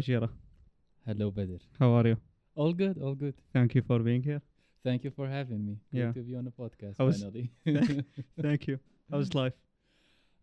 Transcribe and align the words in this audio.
Zheera. 0.00 0.28
Hello, 1.06 1.30
Bader. 1.30 1.58
How 1.78 1.92
are 1.94 2.06
you? 2.08 2.16
All 2.54 2.72
good, 2.72 2.98
all 3.02 3.14
good. 3.14 3.34
Thank 3.52 3.74
you 3.74 3.82
for 3.82 3.98
being 4.00 4.22
here. 4.22 4.42
Thank 4.82 5.04
you 5.04 5.10
for 5.10 5.28
having 5.28 5.64
me. 5.66 5.78
Great 5.90 6.00
Yeah. 6.00 6.12
to 6.12 6.20
be 6.22 6.34
on 6.36 6.44
the 6.44 6.50
podcast 6.50 6.96
finally. 6.96 7.50
Thank 8.40 8.66
you. 8.66 8.78
How's 9.10 9.34
life? 9.42 9.54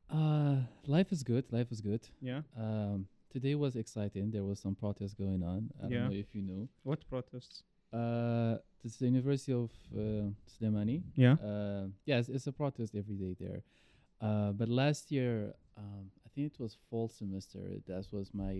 uh, 0.09 0.57
life 0.85 1.11
is 1.11 1.23
good. 1.23 1.45
Life 1.51 1.71
is 1.71 1.81
good. 1.81 2.07
Yeah. 2.21 2.41
Um, 2.57 3.07
today 3.31 3.55
was 3.55 3.75
exciting. 3.75 4.31
There 4.31 4.43
was 4.43 4.59
some 4.59 4.75
protest 4.75 5.17
going 5.17 5.43
on. 5.43 5.69
I 5.83 5.87
Yeah. 5.87 5.99
don't 5.99 6.09
know 6.11 6.15
if 6.17 6.33
you 6.35 6.41
knew. 6.41 6.69
What 6.83 6.99
protests? 7.09 7.63
Uh, 7.91 8.57
this 8.83 8.93
is 8.93 8.97
the 8.99 9.05
University 9.07 9.53
of 9.53 9.71
uh, 9.95 10.29
Slemani. 10.53 11.03
Yeah. 11.15 11.33
Uh, 11.33 11.87
yes, 12.05 12.29
it's 12.29 12.47
a 12.47 12.51
protest 12.51 12.95
every 12.95 13.15
day 13.15 13.35
there. 13.39 13.61
Uh, 14.21 14.51
but 14.51 14.69
last 14.69 15.11
year, 15.11 15.53
um, 15.77 16.09
I 16.25 16.29
think 16.33 16.53
it 16.53 16.59
was 16.59 16.77
fall 16.89 17.07
semester. 17.09 17.59
That 17.87 18.05
was 18.11 18.33
my 18.33 18.55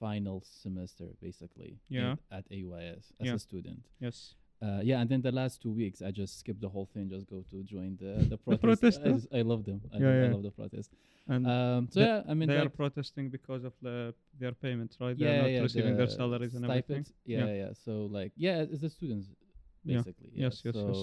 final 0.00 0.42
semester, 0.62 1.06
basically. 1.20 1.72
Yeah. 1.88 2.16
At 2.30 2.44
AUIS 2.50 3.12
as 3.20 3.26
Yeah. 3.26 3.34
a 3.34 3.38
student. 3.38 3.80
Yes. 4.00 4.34
Uh, 4.62 4.80
yeah, 4.82 5.00
and 5.00 5.08
then 5.08 5.22
the 5.22 5.32
last 5.32 5.62
two 5.62 5.70
weeks, 5.82 6.02
I 6.02 6.10
just 6.10 6.32
skipped 6.40 6.60
the 6.60 6.68
whole 6.68 6.84
thing, 6.92 7.08
just 7.08 7.26
go 7.34 7.38
to 7.50 7.56
join 7.74 7.96
the 8.02 8.12
the 8.32 8.36
protest. 8.44 8.62
protest, 8.62 9.00
I, 9.04 9.08
just- 9.12 9.28
I 9.38 9.42
love 9.52 9.62
them. 9.64 9.80
I, 9.92 9.96
Yeah, 9.98 10.06
love, 10.08 10.30
I 10.30 10.32
love 10.34 10.42
the 10.48 10.50
protest. 10.60 10.90
And 11.32 11.46
Um, 11.46 11.88
so 11.90 12.00
the- 12.00 12.06
yeah, 12.06 12.30
I 12.30 12.34
mean, 12.38 12.48
they 12.48 12.58
are 12.66 12.68
protesting 12.82 13.26
because 13.30 13.62
of 13.64 13.72
the, 13.86 13.96
their 14.38 14.52
payments, 14.64 14.94
right? 15.00 15.16
yeah, 15.16 15.28
They're 15.28 15.42
not 15.42 15.50
yeah, 15.56 15.62
receiving 15.68 15.96
their 15.96 16.06
the 16.12 16.12
salaries 16.20 16.54
and 16.56 16.64
everything. 16.64 17.04
stipends. 17.04 17.12
Yeah, 17.24 17.46
Yeah. 17.46 17.54
yeah, 17.62 17.72
So 17.84 17.92
like, 18.18 18.32
yeah, 18.46 18.72
it's 18.72 18.82
the 18.86 18.90
students 18.98 19.26
Yeah. 19.84 19.96
basically. 19.98 20.30
Yeah. 20.34 20.42
Yes, 20.44 20.54
yes, 20.66 20.74
so, 20.74 20.88
yes 20.88 21.00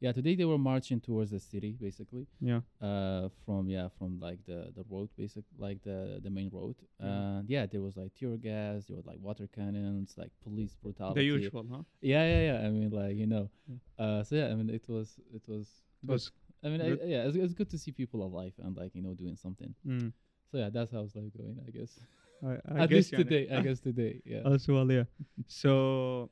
yeah 0.00 0.12
today 0.12 0.34
they 0.34 0.44
were 0.44 0.58
marching 0.58 1.00
towards 1.00 1.30
the 1.30 1.40
city 1.40 1.76
basically. 1.80 2.26
Yeah. 2.40 2.60
Uh 2.80 3.28
from 3.44 3.68
yeah 3.68 3.88
from 3.98 4.20
like 4.20 4.40
the 4.46 4.72
the 4.76 4.84
road 4.90 5.08
basic 5.16 5.44
like 5.58 5.82
the 5.82 6.20
the 6.22 6.30
main 6.30 6.50
road. 6.52 6.76
Yeah. 7.00 7.06
and 7.06 7.48
yeah 7.48 7.66
there 7.66 7.80
was 7.80 7.96
like 7.96 8.14
tear 8.14 8.36
gas 8.36 8.86
there 8.86 8.96
was 8.96 9.06
like 9.06 9.18
water 9.20 9.48
cannons 9.54 10.14
like 10.16 10.30
police 10.42 10.74
brutality. 10.82 11.20
The 11.20 11.24
usual 11.24 11.64
huh? 11.70 11.82
Yeah 12.00 12.24
yeah 12.26 12.42
yeah. 12.52 12.66
I 12.66 12.70
mean 12.70 12.90
like 12.90 13.16
you 13.16 13.26
know. 13.26 13.48
Yeah. 13.68 14.04
uh 14.04 14.24
so 14.24 14.36
yeah 14.36 14.48
i 14.48 14.54
mean 14.54 14.68
it 14.70 14.86
was 14.88 15.18
it 15.34 15.42
was 15.48 15.66
it 16.02 16.10
was 16.10 16.30
i 16.64 16.68
mean 16.68 16.80
I, 16.82 16.88
yeah 17.14 17.26
it's, 17.26 17.36
it's 17.36 17.54
good 17.54 17.70
to 17.70 17.78
see 17.78 17.92
people 17.92 18.22
alive 18.22 18.52
and 18.62 18.76
like 18.76 18.94
you 18.94 19.02
know 19.02 19.14
doing 19.14 19.36
something. 19.36 19.74
Mm. 19.86 20.12
so 20.50 20.58
yeah 20.58 20.70
that's 20.70 20.90
how 20.92 21.00
it's 21.00 21.14
like 21.16 21.32
going 21.36 21.58
i 21.66 21.70
guess. 21.70 21.98
I, 22.44 22.46
I 22.80 22.82
at 22.82 22.88
guess 22.90 22.96
least 22.96 23.10
today 23.22 23.48
i 23.50 23.60
guess 23.66 23.80
today 23.80 24.20
yeah. 24.24 24.42
Also 24.44 24.74
well, 24.74 24.90
yeah. 24.92 25.04
So 25.46 26.30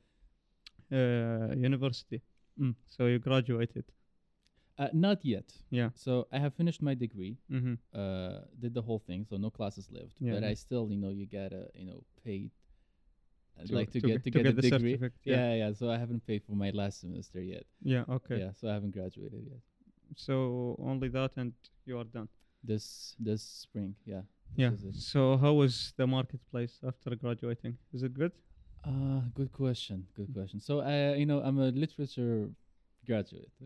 uh 0.91 1.49
university. 1.57 2.21
Mm. 2.59 2.75
So 2.87 3.05
you 3.07 3.19
graduated. 3.19 3.85
Uh, 4.77 4.89
not 4.93 5.23
yet. 5.23 5.53
Yeah. 5.69 5.89
So 5.95 6.27
I 6.31 6.39
have 6.39 6.53
finished 6.53 6.81
my 6.81 6.93
degree, 6.95 7.37
Mm-hmm. 7.49 7.75
uh, 7.97 8.39
did 8.59 8.73
the 8.73 8.81
whole 8.81 8.99
thing, 8.99 9.25
so 9.29 9.37
no 9.37 9.49
classes 9.49 9.87
left. 9.91 10.15
Yeah, 10.19 10.33
but 10.33 10.43
yeah. 10.43 10.49
I 10.49 10.53
still, 10.55 10.89
you 10.91 10.97
know, 10.97 11.09
you 11.09 11.25
gotta, 11.25 11.67
you 11.73 11.85
know, 11.85 12.03
pay, 12.25 12.51
uh, 13.57 13.65
To- 13.67 13.73
like 13.75 13.91
to, 13.91 14.01
to 14.01 14.07
get 14.07 14.13
get- 14.15 14.23
to 14.25 14.31
get, 14.31 14.43
get 14.43 14.55
the, 14.55 14.61
the 14.61 14.69
degree. 14.71 14.97
Yeah. 15.23 15.35
yeah. 15.35 15.53
yeah, 15.67 15.73
So 15.73 15.89
I 15.89 15.97
haven't 15.97 16.27
paid 16.27 16.43
for 16.43 16.55
my 16.55 16.71
last 16.71 16.99
semester 16.99 17.41
yet. 17.41 17.63
Yeah. 17.81 18.03
Okay. 18.09 18.39
Yeah, 18.39 18.51
so 18.53 18.67
I 18.69 18.73
haven't 18.73 18.91
graduated 18.91 19.43
yet. 19.49 19.61
So 20.17 20.75
only 20.79 21.07
that, 21.09 21.31
and 21.37 21.53
you 21.85 21.97
are 21.97 22.03
done. 22.03 22.27
This 22.63 23.15
this 23.19 23.41
spring, 23.43 23.95
yeah. 24.05 24.21
this 24.57 24.81
Yeah. 24.83 24.91
So 24.93 25.37
how 25.37 25.53
was 25.53 25.93
the 25.97 26.05
marketplace 26.07 26.79
after 26.85 27.15
graduating? 27.15 27.77
Is 27.93 28.03
it 28.03 28.13
good? 28.13 28.31
Uh, 28.85 29.21
good 29.33 29.51
question. 29.51 30.05
Good 30.15 30.29
Mm. 30.29 30.33
question. 30.33 30.59
So 30.59 30.81
I, 30.81 31.15
you 31.15 31.25
know, 31.25 31.41
I'm 31.41 31.57
a 31.59 31.69
literature 31.71 32.49
graduate. 33.05 33.49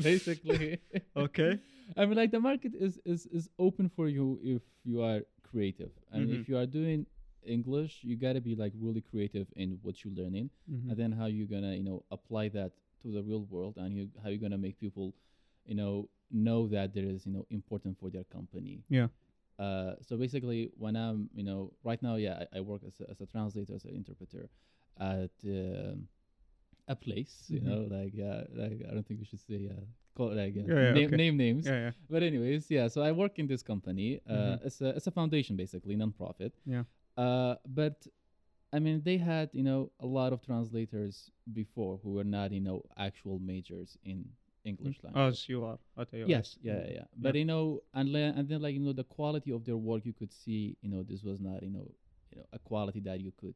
Basically. 0.00 0.78
Okay. 1.16 1.58
I 1.96 2.06
mean, 2.06 2.14
like 2.16 2.30
the 2.30 2.38
market 2.38 2.72
is 2.78 3.00
is 3.04 3.26
is 3.26 3.48
open 3.58 3.88
for 3.88 4.06
you 4.08 4.38
if 4.40 4.62
you 4.84 5.02
are 5.02 5.22
creative, 5.42 5.90
and 6.12 6.28
Mhm. 6.30 6.34
if 6.38 6.48
you 6.48 6.56
are 6.56 6.66
doing 6.66 7.06
English, 7.42 8.04
you 8.04 8.14
gotta 8.14 8.40
be 8.40 8.54
like 8.54 8.72
really 8.78 9.00
creative 9.00 9.48
in 9.56 9.80
what 9.82 10.04
you're 10.04 10.14
learning, 10.14 10.50
Mhm. 10.70 10.90
and 10.90 10.96
then 10.96 11.10
how 11.10 11.26
you're 11.26 11.48
gonna 11.50 11.74
you 11.74 11.82
know 11.82 12.04
apply 12.12 12.50
that 12.50 12.70
to 13.02 13.10
the 13.10 13.22
real 13.22 13.42
world, 13.50 13.78
and 13.78 13.96
you 13.96 14.10
how 14.22 14.28
you're 14.28 14.38
gonna 14.38 14.58
make 14.60 14.78
people, 14.78 15.12
you 15.66 15.74
know, 15.74 16.08
know 16.30 16.68
that 16.68 16.94
there 16.94 17.08
is 17.08 17.26
you 17.26 17.32
know 17.32 17.46
important 17.50 17.98
for 17.98 18.10
their 18.10 18.24
company. 18.30 18.84
Yeah. 18.88 19.08
Uh, 19.58 19.94
so 20.02 20.16
basically, 20.16 20.70
when 20.76 20.94
I'm, 20.96 21.28
you 21.34 21.42
know, 21.42 21.72
right 21.82 22.00
now, 22.02 22.14
yeah, 22.16 22.44
I, 22.52 22.58
I 22.58 22.60
work 22.60 22.82
as 22.86 23.00
a, 23.00 23.10
as 23.10 23.20
a 23.20 23.26
translator, 23.26 23.74
as 23.74 23.84
an 23.84 23.94
interpreter 23.96 24.48
at 25.00 25.30
um, 25.44 26.08
a 26.86 26.94
place, 26.96 27.46
you 27.48 27.60
Mhm. 27.60 27.64
know, 27.66 27.80
like, 27.96 28.12
yeah, 28.14 28.44
like 28.54 28.82
I 28.88 28.94
don't 28.94 29.06
think 29.06 29.20
we 29.20 29.26
should 29.26 29.40
say, 29.40 29.68
uh, 29.68 29.84
call 30.16 30.34
like, 30.34 30.56
uh, 30.56 30.60
Yeah, 30.66 30.80
yeah, 30.86 30.92
name, 30.92 31.06
okay. 31.08 31.16
name 31.16 31.36
names. 31.36 31.66
Yeah. 31.66 31.78
Yeah. 31.86 31.90
But 32.08 32.22
anyways, 32.22 32.70
yeah. 32.70 32.88
So 32.88 33.02
I 33.02 33.12
work 33.12 33.38
in 33.38 33.46
this 33.46 33.62
company. 33.62 34.20
Uh, 34.26 34.32
Mhm. 34.32 34.66
It's 34.66 34.80
a 34.80 34.88
it's 34.96 35.06
a 35.06 35.10
foundation 35.20 35.56
basically, 35.56 35.96
non-profit. 35.96 36.52
Yeah. 36.64 36.84
Uh, 37.16 37.56
but 37.66 38.06
I 38.72 38.78
mean, 38.78 39.02
they 39.02 39.18
had 39.18 39.50
you 39.52 39.62
know 39.64 39.90
a 39.98 40.06
lot 40.06 40.32
of 40.32 40.40
translators 40.42 41.30
before 41.52 41.98
who 42.02 42.10
were 42.16 42.24
not 42.38 42.52
you 42.52 42.60
know 42.60 42.82
actual 42.96 43.38
majors 43.40 43.98
in 44.04 44.18
English 44.64 44.98
language. 45.02 45.32
As 45.32 45.48
you 45.48 45.64
are 45.64 45.78
at 45.96 46.10
AUIS. 46.12 46.28
Yes, 46.28 46.58
yeah, 46.62 46.72
yeah, 46.84 46.92
yeah. 46.94 47.04
But 47.16 47.34
you 47.36 47.44
know, 47.44 47.82
and 47.94 48.14
and 48.14 48.48
then 48.48 48.60
like 48.62 48.74
you 48.74 48.80
know, 48.80 48.92
the 48.92 49.04
quality 49.04 49.50
of 49.52 49.64
their 49.64 49.76
work, 49.76 50.04
you 50.04 50.12
could 50.12 50.32
see, 50.32 50.76
you 50.82 50.90
know, 50.90 51.02
this 51.02 51.22
was 51.22 51.40
not, 51.40 51.62
you 51.62 51.70
know, 51.70 51.86
you 52.30 52.38
know, 52.38 52.44
a 52.52 52.58
quality 52.58 53.00
that 53.00 53.20
you 53.20 53.32
could, 53.40 53.54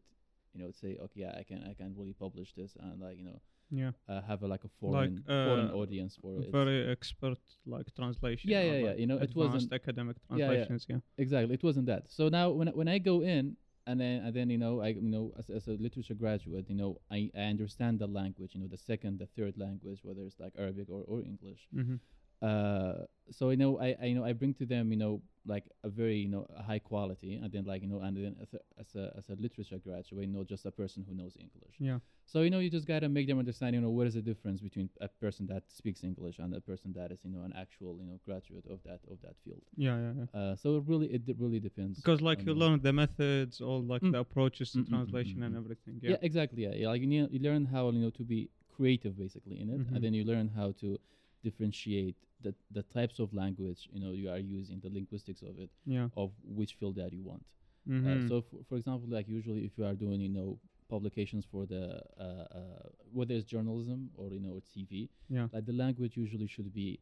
you 0.54 0.60
know, 0.62 0.70
say, 0.70 0.96
okay, 1.04 1.20
yeah, 1.20 1.34
I 1.38 1.42
can, 1.42 1.62
I 1.70 1.74
can 1.74 1.94
really 1.96 2.14
publish 2.14 2.52
this 2.54 2.76
and 2.80 3.00
like 3.00 3.16
you 3.18 3.24
know, 3.24 3.40
Yeah. 3.70 3.92
uh, 4.08 4.20
have 4.22 4.42
a, 4.42 4.46
like 4.46 4.64
a 4.64 4.68
foreign, 4.80 5.16
Like, 5.16 5.26
foreign 5.26 5.70
uh, 5.70 5.80
audience 5.82 6.16
for 6.20 6.40
it. 6.42 6.50
Very 6.52 6.88
expert 6.90 7.38
like 7.66 7.86
translation. 7.94 8.50
Yeah, 8.50 8.62
yeah, 8.62 8.72
yeah, 8.72 8.86
like, 8.90 8.98
you 8.98 9.06
know, 9.06 9.16
it 9.16 9.24
advanced 9.30 9.54
wasn't- 9.54 9.72
academic 9.72 10.16
Yeah, 10.30 10.36
yeah. 10.36 10.46
translations. 10.46 10.86
Yeah. 10.88 11.00
Exactly, 11.24 11.54
it 11.54 11.62
wasn't 11.62 11.86
that. 11.86 12.02
So 12.10 12.28
now 12.28 12.50
when 12.58 12.68
I- 12.68 12.76
when 12.80 12.88
I 12.88 12.98
go 12.98 13.22
in 13.22 13.56
and 13.86 14.00
then 14.00 14.24
and 14.24 14.34
then 14.34 14.50
you 14.50 14.58
know 14.58 14.80
I 14.80 14.88
you 14.88 15.02
know 15.02 15.32
as, 15.38 15.50
as 15.50 15.66
a 15.66 15.72
literature 15.72 16.14
graduate, 16.14 16.66
you 16.68 16.74
know 16.76 17.00
I, 17.10 17.30
I 17.36 17.42
understand 17.42 17.98
the 17.98 18.06
language, 18.06 18.54
you 18.54 18.60
know 18.60 18.68
the 18.68 18.78
second, 18.78 19.18
the 19.18 19.26
third 19.26 19.58
language, 19.58 20.00
whether 20.02 20.22
it's 20.22 20.38
like 20.38 20.52
Arabic 20.58 20.88
or, 20.88 21.02
or 21.06 21.20
English. 21.20 21.68
Mm-hmm. 21.74 21.96
Uh, 22.42 23.04
so 23.30 23.50
you 23.50 23.56
know 23.56 23.78
I, 23.80 23.94
I 24.02 24.04
you 24.06 24.14
know 24.16 24.24
I 24.24 24.32
bring 24.32 24.52
to 24.54 24.66
them 24.66 24.90
you 24.92 24.98
know 24.98 25.22
like 25.46 25.64
a 25.84 25.88
very 25.88 26.16
you 26.18 26.28
know 26.28 26.46
high 26.66 26.78
quality, 26.80 27.34
and 27.42 27.50
then 27.52 27.64
like 27.64 27.82
you 27.82 27.88
know 27.88 28.00
and 28.00 28.16
then 28.16 28.34
as 28.42 28.52
a 28.54 28.60
as 28.80 28.94
a, 28.96 29.04
as 29.16 29.28
a 29.28 29.36
literature 29.40 29.78
graduate, 29.78 30.28
not 30.28 30.46
just 30.46 30.66
a 30.66 30.70
person 30.70 31.04
who 31.08 31.14
knows 31.14 31.36
English. 31.38 31.76
Yeah. 31.78 31.98
So 32.26 32.42
you 32.42 32.50
know 32.50 32.58
you 32.58 32.70
just 32.70 32.86
gotta 32.86 33.08
make 33.08 33.26
them 33.28 33.38
understand 33.38 33.74
you 33.76 33.80
know 33.80 33.90
what 33.90 34.06
is 34.06 34.14
the 34.14 34.22
difference 34.22 34.60
between 34.60 34.88
a 35.00 35.08
person 35.08 35.46
that 35.52 35.62
speaks 35.70 36.02
English 36.04 36.38
and 36.38 36.54
a 36.54 36.60
person 36.60 36.92
that 36.94 37.12
is 37.12 37.20
you 37.24 37.30
know 37.30 37.42
an 37.44 37.52
actual 37.56 37.96
you 38.00 38.06
know 38.06 38.18
graduate 38.24 38.66
of 38.68 38.78
that 38.84 39.00
of 39.10 39.18
that 39.22 39.36
field. 39.44 39.62
Yeah. 39.76 39.96
Yeah. 40.04 40.12
yeah. 40.20 40.40
Uh, 40.40 40.56
so 40.56 40.76
it 40.78 40.84
really 40.86 41.08
it 41.16 41.24
d- 41.26 41.34
really 41.38 41.60
depends. 41.60 41.98
Because 42.00 42.20
like 42.20 42.44
you 42.44 42.54
learn 42.54 42.80
the 42.82 42.92
methods, 42.92 43.60
all 43.60 43.82
like 43.82 44.02
Mm. 44.02 44.12
the 44.12 44.18
approaches 44.26 44.72
to 44.72 44.78
Mm, 44.78 44.82
mm, 44.82 44.86
mm, 44.86 44.90
translation 44.90 45.38
mm, 45.40 45.46
and 45.46 45.54
mm. 45.54 45.58
everything. 45.62 45.94
Yeah, 46.02 46.10
Yeah. 46.12 46.16
exactly. 46.28 46.62
Yeah, 46.66 46.74
yeah. 46.74 46.88
Like 46.88 47.02
you, 47.02 47.08
know, 47.08 47.28
you 47.30 47.40
learn 47.48 47.64
how 47.66 47.90
you 47.90 48.00
know 48.04 48.10
to 48.20 48.24
be 48.24 48.50
creative 48.76 49.14
basically 49.24 49.56
in 49.62 49.68
it, 49.74 49.80
Mhm. 49.80 49.94
and 49.94 50.00
then 50.04 50.12
you 50.14 50.24
learn 50.24 50.48
how 50.48 50.72
to 50.82 50.98
differentiate 51.42 52.16
the 52.40 52.54
the 52.70 52.82
types 52.82 53.18
of 53.18 53.32
language 53.32 53.88
you 53.92 54.00
know 54.00 54.12
you 54.12 54.28
are 54.30 54.38
using, 54.38 54.80
the 54.80 54.90
linguistics 54.90 55.42
of 55.42 55.58
it, 55.58 55.70
Yeah. 55.86 56.08
of 56.16 56.30
which 56.44 56.74
field 56.74 56.96
that 56.96 57.12
you 57.12 57.22
want. 57.22 57.44
Mm-hmm. 57.88 58.08
Uh, 58.24 58.28
so, 58.28 58.36
f- 58.38 58.66
for 58.68 58.76
example, 58.76 59.08
like 59.16 59.26
usually 59.28 59.64
if 59.64 59.72
you 59.78 59.84
are 59.84 59.94
doing 59.94 60.20
you 60.20 60.28
know 60.28 60.58
publications 60.88 61.44
for 61.50 61.66
the 61.66 61.84
uh, 62.20 62.22
uh, 62.58 62.86
whether 63.12 63.34
it's 63.34 63.44
journalism 63.44 64.10
or 64.16 64.26
you 64.32 64.40
know 64.40 64.60
TV, 64.74 65.08
yeah. 65.28 65.46
like 65.52 65.64
the 65.66 65.72
language 65.84 66.16
usually 66.16 66.46
should 66.46 66.72
be 66.72 66.98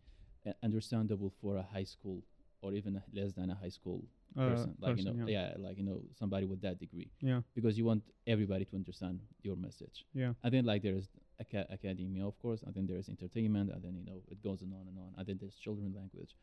uh, 0.46 0.52
understandable 0.62 1.32
for 1.40 1.56
a 1.56 1.62
high 1.74 1.84
school 1.84 2.22
or 2.62 2.72
even 2.74 3.00
less 3.14 3.32
than 3.32 3.50
a 3.50 3.54
high 3.54 3.74
school 3.80 4.02
Uh, 4.36 4.48
person. 4.50 4.72
like 4.84 4.96
you 4.98 5.04
know, 5.04 5.16
yeah. 5.26 5.34
yeah, 5.36 5.48
like 5.66 5.76
you 5.80 5.84
know 5.88 5.98
somebody 6.20 6.46
with 6.52 6.60
that 6.66 6.76
degree 6.78 7.08
Yeah. 7.30 7.40
because 7.58 7.74
you 7.78 7.84
want 7.90 8.02
everybody 8.34 8.64
to 8.70 8.74
understand 8.76 9.16
your 9.42 9.56
message. 9.66 9.96
Yeah. 10.22 10.32
And 10.44 10.50
then 10.54 10.64
like 10.72 10.82
there's 10.86 11.08
aca- 11.40 11.66
academia, 11.72 12.26
of 12.26 12.38
course, 12.40 12.62
and 12.62 12.74
then 12.74 12.86
there's 12.86 13.08
entertainment, 13.08 13.70
and 13.74 13.82
then 13.82 13.94
you 13.96 14.04
know 14.04 14.20
it 14.30 14.42
goes 14.42 14.62
on 14.62 14.86
and 14.88 14.98
on, 14.98 15.14
and 15.18 15.26
then 15.26 15.38
there's 15.40 15.54
children 15.56 15.92
language. 15.96 16.34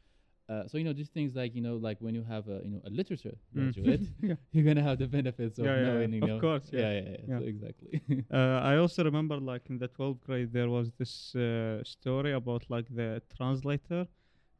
Uh, 0.49 0.65
so 0.67 0.77
you 0.77 0.83
know 0.85 0.93
these 0.93 1.09
things 1.09 1.35
like 1.35 1.53
you 1.55 1.61
know 1.61 1.75
like 1.75 1.97
when 1.99 2.15
you 2.15 2.23
have 2.23 2.47
a 2.47 2.61
you 2.63 2.69
know 2.69 2.81
a 2.85 2.89
literature 2.89 3.35
Mm. 3.55 3.73
graduate, 3.73 4.01
yeah. 4.21 4.35
you're 4.53 4.63
gonna 4.65 4.81
have 4.89 4.97
the 4.97 5.07
benefits 5.07 5.57
of 5.59 5.65
Yeah, 5.65 5.75
knowing 5.87 6.11
yeah. 6.11 6.15
you 6.17 6.21
Of 6.23 6.29
know 6.29 6.39
course, 6.39 6.69
yeah. 6.71 6.79
yeah 6.81 6.91
yeah, 6.93 7.09
yeah, 7.09 7.17
Yeah. 7.27 7.39
So 7.39 7.43
exactly 7.53 8.01
Uh, 8.31 8.59
I 8.71 8.77
also 8.77 9.03
remember 9.03 9.37
like 9.37 9.69
in 9.69 9.77
the 9.77 9.87
12th 9.89 10.21
grade 10.25 10.51
there 10.53 10.69
was 10.69 10.91
this 10.99 11.35
uh, 11.35 11.83
story 11.83 12.31
about 12.33 12.63
like 12.69 12.87
the 12.95 13.21
translator 13.35 14.07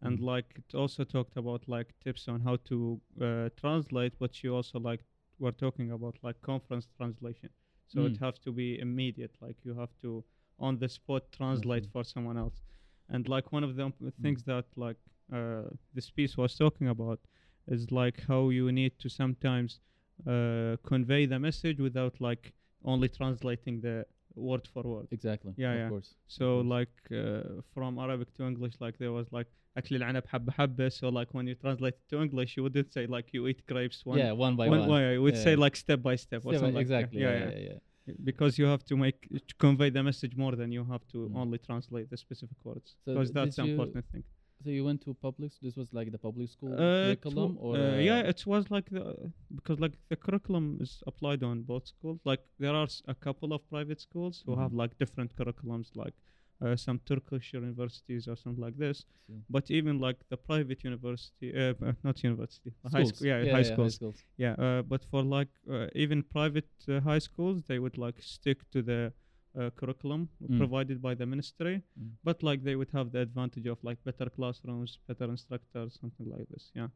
and 0.02 0.20
Mm. 0.20 0.24
like 0.34 0.46
it 0.62 0.76
also 0.76 1.04
talked 1.04 1.38
about 1.38 1.68
like 1.68 1.94
tips 2.04 2.28
on 2.28 2.42
how 2.42 2.58
to 2.70 3.02
uh, 3.22 3.50
translate 3.62 4.14
but 4.20 4.44
you 4.44 4.56
also 4.56 4.80
like 4.80 5.02
were 5.40 5.52
talking 5.54 5.92
about 5.92 6.16
like 6.24 6.40
conference 6.42 6.88
translation 6.98 7.50
so 7.88 8.06
it 8.06 8.14
Mm. 8.14 8.20
has 8.20 8.38
to 8.40 8.52
be 8.52 8.80
immediate 8.80 9.36
like 9.42 9.58
you 9.64 9.74
have 9.76 9.94
to 10.02 10.24
on 10.60 10.78
the 10.80 10.90
spot 10.90 11.24
translate 11.32 11.86
Mhm. 11.86 11.92
for 11.92 12.04
someone 12.04 12.38
else 12.38 12.62
and 13.10 13.28
like 13.28 13.52
one 13.52 13.64
of 13.64 13.76
the 13.76 13.92
things 14.22 14.44
that 14.44 14.66
like 14.76 14.98
uh, 15.34 15.64
this 15.94 16.10
piece 16.10 16.38
was 16.38 16.56
talking 16.56 16.88
about 16.88 17.20
is 17.68 17.92
like 17.92 18.22
how 18.28 18.50
you 18.50 18.72
need 18.72 18.98
to 19.00 19.10
sometimes 19.10 19.80
uh, 20.26 20.76
convey 20.84 21.26
the 21.26 21.40
message 21.40 21.80
without 21.80 22.20
like 22.22 22.54
only 22.84 23.10
translating 23.10 23.82
the 23.82 24.06
word 24.37 24.67
for 24.73 24.83
word. 24.83 25.07
exactly. 25.11 25.53
Yeah, 25.57 25.73
of 25.73 25.79
yeah. 25.79 25.89
course. 25.89 26.15
So 26.29 26.45
course. 26.45 26.67
like 26.77 26.97
uh, 27.13 27.61
from 27.75 27.99
Arabic 27.99 28.29
to 28.37 28.47
English, 28.47 28.75
like 28.81 28.97
there 28.99 29.13
was 29.13 29.27
like 29.33 29.49
actually 29.77 29.99
العنب 30.01 30.27
حبة 30.27 30.53
حبة. 30.53 30.91
So 30.93 31.09
like 31.09 31.29
when 31.35 31.47
you 31.47 31.55
translate 31.55 31.95
it 31.95 32.09
to 32.11 32.23
English, 32.23 32.57
you 32.57 32.63
wouldn't 32.63 32.93
say 32.93 33.07
like 33.07 33.33
you 33.35 33.47
eat 33.49 33.67
grapes 33.67 34.05
one. 34.07 34.19
yeah, 34.19 34.33
one 34.33 34.57
by 34.57 34.69
one, 34.69 34.81
one. 34.81 34.89
one, 34.89 35.03
you 35.13 35.23
would 35.23 35.35
Yeah, 35.37 35.43
say 35.45 35.51
yeah. 35.55 35.65
like 35.67 35.77
step 35.77 36.01
by 36.03 36.17
step 36.17 36.41
or 36.47 36.53
Step 36.53 36.53
by- 36.53 36.59
something 36.59 36.75
like 36.81 36.89
that. 36.89 36.99
exactly. 37.01 37.21
Yeah, 37.23 37.33
yeah, 37.33 37.51
yeah, 37.51 37.59
yeah, 37.69 37.79
yeah. 38.07 38.15
Because 38.31 38.59
you 38.59 38.67
have 38.75 38.85
to 38.91 38.97
make 38.97 39.19
to 39.49 39.55
convey 39.67 39.89
the 39.91 40.03
message 40.03 40.35
more 40.45 40.55
than 40.61 40.69
you 40.73 40.85
have 40.93 41.05
to 41.13 41.19
Mm. 41.29 41.37
only 41.43 41.59
translate 41.69 42.07
the 42.13 42.17
specific 42.27 42.59
words. 42.69 42.89
So 43.05 43.13
Because 43.13 43.31
d- 43.31 43.35
that's 43.39 43.57
did 43.57 43.63
the 43.63 43.67
you- 43.69 43.75
important 43.75 44.05
thing. 44.13 44.25
So 44.64 44.70
you 44.72 44.84
went 44.86 45.02
to 45.06 45.14
public. 45.14 45.52
This 45.62 45.76
was 45.78 45.94
like 45.94 46.12
the 46.12 46.18
public 46.18 46.50
school 46.50 46.74
Uh, 46.74 46.80
curriculum, 47.04 47.58
or 47.60 47.76
uh, 47.78 47.98
yeah, 48.00 48.20
uh, 48.26 48.30
it 48.32 48.46
was 48.46 48.70
like 48.72 48.90
the 48.90 49.32
because 49.56 49.80
like 49.80 49.94
the 50.10 50.16
curriculum 50.16 50.78
is 50.82 51.04
applied 51.08 51.44
on 51.44 51.62
both 51.64 51.86
schools. 51.88 52.20
Like 52.26 52.42
there 52.60 52.74
are 52.74 52.88
a 53.08 53.16
couple 53.16 53.54
of 53.54 53.62
private 53.70 54.02
schools 54.02 54.44
who 54.46 54.56
have 54.56 54.72
Mhm. 54.72 54.78
like 54.82 54.98
different 54.98 55.36
curriculums, 55.36 55.96
like 55.96 56.16
uh, 56.62 56.76
some 56.76 57.00
Turkish 57.06 57.54
universities 57.54 58.28
or 58.28 58.36
something 58.36 58.64
like 58.68 58.78
this. 58.78 59.06
see. 59.28 59.42
But 59.50 59.70
even 59.70 60.00
like 60.00 60.18
the 60.30 60.38
private 60.38 60.84
university, 60.84 61.54
uh, 61.56 61.74
uh, 61.82 61.94
not 62.04 62.24
university, 62.24 62.72
uh, 62.84 62.90
high 62.90 63.04
school, 63.04 63.28
yeah, 63.28 63.44
yeah, 63.44 63.52
high 63.54 63.60
yeah, 63.68 63.74
schools, 63.74 63.96
schools. 63.96 64.24
yeah. 64.38 64.54
Uh, 64.58 64.82
but 64.82 65.04
for 65.06 65.22
like 65.24 65.52
uh, 65.70 65.88
even 66.04 66.24
private 66.24 66.70
uh, 66.90 67.00
high 67.02 67.20
schools, 67.20 67.64
they 67.68 67.78
would 67.80 67.98
like 67.98 68.18
stick 68.22 68.58
to 68.72 68.82
the 68.82 69.14
uh, 69.58 69.70
curriculum 69.76 70.30
Mm. 70.42 70.58
provided 70.58 71.02
by 71.02 71.16
the 71.16 71.26
ministry. 71.26 71.82
Mm. 72.00 72.12
But 72.24 72.44
like 72.44 72.64
they 72.64 72.76
would 72.76 72.92
have 72.92 73.12
the 73.12 73.20
advantage 73.20 73.66
of 73.68 73.78
like 73.84 73.98
better 74.04 74.30
classrooms, 74.30 75.00
better 75.08 75.26
instructors, 75.30 75.98
something 76.02 76.30
like 76.30 76.48
this. 76.50 76.72
Yeah, 76.76 76.90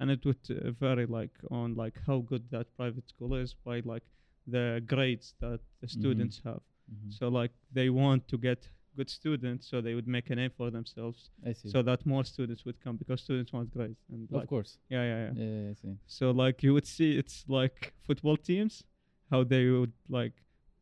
and 0.00 0.10
it 0.10 0.24
would 0.24 0.44
uh, 0.50 0.70
vary 0.72 1.06
like 1.06 1.36
on 1.50 1.74
like 1.74 1.98
how 2.06 2.18
good 2.20 2.50
that 2.50 2.66
private 2.76 3.08
school 3.08 3.34
is 3.34 3.54
by 3.54 3.80
like 3.80 4.04
the 4.46 4.82
grades 4.86 5.34
that 5.40 5.60
the 5.80 5.88
students 5.88 6.40
have. 6.44 6.62
Mhm. 6.90 7.12
So 7.18 7.28
like 7.28 7.52
they 7.72 7.88
want 7.90 8.26
to 8.28 8.38
get 8.38 8.70
good 8.96 9.10
students, 9.10 9.68
so 9.70 9.80
they 9.80 9.94
would 9.94 10.08
make 10.08 10.28
a 10.32 10.34
name 10.34 10.50
for 10.56 10.70
themselves, 10.70 11.30
I 11.46 11.52
see. 11.52 11.68
so 11.68 11.82
that 11.82 12.04
more 12.04 12.24
students 12.24 12.64
would 12.64 12.80
come 12.80 12.96
because 12.96 13.22
students 13.22 13.52
want 13.52 13.70
grades. 13.70 14.02
And 14.12 14.24
of 14.30 14.32
like, 14.40 14.48
course. 14.48 14.78
yeah, 14.90 15.04
yeah, 15.04 15.20
yeah. 15.26 15.32
Yeah, 15.44 15.62
yeah, 15.62 15.70
I 15.70 15.74
see. 15.74 15.96
So 16.06 16.30
like 16.32 16.62
you 16.66 16.72
would 16.74 16.86
see, 16.86 17.16
it's 17.18 17.44
like 17.48 17.92
football 18.06 18.36
teams, 18.36 18.84
how 19.30 19.44
they 19.44 19.68
would 19.70 19.92
like 20.08 20.32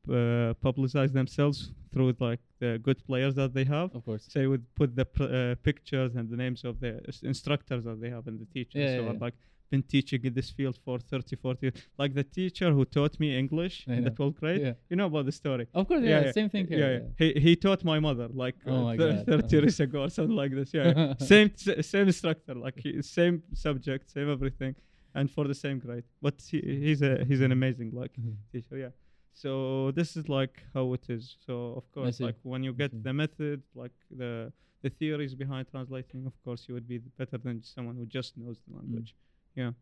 uh, 0.08 0.55
publicize 0.69 1.12
themselves 1.12 1.73
through 1.93 2.14
like 2.20 2.41
the 2.58 2.79
good 2.82 3.05
players 3.06 3.35
that 3.35 3.53
they 3.55 3.64
have. 3.64 3.94
Of 3.94 4.05
course. 4.05 4.25
So 4.29 4.38
they 4.41 4.47
would 4.47 4.64
put 4.75 4.94
the 4.97 5.05
pr- 5.05 5.25
uh, 5.25 5.55
pictures 5.62 6.14
and 6.17 6.29
the 6.31 6.37
names 6.37 6.64
of 6.64 6.81
the 6.81 7.00
instructors 7.23 7.85
that 7.85 8.00
they 8.00 8.11
have 8.11 8.26
and 8.26 8.38
the 8.38 8.47
teachers 8.47 8.81
Yeah, 8.82 8.97
who 8.97 9.03
yeah, 9.03 9.11
are 9.11 9.12
yeah. 9.14 9.19
like 9.26 9.35
been 9.69 9.82
teaching 9.82 10.20
in 10.25 10.32
this 10.32 10.50
field 10.50 10.79
for 10.85 10.99
30, 11.00 11.35
40 11.37 11.58
years. 11.67 11.75
Like 11.99 12.14
the 12.14 12.23
teacher 12.23 12.70
who 12.70 12.85
taught 12.85 13.19
me 13.19 13.37
English 13.37 13.85
I 13.88 13.94
in 13.94 14.05
the 14.05 14.12
12th 14.12 14.38
grade. 14.38 14.61
Yeah. 14.61 14.73
You 14.88 14.94
know 14.97 15.06
about 15.06 15.25
the 15.26 15.32
story. 15.32 15.67
Of 15.75 15.88
course. 15.88 16.03
Yeah. 16.05 16.31
Same 16.31 16.49
thing 16.50 16.67
here. 16.69 17.03
Yeah. 17.19 17.32
He, 17.35 17.41
he 17.41 17.56
taught 17.56 17.82
my 17.82 17.99
mother 17.99 18.29
like 18.32 18.55
Oh 18.67 18.76
uh, 18.76 18.82
my 18.85 18.97
God. 18.97 19.26
30 19.26 19.32
Uh-huh. 19.43 19.56
years 19.56 19.81
ago 19.81 20.03
or 20.03 20.11
something 20.11 20.37
like 20.37 20.53
this. 20.55 20.73
Yeah. 20.73 21.14
same 21.19 21.50
s- 21.67 21.85
same 21.87 22.06
instructor, 22.06 22.55
like 22.55 22.79
he, 22.79 23.03
same 23.03 23.43
subject, 23.55 24.08
same 24.11 24.31
everything, 24.31 24.76
and 25.17 25.29
for 25.31 25.49
the 25.49 25.55
same 25.55 25.79
grade. 25.81 26.05
But 26.23 26.35
he, 26.49 26.61
he's 26.61 27.03
a 27.03 27.25
he's 27.25 27.41
an 27.41 27.50
amazing 27.50 27.91
like 27.93 28.12
Mhm. 28.20 28.35
teacher. 28.53 28.76
Yeah. 28.79 28.91
So 29.37 29.91
this 29.91 30.17
is 30.17 30.31
like 30.31 30.62
how 30.73 30.94
it 30.94 31.11
is. 31.11 31.37
So 31.47 31.75
of 31.77 31.93
course, 31.93 32.21
like 32.21 32.37
when 32.43 32.62
you 32.62 32.73
get 32.73 32.91
the 33.05 33.12
method, 33.12 33.62
like 33.75 33.93
the 34.11 34.50
the 34.81 34.88
theories 34.88 35.35
behind 35.35 35.69
translating, 35.71 36.25
of 36.27 36.33
course, 36.43 36.65
you 36.67 36.73
would 36.73 36.88
be 36.88 36.99
better 37.19 37.37
than 37.37 37.62
someone 37.62 37.97
who 37.97 38.06
just 38.06 38.38
knows 38.38 38.56
the 38.67 38.73
mm. 38.73 38.79
language. 38.79 39.15
Yeah. 39.55 39.73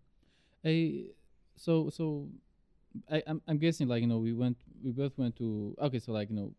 I 0.64 1.04
so 1.54 1.88
so 1.88 2.28
I 3.08 3.22
I'm, 3.28 3.40
I'm 3.46 3.58
guessing 3.58 3.86
like 3.86 4.00
you 4.02 4.08
know 4.08 4.18
we 4.18 4.32
went 4.32 4.56
we 4.82 4.90
both 4.90 5.16
went 5.16 5.36
to 5.36 5.76
okay 5.80 6.00
so 6.00 6.10
like 6.10 6.30
you 6.30 6.36
know 6.36 6.52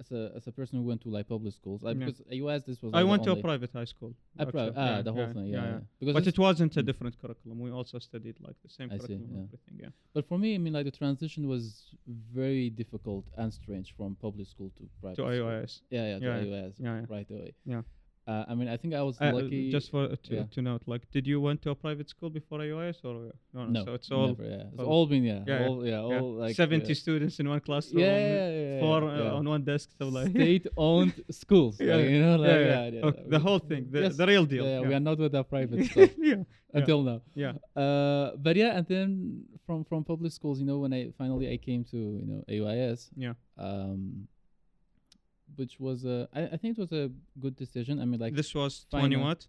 as 0.00 0.10
a 0.12 0.32
as 0.38 0.46
a 0.46 0.52
person 0.52 0.78
who 0.78 0.84
went 0.90 1.00
to 1.02 1.08
like 1.16 1.26
public 1.28 1.52
schools 1.60 1.82
like 1.82 1.96
Yeah. 1.98 2.06
because 2.06 2.20
US 2.44 2.62
this 2.68 2.80
was 2.82 2.90
I 2.92 2.98
like, 2.98 3.04
the 3.04 3.10
went 3.12 3.22
to 3.24 3.32
a 3.32 3.36
private 3.48 3.72
high 3.72 3.84
school. 3.94 4.12
a 4.38 4.46
pri- 4.46 4.72
ah 4.76 4.86
Yeah, 4.96 5.02
the 5.08 5.12
whole 5.16 5.26
yeah, 5.28 5.32
thing 5.36 5.46
yeah, 5.46 5.64
yeah, 5.72 5.80
because 6.00 6.14
But 6.18 6.26
it 6.32 6.38
wasn't 6.38 6.72
a 6.76 6.82
Mm. 6.82 6.86
different 6.90 7.14
curriculum. 7.22 7.56
We 7.66 7.70
also 7.80 7.98
studied 8.10 8.36
like 8.46 8.56
the 8.66 8.68
same 8.78 8.88
I 8.90 8.98
see, 8.98 8.98
curriculum 8.98 9.30
and 9.30 9.36
yeah. 9.38 9.48
everything. 9.48 9.74
Yeah. 9.84 9.92
but 10.16 10.24
for 10.30 10.38
me 10.38 10.48
I 10.56 10.58
mean 10.64 10.74
like 10.78 10.86
the 10.92 10.96
transition 11.04 11.42
was 11.54 11.62
very 12.42 12.68
difficult 12.82 13.24
and 13.40 13.48
strange 13.60 13.88
from 13.96 14.08
public 14.26 14.46
school 14.54 14.70
to 14.78 14.82
private 15.00 15.16
To 15.16 15.22
school. 15.22 15.48
AUIS. 15.48 15.72
yeah 15.96 16.06
yeah 16.10 16.18
to 16.18 16.24
Yeah, 16.24 16.40
AUIS 16.44 16.74
yeah, 16.78 16.94
yeah. 17.00 17.06
right 17.16 17.28
away 17.36 17.50
Yeah. 17.74 17.82
Uh, 18.28 18.44
I 18.50 18.54
mean 18.58 18.68
I 18.74 18.76
think 18.80 18.92
I 19.00 19.02
was 19.08 19.16
Uh, 19.20 19.32
lucky 19.38 19.60
just 19.76 19.86
for 19.92 20.02
uh, 20.04 20.16
to, 20.26 20.34
yeah. 20.36 20.44
to 20.54 20.60
note, 20.68 20.82
like, 20.92 21.02
did 21.16 21.24
you 21.30 21.38
went 21.46 21.58
to 21.64 21.68
a 21.70 21.76
private 21.86 22.08
school 22.14 22.30
before 22.38 22.58
AUIS 22.66 22.98
or 23.08 23.14
no? 23.56 23.62
no 23.76 23.80
so 23.86 23.90
it's 23.98 24.10
all 24.16 24.28
never, 24.32 24.44
yeah 24.54 24.64
it's 24.72 24.82
all- 24.82 24.92
all 24.94 25.06
been 25.12 25.24
yeah, 25.32 25.42
Yeah, 25.50 25.66
all 25.66 25.76
yeah, 25.92 26.00
yeah. 26.10 26.20
all 26.20 26.30
like 26.42 26.54
seventy 26.64 26.94
students 27.04 27.34
in 27.40 27.46
one 27.54 27.60
classroom. 27.68 28.00
yeah, 28.04 28.18
yeah, 28.18 28.48
yeah, 28.50 28.74
yeah, 28.74 28.80
four 28.84 29.00
uh, 29.08 29.38
on 29.38 29.44
one 29.54 29.62
desk. 29.70 29.86
So 29.98 30.04
like, 30.18 30.28
state-owned 30.38 31.14
schools 31.42 31.74
Yeah, 31.80 31.96
like, 31.96 32.10
you 32.14 32.20
know 32.24 32.36
like 32.44 32.50
yeah, 32.50 32.86
yeah, 32.96 33.08
Okay, 33.08 33.24
the 33.34 33.40
whole 33.46 33.62
thing, 33.70 33.82
the, 33.94 34.00
yes, 34.04 34.16
the 34.20 34.26
real 34.32 34.44
deal. 34.52 34.64
yeah, 34.70 34.80
we 34.88 34.92
are 34.98 35.04
not 35.10 35.16
with 35.24 35.34
our 35.38 35.46
private 35.54 35.80
stuff 35.90 36.10
yeah, 36.30 36.42
until 36.78 37.00
now 37.10 37.18
yeah, 37.44 37.52
Uh, 37.84 38.26
but 38.46 38.54
yeah, 38.62 38.76
and 38.78 38.84
then 38.92 39.10
from 39.66 39.78
from 39.88 40.00
public 40.12 40.32
schools, 40.38 40.56
you 40.60 40.66
know, 40.70 40.78
when 40.84 40.92
I 40.98 41.02
finally 41.20 41.46
I 41.54 41.56
came 41.68 41.82
to 41.92 41.98
you 42.20 42.26
know 42.30 42.40
AUIS, 42.54 43.00
yeah. 43.24 43.34
um, 43.66 44.28
which 45.56 45.78
was 45.80 46.04
a 46.04 46.28
I, 46.34 46.40
I 46.54 46.56
think 46.56 46.78
it 46.78 46.80
was 46.80 46.92
a 46.92 47.10
good 47.40 47.56
decision. 47.56 48.00
I 48.00 48.04
mean, 48.04 48.20
like 48.20 48.34
this 48.34 48.54
was 48.54 48.86
final- 48.90 49.08
twenty 49.08 49.16
what? 49.16 49.46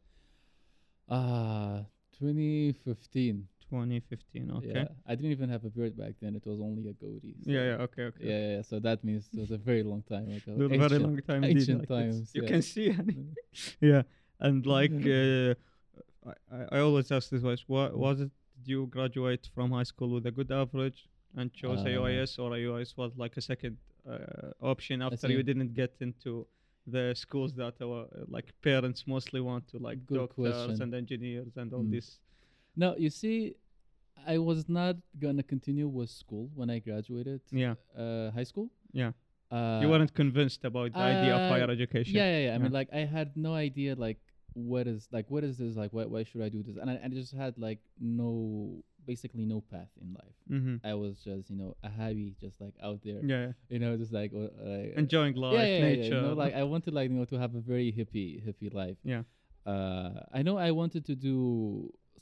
ah, 1.10 1.86
2015. 2.20 3.48
2015. 3.70 4.52
Okay. 4.58 4.68
Yeah, 4.74 4.88
I 5.06 5.14
didn't 5.14 5.32
even 5.32 5.50
have 5.50 5.64
a 5.64 5.70
beard 5.70 5.96
back 5.96 6.14
then. 6.22 6.36
It 6.36 6.44
was 6.46 6.60
only 6.60 6.90
a 6.90 6.94
goatee. 6.94 7.36
so- 7.44 7.52
Yeah, 7.52 7.64
yeah, 7.70 7.84
okay, 7.86 8.04
okay. 8.10 8.26
Yeah, 8.28 8.56
yeah, 8.56 8.62
so 8.64 8.80
that 8.80 9.04
means 9.04 9.30
it 9.32 9.40
was 9.40 9.52
a 9.52 9.58
very 9.58 9.84
long 9.84 10.02
time 10.04 10.28
ago. 10.30 10.54
Very 10.58 10.76
Ancient- 10.80 11.04
long 11.04 11.22
time. 11.22 11.44
indeed, 11.44 11.60
ancient 11.60 11.80
like, 11.82 11.90
times, 11.90 12.32
You 12.34 12.42
yeah. 12.44 12.48
can 12.50 12.62
see. 12.64 12.96
yeah, 13.82 14.02
and 14.40 14.66
like, 14.66 14.92
uh, 14.92 15.54
I, 16.58 16.76
I 16.76 16.80
always 16.80 17.12
ask 17.12 17.30
this 17.30 17.44
was 17.44 17.64
what 17.68 17.96
was 17.96 18.22
it? 18.22 18.32
Did 18.58 18.68
you 18.72 18.88
graduate 18.88 19.48
from 19.54 19.72
high 19.72 19.84
school 19.84 20.10
with 20.16 20.26
a 20.26 20.32
good 20.32 20.52
average 20.52 21.08
and 21.38 21.54
chose 21.54 21.80
Uh, 21.82 21.90
AUIS, 21.90 22.40
or 22.40 22.50
AUIS 22.52 22.98
was 22.98 23.12
like 23.18 23.38
a 23.38 23.42
second 23.42 23.78
uh, 23.78 23.89
option 24.62 25.02
after 25.02 25.30
you 25.32 25.44
didn't 25.44 25.74
get 25.74 25.94
into 26.00 26.46
the 26.88 27.14
schools 27.16 27.54
that 27.54 27.76
our 27.82 28.02
uh, 28.06 28.26
like 28.28 28.48
parents 28.62 29.06
mostly 29.06 29.42
want 29.42 29.68
to 29.68 29.78
like 29.78 30.06
Good 30.06 30.18
doctors 30.18 30.56
question. 30.66 30.82
and 30.82 30.94
engineers 30.96 31.56
and 31.58 31.72
all 31.74 31.84
Mm. 31.84 31.92
this. 31.92 32.20
No, 32.76 32.96
you 32.98 33.10
see, 33.10 33.56
I 34.26 34.38
was 34.38 34.68
not 34.68 34.96
gonna 35.20 35.44
continue 35.44 35.88
with 35.88 36.10
school 36.10 36.50
when 36.56 36.70
I 36.70 36.80
graduated. 36.80 37.42
Yeah, 37.52 37.76
Uh, 37.96 38.32
high 38.32 38.46
school. 38.46 38.70
yeah. 38.92 39.12
Uh, 39.52 39.80
you 39.82 39.90
weren't 39.90 40.14
convinced 40.14 40.64
about 40.66 40.94
the 40.94 41.00
idea 41.00 41.34
of 41.36 41.42
uh, 41.42 41.50
higher 41.50 41.70
education. 41.72 42.16
Yeah, 42.16 42.30
yeah, 42.34 42.46
yeah. 42.48 42.56
I 42.56 42.58
mean, 42.60 42.72
like, 42.72 42.90
I 42.94 43.00
had 43.18 43.36
no 43.36 43.54
idea, 43.56 43.96
like, 43.96 44.20
what 44.54 44.86
is 44.88 45.08
like, 45.12 45.28
what 45.30 45.44
is 45.44 45.58
this? 45.58 45.76
Like, 45.76 45.92
why, 45.92 46.06
why 46.06 46.24
should 46.24 46.42
I 46.42 46.50
do 46.50 46.62
this? 46.64 46.78
And 46.78 46.90
I, 46.90 47.00
I 47.04 47.08
just 47.08 47.34
had 47.34 47.58
like 47.58 47.80
no, 48.00 48.84
basically 49.12 49.46
no 49.54 49.60
path 49.74 49.92
in 50.04 50.10
life. 50.22 50.38
Mm-hmm. 50.56 50.76
I 50.92 50.94
was 51.04 51.14
just, 51.28 51.50
you 51.52 51.58
know, 51.62 51.72
a 51.90 51.90
hobby, 52.00 52.28
just 52.46 52.58
like 52.66 52.76
out 52.88 53.00
there, 53.08 53.22
Yeah, 53.32 53.42
yeah. 53.46 53.52
you 53.74 53.80
know, 53.84 53.92
just 54.04 54.14
like, 54.20 54.32
uh, 54.42 54.50
like 54.74 54.94
enjoying 55.04 55.36
life, 55.36 55.56
yeah, 55.58 55.66
yeah, 55.78 55.88
nature. 55.90 56.16
you 56.16 56.22
know, 56.26 56.34
like 56.44 56.54
I 56.62 56.64
wanted, 56.74 56.92
like, 57.00 57.08
you 57.10 57.16
know, 57.18 57.26
to 57.34 57.38
have 57.44 57.54
a 57.62 57.64
very 57.74 57.90
hippie, 57.98 58.30
hippie 58.48 58.72
life. 58.82 58.98
Yeah. 59.14 59.24
Uh, 59.74 60.12
I 60.38 60.42
know 60.48 60.56
I 60.68 60.72
wanted 60.82 61.04
to 61.10 61.16
do 61.30 61.38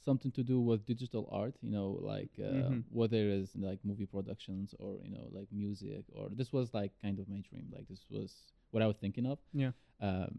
something 0.07 0.31
to 0.39 0.43
do 0.51 0.57
with 0.69 0.79
digital 0.93 1.23
art, 1.41 1.55
you 1.65 1.71
know, 1.77 1.89
like 2.13 2.33
uh, 2.39 2.69
Mhm. 2.71 2.79
whether 2.99 3.21
it's 3.37 3.51
like 3.69 3.79
movie 3.89 4.09
productions 4.17 4.67
or 4.83 4.91
you 5.05 5.11
know, 5.15 5.25
like 5.37 5.49
music, 5.63 6.03
or 6.17 6.23
this 6.39 6.49
was 6.57 6.67
like 6.79 6.91
kind 7.05 7.17
of 7.21 7.25
my 7.33 7.41
dream. 7.49 7.65
Like 7.77 7.85
this 7.91 8.03
was 8.15 8.29
what 8.71 8.81
I 8.85 8.87
was 8.91 8.97
thinking 9.03 9.25
of. 9.33 9.37
Yeah. 9.63 9.71
Um, 10.07 10.33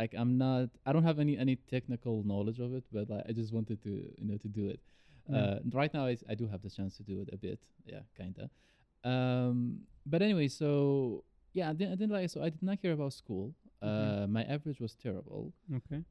like 0.00 0.12
I'm 0.20 0.32
not, 0.46 0.68
I 0.86 0.90
don't 0.94 1.06
have 1.10 1.18
any 1.26 1.34
any 1.44 1.56
technical 1.74 2.14
knowledge 2.30 2.60
of 2.66 2.70
it, 2.78 2.84
but 2.94 3.04
like 3.12 3.24
I 3.30 3.32
just 3.40 3.52
wanted 3.58 3.78
to, 3.86 3.92
you 4.20 4.26
know, 4.28 4.38
to 4.46 4.48
do 4.60 4.64
it. 4.74 4.80
Yeah. 5.28 5.36
Uh, 5.36 5.58
right 5.72 5.92
now, 5.92 6.06
I 6.06 6.34
do 6.34 6.46
have 6.48 6.62
the 6.62 6.70
chance 6.70 6.96
to 6.98 7.02
do 7.02 7.20
it 7.20 7.28
a 7.32 7.36
bit. 7.36 7.58
Yeah, 7.84 8.00
kinda. 8.16 8.48
Um, 9.04 9.80
but 10.04 10.22
anyway, 10.22 10.48
so 10.48 11.24
yeah, 11.52 11.70
I 11.70 11.72
didn't, 11.72 11.92
I 11.92 11.96
didn't 11.96 12.12
like. 12.12 12.30
So 12.30 12.42
I 12.42 12.50
did 12.50 12.62
not 12.62 12.80
care 12.82 12.92
about 12.92 13.12
school. 13.12 13.54
Uh, 13.82 14.26
Mhm. 14.26 14.30
my 14.30 14.44
average 14.44 14.80
was 14.80 14.94
terrible. 14.94 15.52
Okay. 15.74 16.02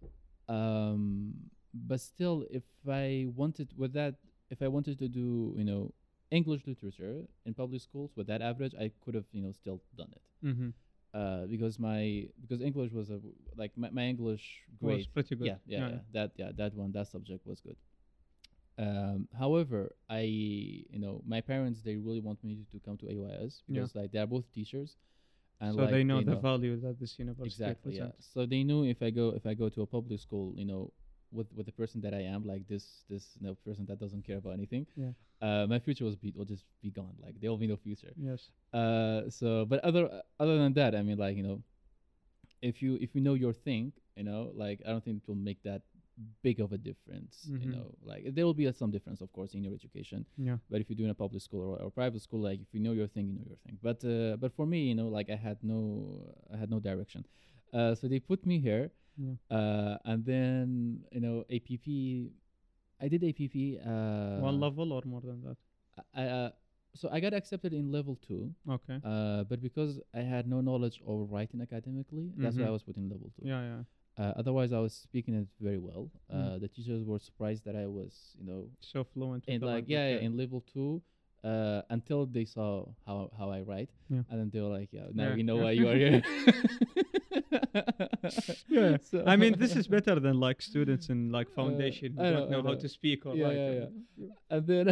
Um, 0.47 1.33
but 1.73 1.99
still, 1.99 2.45
if 2.49 2.63
I 2.87 3.27
wanted 3.35 3.73
with 3.77 3.93
that, 3.93 4.15
if 4.49 4.61
I 4.61 4.67
wanted 4.67 4.99
to 4.99 5.07
do, 5.07 5.53
you 5.57 5.63
know, 5.63 5.93
English 6.31 6.65
literature 6.67 7.25
in 7.45 7.53
public 7.53 7.81
schools 7.81 8.11
with 8.15 8.27
that 8.27 8.41
average, 8.41 8.73
I 8.75 8.91
could 9.03 9.15
have, 9.15 9.25
you 9.31 9.41
know, 9.41 9.51
still 9.51 9.81
done 9.97 10.11
it. 10.11 10.21
Mm-hmm. 10.45 10.69
Uh, 11.13 11.45
because 11.47 11.79
my 11.79 12.27
because 12.41 12.61
English 12.61 12.91
was 12.91 13.09
a 13.09 13.19
like 13.55 13.71
my, 13.77 13.89
my 13.89 14.03
English 14.05 14.63
grade 14.79 14.97
Was 14.97 15.07
pretty 15.07 15.35
good. 15.35 15.47
yeah, 15.47 15.57
yeah, 15.65 15.87
yeah, 15.89 15.99
That 16.11 16.31
yeah, 16.35 16.51
that 16.57 16.73
one, 16.75 16.91
that 16.91 17.07
subject 17.07 17.45
was 17.47 17.61
good. 17.61 17.77
Um, 18.77 19.27
however, 19.37 19.95
I 20.09 20.21
you 20.93 20.99
know 20.99 21.21
my 21.25 21.41
parents 21.41 21.81
they 21.81 21.95
really 21.95 22.19
want 22.19 22.43
me 22.43 22.65
to 22.71 22.79
come 22.79 22.97
to 22.97 23.05
AUIS 23.05 23.63
Yeah. 23.67 23.81
because 23.81 23.95
like 23.95 24.11
they 24.11 24.19
are 24.19 24.27
both 24.27 24.51
teachers, 24.51 24.97
and 25.61 25.75
so 25.75 25.81
like, 25.83 25.91
they 25.91 26.03
know 26.03 26.21
the 26.21 26.35
value 26.35 26.75
that 26.81 26.99
this 26.99 27.17
university 27.17 27.47
exactly 27.63 27.95
yeah. 27.95 28.11
So 28.19 28.45
they 28.45 28.63
knew 28.63 28.83
if 28.83 29.01
I 29.01 29.11
go 29.11 29.29
if 29.29 29.45
I 29.45 29.53
go 29.53 29.69
to 29.69 29.81
a 29.83 29.85
public 29.87 30.19
school, 30.19 30.53
you 30.57 30.65
know, 30.65 30.91
with 31.31 31.47
with 31.55 31.65
the 31.65 31.71
person 31.71 32.01
that 32.01 32.13
I 32.13 32.23
am, 32.23 32.43
like 32.45 32.67
this 32.67 33.05
this 33.09 33.37
you 33.39 33.47
know, 33.47 33.55
person 33.65 33.85
that 33.85 33.97
doesn't 33.99 34.23
care 34.27 34.37
about 34.37 34.53
anything, 34.59 34.85
Yeah. 34.97 35.11
uh, 35.41 35.65
my 35.67 35.79
future 35.79 36.03
was 36.03 36.15
be 36.17 36.33
will 36.35 36.45
just 36.45 36.65
be 36.81 36.91
gone. 36.91 37.15
Like 37.23 37.39
there 37.39 37.49
will 37.49 37.57
be 37.65 37.67
no 37.67 37.77
future. 37.77 38.13
Yes. 38.19 38.51
Uh, 38.73 39.29
so 39.29 39.63
but 39.65 39.79
other 39.85 40.21
other 40.39 40.57
than 40.57 40.73
that, 40.73 40.95
I 40.95 41.01
mean, 41.01 41.17
like 41.17 41.37
you 41.37 41.43
know, 41.43 41.63
if 42.61 42.81
you 42.81 42.97
if 42.99 43.15
you 43.15 43.21
know 43.21 43.35
your 43.35 43.53
thing, 43.53 43.93
you 44.15 44.23
know, 44.23 44.51
like 44.53 44.81
I 44.85 44.89
don't 44.89 45.03
think 45.03 45.23
it 45.23 45.27
will 45.27 45.35
make 45.49 45.61
that 45.63 45.81
big 46.41 46.59
of 46.59 46.71
a 46.71 46.77
difference. 46.77 47.47
You 47.49 47.67
Mhm. 47.67 47.71
know, 47.75 47.87
like 48.03 48.23
there 48.35 48.45
will 48.45 48.53
be 48.53 48.65
a, 48.65 48.73
some 48.73 48.91
difference, 48.91 49.21
of 49.21 49.31
course, 49.33 49.53
in 49.53 49.63
your 49.63 49.73
education. 49.73 50.25
Yeah. 50.37 50.57
But 50.69 50.81
if 50.81 50.89
you're 50.89 50.97
doing 50.97 51.09
a 51.11 51.15
public 51.15 51.41
school 51.41 51.61
or, 51.61 51.81
or 51.83 51.91
private 51.91 52.21
school, 52.21 52.41
like 52.41 52.59
if 52.61 52.67
you 52.73 52.79
know 52.79 52.93
your 52.93 53.07
thing, 53.07 53.27
you 53.31 53.35
know 53.39 53.45
your 53.53 53.57
thing. 53.65 53.77
But 53.81 53.99
uh, 54.05 54.37
but 54.37 54.51
for 54.53 54.65
me, 54.65 54.79
you 54.89 54.95
know, 54.95 55.07
like 55.17 55.29
I 55.29 55.35
had 55.35 55.57
no 55.63 55.79
I 56.53 56.57
had 56.57 56.69
no 56.69 56.79
direction. 56.79 57.25
Uh, 57.73 57.93
so 57.95 58.07
they 58.07 58.19
put 58.19 58.45
me 58.45 58.59
here, 58.59 58.91
Yeah. 59.17 59.35
uh, 59.57 59.97
and 60.05 60.25
then 60.25 61.03
you 61.11 61.19
know 61.21 61.43
APP. 61.49 61.87
I 63.01 63.07
did 63.09 63.23
APP. 63.23 63.55
Uh, 63.85 64.39
One 64.41 64.59
level 64.59 64.93
or 64.93 65.01
more 65.05 65.21
than 65.21 65.41
that. 65.43 65.57
I, 66.13 66.21
I, 66.23 66.27
uh, 66.27 66.49
so 66.93 67.09
I 67.11 67.19
got 67.19 67.33
accepted 67.33 67.73
in 67.73 67.91
level 67.91 68.15
two, 68.27 68.55
Okay. 68.69 68.99
uh, 69.03 69.43
but 69.43 69.61
because 69.61 69.99
I 70.13 70.21
had 70.21 70.47
no 70.47 70.61
knowledge 70.61 71.01
of 71.05 71.29
writing 71.29 71.59
academically, 71.61 72.31
that's 72.37 72.55
why 72.55 72.63
I 72.63 72.67
Mhm. 72.67 72.71
was 72.71 72.83
put 72.83 72.95
in 72.95 73.09
level 73.09 73.31
two. 73.35 73.45
Yeah. 73.45 73.61
Yeah. 73.61 73.83
Uh, 74.17 74.31
otherwise, 74.37 74.71
I 74.71 74.79
was 74.79 74.93
speaking 74.93 75.33
it 75.35 75.47
very 75.59 75.77
well. 75.77 76.09
Uh, 76.31 76.35
Mm. 76.35 76.61
The 76.61 76.67
teachers 76.69 77.03
were 77.03 77.19
surprised 77.19 77.65
that 77.65 77.75
I 77.75 77.85
was, 77.87 78.35
you 78.39 78.45
know, 78.45 78.69
So 78.79 79.03
fluent. 79.03 79.43
the 79.47 79.65
like 79.65 79.85
yeah, 79.87 80.07
yeah 80.09 80.19
in 80.25 80.37
level 80.37 80.61
two 80.73 81.01
uh, 81.45 81.81
until 81.89 82.25
they 82.25 82.45
saw 82.45 82.85
how 83.05 83.29
how 83.37 83.47
I 83.57 83.61
write, 83.61 83.89
Yeah. 84.09 84.23
and 84.29 84.35
then 84.39 84.49
they 84.51 84.61
were 84.65 84.73
like, 84.79 84.89
yeah, 84.91 85.07
now 85.13 85.29
Yeah, 85.29 85.35
we 85.35 85.43
know 85.43 85.57
yeah. 85.57 85.63
why 85.65 85.71
you 85.79 85.87
are 85.91 85.95
here. 86.05 86.21
Yeah. 88.69 88.97
So- 89.09 89.23
I 89.25 89.35
mean, 89.35 89.53
this 89.57 89.75
is 89.75 89.87
better 89.87 90.19
than 90.19 90.39
like 90.39 90.61
students 90.61 91.09
in 91.09 91.31
like 91.31 91.47
Uh, 91.51 91.55
foundation 91.61 92.13
who 92.13 92.23
don't 92.23 92.47
I 92.47 92.51
know 92.51 92.63
how 92.63 92.75
to 92.75 92.89
speak 92.89 93.25
or 93.25 93.35
Yeah, 93.35 93.45
write. 93.45 93.89
yeah, 94.17 94.27
and 94.53 94.67
then 94.67 94.87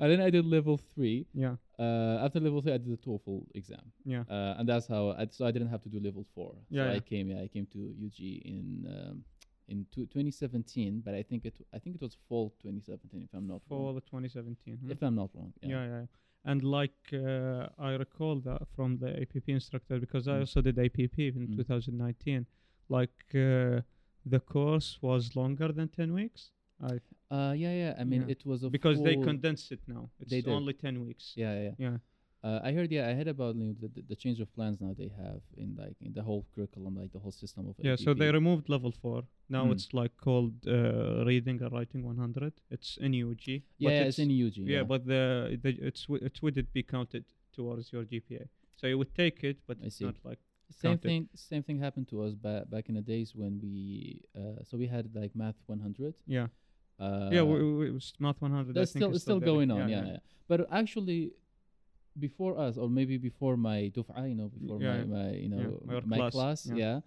and 0.00 0.06
then 0.10 0.20
I 0.20 0.30
did 0.30 0.44
level 0.46 0.76
three. 0.94 1.26
Yeah. 1.34 1.56
Uh, 1.78 2.24
after 2.24 2.40
level 2.40 2.60
three, 2.62 2.72
I 2.74 2.78
did 2.78 2.90
the 2.90 2.96
TOEFL 3.06 3.40
exam, 3.54 3.84
Yeah. 4.04 4.24
uh, 4.28 4.58
and 4.58 4.68
that's 4.68 4.86
how. 4.88 5.02
I, 5.20 5.26
so 5.30 5.46
I 5.46 5.50
didn't 5.54 5.68
have 5.74 5.82
to 5.86 5.88
do 5.88 5.98
level 6.00 6.24
four. 6.34 6.54
Yeah, 6.70 6.84
so 6.84 6.90
yeah. 6.90 6.96
I 6.96 7.00
came. 7.00 7.26
Yeah, 7.30 7.42
I 7.46 7.48
came 7.48 7.66
to 7.74 7.78
UG 8.06 8.18
in 8.52 8.66
um, 8.94 9.24
in 9.68 9.86
two, 9.92 10.06
2017, 10.06 11.02
but 11.04 11.14
I 11.14 11.22
think 11.22 11.44
it. 11.44 11.54
I 11.74 11.78
think 11.78 11.96
it 11.96 12.02
was 12.02 12.16
fall 12.28 12.50
2017, 12.62 13.22
if 13.24 13.34
I'm 13.34 13.46
not 13.46 13.62
For 13.68 13.78
wrong. 13.86 13.94
the 13.94 14.00
2017. 14.00 14.78
huh? 14.82 14.92
If 14.92 15.02
I'm 15.02 15.14
not 15.14 15.30
wrong. 15.34 15.52
yeah. 15.62 15.84
yeah, 15.84 16.06
And 16.44 16.62
like 16.62 17.00
uh, 17.12 17.68
I 17.78 17.90
recall 18.04 18.36
that 18.48 18.62
from 18.74 18.98
the 18.98 19.10
APP 19.22 19.48
instructor 19.48 19.98
because 19.98 20.26
I 20.28 20.36
Mm. 20.36 20.40
also 20.40 20.60
did 20.62 20.78
APP 20.78 21.18
in 21.18 21.48
Mm. 21.48 21.56
2019. 21.56 22.46
Like 22.88 23.18
uh, 23.34 23.82
the 24.24 24.40
course 24.40 24.98
was 25.02 25.36
longer 25.36 25.68
than 25.72 25.88
10 25.88 26.12
weeks. 26.20 26.50
I 26.80 27.00
Uh, 27.30 27.52
yeah, 27.64 27.74
yeah. 27.82 27.92
I 28.00 28.04
mean, 28.04 28.22
Yeah. 28.22 28.34
it 28.36 28.46
was 28.46 28.62
a 28.62 28.70
because 28.70 28.98
they 29.02 29.16
condensed 29.16 29.70
it 29.72 29.80
now. 29.86 30.10
It's 30.20 30.46
only 30.46 30.72
10 30.72 31.04
weeks. 31.06 31.34
Yeah, 31.36 31.54
yeah. 31.66 31.74
Yeah. 31.78 31.98
Uh, 32.44 32.60
I 32.62 32.70
heard. 32.72 32.90
Yeah, 32.92 33.08
I 33.08 33.14
heard 33.14 33.26
about 33.26 33.56
you 33.56 33.64
know, 33.64 33.74
the, 33.80 33.90
the 34.10 34.14
change 34.14 34.38
of 34.38 34.48
plans 34.54 34.80
now 34.80 34.94
they 34.96 35.10
have 35.24 35.40
in 35.56 35.74
like 35.76 35.96
in 36.00 36.12
the 36.12 36.22
whole 36.22 36.46
curriculum, 36.54 36.94
like 36.96 37.12
the 37.12 37.18
whole 37.18 37.32
system 37.32 37.66
of. 37.68 37.74
Yeah, 37.78 37.96
so 37.96 38.14
they 38.14 38.30
removed 38.30 38.68
level 38.68 38.92
four. 38.92 39.24
Now 39.48 39.64
Mm. 39.66 39.72
it's 39.72 39.88
like 39.92 40.12
called 40.26 40.54
uh, 40.66 41.24
reading 41.26 41.60
and 41.62 41.72
writing 41.72 42.04
100. 42.04 42.52
It's 42.70 42.96
in 42.98 43.12
UG. 43.14 43.44
but 43.80 43.92
Yeah, 43.92 44.02
it's, 44.08 44.18
in 44.20 44.30
UG. 44.30 44.56
yeah, 44.74 44.84
but 44.84 45.04
the, 45.06 45.58
the 45.62 45.70
it's 45.88 46.02
w- 46.06 46.24
it 46.24 46.40
wouldn't 46.42 46.72
be 46.72 46.82
counted 46.84 47.24
towards 47.56 47.92
your 47.92 48.04
GPA. 48.04 48.46
So 48.76 48.86
you 48.86 48.96
would 48.98 49.14
take 49.16 49.42
it, 49.42 49.56
but 49.66 49.78
I 49.82 49.86
it's 49.86 49.96
see. 49.96 50.04
not 50.04 50.14
like 50.22 50.38
same 50.70 50.90
counted. 50.92 51.08
thing. 51.08 51.28
Same 51.34 51.62
thing 51.64 51.78
happened 51.80 52.08
to 52.10 52.22
us 52.22 52.34
back 52.34 52.70
back 52.70 52.88
in 52.88 52.94
the 52.94 53.00
days 53.14 53.34
when 53.34 53.58
we. 53.60 54.20
Uh, 54.38 54.62
so 54.68 54.76
we 54.76 54.86
had 54.86 55.06
like 55.12 55.32
math 55.34 55.56
100. 55.66 56.14
yeah, 56.26 56.46
Uh, 57.00 57.30
yeah. 57.32 57.42
We, 57.42 57.56
we, 57.78 57.88
it 57.88 57.94
was 57.94 58.12
math 58.20 58.40
100. 58.40 58.70
I 58.70 58.80
that's 58.80 58.92
think 58.92 59.02
still 59.02 59.10
it's 59.14 59.22
still 59.22 59.40
there. 59.40 59.48
going 59.52 59.70
on. 59.72 59.88
Yeah, 59.88 60.04
yeah. 60.06 60.16
But 60.46 60.68
actually, 60.70 61.32
before 62.18 62.58
us, 62.58 62.76
or 62.76 62.88
maybe 62.88 63.18
before 63.18 63.56
my 63.56 63.90
duf'a, 63.94 64.28
you 64.28 64.34
know, 64.34 64.48
before 64.48 64.80
yeah, 64.80 65.04
my, 65.04 65.04
my 65.04 65.30
you 65.32 65.48
know 65.48 65.80
your 65.88 66.00
my 66.02 66.16
class, 66.16 66.32
class, 66.32 66.66
yeah. 66.66 66.76
yeah. 66.76 67.00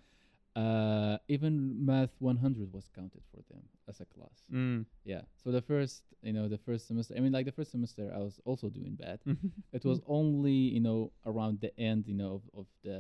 Uh, 0.54 1.18
even 1.30 1.86
math 1.86 2.10
100 2.20 2.74
was 2.74 2.90
counted 2.94 3.22
for 3.32 3.42
them 3.50 3.64
as 3.88 4.02
a 4.02 4.06
class. 4.06 4.44
Mm. 4.52 4.86
Yeah. 5.06 5.22
So 5.42 5.50
the 5.50 5.62
first, 5.62 6.04
you 6.22 6.34
know, 6.34 6.50
the 6.50 6.58
first 6.58 6.88
semester. 6.90 7.14
I 7.16 7.22
mean, 7.22 7.32
like 7.32 7.46
the 7.46 7.54
first 7.54 7.72
semester, 7.72 8.12
I 8.14 8.18
was 8.18 8.42
also 8.44 8.68
doing 8.68 8.96
bad. 8.96 9.20
it 9.74 9.86
was 9.86 10.02
only, 10.08 10.52
you 10.52 10.82
know, 10.82 11.12
around 11.26 11.62
the 11.62 11.72
end, 11.80 12.06
you 12.06 12.16
know, 12.16 12.42
of, 12.54 12.60
of 12.60 12.66
the 12.84 12.98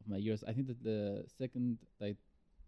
of 0.00 0.08
my 0.08 0.16
years. 0.16 0.44
I 0.46 0.52
think 0.52 0.68
that 0.68 0.82
the 0.84 1.24
second, 1.38 1.78
like, 2.00 2.18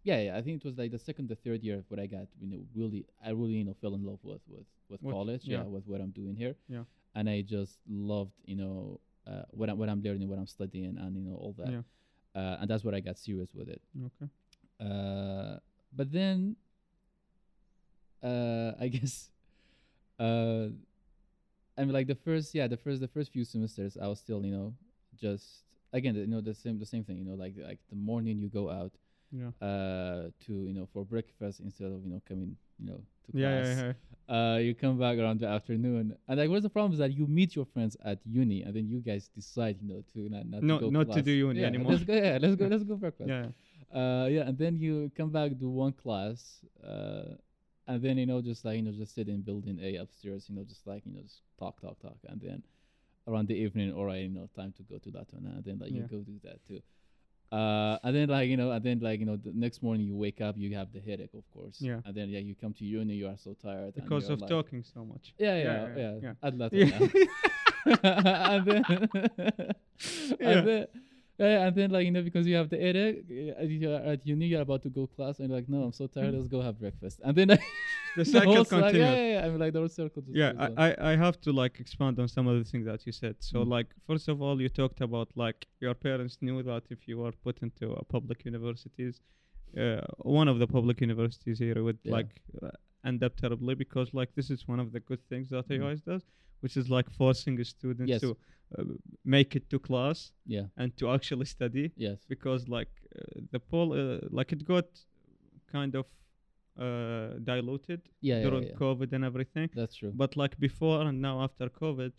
yeah, 0.03 0.19
yeah. 0.19 0.37
I 0.37 0.41
think 0.41 0.57
it 0.57 0.65
was 0.65 0.77
like 0.77 0.91
the 0.91 0.99
second, 0.99 1.29
the 1.29 1.35
third 1.35 1.63
year 1.63 1.85
where 1.87 2.01
I 2.01 2.07
got, 2.07 2.27
you 2.41 2.47
know, 2.47 2.59
really, 2.75 3.05
I 3.25 3.29
really, 3.29 3.53
you 3.53 3.63
know, 3.63 3.75
fell 3.81 3.95
in 3.95 4.05
love 4.05 4.19
with 4.21 4.41
with 4.49 4.65
with 4.89 5.01
With- 5.01 5.13
college. 5.13 5.45
Yeah. 5.45 5.59
yeah. 5.59 5.63
with 5.63 5.87
what 5.87 6.01
I'm 6.01 6.11
doing 6.11 6.35
here. 6.35 6.55
Yeah. 6.67 6.83
And 7.15 7.29
I 7.29 7.41
just 7.41 7.79
loved, 7.87 8.33
you 8.45 8.55
know, 8.57 8.99
uh, 9.25 9.43
what 9.51 9.69
I'm 9.69 9.77
what 9.77 9.89
I'm 9.89 10.01
learning, 10.03 10.27
what 10.29 10.37
I'm 10.37 10.47
studying, 10.47 10.97
and 10.99 11.15
you 11.15 11.23
know 11.23 11.35
all 11.35 11.55
that. 11.57 11.71
Yeah. 11.71 11.81
Uh, 12.35 12.57
and 12.59 12.69
that's 12.69 12.83
what 12.83 12.93
I 12.93 12.99
got 12.99 13.17
serious 13.17 13.49
with 13.53 13.69
it. 13.69 13.81
Okay. 14.07 14.29
Uh, 14.81 15.57
but 15.95 16.11
then, 16.11 16.57
uh, 18.21 18.71
I 18.79 18.87
guess, 18.89 19.29
uh, 20.19 20.67
I 21.77 21.81
mean, 21.83 21.93
like 21.93 22.07
the 22.07 22.15
first, 22.15 22.53
yeah, 22.55 22.67
the 22.67 22.77
first, 22.77 23.01
the 23.01 23.07
first 23.07 23.31
few 23.31 23.43
semesters, 23.45 23.97
I 24.01 24.07
was 24.07 24.19
still, 24.19 24.43
you 24.45 24.51
know, 24.51 24.75
just 25.15 25.63
again, 25.93 26.15
you 26.15 26.27
know, 26.27 26.41
the 26.41 26.53
same, 26.53 26.79
the 26.79 26.85
same 26.85 27.03
thing, 27.03 27.17
you 27.17 27.25
know, 27.25 27.35
like 27.35 27.55
like 27.57 27.79
the 27.89 27.95
morning 27.95 28.39
you 28.39 28.49
go 28.49 28.69
out, 28.69 28.91
Yeah. 29.31 29.51
uh, 29.61 30.29
to 30.45 30.53
you 30.67 30.73
know 30.73 30.87
for 30.93 31.05
breakfast 31.05 31.59
instead 31.59 31.91
of 31.91 32.03
you 32.03 32.11
know 32.11 32.21
coming, 32.27 32.57
you 32.79 32.85
know, 32.87 33.01
to 33.25 33.37
Yeah, 33.37 33.49
class. 33.61 33.77
yeah, 33.77 33.85
yeah. 33.87 33.93
Uh, 34.27 34.57
you 34.57 34.73
come 34.73 34.97
back 34.97 35.17
around 35.19 35.39
the 35.39 35.47
afternoon, 35.47 36.15
and 36.27 36.37
like, 36.39 36.49
what's 36.49 36.63
the 36.63 36.69
problem 36.69 36.91
is 36.93 36.97
that 36.99 37.13
you 37.13 37.27
meet 37.27 37.55
your 37.55 37.65
friends 37.65 37.95
at 38.03 38.19
uni, 38.25 38.63
and 38.63 38.73
then 38.75 38.87
you 38.87 38.99
guys 38.99 39.27
decide, 39.35 39.77
you 39.81 39.87
know, 39.87 40.03
to 40.13 40.29
not 40.29 40.47
not 40.49 40.63
No- 40.63 40.79
to 40.79 40.81
go 40.81 40.89
not 40.89 41.11
to 41.11 41.21
do 41.21 41.31
uni 41.31 41.61
yeah, 41.61 41.67
anymore. 41.67 41.91
Let's 41.91 42.03
go, 42.03 42.13
yeah, 42.13 42.37
let's 42.41 42.55
go, 42.55 42.65
let's 42.73 42.83
go 42.83 42.95
breakfast. 42.95 43.29
yeah. 43.29 43.47
Uh, 43.93 44.25
yeah, 44.27 44.47
and 44.47 44.57
then 44.57 44.79
you 44.79 45.11
come 45.15 45.29
back 45.29 45.51
do 45.59 45.69
one 45.69 45.93
class, 45.93 46.59
uh, 46.83 47.35
and 47.87 48.01
then 48.01 48.17
you 48.17 48.25
know 48.25 48.41
just 48.41 48.65
like 48.65 48.77
you 48.77 48.81
know 48.81 48.91
just 48.91 49.13
sit 49.13 49.27
in 49.29 49.41
building 49.41 49.77
A 49.81 49.97
upstairs, 49.97 50.49
you 50.49 50.55
know 50.55 50.63
just 50.63 50.85
like 50.87 51.03
you 51.05 51.13
know 51.13 51.21
just 51.21 51.41
talk, 51.59 51.79
talk, 51.79 51.99
talk, 52.01 52.17
and 52.27 52.41
then 52.41 52.63
around 53.27 53.47
the 53.47 53.55
evening, 53.55 53.93
all 53.93 54.05
right, 54.05 54.23
you 54.23 54.29
know 54.29 54.49
time 54.55 54.73
to 54.77 54.83
go 54.83 54.97
to 54.97 55.11
that 55.11 55.27
one, 55.31 55.45
and 55.45 55.63
then 55.63 55.77
like 55.79 55.91
you 55.91 56.01
go 56.09 56.17
do 56.23 56.39
that 56.43 56.65
too. 56.67 56.81
Uh, 57.55 57.97
and 58.03 58.13
then 58.13 58.27
like 58.27 58.49
you 58.49 58.57
know, 58.57 58.71
and 58.71 58.83
then 58.83 58.99
like 58.99 59.17
you 59.21 59.25
know, 59.25 59.37
the 59.37 59.53
next 59.53 59.81
morning 59.81 60.05
you 60.05 60.15
wake 60.15 60.41
up, 60.41 60.55
you 60.57 60.75
have 60.75 60.91
the 60.91 60.99
headache, 60.99 61.33
of 61.33 61.49
course. 61.53 61.77
Yeah. 61.79 62.01
And 62.05 62.13
then 62.13 62.27
yeah, 62.27 62.39
you 62.39 62.53
come 62.53 62.73
to 62.73 62.83
uni, 62.83 63.13
you 63.13 63.27
are 63.27 63.37
so 63.37 63.53
tired 63.53 63.93
Because 63.95 64.29
of 64.29 64.41
like, 64.41 64.49
talking 64.49 64.83
so 64.83 65.05
much. 65.05 65.33
Yeah, 65.37 65.55
Yeah, 65.57 65.63
yeah, 65.63 65.97
yeah, 65.97 66.19
yeah. 66.21 66.33
I'd 66.43 66.57
let 66.57 66.73
Yeah. 66.73 66.99
and 68.03 68.65
then, 68.65 68.83
Yeah. 70.39 70.49
and 70.49 70.67
then, 70.67 70.87
yeah, 71.37 71.67
and 71.67 71.75
then 71.75 71.91
like 71.91 72.05
you 72.05 72.11
know 72.11 72.23
because 72.23 72.45
you 72.45 72.55
have 72.55 72.69
the 72.69 72.77
headache, 72.77 73.23
uh, 73.57 73.63
you 73.63 73.89
are 73.93 74.01
at 74.01 74.25
uni, 74.27 74.47
you're 74.47 74.61
about 74.61 74.83
to 74.83 74.89
go 74.89 75.07
class, 75.07 75.39
and 75.39 75.47
you're 75.47 75.57
like, 75.57 75.69
no, 75.69 75.83
I'm 75.83 75.93
so 75.93 76.07
tired. 76.07 76.33
Let's 76.33 76.49
go 76.49 76.61
have 76.61 76.77
breakfast. 76.77 77.21
And 77.23 77.37
then 77.37 77.49
The 78.15 78.25
cycle 78.35 78.55
whole 78.55 78.65
continues. 78.65 78.97
Yeah, 79.07 79.15
yeah, 79.15 79.31
yeah. 79.33 79.45
I 79.45 79.49
mean 79.49 79.59
like 79.59 79.73
the 79.73 79.79
whole 79.79 79.89
circle. 80.01 80.23
Yeah. 80.27 80.51
I, 80.77 80.85
I, 80.87 81.11
I 81.11 81.15
have 81.23 81.37
to 81.45 81.51
like 81.51 81.79
expand 81.79 82.15
on 82.23 82.27
some 82.35 82.47
of 82.51 82.55
the 82.59 82.63
things 82.71 82.85
that 82.91 83.05
you 83.05 83.11
said 83.11 83.35
so 83.39 83.57
Mm. 83.63 83.69
like 83.77 83.87
first 84.09 84.25
of 84.33 84.41
all 84.43 84.55
you 84.63 84.69
talked 84.81 85.01
about 85.01 85.27
like 85.45 85.59
your 85.83 85.93
parents 86.07 86.35
knew 86.45 86.57
that 86.71 86.83
if 86.95 86.99
you 87.09 87.15
were 87.23 87.33
put 87.47 87.55
into 87.65 87.85
a 88.01 88.03
public 88.15 88.39
universities 88.51 89.15
uh, 89.81 90.01
one 90.41 90.47
of 90.53 90.57
the 90.59 90.67
public 90.77 90.97
universities 91.09 91.57
here 91.65 91.79
would 91.87 91.99
Yeah. 92.03 92.13
like 92.17 92.31
uh, 92.63 92.69
end 93.09 93.19
up 93.27 93.33
terribly 93.43 93.75
because 93.83 94.07
like 94.19 94.29
this 94.39 94.49
is 94.55 94.59
one 94.73 94.79
of 94.85 94.89
the 94.95 95.01
good 95.09 95.21
things 95.31 95.49
that 95.53 95.67
Mm. 95.67 95.75
AUIS 95.81 96.01
does 96.11 96.23
which 96.63 96.75
is 96.81 96.89
like 96.97 97.07
forcing 97.21 97.55
a 97.59 97.65
student 97.75 98.07
Yes. 98.13 98.21
to 98.21 98.29
uh, 98.77 98.83
make 99.37 99.51
it 99.57 99.65
to 99.71 99.77
class 99.89 100.17
yeah. 100.55 100.65
and 100.77 100.89
to 100.99 101.03
actually 101.15 101.45
study 101.57 101.85
Yes. 102.07 102.17
because 102.33 102.61
like 102.77 102.91
uh, 103.19 103.41
the 103.53 103.59
poll 103.71 103.87
uh, 103.93 104.19
like 104.39 104.49
it 104.55 104.61
got 104.73 104.87
kind 105.77 105.93
of 106.01 106.05
uh, 106.77 107.39
diluted 107.43 108.01
Yeah, 108.21 108.35
yeah, 108.37 108.43
during 108.49 108.63
yeah. 108.63 108.75
covid 108.83 109.13
and 109.13 109.23
everything 109.23 109.69
That's 109.73 109.95
true. 109.95 110.11
but 110.13 110.35
like 110.35 110.57
before 110.59 111.01
and 111.07 111.21
now 111.21 111.41
after 111.41 111.69
COVID, 111.69 112.11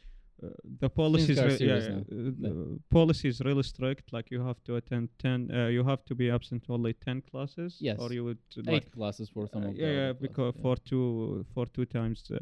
uh, 0.43 0.49
the 0.81 0.91
policies 0.91 1.39
re- 1.41 1.57
yeah, 1.61 1.77
uh, 1.77 2.03
the 2.45 2.79
policy 2.91 3.29
is 3.29 3.41
really 3.41 3.63
strict. 3.63 4.13
Like 4.13 4.31
you 4.31 4.41
have 4.43 4.63
to 4.65 4.77
attend 4.77 5.09
ten, 5.19 5.51
uh, 5.51 5.69
you 5.69 5.83
have 5.83 6.05
to 6.05 6.15
be 6.15 6.31
absent 6.31 6.65
only 6.69 6.93
ten 6.93 7.23
classes. 7.31 7.79
Yes. 7.81 7.99
Or 7.99 8.13
you 8.13 8.23
would 8.25 8.39
uh, 8.59 8.61
Eight 8.61 8.67
like 8.67 8.93
classes 8.93 9.31
for 9.31 9.49
some 9.49 9.65
uh, 9.65 9.69
of 9.69 9.75
the 9.77 9.81
yeah, 9.83 9.93
yeah, 10.01 10.13
because 10.13 10.53
classes, 10.53 10.63
for 10.63 10.77
two 10.89 11.47
for 11.55 11.65
two 11.67 11.87
times 11.87 12.31
uh, 12.31 12.37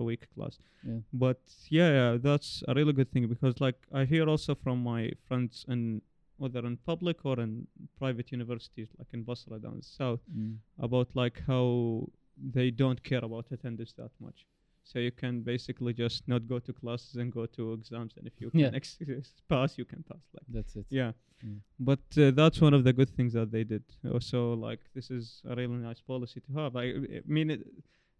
a 0.00 0.02
week 0.04 0.28
class. 0.34 0.54
yeah. 0.86 1.00
But 1.12 1.40
yeah, 1.68 1.90
yeah, 1.98 2.16
that's 2.22 2.62
a 2.68 2.74
really 2.74 2.92
good 2.92 3.10
thing 3.10 3.26
because 3.26 3.60
like 3.60 3.78
I 3.92 4.04
hear 4.04 4.28
also 4.28 4.54
from 4.54 4.76
my 4.92 5.10
friends 5.26 5.64
in 5.68 6.00
whether 6.42 6.62
in 6.70 6.76
public 6.92 7.18
or 7.30 7.36
in 7.46 7.52
private 8.02 8.28
universities 8.38 8.88
like 8.98 9.10
in 9.16 9.22
Basra 9.28 9.56
down 9.66 9.78
south 9.98 10.22
Mm. 10.38 10.56
about 10.86 11.08
like 11.22 11.36
how 11.52 11.64
they 12.56 12.68
don't 12.82 13.00
care 13.10 13.24
about 13.28 13.44
attendance 13.56 13.92
that 14.00 14.12
much 14.26 14.38
so 14.90 14.94
you 15.06 15.12
can 15.22 15.34
basically 15.52 15.92
just 16.04 16.20
not 16.32 16.42
go 16.52 16.58
to 16.66 16.72
classes 16.82 17.14
and 17.20 17.28
go 17.38 17.44
to 17.56 17.62
exams, 17.78 18.12
and 18.16 18.24
if 18.30 18.34
you 18.42 18.48
Yeah. 18.52 18.66
can 18.70 18.74
ex- 18.80 18.98
pass, 19.52 19.70
you 19.80 19.86
can 19.92 20.02
pass. 20.10 20.24
Like 20.36 20.46
That's 20.56 20.74
it. 20.80 20.86
yeah, 21.00 21.12
Mm. 21.44 21.58
but 21.90 22.04
uh, 22.18 22.30
that's 22.40 22.58
one 22.66 22.74
of 22.78 22.82
the 22.86 22.92
good 23.00 23.10
things 23.16 23.32
that 23.38 23.48
they 23.54 23.64
did. 23.74 23.84
Also, 24.14 24.38
like 24.68 24.80
this 24.96 25.08
is 25.18 25.24
a 25.50 25.54
really 25.60 25.80
nice 25.88 26.00
policy 26.12 26.40
to 26.46 26.50
have. 26.60 26.72
I, 26.82 26.84
I 27.18 27.22
mean, 27.36 27.48
it, 27.54 27.60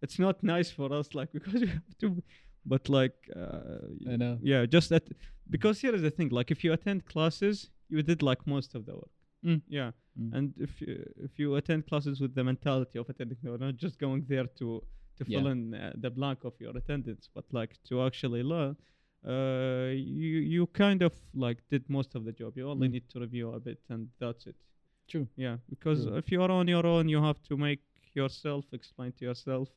it's 0.05 0.17
not 0.25 0.35
nice 0.55 0.69
for 0.77 0.87
us, 0.99 1.07
like 1.19 1.29
because 1.37 1.59
we 1.65 1.67
have 1.79 1.97
to, 2.03 2.07
but 2.65 2.89
like 2.89 3.15
uh, 3.35 4.11
I 4.11 4.15
know. 4.17 4.37
yeah, 4.41 4.65
just 4.65 4.89
that 4.89 5.03
because 5.49 5.79
here 5.81 5.93
is 5.95 6.01
the 6.01 6.11
thing. 6.11 6.29
Like 6.29 6.51
if 6.51 6.63
you 6.63 6.73
attend 6.73 7.05
classes, 7.05 7.69
you 7.89 8.01
did 8.03 8.21
like 8.21 8.45
most 8.47 8.75
of 8.75 8.85
the 8.85 8.93
work. 8.93 9.11
Mm. 9.45 9.61
Yeah, 9.67 9.91
Mm. 10.19 10.33
and 10.37 10.53
if 10.59 10.79
you 10.81 10.93
if 11.27 11.39
you 11.39 11.55
attend 11.55 11.87
classes 11.87 12.19
with 12.21 12.33
the 12.35 12.43
mentality 12.43 12.99
of 12.99 13.09
attending, 13.09 13.37
you're 13.41 13.57
not 13.57 13.75
just 13.77 13.97
going 13.99 14.25
there 14.27 14.47
to 14.59 14.67
to 15.17 15.25
fill 15.25 15.45
Yeah. 15.45 15.51
in 15.51 15.73
uh, 15.73 15.91
the 16.03 16.09
blank 16.09 16.43
of 16.43 16.53
your 16.59 16.75
attendance, 16.77 17.29
but 17.35 17.45
like 17.51 17.73
to 17.89 18.01
actually 18.03 18.43
learn. 18.43 18.75
Uh, 19.25 19.91
you 19.95 20.39
you 20.55 20.67
kind 20.67 21.01
of 21.01 21.13
like 21.33 21.57
did 21.69 21.89
most 21.89 22.15
of 22.15 22.25
the 22.25 22.31
job. 22.31 22.57
You 22.57 22.69
only 22.69 22.87
Mm. 22.87 22.91
need 22.91 23.09
to 23.09 23.19
review 23.19 23.51
a 23.53 23.59
bit, 23.59 23.79
and 23.89 24.09
that's 24.19 24.47
it. 24.47 24.55
True. 25.07 25.27
Yeah, 25.35 25.57
because 25.69 26.05
True. 26.05 26.17
if 26.17 26.31
you 26.31 26.41
are 26.41 26.51
on 26.51 26.67
your 26.67 26.85
own, 26.85 27.09
you 27.09 27.21
have 27.23 27.39
to 27.49 27.57
make 27.57 27.81
yourself 28.15 28.65
explain 28.73 29.11
to 29.13 29.25
yourself, 29.25 29.69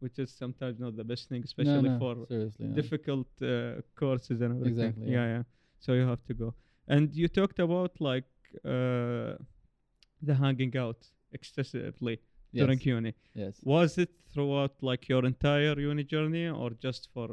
which 0.00 0.18
is 0.18 0.30
sometimes 0.42 0.78
not 0.78 0.96
the 0.96 1.04
best 1.04 1.28
thing, 1.28 1.42
especially 1.44 1.88
no, 1.90 1.98
no, 1.98 1.98
for 1.98 2.14
difficult 2.80 3.28
uh, 3.42 3.48
courses 3.94 4.40
and 4.40 4.50
everything. 4.56 4.84
Exactly, 4.88 5.10
Yeah. 5.12 5.24
yeah. 5.26 5.36
yeah, 5.36 5.42
So 5.84 5.92
you 5.98 6.06
have 6.12 6.22
to 6.26 6.34
go. 6.34 6.54
And 6.86 7.14
you 7.14 7.28
talked 7.28 7.58
about 7.58 7.92
like 8.00 8.28
uh, 8.64 9.34
the 10.28 10.34
hanging 10.34 10.76
out 10.76 11.00
excessively 11.32 12.16
yes. 12.52 12.60
during 12.66 12.80
uni. 12.80 13.12
yes. 13.34 13.54
Was 13.64 13.98
it 13.98 14.10
throughout 14.32 14.74
like 14.82 15.08
your 15.08 15.24
entire 15.24 15.78
uni 15.78 16.04
journey, 16.04 16.48
or 16.48 16.70
just 16.86 17.08
for 17.14 17.28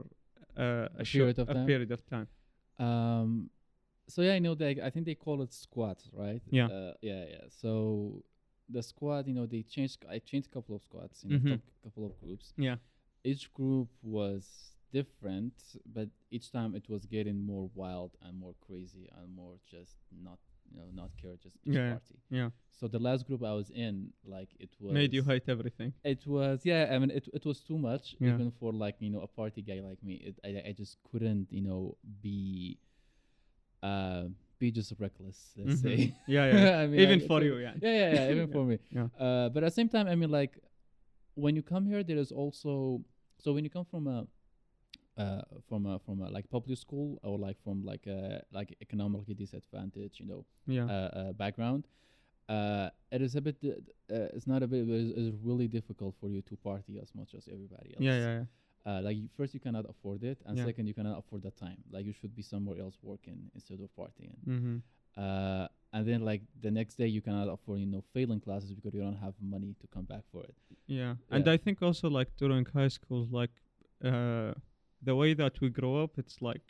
uh, 0.57 0.63
a, 0.63 0.89
A 0.99 1.05
short- 1.05 1.11
period 1.35 1.39
of 1.39 1.49
a 1.49 1.53
time? 1.53 1.65
period 1.65 1.91
of 1.91 2.01
time? 2.09 2.27
Um, 2.79 3.49
so 4.07 4.21
yeah, 4.21 4.33
I 4.33 4.39
know 4.39 4.55
they. 4.55 4.71
I 4.87 4.89
think 4.89 5.05
they 5.05 5.15
call 5.15 5.41
it 5.41 5.53
squad, 5.53 5.97
right? 6.13 6.41
Yeah. 6.51 6.67
Uh, 6.67 6.93
yeah, 7.01 7.23
yeah. 7.29 7.45
So 7.61 8.23
the 8.69 8.81
squad, 8.81 9.27
you 9.27 9.33
know, 9.33 9.45
they 9.45 9.61
changed. 9.63 10.05
I 10.09 10.19
changed 10.19 10.47
a 10.47 10.51
couple 10.51 10.75
of 10.75 10.81
squads, 10.83 11.23
you 11.23 11.29
know, 11.31 11.39
Mhm. 11.39 11.49
cou- 11.61 11.71
couple 11.83 12.05
of 12.05 12.19
groups. 12.19 12.53
Yeah. 12.57 12.77
Each 13.23 13.51
group 13.53 13.89
was 14.01 14.71
different, 14.91 15.53
but 15.85 16.09
each 16.31 16.51
time 16.51 16.75
it 16.75 16.87
was 16.89 17.05
getting 17.05 17.37
more 17.45 17.69
wild 17.75 18.11
and 18.21 18.37
more 18.39 18.55
crazy 18.61 19.09
and 19.17 19.35
more 19.35 19.59
just 19.65 19.97
not, 20.11 20.39
you 20.71 20.77
know, 20.77 20.89
not 20.93 21.11
care, 21.17 21.35
just, 21.37 21.57
just 21.63 21.75
Yeah, 21.75 21.91
party. 21.91 22.19
Yeah. 22.29 22.49
So 22.71 22.87
the 22.87 22.99
last 22.99 23.25
group 23.27 23.43
I 23.43 23.53
was 23.53 23.69
in, 23.71 24.13
like 24.23 24.49
it 24.59 24.69
was 24.79 24.93
Made 24.93 25.13
you 25.13 25.23
hate 25.23 25.47
everything. 25.47 25.93
it 26.03 26.25
was 26.27 26.65
yeah. 26.65 26.89
I 26.91 26.99
mean, 26.99 27.11
it 27.11 27.27
it 27.33 27.45
was 27.45 27.59
too 27.61 27.77
much 27.77 28.15
Yeah. 28.19 28.33
even 28.33 28.51
for 28.51 28.71
like 28.73 28.95
you 28.99 29.09
know 29.09 29.21
a 29.21 29.27
party 29.27 29.61
guy 29.61 29.79
like 29.81 30.01
me. 30.03 30.15
It, 30.15 30.39
I 30.43 30.69
I 30.69 30.71
just 30.73 30.97
couldn't 31.03 31.51
you 31.51 31.61
know 31.61 31.97
be 32.21 32.77
uh 33.83 34.25
be 34.59 34.71
just 34.71 34.93
reckless. 34.99 35.53
Let's 35.57 35.81
Mhm. 35.81 35.83
say. 35.83 36.13
Yeah, 36.27 36.45
yeah. 36.53 36.79
I 36.81 36.87
mean, 36.87 36.99
Even 36.99 37.19
for 37.27 37.41
you, 37.43 37.57
yeah. 37.57 37.73
Yeah, 37.81 37.91
yeah, 37.91 38.13
yeah. 38.13 38.31
Even 38.31 38.47
Yeah, 38.47 38.53
for 38.53 38.65
me. 38.71 38.77
yeah. 38.91 39.07
Uh, 39.19 39.49
but 39.49 39.63
at 39.63 39.67
the 39.67 39.75
same 39.75 39.89
time, 39.89 40.07
I 40.07 40.15
mean, 40.15 40.31
like 40.31 40.57
when 41.35 41.55
you 41.55 41.61
come 41.63 41.85
here, 41.85 42.03
there 42.03 42.17
is 42.17 42.31
also 42.31 43.01
so 43.39 43.53
when 43.53 43.63
you 43.63 43.69
come 43.69 43.85
from 43.85 44.07
a 44.07 44.27
uh, 45.17 45.41
from 45.67 45.85
a 45.85 45.99
from 45.99 46.21
a 46.21 46.29
like 46.29 46.49
public 46.49 46.77
school 46.77 47.19
or 47.23 47.37
like 47.37 47.57
from 47.63 47.83
like 47.83 48.05
a 48.07 48.41
like 48.51 48.75
economically 48.81 49.33
disadvantaged, 49.33 50.19
you 50.19 50.25
know, 50.27 50.45
Yeah. 50.67 50.85
uh, 50.85 50.89
uh, 51.19 51.33
background, 51.33 51.87
uh, 52.49 52.89
it 53.11 53.21
is 53.21 53.35
a 53.35 53.41
bit. 53.41 53.57
Uh, 53.63 54.27
it's 54.35 54.47
not 54.47 54.61
a 54.63 54.67
bit. 54.67 54.87
It's, 54.89 55.17
it's 55.17 55.37
really 55.43 55.67
difficult 55.67 56.15
for 56.19 56.29
you 56.29 56.41
to 56.43 56.55
party 56.57 56.99
as 57.01 57.13
much 57.15 57.33
as 57.35 57.47
everybody 57.51 57.89
else. 57.95 58.03
yeah, 58.03 58.17
yeah, 58.17 58.33
yeah. 58.39 58.45
Uh, 58.85 59.01
like 59.01 59.17
you, 59.17 59.27
first, 59.35 59.53
you 59.53 59.59
cannot 59.59 59.85
afford 59.89 60.23
it, 60.23 60.37
and 60.45 60.57
Yeah. 60.57 60.65
second, 60.65 60.85
you 60.87 60.93
cannot 60.93 61.17
afford 61.17 61.41
the 61.41 61.51
time. 61.51 61.83
Like 61.91 62.05
you 62.05 62.13
should 62.13 62.35
be 62.35 62.43
somewhere 62.43 62.79
else 62.79 62.97
working 63.01 63.49
instead 63.55 63.79
of 63.79 63.89
partying. 63.95 64.37
Mm-hmm. 64.47 64.77
Uh, 65.17 65.67
and 65.93 66.05
then 66.07 66.21
like 66.23 66.41
the 66.61 66.69
next 66.69 66.95
day, 66.95 67.07
you 67.07 67.21
cannot 67.21 67.47
afford 67.47 67.79
you 67.79 67.87
know 67.87 68.03
failing 68.13 68.39
classes 68.39 68.73
because 68.73 68.93
you 68.93 69.01
don't 69.01 69.17
have 69.17 69.33
money 69.41 69.75
to 69.81 69.87
come 69.87 70.05
back 70.05 70.23
for 70.31 70.43
it. 70.43 70.55
Yeah, 70.85 71.15
and 71.31 71.47
I 71.47 71.57
think 71.57 71.81
also 71.81 72.09
like 72.09 72.29
during 72.37 72.65
high 72.65 72.89
school, 72.89 73.27
like 73.31 73.51
uh, 74.03 74.53
the 75.01 75.15
way 75.15 75.33
that 75.33 75.59
we 75.61 75.69
grow 75.69 76.03
up, 76.03 76.19
it's 76.19 76.41
like 76.41 76.61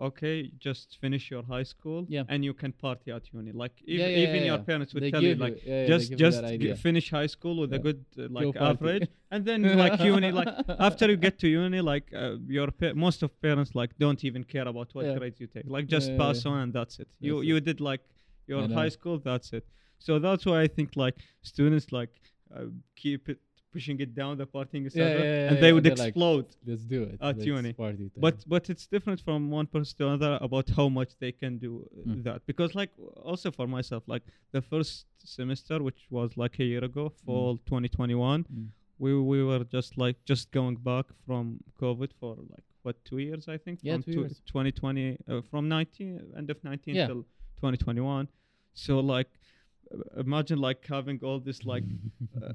okay, 0.00 0.50
just 0.58 0.98
finish 1.00 1.30
your 1.30 1.42
high 1.42 1.62
school, 1.62 2.04
Yeah. 2.08 2.24
and 2.28 2.44
you 2.44 2.54
can 2.54 2.72
party 2.72 3.10
at 3.12 3.32
uni. 3.32 3.52
Like 3.52 3.72
ev- 3.82 3.88
Yeah, 3.88 4.06
yeah, 4.08 4.18
even 4.28 4.44
your 4.44 4.58
parents 4.58 4.92
would 4.94 5.02
They 5.04 5.10
tell 5.10 5.22
you 5.22 5.34
like 5.36 5.56
just 5.86 6.12
just 6.16 6.38
g- 6.60 6.74
finish 6.74 7.10
high 7.10 7.26
school 7.28 7.56
with 7.60 7.72
a 7.72 7.78
good 7.78 8.04
uh, 8.18 8.28
like 8.30 8.56
average, 8.56 9.08
and 9.30 9.44
then 9.44 9.62
like 9.76 10.00
uni, 10.00 10.30
like 10.32 10.48
after 10.78 11.08
you 11.10 11.16
get 11.16 11.38
to 11.40 11.48
uni, 11.48 11.80
like 11.80 12.06
uh, 12.12 12.36
your 12.48 12.70
pa- 12.70 12.94
most 12.94 13.22
of 13.22 13.30
parents 13.40 13.74
like 13.74 13.96
don't 13.98 14.24
even 14.24 14.44
care 14.44 14.66
about 14.68 14.94
what 14.94 15.04
grades 15.18 15.40
you 15.40 15.46
take. 15.46 15.66
Like 15.76 15.86
just 15.86 16.08
pass 16.16 16.44
on 16.46 16.58
and 16.64 16.72
that's 16.72 16.98
it. 16.98 17.08
you 17.20 17.34
That's 17.36 17.46
you 17.48 17.60
did 17.60 17.80
like 17.80 18.02
your 18.46 18.62
high 18.68 18.90
school, 18.90 19.18
that's 19.18 19.52
it. 19.52 19.64
So 19.98 20.18
that's 20.18 20.44
why 20.44 20.60
I 20.62 20.68
think 20.68 20.96
like 20.96 21.16
students 21.42 21.92
like 21.92 22.10
uh, 22.54 22.66
keep 22.96 23.28
it 23.28 23.38
pushing 23.74 23.98
it 24.04 24.10
down 24.20 24.32
the 24.42 24.46
partying 24.56 24.84
Yeah, 24.84 24.90
yeah, 24.94 25.24
yeah, 25.24 25.48
and 25.48 25.54
they 25.62 25.72
would 25.74 25.84
they're 25.86 26.02
like, 26.04 26.12
explode. 26.14 26.46
Let's 26.68 26.84
do 26.94 27.00
it 27.10 27.18
at 27.28 27.36
Let's 27.36 27.46
uni. 27.54 27.72
Party 27.84 28.06
but 28.26 28.36
but 28.54 28.62
it's 28.72 28.86
different 28.94 29.20
from 29.26 29.40
one 29.58 29.66
person 29.74 29.92
to 29.98 30.02
another 30.10 30.32
about 30.48 30.66
how 30.78 30.86
much 30.98 31.10
they 31.22 31.32
can 31.42 31.52
do 31.66 31.70
Mm. 32.08 32.22
that 32.28 32.38
because 32.50 32.70
like 32.80 32.92
also 33.30 33.48
for 33.58 33.66
myself 33.76 34.02
like 34.14 34.24
the 34.56 34.62
first 34.72 34.92
semester 35.36 35.76
which 35.86 36.00
was 36.16 36.28
like 36.42 36.54
a 36.64 36.66
year 36.72 36.84
ago 36.90 37.04
fall 37.24 37.52
2021 37.66 38.44
Mm. 38.44 38.68
we 39.04 39.10
we 39.32 39.38
were 39.50 39.64
just 39.76 39.90
like 40.04 40.16
just 40.32 40.44
going 40.58 40.76
back 40.90 41.06
from 41.26 41.44
covid 41.82 42.10
for 42.20 42.32
like 42.54 42.66
what 42.84 42.96
two 43.08 43.18
years 43.26 43.42
i 43.56 43.58
think 43.64 43.76
Yeah, 43.82 43.94
from 43.94 44.02
two 44.14 44.20
years. 44.24 44.40
2020 44.46 45.16
uh, 45.28 45.40
from 45.50 45.62
19 45.68 46.20
end 46.38 46.48
of 46.54 46.58
19 46.62 46.94
Yeah. 46.94 47.06
till 47.08 47.22
2021 47.60 48.28
so 48.74 48.92
like 49.14 49.30
imagine 50.16 50.58
like 50.68 50.80
having 50.86 51.18
all 51.22 51.38
this 51.48 51.64
like 51.64 51.84
uh, 52.42 52.52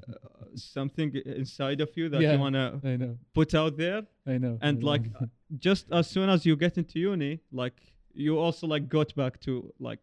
something 0.54 1.14
inside 1.26 1.80
of 1.80 1.90
you 1.96 2.08
that 2.08 2.20
Yeah. 2.20 2.32
you 2.34 2.38
want 2.46 2.54
to 2.54 3.16
put 3.34 3.54
out 3.54 3.76
there 3.76 4.02
I 4.26 4.38
know. 4.38 4.58
I 4.62 4.68
and 4.68 4.78
know. 4.80 4.86
like 4.92 5.04
just 5.68 5.84
as 5.92 6.06
soon 6.14 6.28
as 6.28 6.44
you 6.46 6.54
get 6.56 6.76
into 6.78 6.98
uni 6.98 7.40
like 7.52 7.78
you 8.26 8.38
also 8.38 8.66
like 8.66 8.88
got 8.88 9.14
back 9.14 9.34
to 9.46 9.52
like 9.78 10.00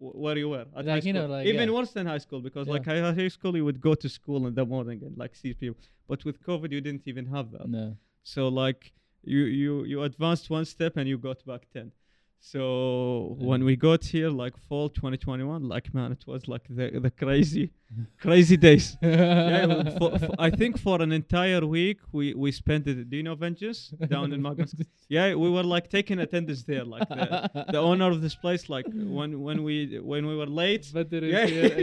w- 0.00 0.18
where 0.22 0.36
you 0.42 0.48
were 0.48 0.66
at 0.78 0.84
high 0.86 0.94
Like, 0.94 1.04
you 1.04 1.12
know, 1.12 1.26
like, 1.26 1.46
even 1.46 1.68
yeah. 1.68 1.74
worse 1.78 1.92
than 1.96 2.06
high 2.06 2.18
school 2.26 2.40
because 2.40 2.66
Yeah. 2.66 2.74
like 2.74 2.84
high, 2.86 3.00
high 3.22 3.28
school 3.28 3.54
you 3.56 3.64
would 3.68 3.80
go 3.88 3.94
to 3.94 4.08
school 4.08 4.46
in 4.48 4.54
the 4.54 4.66
morning 4.74 4.98
and 5.06 5.16
like 5.22 5.34
see 5.42 5.52
people 5.54 5.82
but 6.08 6.24
with 6.24 6.36
covid 6.48 6.70
you 6.72 6.80
didn't 6.80 7.06
even 7.12 7.26
have 7.26 7.46
that 7.52 7.68
no, 7.68 7.96
so 8.34 8.42
like 8.48 8.92
you 9.34 9.42
you 9.60 9.72
you 9.84 10.02
advanced 10.10 10.46
one 10.58 10.64
step 10.64 10.92
and 10.98 11.06
you 11.10 11.18
got 11.18 11.38
back 11.50 11.62
10 11.72 11.92
so 12.40 13.36
Yeah. 13.38 13.46
when 13.48 13.64
we 13.64 13.76
got 13.76 14.02
here 14.04 14.30
like 14.30 14.56
fall 14.68 14.88
2021 14.88 15.68
like 15.68 15.92
man 15.92 16.10
it 16.12 16.24
was 16.26 16.48
like 16.48 16.64
the 16.68 16.98
the 16.98 17.10
crazy 17.10 17.70
crazy 18.18 18.56
days 18.56 18.96
yeah, 19.02 19.66
for, 19.98 20.18
for, 20.18 20.30
I 20.38 20.48
think 20.50 20.78
for 20.78 21.02
an 21.02 21.12
entire 21.12 21.64
week 21.66 21.98
we 22.12 22.34
we 22.34 22.50
spent 22.52 22.86
it. 22.86 23.10
Do 23.10 23.16
you 23.16 23.24
know 23.24 23.34
Vengeance 23.34 23.92
down 24.08 24.32
in 24.32 24.40
Magnus? 24.40 24.74
Yeah, 25.08 25.34
we 25.34 25.50
were 25.50 25.64
like 25.64 25.90
taking 25.90 26.20
attendance 26.20 26.62
there. 26.62 26.84
Like 26.84 27.08
the, 27.08 27.50
the 27.72 27.78
owner 27.78 28.08
of 28.14 28.20
this 28.22 28.36
place, 28.36 28.68
like 28.68 28.86
when 29.18 29.40
when 29.46 29.64
we 29.64 29.98
when 30.10 30.22
we 30.30 30.36
were 30.36 30.46
late. 30.46 30.84
Yeah, 30.94 31.46
yeah, 31.46 31.76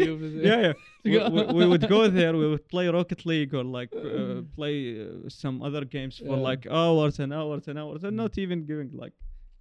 yeah. 0.51 0.73
We, 1.03 1.17
we, 1.35 1.41
we 1.59 1.65
would 1.71 1.85
go 1.89 2.07
there. 2.07 2.33
We 2.41 2.47
would 2.51 2.65
play 2.69 2.87
Rocket 2.87 3.25
League 3.25 3.53
or 3.53 3.65
like 3.65 3.91
uh, 3.93 4.43
play 4.55 4.75
uh, 5.01 5.27
some 5.27 5.61
other 5.61 5.83
games 5.83 6.15
for 6.19 6.37
Yeah. 6.37 6.49
like 6.49 6.63
hours 6.81 7.19
and 7.19 7.33
hours 7.33 7.67
and 7.67 7.77
hours, 7.77 8.05
and 8.05 8.15
not 8.15 8.37
even 8.37 8.65
giving 8.65 8.91
like 9.03 9.11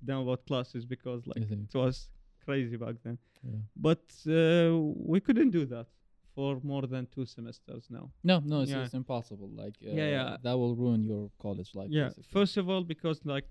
down 0.06 0.22
about 0.26 0.40
classes 0.50 0.82
because 0.94 1.20
like 1.26 1.50
it 1.50 1.74
was 1.74 1.96
crazy 2.44 2.76
back 2.84 2.96
then. 3.04 3.18
Yeah. 3.42 3.60
But 3.88 4.04
uh, 4.40 4.76
we 5.12 5.18
couldn't 5.26 5.50
do 5.50 5.64
that 5.74 5.86
for 6.34 6.50
more 6.72 6.86
than 6.94 7.06
two 7.14 7.24
semesters 7.26 7.84
now. 7.90 8.10
No, 8.30 8.36
no, 8.52 8.56
it's, 8.62 8.70
Yeah. 8.70 8.84
it's 8.84 8.94
impossible. 8.94 9.50
Like, 9.62 9.76
uh, 9.86 9.90
Yeah, 10.00 10.08
yeah. 10.16 10.36
that 10.44 10.56
will 10.60 10.74
ruin 10.84 11.02
your 11.12 11.24
college 11.44 11.70
life. 11.78 11.90
yeah 11.90 12.08
basically. 12.08 12.32
first 12.38 12.54
of 12.60 12.64
all 12.70 12.82
because 12.94 13.18
like 13.34 13.50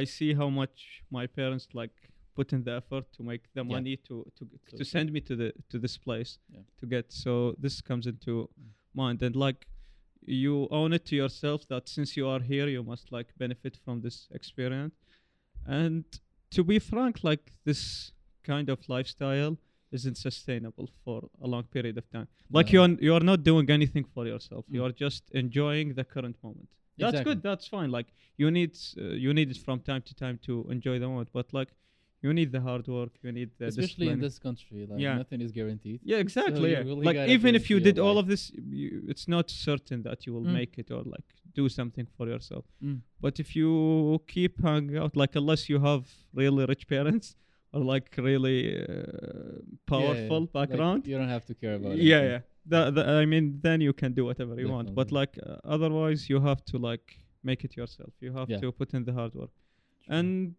i 0.00 0.04
see 0.16 0.30
how 0.40 0.48
much 0.62 0.76
my 1.18 1.24
parents 1.38 1.66
like 1.80 1.96
put 2.38 2.52
in 2.56 2.60
the 2.66 2.72
effort 2.80 3.04
to 3.16 3.20
make 3.30 3.42
the 3.56 3.62
Yeah. 3.64 3.74
money 3.76 3.94
to 4.08 4.14
to 4.36 4.42
So 4.70 4.76
to 4.78 4.84
send 4.94 5.08
me 5.16 5.20
to 5.28 5.34
the 5.40 5.48
to 5.72 5.76
this 5.84 5.96
place 6.06 6.30
to 6.80 6.84
get 6.94 7.06
so 7.24 7.32
this 7.64 7.76
comes 7.88 8.06
into 8.12 8.32
Mm. 8.48 8.70
mind 9.02 9.18
and 9.26 9.34
like 9.46 9.60
you 10.44 10.54
own 10.78 10.90
it 10.98 11.04
to 11.10 11.14
yourself 11.22 11.60
that 11.72 11.88
since 11.88 12.10
you 12.18 12.26
are 12.32 12.42
here 12.52 12.68
you 12.76 12.82
must 12.92 13.06
like 13.16 13.28
benefit 13.44 13.74
from 13.84 13.96
this 14.06 14.16
experience 14.38 14.94
and 15.66 16.04
to 16.50 16.62
be 16.64 16.78
frank 16.78 17.22
like 17.22 17.52
this 17.64 18.12
kind 18.44 18.68
of 18.68 18.78
lifestyle 18.88 19.56
isn't 19.92 20.16
sustainable 20.16 20.88
for 21.04 21.28
a 21.42 21.46
long 21.46 21.64
period 21.64 21.96
of 21.98 22.08
time 22.10 22.26
like 22.50 22.66
No. 22.66 22.72
you 22.72 22.80
are 22.82 22.96
you 23.06 23.14
are 23.14 23.20
not 23.32 23.42
doing 23.44 23.70
anything 23.70 24.04
for 24.14 24.26
yourself 24.26 24.64
you 24.68 24.80
Mm. 24.80 24.86
are 24.86 24.92
just 24.92 25.30
enjoying 25.30 25.94
the 25.94 26.04
current 26.04 26.36
moment 26.42 26.68
that's 26.98 27.12
Exactly. 27.12 27.34
good 27.34 27.42
that's 27.42 27.66
fine 27.66 27.90
like 27.90 28.08
you 28.36 28.50
need 28.50 28.72
uh, 28.98 29.02
you 29.24 29.32
need 29.34 29.50
it 29.50 29.58
from 29.66 29.80
time 29.80 30.02
to 30.02 30.14
time 30.14 30.38
to 30.46 30.66
enjoy 30.70 30.98
the 30.98 31.08
moment 31.08 31.28
but 31.32 31.52
like 31.52 31.70
you 32.24 32.32
need 32.38 32.50
the 32.56 32.60
hard 32.68 32.86
work. 32.86 33.12
You 33.22 33.32
need 33.32 33.50
the 33.58 33.66
Especially 33.66 34.08
in 34.14 34.20
this 34.26 34.38
country, 34.46 34.86
like 34.90 35.00
Yeah. 35.00 35.16
nothing 35.22 35.40
is 35.46 35.50
guaranteed. 35.58 35.98
Yeah, 36.12 36.18
exactly. 36.26 36.68
you 36.70 36.76
yeah. 36.76 36.88
really 36.90 37.04
like 37.10 37.20
even 37.36 37.54
if 37.60 37.64
you 37.70 37.78
did 37.88 37.98
all 38.06 38.16
of 38.22 38.26
this, 38.32 38.42
you, 38.80 39.02
it's 39.12 39.26
not 39.36 39.46
certain 39.50 39.98
that 40.08 40.18
you 40.26 40.32
will 40.34 40.46
Mm. 40.48 40.54
make 40.60 40.72
it 40.82 40.88
or 40.96 41.02
like 41.16 41.28
do 41.60 41.68
something 41.68 42.06
for 42.16 42.26
yourself. 42.32 42.64
Mm. 42.82 43.00
But 43.24 43.34
if 43.42 43.48
you 43.58 43.70
keep 44.34 44.54
hanging 44.68 44.96
out, 45.02 45.12
like 45.22 45.32
unless 45.40 45.62
you 45.68 45.78
have 45.90 46.02
really 46.42 46.64
rich 46.72 46.84
parents 46.94 47.26
or 47.72 47.80
like 47.94 48.08
really 48.28 48.58
uh, 48.78 48.84
Yeah, 48.84 48.94
yeah, 48.94 49.62
powerful 49.92 50.40
like, 50.40 50.52
background, 50.58 51.00
you 51.10 51.16
don't 51.20 51.28
have 51.36 51.44
to 51.50 51.54
care 51.62 51.74
about 51.80 51.92
it. 51.92 52.02
yeah, 52.12 52.22
yeah. 52.32 52.40
The, 52.72 52.80
the, 52.96 53.02
I 53.22 53.24
mean, 53.32 53.58
then 53.66 53.80
you 53.80 53.92
can 53.92 54.12
do 54.12 54.24
whatever 54.24 54.54
you 54.62 54.68
want. 54.76 54.94
But 54.94 55.10
like 55.20 55.34
uh, 55.44 55.56
otherwise, 55.76 56.20
you 56.30 56.38
have 56.50 56.60
to 56.66 56.76
like 56.90 57.06
make 57.42 57.60
it 57.64 57.72
yourself. 57.76 58.12
You 58.20 58.32
have 58.38 58.48
to 58.60 58.70
put 58.80 58.94
in 58.94 59.02
the 59.08 59.12
hard 59.12 59.34
work. 59.34 59.50
True. 60.04 60.14
And 60.16 60.54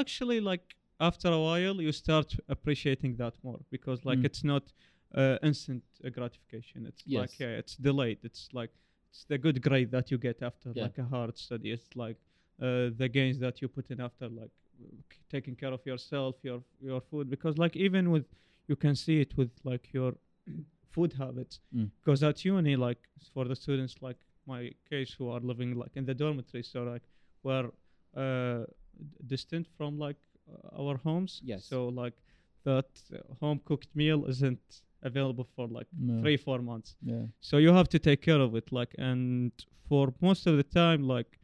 actually, 0.00 0.40
like 0.40 0.66
after 1.00 1.28
a 1.28 1.40
while, 1.40 1.80
you 1.80 1.92
start 1.92 2.34
appreciating 2.48 3.16
that 3.16 3.34
more 3.42 3.60
because 3.70 4.04
like 4.04 4.18
Mm. 4.20 4.24
it's 4.26 4.44
not 4.44 4.72
uh, 5.14 5.38
instant 5.42 5.82
uh, 6.04 6.08
gratification. 6.10 6.86
It's 6.86 7.02
like 7.06 7.38
yeah, 7.38 7.58
it's 7.60 7.76
delayed. 7.76 8.18
It's 8.22 8.48
like 8.52 8.70
it's 9.10 9.24
the 9.24 9.38
good 9.38 9.60
grade 9.62 9.90
that 9.90 10.10
you 10.10 10.18
get 10.18 10.42
after 10.42 10.72
Yeah. 10.74 10.84
like 10.84 10.98
a 10.98 11.04
hard 11.04 11.36
study. 11.38 11.70
It's 11.72 11.94
like 11.96 12.16
uh, 12.60 12.90
the 12.96 13.08
gains 13.08 13.38
that 13.38 13.60
you 13.60 13.68
put 13.68 13.90
in 13.90 14.00
after 14.00 14.28
like 14.28 14.50
taking 15.28 15.56
care 15.56 15.72
of 15.72 15.84
yourself, 15.86 16.36
your 16.42 16.62
your 16.80 17.00
food. 17.00 17.28
Because 17.30 17.58
like 17.58 17.76
even 17.76 18.10
with 18.10 18.26
you 18.68 18.76
can 18.76 18.94
see 18.96 19.20
it 19.20 19.36
with 19.36 19.50
like 19.64 19.92
your 19.92 20.14
food 20.94 21.12
habits. 21.12 21.60
Mm. 21.74 21.90
Because 22.00 22.22
at 22.22 22.44
uni, 22.44 22.76
like 22.76 23.02
for 23.32 23.44
the 23.44 23.56
students 23.56 23.96
like 24.00 24.18
my 24.46 24.72
case 24.90 25.12
who 25.18 25.28
are 25.30 25.40
living 25.40 25.74
like 25.74 25.92
in 25.96 26.04
the 26.06 26.14
dormitory, 26.14 26.62
so 26.62 26.82
like 26.84 27.02
we're 27.42 27.70
uh, 28.16 28.64
distant 29.26 29.66
from 29.76 29.98
like 29.98 30.16
our 30.78 30.96
homes. 30.98 31.40
Yes. 31.44 31.64
So 31.64 31.88
like 31.88 32.14
that 32.64 32.86
uh, 33.12 33.18
home 33.40 33.60
cooked 33.64 33.88
meal 33.94 34.24
isn't 34.26 34.82
available 35.02 35.46
for 35.54 35.66
like 35.68 35.86
No. 35.98 36.20
three 36.22 36.36
four 36.36 36.60
months. 36.62 36.96
Yeah. 37.02 37.26
So 37.40 37.58
you 37.58 37.72
have 37.74 37.88
to 37.90 37.98
take 37.98 38.20
care 38.22 38.40
of 38.40 38.54
it. 38.54 38.72
Like 38.72 38.94
and 38.98 39.52
for 39.88 40.12
most 40.20 40.46
of 40.46 40.56
the 40.56 40.62
time, 40.64 41.02
like 41.16 41.38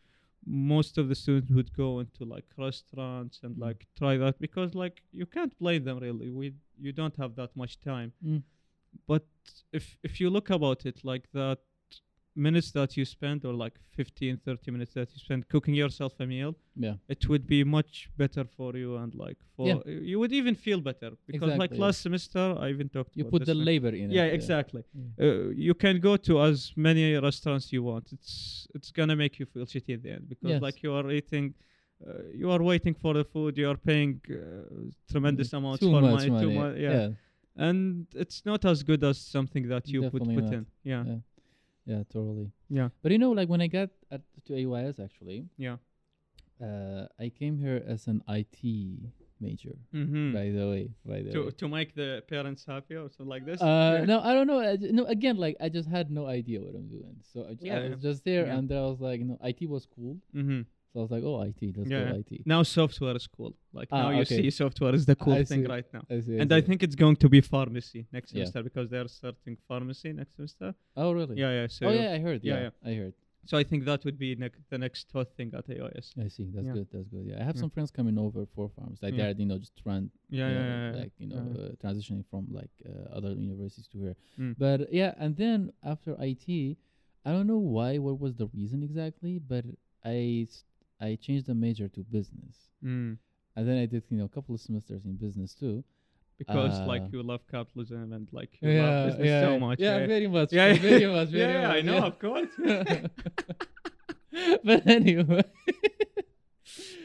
most 0.46 0.96
of 0.98 1.08
the 1.08 1.14
students 1.14 1.52
would 1.52 1.72
go 1.74 2.00
into 2.00 2.24
like 2.24 2.46
restaurants 2.56 3.40
and 3.42 3.56
Mm. 3.56 3.60
like 3.66 3.86
try 3.98 4.16
that 4.16 4.38
because 4.40 4.74
like 4.74 5.02
you 5.12 5.26
can't 5.26 5.54
blame 5.58 5.84
them 5.84 5.98
really. 5.98 6.30
We 6.30 6.54
you 6.78 6.92
don't 6.92 7.16
have 7.16 7.34
that 7.34 7.54
much 7.54 7.78
time 7.80 8.12
Mm. 8.24 8.42
but 9.06 9.26
if 9.72 9.98
if 10.02 10.12
you 10.20 10.30
look 10.30 10.48
about 10.50 10.86
it 10.86 11.04
like 11.04 11.24
that 11.32 11.58
minutes 12.36 12.70
that 12.72 12.96
you 12.96 13.04
spend 13.04 13.44
or 13.44 13.52
like 13.52 13.74
15 13.96 14.38
30 14.44 14.70
minutes 14.70 14.94
that 14.94 15.08
you 15.12 15.18
spend 15.18 15.48
cooking 15.48 15.74
yourself 15.74 16.12
a 16.20 16.26
meal 16.26 16.54
Yeah. 16.76 16.94
it 17.08 17.28
would 17.28 17.46
be 17.46 17.64
much 17.64 18.08
better 18.16 18.44
for 18.56 18.76
you 18.76 18.96
and 18.96 19.14
like 19.14 19.38
for 19.56 19.66
Yeah. 19.68 19.80
you 20.10 20.18
would 20.20 20.32
even 20.32 20.54
feel 20.54 20.80
better 20.80 21.10
because 21.26 21.56
like 21.58 21.72
yeah. 21.72 21.80
last 21.86 22.00
semester 22.02 22.56
i 22.60 22.70
even 22.70 22.88
talked 22.88 23.16
You 23.16 23.24
put 23.24 23.44
the 23.46 23.54
labor 23.54 23.88
in 23.88 24.10
it. 24.10 24.14
yeah 24.18 24.26
exactly 24.38 24.82
Yeah. 24.94 25.26
uh, 25.26 25.48
you 25.68 25.74
can 25.74 25.98
go 26.00 26.16
to 26.28 26.40
as 26.48 26.72
many 26.76 27.14
restaurants 27.28 27.72
you 27.72 27.82
want 27.82 28.12
it's 28.12 28.66
it's 28.76 28.90
gonna 28.92 29.16
make 29.16 29.34
you 29.40 29.46
feel 29.46 29.66
shitty 29.66 29.92
at 29.94 30.02
the 30.04 30.10
end 30.16 30.28
because 30.28 30.50
Yes. 30.54 30.62
like 30.66 30.82
you 30.84 30.92
are 30.98 31.10
eating 31.10 31.46
uh, 32.06 32.22
you 32.40 32.48
are 32.54 32.62
waiting 32.62 32.94
for 33.02 33.12
the 33.18 33.24
food 33.32 33.58
you 33.58 33.68
are 33.72 33.80
paying 33.90 34.20
uh, 34.30 34.36
tremendous 35.12 35.52
amounts 35.52 35.80
Too 35.80 35.90
for 35.92 36.00
much 36.00 36.12
money, 36.14 36.30
money. 36.30 36.42
too 36.46 36.52
much 36.60 36.76
yeah 36.78 37.08
and 37.56 38.06
it's 38.14 38.40
not 38.50 38.64
as 38.64 38.78
good 38.90 39.02
as 39.10 39.16
something 39.36 39.64
that 39.68 39.84
you 39.88 40.08
put 40.08 40.24
not. 40.26 40.52
in. 40.54 40.66
Yeah, 40.84 41.04
Yeah. 41.86 42.02
Totally. 42.12 42.50
yeah, 42.68 42.88
But 43.02 43.12
you 43.12 43.18
know, 43.18 43.32
like 43.32 43.48
when 43.48 43.60
I 43.60 43.66
got 43.66 43.90
at, 44.10 44.20
to 44.46 44.52
AUIS, 44.52 44.98
actually, 45.02 45.46
yeah. 45.56 45.76
uh, 46.62 47.06
I 47.18 47.30
came 47.30 47.58
here 47.58 47.82
as 47.86 48.06
an 48.06 48.22
IT 48.28 48.58
major. 49.40 49.76
Mm-hmm. 49.94 50.34
By 50.34 50.50
the 50.50 50.68
way, 50.68 50.90
by 51.04 51.22
the 51.22 51.32
To 51.32 51.44
way. 51.46 51.50
to 51.52 51.68
make 51.68 51.94
the 51.94 52.22
parents 52.28 52.64
happy 52.66 52.94
or 52.96 53.08
something 53.08 53.26
like 53.26 53.44
this. 53.46 53.60
Uh, 53.62 54.04
no, 54.06 54.20
I 54.20 54.34
don't 54.34 54.46
know. 54.46 54.60
I 54.60 54.76
j- 54.76 54.92
no, 54.92 55.04
again, 55.06 55.36
like 55.38 55.56
I 55.60 55.68
just 55.70 55.88
had 55.88 56.10
no 56.10 56.26
idea 56.26 56.60
what 56.60 56.74
I'm 56.74 56.88
doing. 56.88 57.16
So 57.32 57.46
I, 57.48 57.54
j- 57.54 57.66
Yeah, 57.68 57.78
I 57.78 57.88
was 57.88 58.02
just 58.02 58.24
there, 58.24 58.46
Yeah. 58.46 58.56
and 58.58 58.68
then 58.68 58.78
I 58.78 58.86
was 58.86 59.00
like, 59.00 59.18
you 59.20 59.24
know, 59.26 59.38
IT 59.42 59.66
was 59.68 59.86
cool. 59.86 60.18
Mm-hmm. 60.36 60.62
So 60.92 61.00
I 61.00 61.02
was 61.02 61.10
like, 61.12 61.22
oh, 61.24 61.40
IT, 61.42 61.76
let's 61.76 61.88
Yeah, 61.90 62.00
go 62.00 62.08
yeah. 62.08 62.14
IT. 62.38 62.46
Now 62.46 62.62
software 62.64 63.16
is 63.16 63.26
cool. 63.28 63.54
Like 63.72 63.88
Ah, 63.92 64.02
now 64.02 64.10
you 64.10 64.22
okay. 64.22 64.38
see 64.42 64.50
software 64.50 64.94
is 64.94 65.06
the 65.06 65.14
cool 65.24 65.34
I 65.34 65.44
thing 65.44 65.62
see. 65.62 65.66
right 65.76 65.84
now. 65.94 66.02
I 66.10 66.20
see, 66.20 66.36
And 66.38 66.52
I 66.52 66.60
think 66.60 66.82
it's 66.82 66.96
going 66.96 67.16
to 67.16 67.28
be 67.28 67.40
pharmacy 67.40 68.06
next 68.12 68.32
Yeah. 68.32 68.44
semester 68.44 68.62
because 68.64 68.90
they're 68.90 69.08
starting 69.08 69.56
pharmacy 69.68 70.12
next 70.12 70.34
semester. 70.36 70.74
Oh, 70.96 71.12
really? 71.12 71.36
Yeah, 71.38 71.52
yeah. 71.52 71.66
So 71.68 71.86
oh, 71.86 71.92
yeah, 71.92 72.12
I 72.12 72.18
heard. 72.18 72.40
yeah, 72.42 72.60
Yeah, 72.62 72.90
I 72.90 72.94
heard. 72.94 73.14
so 73.46 73.56
I 73.56 73.64
think 73.64 73.84
that 73.84 74.04
would 74.04 74.18
be 74.18 74.34
nec- 74.34 74.58
the 74.68 74.78
next 74.78 75.06
hot 75.12 75.28
thing 75.36 75.52
at 75.58 75.64
AUIS. 75.68 76.06
I 76.24 76.28
see. 76.28 76.46
That's 76.54 76.66
good. 76.78 76.88
That's 76.92 77.08
good. 77.14 77.24
Yeah, 77.30 77.40
I 77.40 77.44
have 77.44 77.56
some 77.56 77.70
friends 77.70 77.90
coming 77.92 78.18
over 78.18 78.44
for 78.54 78.68
farms. 78.76 78.98
Like 79.00 79.14
they're, 79.16 79.30
you 79.42 79.46
know, 79.46 79.58
just 79.58 79.76
trying, 79.84 80.10
Yeah, 80.28 80.48
you 80.48 80.54
yeah, 80.54 80.60
know, 80.62 80.68
yeah, 80.68 80.90
yeah. 80.92 81.00
like 81.02 81.12
you 81.22 81.28
know, 81.28 81.44
uh, 81.60 81.68
transitioning 81.84 82.24
from 82.30 82.42
like 82.60 82.74
uh, 82.90 83.16
other 83.16 83.30
universities 83.46 83.86
to 83.92 83.98
here. 84.04 84.16
Mm. 84.40 84.54
But 84.58 84.92
yeah, 84.92 85.14
and 85.22 85.36
then 85.36 85.72
after 85.84 86.16
IT, 86.18 86.76
I 87.24 87.30
don't 87.34 87.46
know 87.46 87.58
why. 87.76 87.98
What 87.98 88.18
was 88.18 88.34
the 88.34 88.48
reason 88.58 88.82
exactly? 88.82 89.38
But 89.38 89.64
I 90.04 90.48
I 91.00 91.16
changed 91.16 91.46
the 91.46 91.54
major 91.54 91.88
to 91.88 92.00
business, 92.04 92.70
Mm. 92.84 93.18
and 93.56 93.68
then 93.68 93.78
I 93.78 93.86
did 93.86 94.04
you 94.10 94.16
know 94.18 94.24
a 94.24 94.28
couple 94.36 94.54
of 94.54 94.60
semesters 94.60 95.04
in 95.04 95.16
business 95.16 95.54
too. 95.54 95.84
Because 96.38 96.80
Uh, 96.80 96.86
like 96.86 97.02
you 97.12 97.22
love 97.22 97.42
capitalism 97.50 98.12
and 98.14 98.26
like 98.32 98.56
you 98.62 98.80
love 98.80 99.08
business 99.18 99.44
so 99.44 99.58
much. 99.58 99.78
Yeah, 99.78 100.06
very 100.06 100.26
much. 100.26 100.52
Yeah, 100.52 100.72
very 100.74 101.06
much. 101.06 101.28
Very 101.28 101.52
yeah, 101.52 101.66
much. 101.68 101.76
I 101.76 101.80
know, 101.82 101.96
yeah. 102.00 102.06
of 102.10 102.18
course. 102.18 102.48
but 104.64 104.86
anyway. 104.86 105.42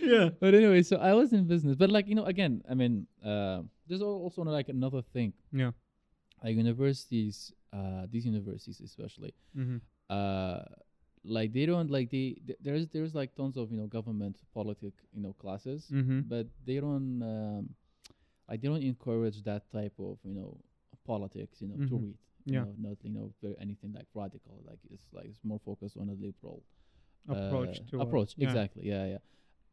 yeah. 0.02 0.30
But 0.40 0.54
anyway, 0.56 0.84
so 0.84 0.98
I 0.98 1.14
was 1.14 1.34
in 1.34 1.46
business, 1.48 1.76
but 1.76 1.90
like 1.90 2.08
you 2.08 2.16
know, 2.16 2.26
again, 2.26 2.62
I 2.70 2.74
mean, 2.76 3.08
uh, 3.24 3.62
there's 3.88 4.02
also 4.02 4.44
like 4.44 4.70
another 4.70 5.02
thing. 5.02 5.34
Yeah. 5.52 5.72
Like 6.44 6.56
universities, 6.56 7.52
uh, 7.74 8.06
these 8.12 8.26
universities 8.26 8.82
especially, 8.82 9.34
Mm-hmm. 9.58 9.78
uh, 10.10 10.60
like 11.28 11.54
they 11.54 11.66
don't 11.66 11.90
like 11.90 12.10
they 12.12 12.36
th- 12.48 12.60
there's 12.62 12.88
there's 12.90 13.14
like 13.16 13.36
tons 13.36 13.58
of 13.58 13.72
you 13.72 13.78
know 13.78 13.88
government 13.88 14.38
politic 14.54 14.94
you 15.14 15.22
know 15.22 15.34
classes, 15.34 15.90
Mm-hmm. 15.92 16.22
but 16.30 16.48
they 16.66 16.80
don't 16.80 17.22
um, 17.22 17.70
like 18.50 18.62
they 18.62 18.68
don't 18.68 18.84
encourage 18.84 19.44
that 19.44 19.64
type 19.72 19.94
of 20.00 20.18
you 20.24 20.34
know 20.36 20.58
politics 21.06 21.62
you 21.62 21.68
know 21.68 21.78
to 21.90 21.96
Mhm. 21.96 22.02
read. 22.04 22.18
you 22.46 22.54
Yeah. 22.54 22.64
know, 22.66 22.74
not 22.78 22.98
you 23.04 23.10
know 23.10 23.34
anything 23.60 23.92
like 23.94 24.08
radical. 24.14 24.62
Like 24.70 24.80
it's 24.90 25.08
like 25.14 25.26
it's 25.26 25.44
more 25.44 25.60
focused 25.66 25.98
on 25.98 26.10
a 26.10 26.14
liberal 26.14 26.64
Approach 27.28 27.80
uh, 27.82 27.90
to 27.90 27.96
uh, 28.00 28.04
approach 28.04 28.32
yeah. 28.38 28.48
exactly 28.48 28.84
yeah 28.88 29.06
yeah 29.14 29.22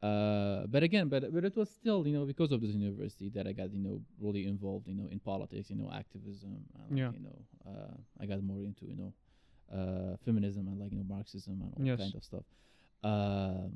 uh, 0.08 0.66
but 0.74 0.82
again 0.82 1.08
but 1.12 1.22
but 1.34 1.44
it 1.44 1.54
was 1.54 1.68
still 1.70 2.06
you 2.06 2.14
know 2.16 2.24
because 2.24 2.50
of 2.50 2.60
this 2.62 2.72
university 2.72 3.28
that 3.36 3.46
I 3.46 3.52
got 3.52 3.68
you 3.76 3.78
know 3.86 4.00
really 4.18 4.46
involved 4.46 4.88
you 4.88 4.94
know 4.94 5.08
in 5.14 5.20
politics 5.20 5.68
you 5.70 5.76
know 5.76 5.90
activism 5.92 6.64
and, 6.88 6.96
Yeah. 6.98 7.10
you 7.12 7.20
know 7.26 7.36
uh, 7.70 7.94
I 8.20 8.24
got 8.26 8.42
more 8.42 8.62
into 8.64 8.86
you 8.86 8.96
know 8.96 9.12
uh, 9.78 10.16
feminism 10.24 10.62
and 10.68 10.76
like 10.82 10.90
you 10.92 10.98
know 10.98 11.04
Marxism 11.16 11.54
and 11.62 11.70
all 11.76 11.84
Yes. 11.90 11.98
kind 12.00 12.14
of 12.14 12.22
stuff 12.30 12.44
um, 13.10 13.70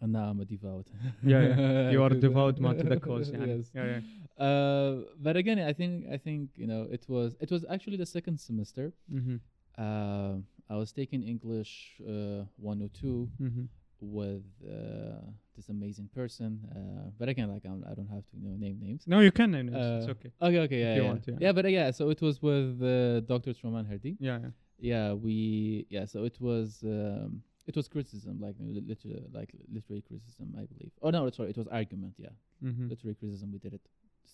and 0.00 0.12
now 0.12 0.24
I'm 0.30 0.40
a 0.40 0.44
devout 0.44 0.86
Yeah, 1.24 1.42
yeah. 1.42 1.90
You 1.90 2.02
are 2.02 2.10
devout 2.28 2.58
man 2.60 2.76
to 2.78 2.84
the 2.94 3.00
cause. 3.00 3.30
Yeah. 3.32 3.44
yes 3.50 3.70
Yeah, 3.74 3.86
yeah. 3.94 4.44
uh, 4.46 4.92
but 5.26 5.36
again 5.36 5.58
I 5.58 5.72
think 5.72 5.92
I 6.12 6.18
think 6.26 6.50
you 6.56 6.66
know 6.66 6.82
it 6.96 7.04
was 7.08 7.28
it 7.44 7.50
was 7.50 7.64
actually 7.74 7.96
the 8.04 8.06
second 8.16 8.36
semester 8.48 8.92
Mm-hmm. 9.12 9.36
uh, 9.84 10.34
I 10.70 10.76
was 10.76 10.90
taking 10.92 11.22
English 11.34 11.72
uh, 12.00 12.44
102 12.56 13.28
Mm-hmm. 13.42 13.64
with 14.00 14.44
uh, 14.66 15.20
this 15.56 15.68
amazing 15.68 16.08
person. 16.14 16.50
Uh, 16.74 17.10
but 17.18 17.28
again, 17.28 17.48
like 17.54 17.64
I'm, 17.70 17.84
I 17.90 17.94
don't 17.94 18.08
have 18.16 18.24
to 18.30 18.34
you 18.40 18.48
know 18.48 18.56
name 18.56 18.78
names. 18.80 19.02
No, 19.06 19.20
you 19.20 19.30
can 19.38 19.50
name 19.50 19.66
names. 19.66 19.86
it's 20.00 20.08
Uh, 20.08 20.14
okay. 20.14 20.30
Okay, 20.46 20.58
okay, 20.66 20.80
yeah, 20.80 20.94
yeah. 20.96 21.08
want, 21.08 21.24
yeah. 21.28 21.34
yeah, 21.44 21.52
but 21.52 21.64
uh, 21.66 21.68
yeah. 21.78 21.90
So 21.98 22.08
it 22.14 22.20
was 22.26 22.40
with 22.42 22.82
uh, 22.82 23.20
Dr. 23.32 23.52
Truman 23.52 23.84
Hardy. 23.90 24.16
Yeah, 24.18 24.38
yeah. 24.44 24.48
Yeah, 24.90 25.12
we 25.14 25.86
yeah. 25.90 26.04
So 26.06 26.24
it 26.24 26.36
was 26.40 26.82
um, 26.84 27.42
it 27.70 27.74
was 27.76 27.86
criticism, 27.88 28.34
like 28.40 28.56
uh, 28.60 28.64
liter- 28.90 29.22
like 29.32 29.50
literary 29.72 30.02
criticism, 30.02 30.48
I 30.58 30.64
believe. 30.72 30.92
Oh 31.02 31.10
no, 31.10 31.30
sorry, 31.30 31.50
it 31.50 31.56
was 31.62 31.68
argument. 31.68 32.14
Yeah, 32.18 32.34
Mm-hmm. 32.64 32.88
literary 32.92 33.14
criticism. 33.14 33.52
We 33.52 33.58
did 33.58 33.74
it 33.74 33.80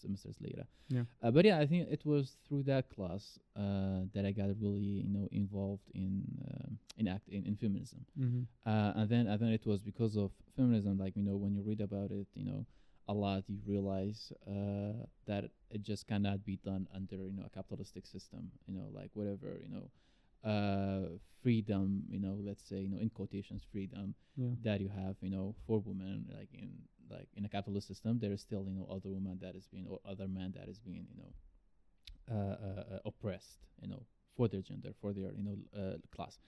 semesters 0.01 0.37
later. 0.41 0.65
Yeah. 0.89 1.05
Uh, 1.23 1.31
but 1.31 1.45
yeah, 1.45 1.59
I 1.59 1.67
think 1.67 1.89
it 1.91 2.05
was 2.07 2.37
through 2.47 2.63
that 2.65 2.89
class 2.95 3.39
uh, 3.57 4.01
that 4.15 4.25
I 4.25 4.33
got 4.33 4.49
really 4.61 5.03
you 5.05 5.13
know 5.17 5.27
involved 5.33 5.89
in 5.95 6.13
um 6.51 6.79
in 6.97 7.09
act 7.09 7.29
in, 7.29 7.45
in 7.45 7.55
feminism. 7.57 8.01
Mm-hmm. 8.19 8.43
Uh, 8.71 8.93
and 9.01 9.09
then 9.13 9.27
and 9.27 9.39
then 9.43 9.53
it 9.59 9.67
was 9.67 9.83
because 9.83 10.17
of 10.17 10.31
feminism. 10.57 10.99
Like 10.99 11.15
you 11.17 11.23
know, 11.29 11.37
when 11.37 11.55
you 11.55 11.63
read 11.63 11.81
about 11.83 12.11
it, 12.11 12.27
you 12.35 12.45
know, 12.45 12.65
a 13.07 13.13
lot 13.15 13.45
you 13.49 13.59
realize 13.67 14.33
uh, 14.47 15.05
that 15.27 15.45
it 15.71 15.83
just 15.83 16.07
cannot 16.07 16.45
be 16.45 16.57
done 16.65 16.89
under 16.95 17.17
you 17.17 17.37
know 17.37 17.45
a 17.47 17.51
capitalistic 17.51 18.07
system. 18.07 18.51
You 18.67 18.75
know, 18.77 18.89
like 18.95 19.11
whatever 19.15 19.51
you 19.63 19.69
know, 19.75 19.91
uh, 20.45 21.19
freedom. 21.43 22.05
You 22.09 22.21
know, 22.21 22.39
let's 22.43 22.63
say 22.69 22.79
you 22.81 22.89
know 22.91 22.99
in 22.99 23.11
quotations 23.11 23.63
freedom 23.71 24.15
Yeah. 24.37 24.55
that 24.63 24.81
you 24.81 24.89
have. 24.89 25.17
You 25.21 25.31
know, 25.31 25.55
for 25.67 25.81
women 25.81 26.27
like 26.35 26.49
in 26.53 26.71
like 27.11 27.29
in 27.37 27.45
a 27.45 27.49
capitalist 27.49 27.89
system, 27.89 28.19
there 28.19 28.33
is 28.33 28.41
still 28.41 28.65
you 28.69 28.75
know 28.75 28.87
other 28.91 29.11
woman 29.11 29.39
that 29.43 29.55
is 29.57 29.67
being 29.69 29.87
or 29.89 30.01
other 30.05 30.29
man 30.29 30.53
that 30.57 30.69
is 30.69 30.79
being 30.79 31.07
you 31.11 31.17
know 31.23 31.33
uh, 32.31 32.35
uh, 32.35 32.95
uh, 32.97 32.99
oppressed. 33.07 33.59
You 33.81 33.89
know, 33.89 34.03
for 34.37 34.49
their 34.49 34.63
gender, 34.63 34.91
for 35.01 35.13
their 35.13 35.33
you 35.35 35.45
know 35.45 35.57
uh, 35.79 35.97
class. 36.15 36.39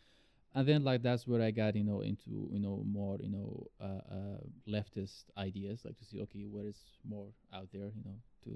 and 0.54 0.66
then 0.68 0.84
like 0.84 1.02
that's 1.02 1.26
where 1.28 1.42
I 1.42 1.50
got 1.52 1.76
you 1.76 1.84
know 1.84 2.00
into 2.02 2.48
you 2.52 2.60
know 2.60 2.82
more 2.86 3.18
you 3.20 3.30
know 3.30 3.66
uh, 3.80 4.02
uh, 4.16 4.40
leftist 4.68 5.24
ideas 5.38 5.82
like 5.84 5.96
to 5.98 6.04
see 6.04 6.20
okay 6.22 6.44
what 6.46 6.66
is 6.66 6.80
more 7.08 7.28
out 7.54 7.68
there 7.72 7.90
you 7.98 8.04
know 8.04 8.18
to 8.44 8.52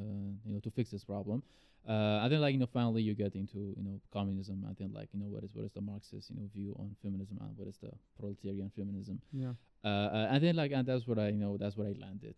uh, 0.00 0.30
you 0.46 0.52
know 0.54 0.60
to 0.60 0.70
fix 0.70 0.90
this 0.90 1.04
problem. 1.04 1.42
Uh, 1.88 2.20
and 2.22 2.32
then 2.32 2.40
like 2.40 2.52
you 2.52 2.60
know 2.60 2.66
finally 2.72 3.02
you 3.02 3.14
get 3.14 3.34
into 3.34 3.74
you 3.76 3.82
know 3.82 4.00
communism 4.12 4.64
and 4.68 4.76
then 4.78 4.92
like 4.92 5.08
you 5.12 5.18
know 5.18 5.26
what 5.26 5.42
is 5.42 5.50
what 5.54 5.64
is 5.64 5.72
the 5.72 5.80
Marxist 5.80 6.30
you 6.30 6.36
know 6.36 6.48
view 6.54 6.76
on 6.78 6.94
feminism 7.02 7.36
and 7.40 7.56
what 7.56 7.66
is 7.66 7.76
the 7.78 7.90
proletarian 8.18 8.70
feminism. 8.76 9.20
Yeah. 9.32 9.54
Uh, 9.84 9.88
uh, 9.88 10.28
and 10.30 10.42
then 10.44 10.54
like 10.54 10.70
and 10.70 10.86
that's 10.86 11.06
what 11.08 11.18
I 11.18 11.28
you 11.28 11.38
know 11.38 11.56
that's 11.56 11.76
where 11.76 11.88
I 11.88 11.94
landed 12.00 12.36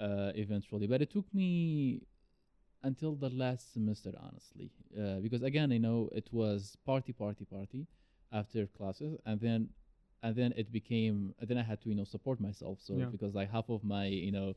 uh, 0.00 0.32
eventually. 0.34 0.86
But 0.86 1.02
it 1.02 1.10
took 1.10 1.26
me 1.34 2.00
until 2.82 3.14
the 3.14 3.28
last 3.28 3.72
semester 3.74 4.12
honestly 4.22 4.70
uh, 4.98 5.16
because 5.20 5.42
again 5.42 5.70
you 5.70 5.80
know 5.80 6.08
it 6.14 6.28
was 6.32 6.76
party 6.86 7.12
party 7.12 7.44
party 7.44 7.86
after 8.32 8.66
classes 8.68 9.18
and 9.26 9.40
then 9.40 9.68
and 10.22 10.34
then 10.36 10.52
it 10.56 10.70
became 10.72 11.34
and 11.40 11.48
then 11.48 11.58
I 11.58 11.62
had 11.62 11.80
to 11.82 11.88
you 11.88 11.94
know 11.94 12.04
support 12.04 12.40
myself 12.40 12.78
so 12.80 12.94
Yeah. 12.96 13.06
because 13.06 13.34
like 13.34 13.50
half 13.50 13.68
of 13.68 13.82
my 13.84 14.06
you 14.06 14.32
know 14.32 14.54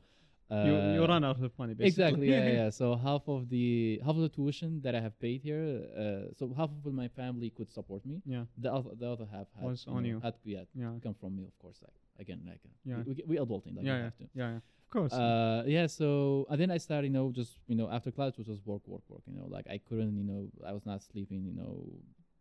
uh, 0.50 0.64
you 0.66 0.74
you 0.94 1.06
run 1.06 1.24
out 1.24 1.40
of 1.42 1.52
money 1.58 1.74
basically. 1.74 1.88
exactly 1.88 2.26
yeah, 2.30 2.48
yeah 2.64 2.70
so 2.70 2.96
half 2.96 3.22
of 3.28 3.48
the 3.48 4.00
half 4.04 4.14
of 4.16 4.22
the 4.26 4.28
tuition 4.28 4.80
that 4.82 4.94
I 4.94 5.00
have 5.00 5.18
paid 5.18 5.40
here 5.42 5.64
uh, 5.96 6.32
so 6.38 6.52
half 6.56 6.70
of 6.84 6.92
my 6.92 7.08
family 7.08 7.50
could 7.50 7.70
support 7.72 8.04
me 8.04 8.20
yeah. 8.26 8.44
the 8.58 8.72
other 8.72 8.90
the 8.98 9.08
other 9.14 9.26
half 9.30 9.46
had, 9.58 9.64
Was 9.70 9.84
you 9.86 9.92
on 9.92 10.02
know, 10.02 10.08
you. 10.08 10.20
had 10.20 10.34
yeah 10.44 10.64
Yeah. 10.74 10.92
come 11.02 11.14
from 11.14 11.36
me 11.36 11.44
of 11.44 11.56
course 11.58 11.78
like 11.82 11.94
again 12.18 12.40
like 12.46 12.60
uh, 12.64 12.70
Yeah. 12.84 13.02
we, 13.06 13.12
we, 13.14 13.22
we 13.30 13.36
adulting 13.44 13.76
like 13.76 13.84
yeah, 13.86 13.96
yeah, 13.96 14.04
have 14.04 14.16
to 14.18 14.24
yeah, 14.34 14.50
yeah. 14.50 14.56
Of 14.56 14.90
course. 14.98 15.12
uh 15.14 15.62
yeah 15.66 15.86
so 15.86 16.46
and 16.50 16.60
then 16.60 16.70
i 16.70 16.76
started 16.76 17.06
you 17.06 17.14
know 17.18 17.32
just 17.32 17.52
you 17.66 17.76
know 17.80 17.88
after 17.88 18.10
class 18.10 18.36
was 18.36 18.46
just 18.46 18.60
work 18.66 18.82
work 18.86 19.00
work 19.08 19.22
you 19.26 19.34
know 19.38 19.46
like 19.56 19.66
i 19.70 19.78
couldn't 19.78 20.16
you 20.20 20.24
know 20.30 20.40
i 20.68 20.72
was 20.76 20.84
not 20.84 21.00
sleeping 21.02 21.40
you 21.48 21.54
know 21.60 21.74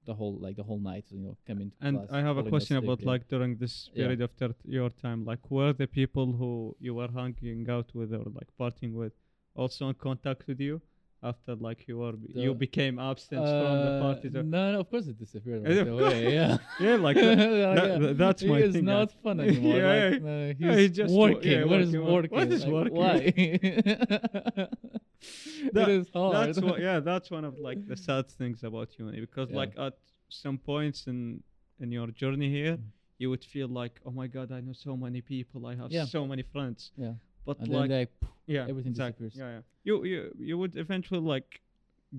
the 0.05 0.13
whole 0.13 0.35
like 0.45 0.55
the 0.55 0.63
whole 0.63 0.79
night 0.79 1.05
you 1.11 1.19
know 1.19 1.37
coming 1.47 1.69
to 1.71 1.77
and 1.87 1.97
class, 1.97 2.11
I 2.11 2.21
have 2.21 2.37
a 2.37 2.43
question 2.43 2.77
about 2.77 3.01
yeah. 3.01 3.11
like 3.11 3.27
during 3.27 3.57
this 3.57 3.89
Yeah. 3.93 4.03
period 4.03 4.21
of 4.21 4.35
ter- 4.37 4.55
your 4.65 4.89
time, 4.89 5.25
like 5.25 5.49
were 5.51 5.73
the 5.73 5.87
people 5.87 6.33
who 6.39 6.75
you 6.79 6.93
were 6.95 7.09
hanging 7.19 7.69
out 7.69 7.93
with 7.93 8.13
or 8.13 8.25
like 8.39 8.49
partying 8.59 8.93
with 8.93 9.13
also 9.55 9.89
in 9.89 9.95
contact 9.95 10.47
with 10.47 10.59
you 10.59 10.81
after 11.23 11.53
like 11.55 11.87
you 11.87 11.97
were 11.99 12.13
you 12.43 12.53
became 12.55 12.97
absent 12.99 13.41
from 13.41 13.75
the 13.85 13.91
Uh, 13.97 14.01
party? 14.01 14.29
to- 14.29 14.43
no, 14.43 14.71
no, 14.73 14.79
of 14.79 14.89
course 14.89 15.05
it 15.07 15.17
disappeared 15.19 15.61
Yeah, 15.63 15.77
right 15.79 15.87
away. 15.87 16.33
Yeah, 16.33 16.57
yeah, 16.79 16.95
like 17.07 17.15
that, 17.23 17.37
Like, 17.37 17.75
that- 17.79 18.01
yeah. 18.01 18.13
that's 18.13 18.41
he 18.41 18.47
my 18.47 18.57
is 18.67 18.73
thing. 18.75 18.85
not 18.85 19.11
fun 19.23 19.39
anymore. 19.39 19.75
Yeah, 19.81 19.87
like, 19.93 20.13
yeah. 20.13 20.27
no, 20.29 20.35
Yeah, 20.47 20.53
he's, 20.71 20.77
he's 20.79 20.91
just 21.01 21.13
working. 21.13 21.51
yeah, 21.51 21.63
what 21.71 21.81
is 21.81 21.91
working, 21.95 22.11
work- 22.13 22.31
working? 22.31 22.37
what 22.37 22.51
is 22.51 22.65
Like, 22.65 22.91
working? 22.91 22.95
Why? 23.01 24.67
That- 25.73 25.89
is 25.89 26.09
hard. 26.13 26.33
That's 26.35 26.59
what, 26.61 26.79
yeah, 26.79 26.99
that's 26.99 27.29
one 27.29 27.45
of 27.45 27.53
like 27.59 27.85
the 27.87 27.95
sad 27.95 28.25
things 28.39 28.63
about 28.63 28.89
uni 28.97 29.19
because 29.27 29.49
Yeah. 29.51 29.57
like 29.61 29.73
at 29.77 29.93
some 30.29 30.57
points 30.57 30.99
in 31.07 31.43
in 31.83 31.91
your 31.91 32.07
journey 32.21 32.49
here, 32.49 32.75
Mm. 32.77 32.83
you 33.21 33.27
would 33.31 33.43
feel 33.53 33.67
like, 33.81 33.95
oh 34.05 34.11
my 34.21 34.27
god, 34.27 34.51
I 34.51 34.59
know 34.61 34.73
so 34.73 34.95
many 35.05 35.21
people, 35.21 35.59
I 35.71 35.75
have 35.81 35.91
Yeah. 35.91 36.05
so 36.05 36.21
many 36.31 36.43
friends, 36.53 36.91
yeah, 36.97 37.13
but 37.45 37.57
and 37.59 37.67
like, 37.69 37.89
like 37.89 38.11
yeah, 38.55 38.71
everything 38.71 38.91
exactly. 38.91 39.27
disappears. 39.27 39.35
Yeah, 39.39 39.55
yeah. 39.55 39.61
You 39.87 39.95
you 40.11 40.19
you 40.49 40.55
would 40.61 40.75
eventually 40.85 41.23
like 41.35 41.61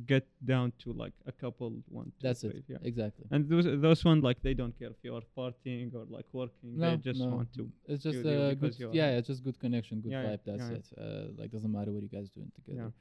get 0.07 0.27
down 0.53 0.73
to 0.83 0.92
like 0.92 1.12
a 1.27 1.33
couple, 1.33 1.71
one, 1.88 2.07
two, 2.07 2.27
that's 2.27 2.40
three, 2.40 2.51
it. 2.51 2.64
Yeah. 2.68 2.90
Exactly. 2.90 3.27
And 3.31 3.49
those 3.49 3.66
those 3.87 4.05
one 4.05 4.21
like 4.29 4.38
they 4.42 4.55
don't 4.55 4.77
care 4.79 4.90
if 4.97 5.01
you 5.03 5.14
are 5.18 5.27
partying 5.37 5.95
or 5.95 6.05
like 6.16 6.27
working. 6.33 6.79
No, 6.79 6.90
they 6.90 6.97
just 7.11 7.21
no. 7.21 7.29
want 7.37 7.53
to. 7.57 7.71
It's 7.87 8.03
just 8.03 8.25
a 8.25 8.57
good, 8.62 8.75
yeah, 8.92 9.18
it's 9.18 9.29
just 9.29 9.45
good 9.45 9.59
connection, 9.61 10.01
good 10.01 10.12
Yeah, 10.12 10.25
vibe. 10.25 10.40
That's 10.47 10.68
it. 10.79 10.87
Uh, 10.99 11.40
like 11.40 11.51
doesn't 11.51 11.73
matter 11.79 11.92
what 11.92 12.03
you 12.03 12.09
guys 12.09 12.31
doing 12.31 12.51
together. 12.55 12.92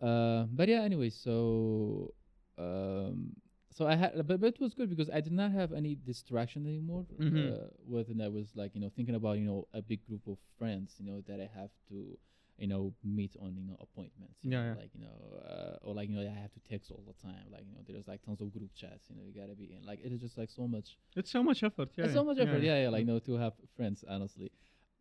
Uh, 0.00 0.44
but 0.58 0.66
yeah, 0.68 0.82
anyway, 0.82 1.10
so 1.10 2.14
um, 2.56 3.36
so 3.72 3.86
I 3.86 3.94
had, 3.96 4.26
but, 4.26 4.40
but 4.40 4.54
it 4.54 4.60
was 4.60 4.74
good 4.74 4.90
because 4.90 5.10
I 5.10 5.20
did 5.20 5.32
not 5.32 5.52
have 5.52 5.72
any 5.72 5.94
distraction 5.94 6.66
anymore. 6.66 7.06
Mhm. 7.18 7.52
Uh, 7.52 7.66
with 7.86 8.08
and 8.08 8.22
I 8.22 8.28
was 8.28 8.50
like, 8.54 8.74
you 8.74 8.80
know, 8.80 8.90
thinking 8.94 9.14
about 9.14 9.38
you 9.38 9.44
know 9.44 9.68
a 9.72 9.82
big 9.82 10.04
group 10.06 10.26
of 10.26 10.38
friends, 10.58 10.96
you 10.98 11.06
know, 11.06 11.22
that 11.28 11.40
I 11.40 11.48
have 11.58 11.70
to, 11.88 12.18
you 12.60 12.68
know, 12.72 12.92
meet 13.02 13.34
on 13.40 13.50
you 13.56 13.64
know 13.68 13.76
appointments. 13.80 14.38
you 14.42 14.50
Yeah, 14.52 14.58
know, 14.62 14.68
yeah. 14.68 14.80
Like 14.82 14.90
you 14.94 15.00
know, 15.00 15.16
uh, 15.50 15.76
or 15.86 15.94
like 15.94 16.08
you 16.08 16.14
know, 16.16 16.22
I 16.22 16.40
have 16.46 16.52
to 16.52 16.60
text 16.72 16.90
all 16.90 17.02
the 17.06 17.14
time. 17.28 17.46
Like 17.50 17.64
you 17.66 17.72
know, 17.74 17.80
there's 17.88 18.06
like 18.06 18.20
tons 18.22 18.40
of 18.40 18.52
group 18.52 18.70
chats. 18.76 19.04
You 19.08 19.16
know, 19.16 19.22
you 19.26 19.32
gotta 19.40 19.54
be 19.62 19.72
in. 19.74 19.82
Like 19.90 20.00
it 20.04 20.12
is 20.12 20.20
just 20.20 20.36
like 20.38 20.50
so 20.50 20.68
much 20.68 20.88
It's 21.16 21.30
so 21.30 21.42
much 21.42 21.62
effort. 21.62 21.90
Yeah. 21.96 22.04
it's 22.04 22.14
so 22.14 22.24
much 22.24 22.38
effort, 22.38 22.62
yeah, 22.62 22.82
yeah, 22.82 22.88
like 22.90 23.00
you 23.00 23.10
know, 23.12 23.18
to 23.20 23.34
have 23.44 23.54
friends, 23.76 24.04
honestly. 24.08 24.50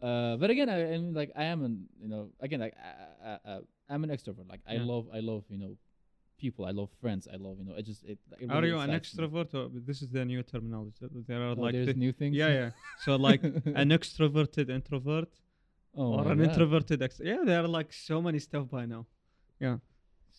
Uh, 0.02 0.38
but 0.38 0.50
again, 0.50 0.70
I, 0.70 0.94
I 0.94 0.98
mean, 0.98 1.14
like 1.14 1.32
I 1.36 1.44
am 1.54 1.66
an, 1.66 1.86
you 2.02 2.08
know, 2.08 2.30
again, 2.40 2.62
like 2.62 2.74
I, 2.82 3.28
I, 3.30 3.38
I, 3.52 3.60
I'm 3.90 4.04
an 4.06 4.10
extrovert. 4.12 4.48
Like 4.50 4.62
I 4.68 4.78
love, 4.78 5.08
I 5.14 5.20
love, 5.20 5.44
you 5.50 5.58
know, 5.58 5.76
people. 6.40 6.64
I 6.64 6.72
love 6.72 6.90
friends. 7.02 7.28
I 7.32 7.36
love, 7.36 7.58
you 7.60 7.66
know, 7.66 7.76
it 7.76 7.84
just 7.86 8.06
it. 8.06 8.18
it 8.40 8.50
Are 8.50 8.66
you 8.66 8.78
an 8.80 8.92
me. 8.92 8.96
extrovert 8.98 9.54
or 9.54 9.70
this 9.90 10.02
is 10.02 10.10
the 10.10 10.24
new 10.24 10.42
terminology? 10.44 11.06
There 11.28 11.42
are 11.44 11.50
Oh, 11.58 11.62
like 11.66 11.74
there's 11.74 11.88
the- 11.88 11.94
new 12.06 12.14
things. 12.14 12.34
yeah, 12.38 12.48
yeah. 12.48 12.70
So 13.04 13.18
like 13.18 13.44
an 13.82 13.90
extroverted 13.90 14.70
introvert 14.70 15.28
oh 15.96 16.14
or 16.14 16.32
an 16.32 16.38
God. 16.38 16.48
introverted 16.48 17.02
ex. 17.02 17.20
Yeah, 17.24 17.44
there 17.46 17.64
are 17.64 17.68
like 17.68 17.94
so 17.94 18.22
many 18.22 18.40
stuff 18.40 18.70
by 18.70 18.86
now. 18.86 19.06
Yeah. 19.60 19.78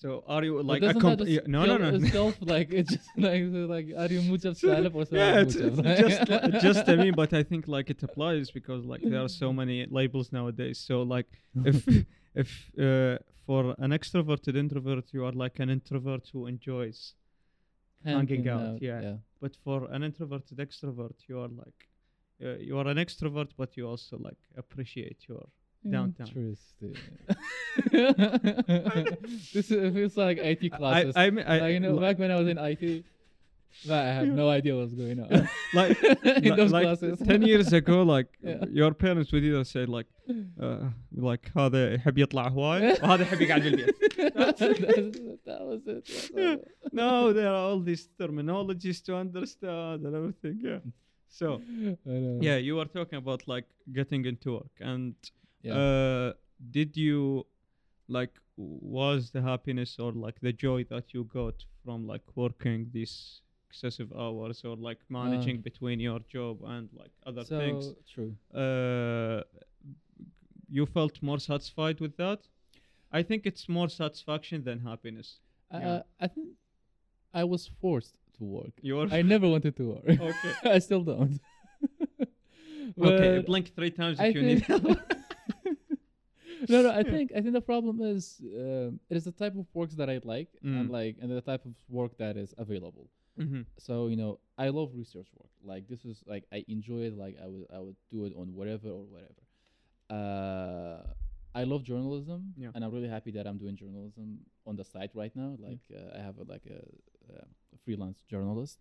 So 0.00 0.24
are 0.26 0.42
you 0.42 0.62
like 0.62 0.82
a 0.82 0.94
comp- 0.94 1.18
that 1.18 1.28
yeah, 1.28 1.40
no, 1.46 1.66
no, 1.66 1.76
no. 1.76 1.94
itself, 1.94 2.38
like 2.54 2.72
it's 2.72 2.90
just 2.94 3.10
like 3.18 3.42
like 3.74 3.86
are 4.02 4.10
you 4.14 4.22
mujab 4.22 4.54
salib 4.58 4.94
or 4.94 5.04
yeah, 5.10 5.40
it's, 5.40 5.56
it's 5.56 5.76
just 6.04 6.28
li- 6.30 6.60
just 6.60 6.88
I 6.88 6.96
mean, 6.96 7.14
but 7.22 7.34
I 7.34 7.42
think 7.42 7.68
like 7.68 7.90
it 7.90 8.02
applies 8.02 8.50
because 8.50 8.86
like 8.86 9.02
there 9.02 9.22
are 9.22 9.28
so 9.28 9.52
many 9.52 9.86
labels 9.90 10.32
nowadays. 10.32 10.78
So 10.78 11.02
like 11.02 11.26
if 11.66 11.86
if 12.34 12.50
uh, 12.78 13.18
for 13.44 13.74
an 13.78 13.90
extroverted 13.90 14.56
introvert 14.56 15.12
you 15.12 15.26
are 15.26 15.32
like 15.32 15.58
an 15.58 15.68
introvert 15.68 16.30
who 16.32 16.46
enjoys, 16.46 17.12
hanging 18.02 18.48
out, 18.48 18.80
yeah. 18.80 19.02
yeah. 19.02 19.16
but 19.38 19.54
for 19.64 19.86
an 19.92 20.02
introverted 20.02 20.56
extrovert 20.56 21.16
you 21.28 21.38
are 21.38 21.48
like 21.48 21.89
uh, 22.43 22.55
you 22.67 22.77
are 22.77 22.87
an 22.87 22.97
extrovert, 22.97 23.49
but 23.57 23.75
you 23.77 23.87
also 23.87 24.17
like 24.17 24.37
appreciate 24.57 25.19
your 25.29 25.43
downtown. 25.89 26.27
Interesting. 26.27 26.95
this 29.53 29.71
is, 29.71 29.93
feels 29.93 30.17
like 30.17 30.37
IT 30.37 30.71
classes. 30.73 31.13
I, 31.15 31.25
I, 31.25 31.29
mean, 31.29 31.45
I 31.47 31.59
like, 31.59 31.73
you 31.73 31.79
know, 31.79 31.93
li- 31.93 31.99
back 32.01 32.19
when 32.19 32.31
I 32.31 32.35
was 32.35 32.47
in 32.47 32.57
IT, 32.57 33.03
like, 33.85 34.03
I 34.03 34.13
had 34.13 34.29
no 34.33 34.49
idea 34.49 34.73
what 34.75 34.83
was 34.83 34.93
going 34.93 35.19
on. 35.19 35.49
like 35.73 36.01
in 36.03 36.43
li- 36.43 36.55
those 36.55 36.71
like 36.71 36.83
classes. 36.85 37.19
10 37.19 37.41
years 37.41 37.73
ago 37.73 38.03
like 38.03 38.27
Yeah. 38.41 38.63
your 38.71 38.93
parents 38.93 39.31
would 39.33 39.43
either 39.43 39.63
say 39.65 39.85
like 39.85 40.07
uh, 40.61 40.89
like 41.15 41.51
هذا 41.57 41.93
يحب 41.93 42.17
يطلع 42.17 42.47
هواي 42.47 42.91
وهذا 43.03 43.21
يحب 43.21 43.41
يقعد 43.41 43.61
بالبيت 43.61 43.95
That's- 44.15 44.59
that 45.45 45.61
was 45.69 45.81
it. 45.87 46.05
That's 46.05 46.31
Yeah. 46.35 46.55
all. 46.55 46.89
no 46.93 47.33
there 47.33 47.49
are 47.49 47.55
all 47.69 47.79
these 47.81 48.07
terminologies 48.19 49.03
to 49.05 49.15
understand 49.15 50.05
and 50.05 50.15
everything 50.15 50.59
yeah 50.63 50.79
so 51.30 51.62
yeah 52.40 52.56
you 52.56 52.76
were 52.76 52.84
talking 52.86 53.18
about 53.18 53.46
like 53.48 53.66
getting 53.92 54.24
into 54.26 54.52
work 54.58 54.76
and 54.80 55.14
Yeah. 55.62 55.74
uh, 55.78 56.32
did 56.76 56.96
you 56.96 57.46
like 58.08 58.34
was 58.56 59.30
the 59.30 59.42
happiness 59.42 59.98
or 59.98 60.12
like 60.12 60.40
the 60.40 60.52
joy 60.52 60.84
that 60.92 61.12
you 61.14 61.24
got 61.24 61.64
from 61.84 62.06
like 62.12 62.22
working 62.34 62.88
these 62.92 63.42
excessive 63.68 64.10
hours 64.24 64.62
or 64.64 64.76
like 64.76 64.98
managing 65.08 65.60
between 65.68 66.00
your 66.00 66.20
job 66.36 66.58
and 66.74 66.88
like 67.02 67.12
other 67.26 67.44
so 67.44 67.58
things 67.58 67.94
true. 68.14 68.32
uh, 68.62 69.42
you 70.68 70.86
felt 70.86 71.22
more 71.22 71.38
satisfied 71.38 72.00
with 72.00 72.16
that 72.16 72.48
i 73.12 73.22
think 73.22 73.46
it's 73.46 73.68
more 73.68 73.88
satisfaction 73.88 74.64
than 74.64 74.78
happiness 74.80 75.40
I, 75.70 75.78
Yeah. 75.80 75.88
uh, 75.92 76.02
I 76.20 76.28
think 76.28 76.48
I 77.32 77.44
was 77.44 77.70
forced 77.80 78.16
to 78.40 78.44
work. 78.58 78.74
you're 78.88 79.06
I 79.18 79.22
never 79.34 79.46
wanted 79.54 79.74
to 79.80 79.84
work. 79.94 80.08
okay 80.30 80.52
I 80.76 80.78
still 80.86 81.04
don't. 81.12 81.36
okay 83.10 83.38
blink 83.50 83.66
three 83.76 83.90
times 84.00 84.16
if 84.18 84.24
I 84.26 84.28
you 84.36 84.42
need 84.50 84.62
help 84.72 84.84
no, 86.72 86.78
no. 86.86 86.90
I 87.00 87.02
think 87.12 87.26
I 87.36 87.40
think 87.42 87.54
the 87.60 87.66
problem 87.72 87.96
is 88.14 88.22
um 88.64 89.00
it 89.10 89.16
is 89.20 89.24
the 89.30 89.32
type 89.42 89.54
of 89.62 89.66
works 89.78 89.94
that 90.00 90.08
I 90.14 90.16
like 90.34 90.50
Mm. 90.64 90.76
and 90.78 90.86
like 90.98 91.14
and 91.20 91.28
the 91.30 91.40
type 91.52 91.64
of 91.70 91.74
work 91.88 92.12
that 92.18 92.34
is 92.44 92.50
available. 92.64 93.06
Mhm. 93.38 93.64
So 93.86 93.94
you 94.12 94.16
know, 94.22 94.32
I 94.64 94.68
love 94.78 94.88
research 95.02 95.28
work. 95.38 95.52
Like 95.72 95.82
this 95.92 96.02
is 96.04 96.16
like 96.32 96.44
I 96.56 96.58
enjoy 96.76 97.00
it. 97.08 97.14
Like 97.24 97.34
I 97.44 97.46
would 97.52 97.66
I 97.72 97.80
would 97.84 97.96
do 98.14 98.18
it 98.26 98.32
on 98.40 98.46
whatever 98.58 98.88
or 98.98 99.04
whatever. 99.14 99.42
Uh, 100.18 101.00
I 101.54 101.62
love 101.72 101.82
journalism, 101.82 102.40
Yeah. 102.56 102.70
and 102.74 102.80
I'm 102.84 102.92
really 102.96 103.08
happy 103.16 103.30
that 103.36 103.44
I'm 103.48 103.58
doing 103.64 103.76
journalism 103.82 104.26
on 104.68 104.74
the 104.76 104.84
side 104.84 105.10
right 105.22 105.34
now. 105.34 105.50
Like 105.58 105.80
uh, 105.98 106.16
I 106.18 106.20
have 106.28 106.36
a, 106.38 106.44
like 106.54 106.66
a, 106.66 106.80
uh, 107.32 107.42
a 107.42 107.59
freelance 107.84 108.22
journalist. 108.28 108.78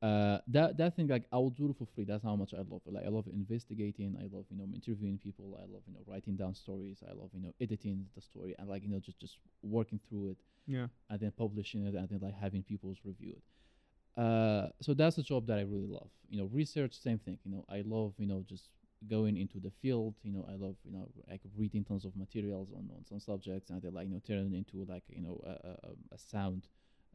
Uh, 0.00 0.38
that 0.46 0.76
that 0.76 0.94
thing 0.94 1.08
like 1.08 1.24
I 1.32 1.36
will 1.38 1.50
do 1.50 1.70
it 1.70 1.76
for 1.76 1.86
free. 1.86 2.04
That's 2.04 2.22
how 2.22 2.36
much 2.36 2.54
I 2.54 2.58
love 2.58 2.82
it. 2.86 2.92
Like 2.92 3.04
I 3.04 3.08
love 3.08 3.26
investigating. 3.32 4.16
I 4.20 4.24
love 4.34 4.44
you 4.48 4.56
know 4.56 4.66
interviewing 4.72 5.18
people. 5.18 5.58
I 5.58 5.62
love 5.72 5.82
you 5.88 5.94
know 5.94 6.04
writing 6.06 6.36
down 6.36 6.54
stories. 6.54 7.02
I 7.08 7.12
love 7.14 7.30
you 7.34 7.40
know 7.42 7.52
editing 7.60 8.06
the 8.14 8.20
story 8.20 8.54
and 8.58 8.68
like 8.68 8.82
you 8.84 8.88
know 8.90 9.00
just 9.00 9.18
just 9.18 9.38
working 9.62 9.98
through 10.08 10.30
it 10.30 10.36
yeah 10.66 10.86
and 11.10 11.18
then 11.18 11.32
publishing 11.36 11.86
it 11.86 11.94
and 11.94 12.08
then 12.08 12.20
like 12.22 12.34
having 12.34 12.62
people's 12.62 12.98
review 13.04 13.34
it. 13.36 14.20
Uh, 14.20 14.68
so 14.82 14.94
that's 14.94 15.18
a 15.18 15.22
job 15.22 15.46
that 15.46 15.58
I 15.58 15.62
really 15.62 15.86
love. 15.86 16.10
You 16.28 16.38
know, 16.38 16.50
research, 16.52 16.94
same 16.94 17.18
thing. 17.18 17.38
You 17.44 17.52
know, 17.52 17.64
I 17.68 17.82
love 17.86 18.14
you 18.18 18.26
know 18.26 18.44
just 18.48 18.68
going 19.08 19.36
into 19.36 19.60
the 19.60 19.70
field. 19.82 20.14
You 20.22 20.32
know, 20.32 20.46
I 20.48 20.56
love 20.56 20.76
you 20.84 20.92
know 20.92 21.08
like 21.28 21.40
reading 21.56 21.84
tons 21.84 22.04
of 22.04 22.16
materials 22.16 22.68
on, 22.74 22.88
on 22.96 23.04
some 23.04 23.20
subjects 23.20 23.70
and 23.70 23.80
then 23.82 23.94
like 23.94 24.06
you 24.08 24.14
know 24.14 24.22
turning 24.26 24.54
into 24.54 24.84
like 24.90 25.04
you 25.08 25.22
know 25.22 25.40
a, 25.44 25.50
a, 25.50 25.70
a- 25.90 26.14
a 26.14 26.18
sound 26.18 26.66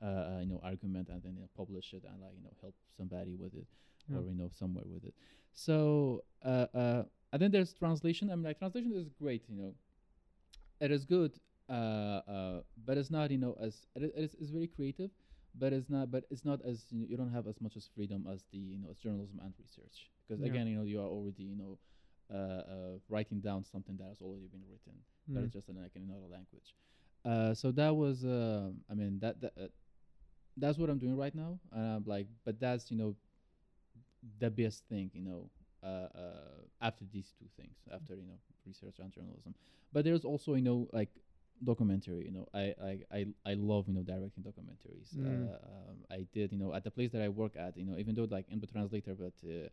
uh, 0.04 0.08
uh, 0.08 0.40
you 0.42 0.48
know 0.48 0.60
argument 0.64 1.08
and 1.10 1.24
then 1.24 1.34
you 1.36 1.42
know, 1.42 1.50
publish 1.56 1.94
it 1.94 2.04
and 2.10 2.22
like 2.22 2.34
you 2.38 2.44
know 2.44 2.54
help 2.62 2.76
somebody 2.98 3.36
with 3.36 3.54
it 3.54 3.68
Yeah. 4.10 4.18
or 4.18 4.24
you 4.30 4.36
know 4.36 4.50
somewhere 4.52 4.86
with 4.86 5.04
it. 5.06 5.14
So 5.54 6.24
uh, 6.46 6.68
uh, 6.74 7.04
and 7.32 7.42
then 7.42 7.52
there's 7.52 7.74
translation. 7.74 8.30
I 8.30 8.36
mean, 8.36 8.44
like 8.44 8.60
translation 8.60 8.92
is 8.96 9.08
great. 9.10 9.44
You 9.50 9.56
know, 9.56 9.76
it 10.80 10.92
is 10.92 11.06
good, 11.06 11.40
uh, 11.70 11.74
uh, 11.74 12.62
but 12.86 12.98
it's 12.98 13.10
not 13.10 13.32
you 13.32 13.38
know 13.38 13.56
as 13.62 13.88
it 13.96 14.12
is 14.16 14.36
it's 14.40 14.50
very 14.50 14.68
creative, 14.68 15.12
but 15.58 15.72
it's 15.74 15.90
not 15.90 16.12
but 16.12 16.24
it's 16.30 16.44
not 16.46 16.60
as 16.66 16.86
you, 16.92 17.00
know, 17.02 17.06
you 17.10 17.18
don't 17.18 17.32
have 17.32 17.48
as 17.48 17.60
much 17.62 17.76
as 17.78 17.90
freedom 17.96 18.26
as 18.32 18.44
the 18.52 18.58
you 18.58 18.78
know 18.80 18.90
as 18.92 18.98
journalism 18.98 19.40
and 19.44 19.54
research 19.60 20.12
because 20.28 20.42
Yeah. 20.42 20.48
again 20.50 20.68
you 20.68 20.78
know 20.78 20.84
you 20.84 21.00
are 21.00 21.08
already 21.08 21.44
you 21.44 21.56
know 21.56 21.78
uh, 22.34 22.62
uh, 22.74 22.94
writing 23.10 23.40
down 23.40 23.64
something 23.64 23.96
that 23.98 24.08
has 24.08 24.22
already 24.22 24.48
been 24.48 24.64
written 24.70 24.96
but 25.28 25.40
Mm. 25.42 25.46
it's 25.46 25.54
just 25.54 25.70
in 25.70 25.76
like 25.82 25.96
in 25.96 26.04
another 26.04 26.28
language. 26.30 26.76
Uh, 27.26 27.54
so 27.54 27.72
that 27.72 27.96
was, 27.96 28.26
uh, 28.26 28.70
I 28.92 28.94
mean, 28.94 29.20
that, 29.22 29.40
that 29.40 29.54
that's 30.58 30.78
what 30.78 30.90
I'm 30.90 31.00
doing 31.00 31.18
right 31.18 31.34
now, 31.34 31.60
and 31.72 31.96
I'm 31.96 32.04
like, 32.06 32.28
but 32.46 32.60
that's 32.60 32.92
you 32.92 32.98
know, 32.98 33.16
the 34.40 34.50
best 34.50 34.84
thing, 34.90 35.12
you 35.14 35.22
know, 35.22 35.50
uh, 35.84 36.08
uh, 36.18 36.62
after 36.82 37.06
these 37.12 37.34
two 37.38 37.46
things, 37.58 37.76
after 37.94 38.16
you 38.16 38.24
know, 38.24 38.40
research 38.66 39.00
and 39.00 39.12
journalism. 39.12 39.56
But 39.92 40.06
there's 40.06 40.26
also 40.26 40.56
you 40.56 40.62
know 40.62 40.88
like 40.94 41.10
documentary. 41.64 42.26
You 42.26 42.32
know, 42.32 42.48
I 42.54 42.74
I 42.82 43.00
I, 43.12 43.26
I 43.46 43.54
love 43.56 43.88
you 43.88 43.94
know 43.94 44.04
directing 44.04 44.44
documentaries. 44.44 45.16
Mm. 45.18 45.48
Uh, 45.48 45.56
um, 45.56 45.98
I 46.12 46.26
did 46.34 46.52
you 46.52 46.58
know 46.58 46.74
at 46.74 46.84
the 46.84 46.92
place 46.92 47.12
that 47.12 47.22
I 47.22 47.30
work 47.30 47.56
at. 47.58 47.78
You 47.78 47.86
know, 47.86 47.98
even 47.98 48.16
though 48.16 48.28
like 48.30 48.46
in 48.50 48.60
the 48.60 48.68
translator, 48.68 49.16
but. 49.16 49.34
Uh, 49.46 49.70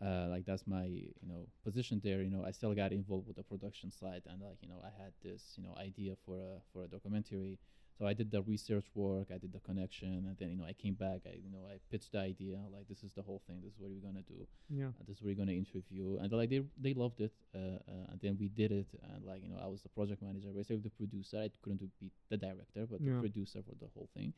uh, 0.00 0.28
like 0.30 0.46
that's 0.46 0.64
my 0.64 0.84
you 0.84 1.26
know 1.26 1.48
position 1.64 2.00
there 2.04 2.22
you 2.22 2.30
know 2.30 2.44
i 2.44 2.52
still 2.52 2.72
got 2.72 2.92
involved 2.92 3.26
with 3.26 3.34
the 3.34 3.42
production 3.42 3.90
side 3.90 4.22
and 4.28 4.40
like 4.40 4.56
you 4.62 4.68
know 4.68 4.80
i 4.84 5.02
had 5.02 5.12
this 5.24 5.54
you 5.56 5.62
know 5.64 5.74
idea 5.76 6.14
for 6.24 6.36
a 6.36 6.60
for 6.72 6.84
a 6.84 6.86
documentary 6.86 7.58
so 7.98 8.06
i 8.06 8.12
did 8.12 8.30
the 8.30 8.42
research 8.42 8.86
work 8.94 9.26
i 9.34 9.38
did 9.38 9.52
the 9.52 9.60
connection 9.60 10.08
and 10.28 10.36
then 10.38 10.50
you 10.50 10.56
know 10.56 10.64
i 10.64 10.72
came 10.72 10.94
back 10.94 11.20
i 11.26 11.34
you 11.44 11.50
know 11.50 11.64
i 11.68 11.76
pitched 11.90 12.12
the 12.12 12.18
idea 12.18 12.56
like 12.72 12.86
this 12.88 13.02
is 13.02 13.12
the 13.14 13.22
whole 13.22 13.42
thing 13.46 13.60
this 13.64 13.72
is 13.74 13.78
what 13.80 13.90
we're 13.90 14.06
gonna 14.08 14.22
do 14.22 14.46
Yeah. 14.70 14.86
uh, 14.88 15.02
this 15.06 15.16
is 15.16 15.22
what 15.22 15.28
we're 15.30 15.34
gonna 15.44 15.52
interview 15.64 16.18
and 16.20 16.32
like 16.32 16.50
they 16.50 16.62
they 16.80 16.94
loved 16.94 17.20
it 17.20 17.32
uh, 17.54 17.58
uh, 17.58 18.10
and 18.12 18.20
then 18.22 18.36
we 18.38 18.48
did 18.48 18.70
it 18.72 18.86
and 19.12 19.24
like 19.24 19.42
you 19.42 19.48
know 19.50 19.58
i 19.62 19.66
was 19.66 19.82
the 19.82 19.88
project 19.88 20.22
manager 20.22 20.48
basically 20.54 20.78
the 20.90 20.90
producer 20.90 21.38
i 21.38 21.50
couldn't 21.62 21.80
be 22.00 22.10
the 22.30 22.36
director 22.36 22.86
but 22.90 23.00
Yeah. 23.00 23.14
the 23.14 23.20
producer 23.20 23.60
for 23.68 23.74
the 23.84 23.88
whole 23.94 24.08
thing 24.14 24.32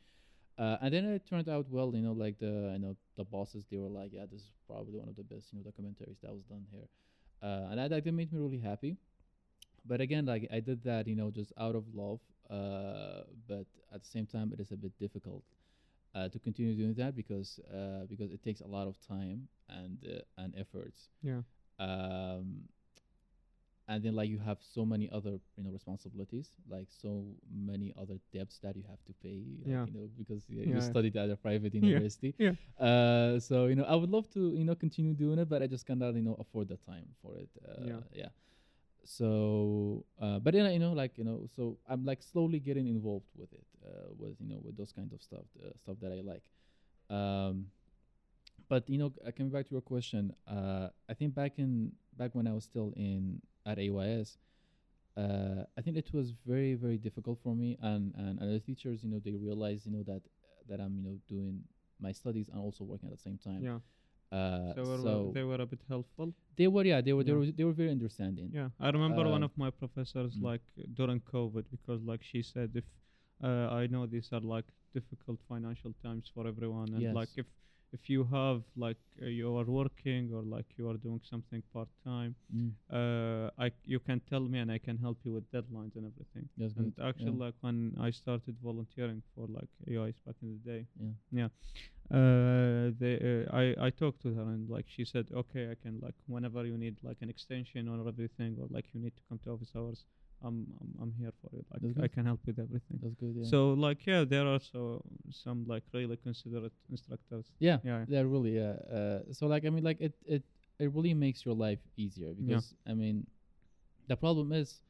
uh, 0.58 0.76
and 0.82 0.92
then 0.92 1.04
it 1.06 1.24
turned 1.26 1.48
out 1.48 1.66
well, 1.70 1.90
you 1.94 2.02
know, 2.02 2.12
like 2.12 2.38
the 2.38 2.72
you 2.74 2.78
know 2.84 2.94
the 3.16 3.24
bosses 3.24 3.64
they 3.70 3.78
were 3.78 3.88
like, 3.88 4.10
yeah, 4.12 4.26
this 4.30 4.42
is 4.42 4.52
probably 4.66 4.98
one 4.98 5.08
of 5.08 5.16
the 5.16 5.22
best 5.22 5.50
you 5.52 5.58
know 5.58 5.64
documentaries 5.64 6.20
that 6.22 6.30
was 6.34 6.44
done 6.44 6.66
here, 6.70 6.86
uh, 7.42 7.68
and 7.70 7.78
that 7.78 7.90
like, 7.90 8.04
that 8.04 8.12
made 8.12 8.30
me 8.30 8.38
really 8.38 8.58
happy. 8.58 8.98
But 9.84 10.00
again, 10.00 10.26
like 10.26 10.46
I 10.52 10.60
did 10.60 10.82
that, 10.84 11.06
you 11.06 11.16
know, 11.16 11.30
just 11.30 11.52
out 11.58 11.74
of 11.74 11.84
love. 11.94 12.20
Uh, 12.50 13.22
but 13.48 13.66
at 13.94 14.02
the 14.02 14.08
same 14.08 14.26
time, 14.26 14.52
it 14.52 14.60
is 14.60 14.72
a 14.72 14.76
bit 14.76 14.92
difficult 14.98 15.44
uh, 16.14 16.28
to 16.28 16.38
continue 16.38 16.74
doing 16.74 16.94
that 16.94 17.14
because 17.14 17.58
uh, 17.72 18.04
because 18.08 18.30
it 18.30 18.42
takes 18.42 18.60
a 18.60 18.66
lot 18.66 18.86
of 18.88 18.96
time 19.06 19.48
and 19.68 19.98
uh, 20.04 20.20
and 20.42 20.54
efforts. 20.58 21.08
Yeah. 21.22 21.42
Um, 21.78 22.68
and 23.88 24.04
then 24.04 24.14
like 24.14 24.28
you 24.28 24.38
have 24.38 24.58
so 24.60 24.84
many 24.84 25.08
other 25.10 25.38
you 25.56 25.64
know 25.64 25.70
responsibilities, 25.70 26.50
like 26.68 26.86
so 26.90 27.24
many 27.52 27.92
other 28.00 28.18
debts 28.32 28.58
that 28.62 28.76
you 28.76 28.84
have 28.88 29.02
to 29.06 29.12
pay. 29.22 29.42
Like, 29.62 29.70
Yeah. 29.70 29.84
You 29.86 29.92
know 29.94 30.08
because 30.16 30.44
y- 30.48 30.56
Yeah, 30.58 30.64
you 30.66 30.74
yeah. 30.74 30.90
studied 30.90 31.16
at 31.16 31.30
a 31.30 31.36
private 31.36 31.74
Yeah, 31.74 31.80
university. 31.80 32.34
yeah. 32.38 32.52
Uh, 32.78 33.40
so 33.40 33.66
you 33.66 33.74
know 33.74 33.84
I 33.84 33.94
would 33.96 34.10
love 34.10 34.28
to 34.34 34.54
you 34.54 34.64
know 34.64 34.74
continue 34.74 35.14
doing 35.14 35.38
it, 35.38 35.48
but 35.48 35.62
I 35.62 35.66
just 35.66 35.86
cannot 35.86 36.14
you 36.14 36.22
know 36.22 36.36
afford 36.38 36.68
the 36.68 36.76
time 36.76 37.08
for 37.22 37.34
it. 37.36 37.50
Uh, 37.66 37.84
Yeah. 37.86 38.00
Yeah. 38.14 38.28
So, 39.04 40.04
uh, 40.20 40.38
but 40.38 40.54
then 40.54 40.70
you 40.72 40.78
know, 40.78 40.92
like 40.92 41.16
you 41.16 41.24
know, 41.24 41.48
so 41.54 41.78
I'm 41.88 42.04
like 42.04 42.22
slowly 42.22 42.60
getting 42.60 42.86
involved 42.86 43.26
with 43.36 43.52
it, 43.52 43.66
uh, 43.84 44.08
with 44.18 44.36
you 44.40 44.48
know, 44.48 44.60
with 44.62 44.76
those 44.76 44.92
kind 44.92 45.12
of 45.12 45.22
stuff, 45.22 45.44
uh, 45.64 45.70
stuff 45.82 45.96
that 46.02 46.12
I 46.12 46.20
like. 46.20 46.42
Um, 47.08 47.66
but 48.68 48.88
you 48.88 48.98
know, 48.98 49.12
uh, 49.26 49.30
coming 49.36 49.50
back 49.50 49.66
to 49.66 49.72
your 49.72 49.80
question, 49.80 50.32
uh, 50.46 50.88
I 51.08 51.14
think 51.14 51.34
back 51.34 51.58
in 51.58 51.92
back 52.16 52.34
when 52.34 52.46
I 52.46 52.52
was 52.52 52.64
still 52.64 52.92
in 52.96 53.40
at 53.66 53.78
AUIS, 53.78 54.38
uh, 55.16 55.64
I 55.76 55.80
think 55.82 55.96
it 55.96 56.12
was 56.12 56.32
very 56.46 56.74
very 56.74 56.98
difficult 56.98 57.38
for 57.42 57.54
me, 57.54 57.76
and 57.82 58.14
and 58.16 58.40
other 58.40 58.58
teachers, 58.58 59.02
you 59.02 59.10
know, 59.10 59.20
they 59.24 59.34
realized 59.34 59.86
you 59.86 59.92
know 59.92 60.02
that 60.04 60.22
that 60.68 60.80
I'm 60.80 60.96
you 60.96 61.02
know 61.02 61.18
doing 61.28 61.64
my 62.00 62.12
studies 62.12 62.48
and 62.48 62.58
also 62.60 62.84
working 62.84 63.08
at 63.08 63.16
the 63.16 63.22
same 63.22 63.38
time. 63.38 63.62
Yeah. 63.62 63.78
Uh, 64.32 64.72
So, 64.76 64.82
so 65.04 65.30
they 65.34 65.42
were 65.50 65.60
a 65.60 65.66
bit 65.66 65.82
helpful. 65.88 66.28
they 66.56 66.68
were 66.74 66.84
yeah 66.92 67.00
they 67.06 67.12
were 67.16 67.24
they 67.28 67.32
were 67.38 67.46
they 67.58 67.64
were 67.68 67.76
very 67.82 67.90
understanding. 67.98 68.48
Yeah, 68.58 68.68
I 68.86 68.88
remember 68.96 69.22
one 69.36 69.42
Um, 69.44 69.48
of 69.50 69.54
my 69.64 69.70
professors 69.82 70.32
mm. 70.36 70.42
like 70.50 70.64
during 70.98 71.20
COVID 71.34 71.64
because 71.74 72.00
like 72.12 72.22
she 72.32 72.42
said 72.42 72.70
if 72.82 72.84
uh, 73.42 73.66
I 73.80 73.86
know 73.92 74.02
these 74.06 74.28
are 74.36 74.44
like 74.56 74.66
difficult 74.98 75.38
financial 75.48 75.92
times 76.04 76.24
for 76.34 76.46
everyone 76.52 76.88
and 76.94 77.14
like 77.20 77.32
if 77.42 77.46
if 77.92 78.02
you 78.14 78.22
have 78.38 78.58
like 78.86 79.02
uh, 79.22 79.26
you 79.38 79.48
are 79.60 79.64
working 79.82 80.22
or 80.36 80.42
like 80.56 80.68
you 80.78 80.84
are 80.90 80.98
doing 81.06 81.20
something 81.32 81.62
part 81.74 81.88
time, 82.04 82.32
Mm. 82.54 82.70
uh, 82.98 83.46
I 83.66 83.72
you 83.94 84.00
can 84.08 84.20
tell 84.30 84.44
me 84.52 84.58
and 84.62 84.70
I 84.70 84.78
can 84.78 84.96
help 85.06 85.18
you 85.24 85.32
with 85.36 85.46
deadlines 85.56 85.94
and 85.98 86.04
everything. 86.10 86.46
That's 86.58 86.76
And 86.76 86.94
good. 86.94 87.04
actually, 87.08 87.36
yeah. 87.38 87.46
like 87.46 87.56
when 87.66 87.78
I 88.06 88.10
started 88.22 88.54
volunteering 88.68 89.22
for 89.34 89.44
like 89.58 89.70
AUIS 89.90 90.18
back 90.26 90.36
in 90.42 90.48
the 90.54 90.60
day, 90.72 90.80
yeah, 91.04 91.14
yeah. 91.40 91.48
Uh, 92.10 92.90
they, 92.98 93.14
uh, 93.46 93.56
I 93.56 93.86
I 93.86 93.90
talked 93.90 94.20
to 94.22 94.34
her 94.34 94.42
and 94.42 94.68
like 94.68 94.86
she 94.88 95.04
said, 95.04 95.26
okay, 95.32 95.70
I 95.70 95.76
can 95.82 96.00
like 96.00 96.14
whenever 96.26 96.64
you 96.66 96.76
need 96.76 96.96
like 97.02 97.18
an 97.20 97.30
extension 97.30 97.88
or 97.88 98.06
everything 98.08 98.56
or 98.60 98.66
like 98.70 98.86
you 98.92 99.00
need 99.00 99.14
to 99.16 99.22
come 99.28 99.38
to 99.44 99.50
office 99.50 99.72
hours, 99.76 100.04
I'm 100.42 100.66
I'm, 100.80 100.90
I'm 101.02 101.12
here 101.18 101.32
for 101.40 101.50
you. 101.54 101.64
Like 101.72 102.04
I 102.04 102.08
can 102.08 102.26
help 102.26 102.40
with 102.46 102.58
everything. 102.58 102.98
That's 103.02 103.14
good. 103.14 103.34
Yeah. 103.36 103.44
So 103.48 103.74
like 103.74 104.04
yeah, 104.06 104.24
there 104.24 104.46
are 104.46 104.58
so 104.60 105.02
some 105.30 105.64
like 105.66 105.84
really 105.94 106.16
considerate 106.16 106.72
instructors. 106.90 107.46
yeah, 107.58 107.78
Yeah. 107.84 108.04
yeah, 108.08 108.20
really. 108.22 108.56
Yeah. 108.56 108.74
Uh, 108.96 109.18
so 109.32 109.46
like 109.46 109.64
I 109.64 109.70
mean, 109.70 109.84
like 109.84 110.00
it 110.00 110.14
it 110.26 110.42
it 110.78 110.92
really 110.92 111.14
makes 111.14 111.44
your 111.46 111.54
life 111.54 111.80
easier 111.96 112.32
because 112.34 112.74
I 112.86 112.94
mean, 112.94 113.26
the 114.08 114.16
problem 114.16 114.52
is, 114.52 114.82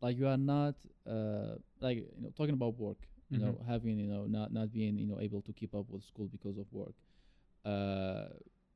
like 0.00 0.16
you 0.18 0.26
are 0.26 0.36
not 0.38 0.74
uh 1.08 1.54
like 1.80 1.98
you 1.98 2.20
know 2.22 2.32
talking 2.36 2.54
about 2.54 2.74
work. 2.78 2.98
You 3.30 3.38
know, 3.38 3.58
Mhm. 3.58 3.66
having 3.66 3.98
you 3.98 4.06
know 4.08 4.26
not 4.26 4.52
not 4.52 4.72
being 4.72 4.96
you 4.98 5.06
know 5.06 5.20
able 5.20 5.42
to 5.42 5.52
keep 5.52 5.74
up 5.74 5.88
with 5.90 6.04
school 6.04 6.28
because 6.28 6.58
of 6.58 6.66
work. 6.72 6.94
Uh, 7.64 8.28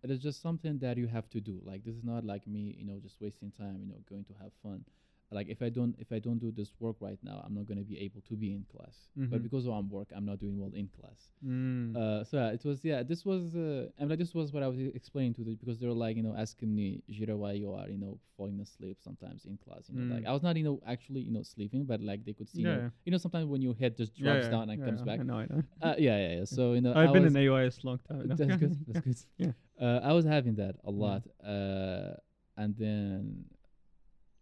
it 0.02 0.10
is 0.10 0.20
just 0.20 0.42
something 0.42 0.78
that 0.80 0.96
you 0.96 1.06
have 1.08 1.28
to 1.30 1.40
do. 1.40 1.60
Like 1.64 1.84
this 1.84 1.94
is 1.94 2.04
not 2.04 2.24
like 2.24 2.46
me, 2.46 2.74
you 2.78 2.84
know, 2.86 2.98
just 3.00 3.20
wasting 3.20 3.52
time. 3.52 3.78
You 3.80 3.86
know, 3.88 4.00
going 4.08 4.24
to 4.24 4.34
have 4.42 4.52
fun. 4.62 4.84
Like 5.32 5.48
if 5.48 5.62
I 5.62 5.68
don't 5.68 5.94
if 5.98 6.10
I 6.10 6.18
don't 6.18 6.38
do 6.38 6.50
this 6.50 6.72
work 6.80 6.96
right 7.00 7.18
now, 7.22 7.40
I'm 7.44 7.54
not 7.54 7.66
gonna 7.66 7.82
be 7.82 7.98
able 8.00 8.20
to 8.28 8.34
be 8.34 8.52
in 8.52 8.64
class. 8.74 8.96
But 9.16 9.40
Mhm. 9.40 9.42
because 9.44 9.66
I'm 9.66 9.88
work, 9.88 10.08
I'm 10.14 10.24
not 10.24 10.40
doing 10.40 10.58
well 10.58 10.72
in 10.74 10.88
class. 10.88 11.20
Mm. 11.44 11.94
Uh, 11.96 12.24
so 12.24 12.36
yeah, 12.36 12.50
it 12.50 12.64
was 12.64 12.84
yeah. 12.84 13.02
This 13.04 13.24
was 13.24 13.54
uh, 13.54 13.86
I 13.96 14.00
mean, 14.02 14.10
like 14.10 14.18
this 14.18 14.34
was 14.34 14.52
what 14.52 14.62
I 14.64 14.68
was 14.68 14.78
explaining 14.80 15.34
to 15.34 15.44
them 15.44 15.54
because 15.54 15.78
they 15.78 15.86
were 15.86 16.00
like 16.06 16.16
you 16.16 16.24
know 16.24 16.34
asking 16.36 16.74
me 16.74 17.02
Zheera 17.10 17.36
why 17.36 17.52
you 17.52 17.72
are 17.72 17.88
you 17.88 17.96
know 17.98 18.18
falling 18.36 18.58
asleep 18.60 18.98
sometimes 19.00 19.44
in 19.44 19.56
class. 19.64 19.88
You 19.88 20.00
know, 20.00 20.14
like 20.14 20.24
Mm. 20.24 20.28
I 20.28 20.32
was 20.32 20.42
not 20.42 20.56
you 20.56 20.64
know 20.64 20.80
actually 20.84 21.20
you 21.20 21.30
know 21.30 21.42
sleeping, 21.44 21.84
but 21.84 22.00
like 22.00 22.24
they 22.24 22.32
could 22.32 22.48
see. 22.48 22.62
Yeah, 22.62 22.68
you, 22.68 22.74
know, 22.76 22.82
yeah. 22.82 22.90
you 23.04 23.12
know 23.12 23.18
sometimes 23.18 23.46
when 23.46 23.62
your 23.62 23.74
head 23.74 23.96
just 23.96 24.16
drops 24.16 24.46
yeah, 24.46 24.50
down 24.50 24.70
and 24.70 24.82
comes 24.84 25.02
back. 25.02 25.20
I 25.20 25.22
know, 25.22 25.38
I 25.38 25.46
know. 25.46 25.62
Uh, 25.82 25.94
yeah, 25.96 26.18
yeah, 26.18 26.32
yeah. 26.38 26.44
So 26.44 26.72
you 26.72 26.80
know 26.80 26.92
I've 26.96 27.10
I 27.10 27.12
been 27.12 27.24
in 27.26 27.34
AUIS 27.36 27.84
long 27.84 28.00
time. 28.08 28.26
now. 28.28 28.34
that's 28.34 28.56
good. 28.56 28.76
That's 28.88 29.00
good. 29.06 29.18
Yeah. 29.38 29.52
Uh, 29.80 30.00
I 30.02 30.12
was 30.12 30.24
having 30.24 30.56
that 30.56 30.74
a 30.84 30.90
lot, 30.90 31.22
uh, 31.42 32.14
and 32.56 32.76
then, 32.76 33.44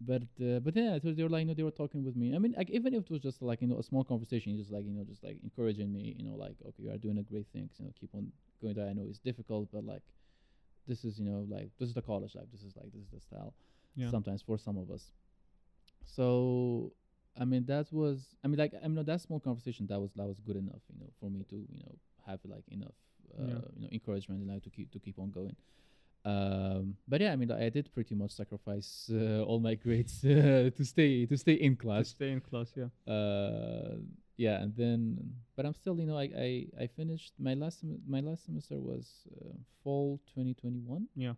but 0.01 0.23
uh, 0.41 0.61
but 0.61 0.77
yeah, 0.77 0.95
it 0.95 1.05
was, 1.05 1.17
they 1.17 1.23
were 1.23 1.29
like, 1.29 1.41
you 1.41 1.47
know, 1.47 1.55
they 1.55 1.63
were 1.63 1.71
talking 1.71 2.05
with 2.05 2.17
me. 2.17 2.35
I 2.35 2.39
mean, 2.39 2.55
like 2.57 2.71
even 2.71 2.95
if 2.95 3.05
it 3.05 3.11
was 3.11 3.21
just 3.21 3.43
like 3.43 3.61
you 3.61 3.67
know 3.69 3.79
a 3.79 3.83
small 3.83 4.05
conversation, 4.05 4.57
just 4.57 4.71
like 4.71 4.85
you 4.85 4.93
know, 4.93 5.05
just 5.05 5.25
like 5.25 5.39
encouraging 5.43 5.93
me, 5.93 6.15
you 6.19 6.25
know, 6.29 6.37
like 6.37 6.55
okay, 6.67 6.83
you 6.85 6.91
are 6.91 6.99
doing 6.99 7.19
a 7.19 7.23
great 7.23 7.47
thing. 7.53 7.69
You 7.79 7.87
know, 7.87 7.93
keep 7.99 8.11
on 8.15 8.31
going. 8.61 8.75
There, 8.75 8.87
I 8.89 8.93
know 8.93 9.07
it's 9.09 9.19
difficult, 9.19 9.69
but 9.73 9.85
like 9.85 10.03
this 10.87 11.05
is 11.05 11.19
you 11.19 11.25
know 11.25 11.47
like 11.49 11.71
this 11.79 11.89
is 11.89 11.95
the 11.95 12.03
college 12.03 12.35
life. 12.35 12.47
This 12.53 12.63
is 12.63 12.75
like 12.77 12.93
this 12.93 13.03
is 13.03 13.11
the 13.13 13.21
style. 13.21 13.55
Yeah. 13.97 14.11
Sometimes 14.11 14.43
for 14.43 14.59
some 14.59 14.79
of 14.79 14.91
us. 14.91 15.11
So 16.05 16.93
I 17.39 17.45
mean 17.45 17.65
that 17.67 17.93
was 17.93 18.37
I 18.45 18.49
mean 18.49 18.59
like 18.59 18.75
I 18.83 18.89
mean 18.89 19.05
that 19.05 19.21
small 19.21 19.41
conversation 19.41 19.87
that 19.89 20.01
was 20.01 20.11
that 20.17 20.27
was 20.27 20.41
good 20.41 20.57
enough 20.57 20.83
you 20.93 20.99
know 21.01 21.11
for 21.21 21.31
me 21.31 21.45
to 21.51 21.57
you 21.57 21.79
know 21.81 21.95
have 22.27 22.41
like 22.45 22.65
enough 22.69 22.95
uh, 23.39 23.43
Yeah. 23.47 23.61
you 23.75 23.83
know 23.83 23.89
encouragement 23.93 24.41
and 24.41 24.51
like 24.51 24.63
to 24.65 24.71
keep 24.71 24.91
to 24.93 24.99
keep 24.99 25.19
on 25.19 25.31
going. 25.31 25.57
Um, 26.25 26.97
but 27.07 27.21
yeah, 27.21 27.33
I 27.33 27.37
mean 27.37 27.51
I 27.51 27.69
did 27.69 27.93
pretty 27.93 28.15
much 28.15 28.33
sacrifice 28.33 29.11
uh, 29.13 29.43
all 29.43 29.61
my 29.61 29.75
grades 29.75 30.25
uh, 30.25 30.71
to 30.77 30.85
stay 30.85 31.27
to 31.27 31.37
stay 31.37 31.55
in 31.55 31.77
class. 31.77 32.09
To 32.09 32.11
stay 32.11 32.31
in 32.33 32.41
class, 32.41 32.73
yeah. 32.77 33.13
Uh, 33.13 33.97
yeah, 34.37 34.63
and 34.63 34.75
then 34.77 35.19
but 35.57 35.65
I'm 35.67 35.75
still 35.75 35.99
you 35.99 36.07
know 36.07 36.19
I 36.19 36.31
I, 36.37 36.67
I 36.83 36.87
finished 36.87 37.33
my 37.39 37.55
last 37.55 37.81
sem- 37.81 38.03
my 38.07 38.21
last 38.21 38.45
semester 38.45 38.79
was 38.79 39.27
uh, 39.41 39.55
fall 39.83 40.21
2021. 40.35 41.07
Yeah. 41.17 41.35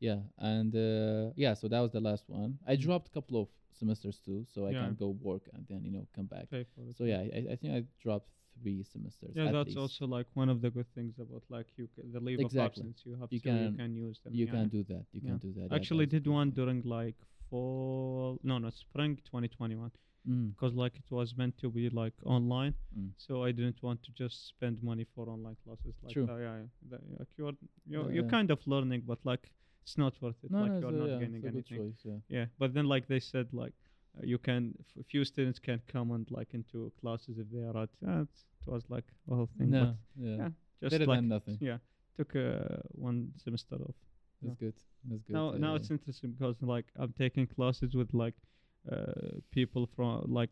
yeah, 0.00 0.20
and 0.38 0.74
uh, 0.74 1.32
yeah, 1.36 1.54
so 1.54 1.68
that 1.68 1.80
was 1.80 1.92
the 1.92 2.00
last 2.00 2.24
one. 2.28 2.58
I 2.66 2.76
dropped 2.76 3.08
a 3.08 3.10
couple 3.10 3.40
of 3.40 3.48
semesters 3.78 4.18
too, 4.24 4.44
so 4.52 4.66
I. 4.66 4.70
Yeah. 4.70 4.84
can 4.84 4.94
go 4.94 5.16
work 5.20 5.42
and 5.54 5.64
then 5.68 5.84
you 5.84 5.92
know 5.92 6.06
come 6.14 6.26
back. 6.26 6.50
Pay 6.50 6.64
for 6.74 6.82
it. 6.88 6.96
So 6.96 7.04
yeah, 7.04 7.20
I, 7.20 7.52
I 7.52 7.56
think 7.56 7.74
I 7.74 7.84
dropped 8.02 8.28
three 8.62 8.82
semesters. 8.92 9.32
Yeah, 9.34 9.46
at 9.46 9.52
that's 9.52 9.68
least. 9.68 9.78
also 9.78 10.06
like 10.06 10.26
one 10.34 10.48
of 10.48 10.60
the 10.62 10.70
good 10.70 10.86
things 10.94 11.14
about 11.18 11.42
like 11.48 11.66
you 11.76 11.88
ca- 11.94 12.02
the 12.12 12.20
leave 12.20 12.40
Exactly. 12.40 12.60
of 12.60 12.66
absence 12.70 13.02
you 13.04 13.14
have 13.20 13.30
You 13.32 13.40
to 13.40 13.48
you 13.48 13.54
can- 13.68 13.76
can 13.76 13.94
use 13.96 14.18
them. 14.22 14.32
you 14.34 14.46
yeah. 14.46 14.52
can 14.56 14.68
do 14.68 14.82
that. 14.92 15.04
You 15.12 15.20
Yeah. 15.22 15.30
can 15.30 15.38
do 15.46 15.52
that. 15.58 15.72
Actually, 15.78 16.04
a 16.04 16.12
did 16.16 16.26
one 16.26 16.50
during 16.50 16.80
like 16.98 17.16
fall 17.60 18.38
no 18.42 18.58
no 18.58 18.70
spring 18.70 19.16
2021 19.24 19.90
Mm, 20.28 20.50
because 20.54 20.74
like 20.74 20.96
it 20.96 21.08
was 21.18 21.36
meant 21.36 21.56
to 21.58 21.70
be 21.70 21.88
like 21.88 22.14
online 22.24 22.74
mm. 22.98 23.10
so 23.16 23.44
I 23.44 23.52
didn't 23.52 23.80
want 23.80 24.02
to 24.06 24.10
just 24.22 24.48
spend 24.48 24.82
money 24.82 25.06
for 25.14 25.28
online 25.28 25.56
classes 25.64 25.94
like 26.02 26.12
True. 26.14 26.26
that. 26.26 26.38
Yeah, 26.46 26.56
yeah. 26.62 26.66
That, 26.90 27.00
like 27.20 27.28
you're 27.38 27.52
you're, 27.86 28.06
Yeah, 28.08 28.14
you're 28.14 28.24
yeah. 28.24 28.36
kind 28.36 28.50
of 28.50 28.58
learning, 28.66 29.02
but 29.06 29.20
like 29.24 29.44
it's 29.84 29.96
not 29.96 30.14
worth 30.20 30.34
it. 30.42 30.50
No, 30.50 30.62
like 30.62 30.72
no, 30.72 30.80
you're 30.80 30.88
a, 30.88 31.02
not 31.04 31.08
yeah, 31.10 31.18
gaining 31.20 31.46
anything. 31.46 31.78
choice. 31.78 32.00
Yeah. 32.04 32.18
Yeah, 32.36 32.46
but 32.58 32.74
then 32.74 32.86
like 32.94 33.06
they 33.06 33.20
said 33.20 33.46
like 33.52 33.74
uh, 33.84 33.85
you 34.22 34.38
can 34.38 34.74
f- 34.80 35.04
few 35.10 35.24
students 35.24 35.58
can 35.58 35.80
come 35.86 36.10
and 36.12 36.26
like 36.30 36.54
into 36.54 36.92
classes 37.00 37.38
if 37.38 37.46
they 37.52 37.62
are 37.62 37.82
at. 37.82 37.88
Yeah, 38.00 38.22
it 38.22 38.28
was 38.66 38.84
like 38.88 39.04
a 39.30 39.34
whole 39.34 39.48
thing. 39.58 39.70
No, 39.70 39.84
but 39.84 40.24
yeah. 40.24 40.36
yeah, 40.36 40.48
just 40.80 40.92
Better 40.92 41.06
like 41.06 41.18
than 41.18 41.28
nothing. 41.28 41.58
yeah, 41.60 41.78
took 42.16 42.34
uh, 42.36 42.80
one 42.92 43.32
semester 43.42 43.76
off. 43.76 43.94
That's 44.42 44.56
good. 44.56 44.74
That's 45.08 45.22
good. 45.22 45.32
Now, 45.32 45.50
now 45.52 45.70
yeah. 45.70 45.76
it's 45.76 45.90
interesting 45.90 46.32
because 46.32 46.56
like 46.62 46.86
I'm 46.96 47.12
taking 47.18 47.46
classes 47.46 47.94
with 47.94 48.12
like 48.12 48.34
uh, 48.90 49.40
people 49.50 49.88
from 49.96 50.24
like 50.28 50.50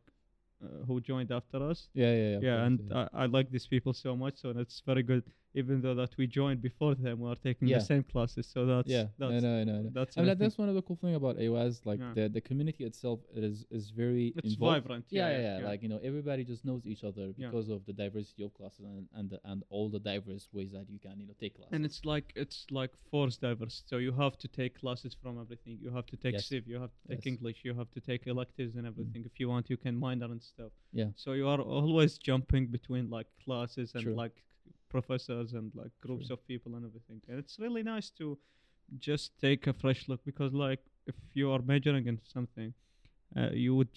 uh, 0.62 0.85
who 0.87 1.01
joined 1.01 1.31
after 1.31 1.62
us. 1.69 1.89
yeah, 1.95 2.12
yeah, 2.12 2.17
yeah. 2.17 2.39
yeah, 2.41 2.57
course, 2.57 2.67
and 2.67 2.81
yeah. 2.91 3.09
I, 3.12 3.23
I 3.23 3.27
like 3.27 3.51
these 3.51 3.67
people 3.67 3.93
so 3.93 4.17
much, 4.17 4.35
so 4.37 4.51
it's 4.51 4.83
very 4.87 5.03
good. 5.03 5.25
Even 5.57 5.81
though 5.83 5.95
that 5.95 6.13
we 6.19 6.27
joined 6.27 6.61
before 6.61 6.95
them, 6.97 7.21
we 7.21 7.31
are 7.31 7.37
taking 7.49 7.69
Yeah. 7.69 7.79
the 7.79 7.85
same 7.85 8.03
classes, 8.03 8.45
so 8.55 8.67
that's 8.67 8.89
yeah, 8.89 9.07
that's 9.19 9.33
I 9.33 9.39
know, 9.39 9.61
I 9.61 9.65
know, 9.65 9.79
I 9.79 9.83
know. 9.83 9.91
that's 9.99 10.17
I 10.17 10.21
mean, 10.21 10.29
I 10.31 10.35
that- 10.35 10.41
that's 10.41 10.59
one 10.59 10.69
of 10.69 10.75
the 10.75 10.83
cool 10.83 10.97
thing 10.97 11.15
about 11.15 11.37
AUIS. 11.39 11.87
Like 11.91 12.01
Yeah. 12.01 12.13
the 12.19 12.25
the 12.37 12.41
community 12.41 12.83
itself 12.91 13.21
is 13.35 13.57
is 13.79 13.85
very 13.91 14.27
it's 14.39 14.55
involved. 14.55 14.83
vibrant. 14.83 15.05
Yeah, 15.11 15.29
yeah, 15.31 15.59
yeah, 15.61 15.67
Like 15.71 15.81
you 15.85 15.89
know, 15.93 16.01
everybody 16.11 16.43
just 16.53 16.63
knows 16.69 16.83
each 16.93 17.05
other 17.05 17.27
Yeah. 17.27 17.37
because 17.47 17.69
of 17.77 17.81
the 17.89 17.93
diversity 18.05 18.43
of 18.47 18.53
classes 18.59 18.85
and 18.85 19.07
and 19.19 19.27
the, 19.33 19.39
and 19.51 19.59
all 19.75 19.89
the 19.97 20.01
diverse 20.13 20.45
ways 20.57 20.71
that 20.77 20.87
you 20.95 20.99
can 21.07 21.15
you 21.21 21.27
know 21.29 21.37
take 21.45 21.55
classes. 21.59 21.73
and 21.77 21.83
it's 21.89 22.01
like 22.05 22.29
it's 22.43 22.61
like 22.81 22.93
forced 23.13 23.41
diverse. 23.49 23.77
So 23.91 23.95
you 24.07 24.13
have 24.25 24.35
to 24.45 24.49
take 24.61 24.73
classes 24.83 25.13
from 25.23 25.35
everything. 25.45 25.75
You 25.85 25.91
have 25.99 26.07
to 26.13 26.17
take 26.25 26.35
Yes. 26.35 26.47
Civ, 26.51 26.63
you 26.73 26.79
have 26.85 26.93
to 27.01 27.03
take 27.11 27.25
Yes. 27.25 27.33
English, 27.33 27.59
you 27.67 27.75
have 27.81 27.91
to 27.97 28.01
take 28.11 28.23
electives 28.35 28.73
and 28.79 28.85
everything. 28.91 29.23
Mm. 29.23 29.31
If 29.31 29.39
you 29.41 29.49
want, 29.55 29.65
you 29.73 29.77
can 29.85 29.95
minor 30.07 30.29
and 30.35 30.43
stuff. 30.43 30.73
yeah, 31.01 31.11
So 31.25 31.29
you 31.41 31.47
are 31.55 31.61
always 31.79 32.13
jumping 32.29 32.65
between 32.79 33.05
like 33.19 33.29
classes 33.45 33.89
and 33.95 34.03
True. 34.05 34.15
like 34.25 34.37
professors 34.97 35.53
and 35.59 35.66
like 35.82 35.92
groups 36.07 36.26
True. 36.28 36.34
of 36.34 36.47
people 36.53 36.72
and 36.76 36.84
everything. 36.90 37.20
And 37.28 37.36
it's 37.42 37.57
really 37.64 37.82
nice 37.95 38.09
to 38.20 38.26
just 39.09 39.26
take 39.47 39.62
a 39.72 39.74
fresh 39.82 40.03
look 40.09 40.20
because 40.30 40.53
like 40.66 40.80
if 41.12 41.16
you 41.34 41.47
are 41.55 41.62
majoring 41.74 42.07
in 42.12 42.18
something, 42.36 42.70
uh, 43.38 43.51
you 43.64 43.72
would 43.78 43.95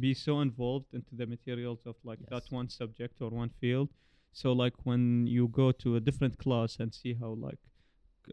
be 0.00 0.12
so 0.14 0.40
involved 0.40 0.90
into 0.98 1.14
the 1.20 1.26
materials 1.26 1.80
of 1.86 1.96
like 2.10 2.18
that 2.30 2.44
one 2.50 2.68
subject 2.68 3.16
or 3.20 3.30
one 3.30 3.50
field. 3.60 3.88
So 4.32 4.52
like 4.64 4.74
when 4.84 5.26
you 5.26 5.48
go 5.62 5.72
to 5.84 5.96
a 5.96 6.00
different 6.00 6.38
class 6.44 6.76
and 6.80 6.92
see 7.02 7.14
how 7.22 7.30
like 7.48 7.62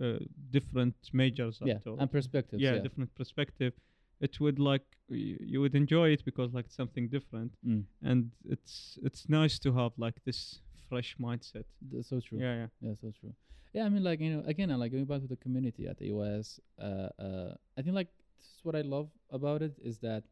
uh, 0.02 0.20
different 0.58 0.96
majors 1.14 1.62
are 1.62 1.68
yeah, 1.68 1.78
taught, 1.84 2.00
and 2.00 2.12
perspectives. 2.12 2.62
yeah, 2.64 2.74
Yeah, 2.76 2.82
different 2.88 3.14
perspective, 3.16 3.74
it 4.20 4.40
would 4.40 4.60
like 4.60 4.86
y- 5.10 5.38
you 5.52 5.62
would 5.62 5.76
enjoy 5.76 6.10
it 6.16 6.24
because 6.26 6.54
like 6.54 6.66
it's 6.66 6.76
something 6.76 7.08
different 7.10 7.52
Mm, 7.66 7.84
and 8.02 8.32
it's 8.56 8.98
it's 9.08 9.24
nice 9.30 9.60
to 9.60 9.70
have 9.80 9.92
like 9.98 10.18
this 10.26 10.62
fresh 10.92 11.16
mindset. 11.20 11.64
that's 11.92 12.10
so 12.10 12.20
true. 12.20 12.40
Yeah, 12.40 12.56
yeah, 12.62 12.68
Yeah, 12.82 12.96
so 13.02 13.12
true. 13.20 13.34
Yeah, 13.74 13.86
I 13.86 13.90
mean, 13.90 14.04
like 14.04 14.20
you 14.20 14.32
know, 14.34 14.44
again, 14.46 14.70
I 14.72 14.76
like 14.76 14.92
going 14.92 15.06
back 15.06 15.22
to 15.22 15.28
the 15.28 15.38
community 15.46 15.88
at 15.88 15.98
the 15.98 16.08
US. 16.16 16.60
Uh, 16.88 17.10
uh, 17.28 17.52
I 17.78 17.82
think 17.82 17.96
like 17.96 18.10
this 18.38 18.48
is 18.56 18.60
what 18.64 18.76
I 18.76 18.82
love 18.82 19.10
about 19.30 19.62
it 19.62 19.76
is 19.82 20.00
that 20.00 20.24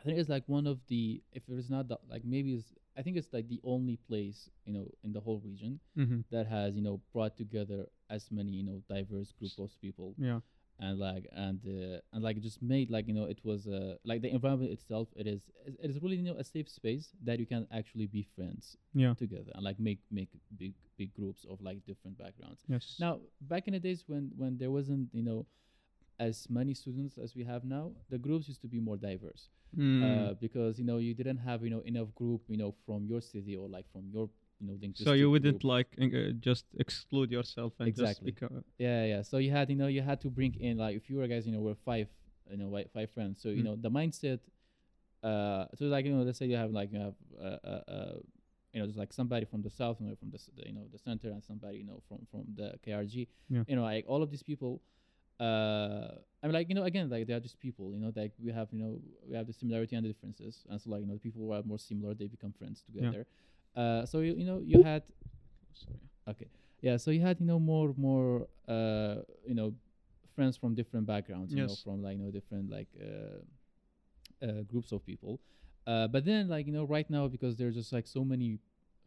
I 0.00 0.02
think 0.02 0.18
it's 0.18 0.28
like 0.28 0.42
one 0.46 0.66
of 0.66 0.80
the 0.88 1.22
if 1.32 1.42
it 1.48 1.58
is 1.58 1.70
not 1.70 1.88
the, 1.88 1.98
like 2.10 2.24
maybe 2.24 2.54
it's 2.54 2.74
I 2.98 3.02
think 3.02 3.16
it's 3.16 3.32
like 3.32 3.48
the 3.48 3.60
only 3.62 3.96
place 4.08 4.50
you 4.66 4.72
know 4.74 4.86
in 5.04 5.12
the 5.12 5.20
whole 5.20 5.40
region 5.44 5.78
mm-hmm. 5.96 6.20
that 6.32 6.46
has 6.48 6.74
you 6.74 6.82
know 6.82 7.00
brought 7.12 7.36
together 7.36 7.86
as 8.10 8.26
many 8.32 8.50
you 8.50 8.64
know 8.64 8.82
diverse 8.88 9.32
group 9.38 9.52
of 9.58 9.70
people 9.80 10.14
yeah, 10.18 10.40
and 10.84 10.98
like 10.98 11.24
and 11.46 11.60
uh, 11.76 11.98
and 12.12 12.20
like 12.26 12.36
just 12.48 12.60
made 12.74 12.90
like 12.96 13.06
you 13.10 13.14
know 13.18 13.26
it 13.34 13.40
was 13.50 13.60
uh, 13.66 13.94
like 14.10 14.20
the 14.24 14.30
environment 14.38 14.70
itself 14.76 15.08
it 15.22 15.26
is 15.34 15.42
it 15.84 15.88
is 15.90 15.96
really 16.02 16.16
you 16.20 16.26
know 16.30 16.38
a 16.44 16.44
safe 16.54 16.68
space 16.68 17.06
that 17.26 17.38
you 17.42 17.46
can 17.46 17.62
actually 17.80 18.06
be 18.16 18.22
friends 18.36 18.76
yeah, 19.02 19.14
together 19.14 19.52
and 19.54 19.62
like 19.68 19.78
make 19.88 20.00
make 20.10 20.28
big 20.62 20.74
big 20.98 21.10
groups 21.14 21.46
of 21.52 21.56
like 21.68 21.78
different 21.90 22.16
backgrounds 22.18 22.60
yes. 22.68 22.96
now 23.04 23.12
back 23.52 23.64
in 23.68 23.72
the 23.74 23.80
days 23.88 24.04
when 24.10 24.30
when 24.36 24.58
there 24.58 24.72
wasn't 24.78 25.08
you 25.12 25.22
know 25.22 25.40
as 26.18 26.46
many 26.58 26.74
students 26.74 27.16
as 27.18 27.34
we 27.34 27.44
have 27.52 27.64
now 27.64 27.84
the 28.10 28.18
groups 28.18 28.48
used 28.48 28.60
to 28.60 28.68
be 28.68 28.80
more 28.80 28.96
diverse 28.96 29.48
Mm. 29.74 30.02
uh, 30.04 30.34
because 30.38 30.78
you 30.78 30.84
know 30.84 30.98
you 30.98 31.14
didn't 31.14 31.38
have 31.38 31.64
you 31.64 31.70
know 31.70 31.80
enough 31.92 32.14
group 32.14 32.42
you 32.46 32.58
know 32.58 32.74
from 32.84 33.06
your 33.06 33.22
city 33.22 33.56
or 33.56 33.68
like 33.70 33.86
from 33.90 34.04
your 34.12 34.28
you 34.62 34.88
know 34.88 34.92
so 34.94 35.12
you 35.12 35.30
wouldn't 35.30 35.60
group. 35.60 35.64
like 35.64 35.88
uh, 36.00 36.32
just 36.40 36.66
exclude 36.78 37.30
yourself 37.30 37.72
and 37.78 37.88
Exactly. 37.88 38.32
just 38.32 38.40
become 38.40 38.64
Yeah, 38.78 39.04
yeah. 39.04 39.22
So 39.22 39.38
you 39.38 39.50
had, 39.50 39.70
you 39.70 39.76
know, 39.76 39.86
you 39.86 40.02
had 40.02 40.20
to 40.22 40.30
bring 40.30 40.54
in 40.54 40.78
like 40.78 40.96
if 40.96 41.08
you 41.10 41.16
were 41.16 41.26
guys, 41.26 41.46
you 41.46 41.52
know, 41.52 41.60
were 41.60 41.74
five, 41.74 42.08
you 42.50 42.56
know, 42.56 42.70
five 42.92 43.10
friends. 43.10 43.40
So 43.42 43.48
you 43.48 43.62
Mm. 43.62 43.64
know 43.64 43.76
the 43.76 43.90
mindset. 43.90 44.40
Uh, 45.22 45.66
so 45.76 45.86
like 45.86 46.04
you 46.04 46.12
know, 46.12 46.22
let's 46.22 46.38
say 46.38 46.46
you 46.46 46.56
have 46.56 46.70
like 46.70 46.92
you 46.92 47.00
have 47.00 47.14
uh, 47.40 47.58
uh, 47.72 47.82
uh 47.88 48.14
you 48.72 48.80
know, 48.80 48.86
just 48.86 48.98
like 48.98 49.12
somebody 49.12 49.44
from 49.44 49.62
the 49.62 49.70
south, 49.70 50.00
you 50.00 50.06
know, 50.08 50.16
from 50.16 50.30
the, 50.30 50.38
the 50.56 50.66
you 50.66 50.74
know 50.74 50.86
the 50.90 50.98
center, 50.98 51.28
and 51.28 51.42
somebody 51.44 51.78
you 51.78 51.84
know 51.84 52.02
from 52.08 52.18
from 52.30 52.44
the 52.56 52.74
KRG. 52.84 53.28
Yeah. 53.48 53.64
You 53.66 53.76
know, 53.76 53.82
like 53.82 54.04
all 54.06 54.22
of 54.22 54.30
these 54.30 54.42
people. 54.42 54.80
Uh, 55.40 56.14
I 56.42 56.46
mean, 56.46 56.52
like 56.52 56.68
you 56.68 56.74
know, 56.74 56.84
again, 56.84 57.10
like 57.10 57.26
they 57.26 57.32
are 57.32 57.40
just 57.40 57.58
people. 57.58 57.92
You 57.94 58.00
know, 58.00 58.12
like 58.14 58.32
we 58.38 58.52
have, 58.52 58.68
you 58.70 58.78
know, 58.78 59.00
we 59.28 59.36
have 59.36 59.46
the 59.46 59.52
similarity 59.52 59.96
and 59.96 60.04
the 60.04 60.08
differences, 60.08 60.64
and 60.68 60.80
so 60.80 60.90
like 60.90 61.00
you 61.00 61.06
know, 61.06 61.14
the 61.14 61.20
people 61.20 61.42
who 61.42 61.52
are 61.52 61.62
more 61.64 61.78
similar, 61.78 62.14
they 62.14 62.26
become 62.26 62.52
friends 62.52 62.82
together. 62.82 63.26
Uh, 63.76 64.04
so 64.06 64.20
you, 64.20 64.34
you 64.34 64.44
know, 64.44 64.60
you 64.64 64.78
had 64.78 65.02
Okay. 66.28 66.48
Yeah. 66.80 66.96
So 66.96 67.10
you 67.10 67.20
had 67.20 67.40
you 67.40 67.46
know 67.46 67.58
more 67.58 67.94
more 67.96 68.46
uh 68.68 69.16
you 69.46 69.54
know 69.54 69.74
friends 70.34 70.56
from 70.56 70.74
different 70.74 71.06
backgrounds. 71.06 71.54
You 71.54 71.62
know 71.62 71.68
Yes. 71.68 71.82
from 71.84 72.02
like 72.02 72.16
you 72.18 72.24
know 72.24 72.30
different 72.30 72.70
like 72.70 72.88
uh, 73.00 73.40
uh 74.46 74.62
groups 74.62 74.92
of 74.92 75.04
people. 75.04 75.40
Uh, 75.86 76.06
but 76.06 76.24
then 76.24 76.48
like 76.48 76.66
you 76.66 76.72
know 76.72 76.84
right 76.84 77.08
now 77.10 77.26
because 77.26 77.56
there's 77.56 77.74
just 77.74 77.92
like 77.92 78.06
so 78.06 78.24
many 78.24 78.58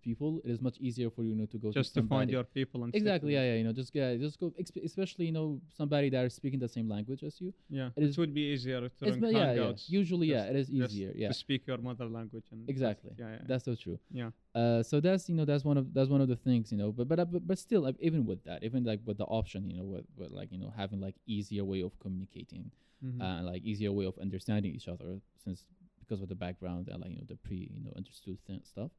people, 0.09 0.29
it 0.45 0.51
is 0.55 0.59
much 0.67 0.77
easier 0.87 1.09
for 1.15 1.21
you, 1.25 1.31
you 1.33 1.37
know 1.39 1.47
to 1.53 1.57
go 1.63 1.69
just 1.79 1.93
to 1.95 2.01
to 2.01 2.07
find 2.13 2.29
your 2.35 2.43
people 2.57 2.79
and 2.85 2.95
Exactly. 2.99 3.33
Yeah. 3.37 3.45
Yeah. 3.49 3.55
You 3.59 3.65
know, 3.67 3.73
just 3.81 3.91
yeah, 3.99 4.09
just 4.25 4.35
go. 4.43 4.47
Exp- 4.63 4.83
especially 4.89 5.25
you 5.29 5.35
know 5.37 5.47
somebody 5.79 6.07
that 6.15 6.23
is 6.29 6.33
speaking 6.39 6.59
the 6.65 6.71
same 6.77 6.87
language 6.95 7.21
as 7.29 7.35
you. 7.43 7.49
Yeah, 7.79 7.89
It 7.97 8.03
it, 8.03 8.09
is- 8.09 8.17
would 8.19 8.33
be 8.39 8.45
easier 8.53 8.81
to 8.99 9.03
run 9.11 9.21
yeah, 9.41 9.53
yeah. 9.61 9.71
Usually, 10.01 10.27
yeah, 10.35 10.51
it 10.51 10.57
is 10.63 10.67
easier. 10.79 11.11
Yeah. 11.23 11.29
to 11.33 11.37
speak 11.45 11.61
your 11.71 11.79
mother 11.89 12.07
language 12.17 12.47
and 12.53 12.69
Exactly. 12.75 13.13
Yeah, 13.21 13.31
yeah, 13.35 13.43
That's 13.49 13.65
so 13.69 13.75
true. 13.83 13.97
yeah. 14.21 14.29
Uh, 14.61 14.81
so 14.89 14.95
that's 15.07 15.23
you 15.29 15.35
know 15.37 15.45
that's 15.51 15.65
one 15.71 15.77
of 15.81 15.85
that's 15.95 16.09
one 16.15 16.21
of 16.25 16.29
the 16.33 16.39
things 16.47 16.65
you 16.73 16.77
know 16.81 16.89
but 16.97 17.05
but 17.11 17.19
uh, 17.23 17.25
but, 17.33 17.41
but 17.49 17.57
still 17.67 17.83
even 18.09 18.21
with 18.29 18.41
that 18.47 18.59
even 18.67 18.81
like 18.91 19.01
with 19.07 19.17
the 19.23 19.29
option 19.39 19.61
you 19.69 19.75
know 19.77 19.87
with, 19.93 20.05
with 20.19 20.31
like 20.39 20.49
you 20.53 20.59
know 20.63 20.71
having 20.81 20.99
like 21.07 21.15
easier 21.37 21.63
way 21.71 21.81
of 21.89 21.93
communicating 22.05 22.65
Mhm. 23.05 23.19
uh, 23.25 23.41
like 23.51 23.61
easier 23.71 23.91
way 23.99 24.05
of 24.11 24.15
understanding 24.27 24.71
each 24.77 24.87
other 24.93 25.11
since 25.43 25.59
because 26.01 26.19
of 26.23 26.29
the 26.33 26.39
background 26.45 26.83
and 26.91 26.97
like 27.01 27.11
you 27.13 27.17
know 27.19 27.27
the 27.33 27.35
pre 27.47 27.57
you 27.75 27.83
know 27.83 27.91
understood 28.01 28.37
th- 28.47 28.63
stuff. 28.73 28.91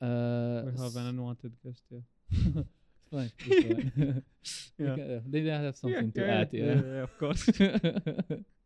Uh 0.00 0.62
we 0.64 0.72
have 0.82 0.96
an 0.96 1.06
unwanted 1.06 1.52
guest 1.64 1.82
here. 1.90 2.02
it's 2.30 3.10
fine, 3.10 3.30
fine. 3.42 4.22
Yeah. 4.78 4.94
can- 4.94 5.10
uh, 5.10 5.20
they 5.26 5.40
have 5.44 5.76
something 5.76 6.12
to 6.12 6.20
yeah, 6.20 6.40
add 6.40 6.48
yeah, 6.52 6.64
yeah, 6.64 6.82
yeah, 6.82 7.02
of 7.02 7.18
course. 7.18 7.48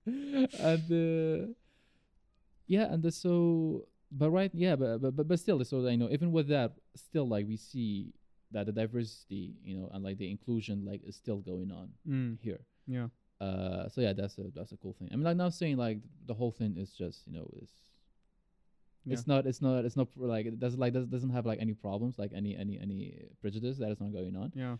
and 0.06 0.86
uh, 0.92 1.46
yeah 2.66 2.92
and 2.92 3.02
the, 3.02 3.10
so 3.10 3.86
but 4.10 4.30
right 4.30 4.50
yeah 4.54 4.76
but, 4.76 4.98
but 5.00 5.16
but 5.16 5.28
but 5.28 5.38
still 5.38 5.62
so 5.64 5.86
you 5.88 5.96
know 5.96 6.08
even 6.10 6.32
with 6.32 6.48
that 6.48 6.72
still 6.96 7.26
like 7.28 7.46
we 7.46 7.56
see 7.56 8.12
that 8.50 8.66
the 8.66 8.72
diversity 8.72 9.54
you 9.64 9.76
know 9.76 9.88
and 9.92 10.04
like 10.04 10.18
the 10.18 10.30
inclusion 10.30 10.84
like 10.84 11.00
is 11.06 11.16
still 11.16 11.38
going 11.38 11.70
on 11.72 11.88
Mm, 12.08 12.38
here 12.40 12.60
yeah, 12.86 13.06
uh 13.40 13.88
so 13.88 14.00
yeah 14.00 14.12
that's 14.12 14.36
a 14.38 14.44
that's 14.54 14.72
a 14.72 14.76
cool 14.76 14.92
thing 14.98 15.08
i 15.12 15.14
mean 15.16 15.24
like 15.24 15.36
not 15.36 15.54
saying 15.54 15.76
like 15.76 15.98
the 16.26 16.34
whole 16.34 16.50
thing 16.52 16.76
is 16.76 16.92
just 16.92 17.26
you 17.26 17.32
know 17.32 17.48
is 17.62 17.70
yeah. 19.04 19.14
it's 19.14 19.26
not 19.26 19.46
it's 19.46 19.60
not 19.62 19.84
it's 19.84 19.96
not 19.96 20.08
like 20.16 20.46
it 20.46 20.58
doesn't 20.60 20.80
like 20.80 20.92
does, 20.92 21.06
doesn't 21.06 21.30
have 21.30 21.44
like 21.46 21.58
any 21.60 21.74
problems 21.74 22.18
like 22.18 22.32
any 22.34 22.56
any 22.56 22.78
any 22.80 23.26
prejudice 23.40 23.78
that 23.78 23.90
is 23.90 24.00
not 24.00 24.12
going 24.12 24.34
on 24.36 24.52
yeah. 24.54 24.76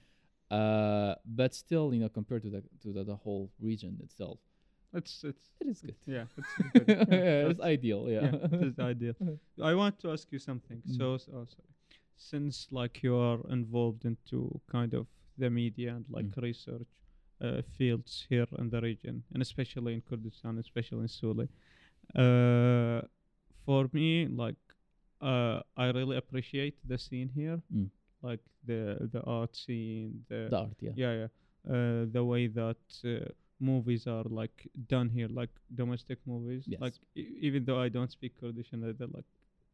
uh 0.57 1.15
but 1.25 1.55
still 1.55 1.93
you 1.95 2.01
know 2.01 2.09
compared 2.09 2.43
to 2.43 2.51
the 2.51 2.63
to 2.83 2.93
the, 2.93 3.05
the 3.05 3.17
whole 3.17 3.51
region 3.61 3.99
itself 4.03 4.39
It's 4.95 5.25
it's 5.25 5.47
it 5.61 5.67
is 5.73 5.81
good 5.83 5.97
yeah, 6.07 6.27
it's 6.39 6.53
good. 6.75 6.85
yeah, 6.89 7.05
Yeah, 7.09 7.51
it's 7.51 7.61
ideal 7.75 8.03
yeah, 8.11 8.25
yeah, 8.29 8.57
it 8.57 8.63
is 8.71 8.79
ideal. 8.79 9.15
I 9.71 9.73
want 9.75 9.95
to 10.03 10.07
ask 10.15 10.27
you 10.35 10.39
something. 10.39 10.79
Mm. 10.85 10.97
So, 10.99 11.05
oh, 11.37 11.47
sorry. 11.57 11.73
Since 12.31 12.55
like 12.81 12.95
you 13.07 13.15
are 13.29 13.41
involved 13.59 14.05
into 14.05 14.39
kind 14.77 14.93
of 15.01 15.07
the 15.43 15.49
media 15.49 15.89
and 15.97 16.05
like 16.17 16.29
Mm. 16.31 16.43
research 16.49 16.91
uh, 17.47 17.63
fields 17.77 18.27
here 18.29 18.47
in 18.61 18.69
the 18.71 18.81
region, 18.91 19.25
and 19.33 19.41
especially 19.43 19.93
in 19.97 20.01
Kurdistan, 20.09 20.59
especially 20.59 21.03
in 21.09 21.13
Suli, 21.19 21.49
uh, 22.15 23.01
for 23.65 23.89
me, 23.93 24.27
like 24.29 24.57
uh, 25.21 25.61
I 25.77 25.87
really 25.91 26.17
appreciate 26.17 26.77
the 26.89 26.99
scene 26.99 27.31
here, 27.35 27.61
Mm. 27.75 27.91
like 28.23 28.41
the 28.67 29.09
the 29.13 29.23
art 29.23 29.57
scene, 29.57 30.25
the, 30.29 30.49
the 30.51 30.57
art 30.59 30.77
yeah 30.81 30.93
yeah, 30.97 31.15
yeah. 31.21 31.29
uh, 31.75 32.05
the 32.13 32.25
way 32.25 32.49
that 32.49 32.77
uh, 33.05 33.29
movies 33.61 34.07
are 34.07 34.25
like 34.25 34.69
done 34.89 35.09
here, 35.09 35.29
like 35.29 35.51
domestic 35.75 36.19
movies. 36.27 36.65
Yes. 36.67 36.81
Like 36.81 36.95
e- 37.17 37.39
even 37.41 37.65
though 37.65 37.81
I 37.81 37.89
don't 37.89 38.11
speak 38.11 38.33
Kurdish 38.41 38.73
and 38.73 38.85
either, 38.85 39.07
like 39.07 39.27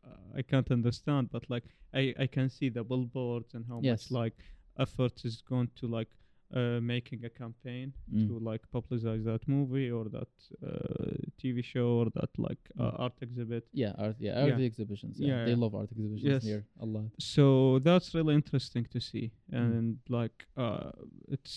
uh, 0.05 0.39
I 0.39 0.43
can't 0.43 0.71
understand, 0.71 1.31
but 1.33 1.49
like 1.51 1.65
I 1.95 2.15
I 2.19 2.27
can 2.27 2.49
see 2.51 2.69
the 2.71 2.85
billboards 2.85 3.55
and 3.55 3.65
how 3.69 3.81
Yes. 3.83 4.11
much 4.11 4.11
like 4.21 4.37
effort 4.79 5.25
is 5.25 5.43
going 5.43 5.71
to 5.81 5.87
like 5.99 6.11
uh, 6.55 6.81
making 6.81 7.25
a 7.25 7.29
campaign 7.31 7.93
Mm. 8.13 8.27
to 8.29 8.39
like 8.39 8.63
publicize 8.73 9.23
that 9.25 9.47
movie 9.47 9.91
or 9.91 10.05
that 10.09 10.29
uh, 10.63 11.13
TV 11.41 11.63
show 11.63 11.89
or 12.01 12.07
that 12.15 12.31
like 12.39 12.59
uh, 12.79 12.91
Mm. 12.93 13.01
art 13.05 13.13
exhibit. 13.21 13.65
Yeah, 13.73 13.93
art. 13.99 14.17
Yeah, 14.19 14.41
art 14.43 14.59
Yeah. 14.59 14.67
exhibitions. 14.67 15.19
Yeah, 15.19 15.29
Yeah, 15.29 15.45
they 15.45 15.51
yeah. 15.51 15.63
love 15.65 15.75
art 15.75 15.91
exhibitions 15.93 16.25
Yes. 16.33 16.43
here 16.45 16.65
a 16.81 16.87
lot. 16.87 17.11
So 17.19 17.79
that's 17.81 18.15
really 18.15 18.35
interesting 18.35 18.85
to 18.95 19.01
see, 19.01 19.31
Mm. 19.53 19.59
and 19.61 19.99
like 20.09 20.47
uh, 20.57 20.91
it's 21.35 21.53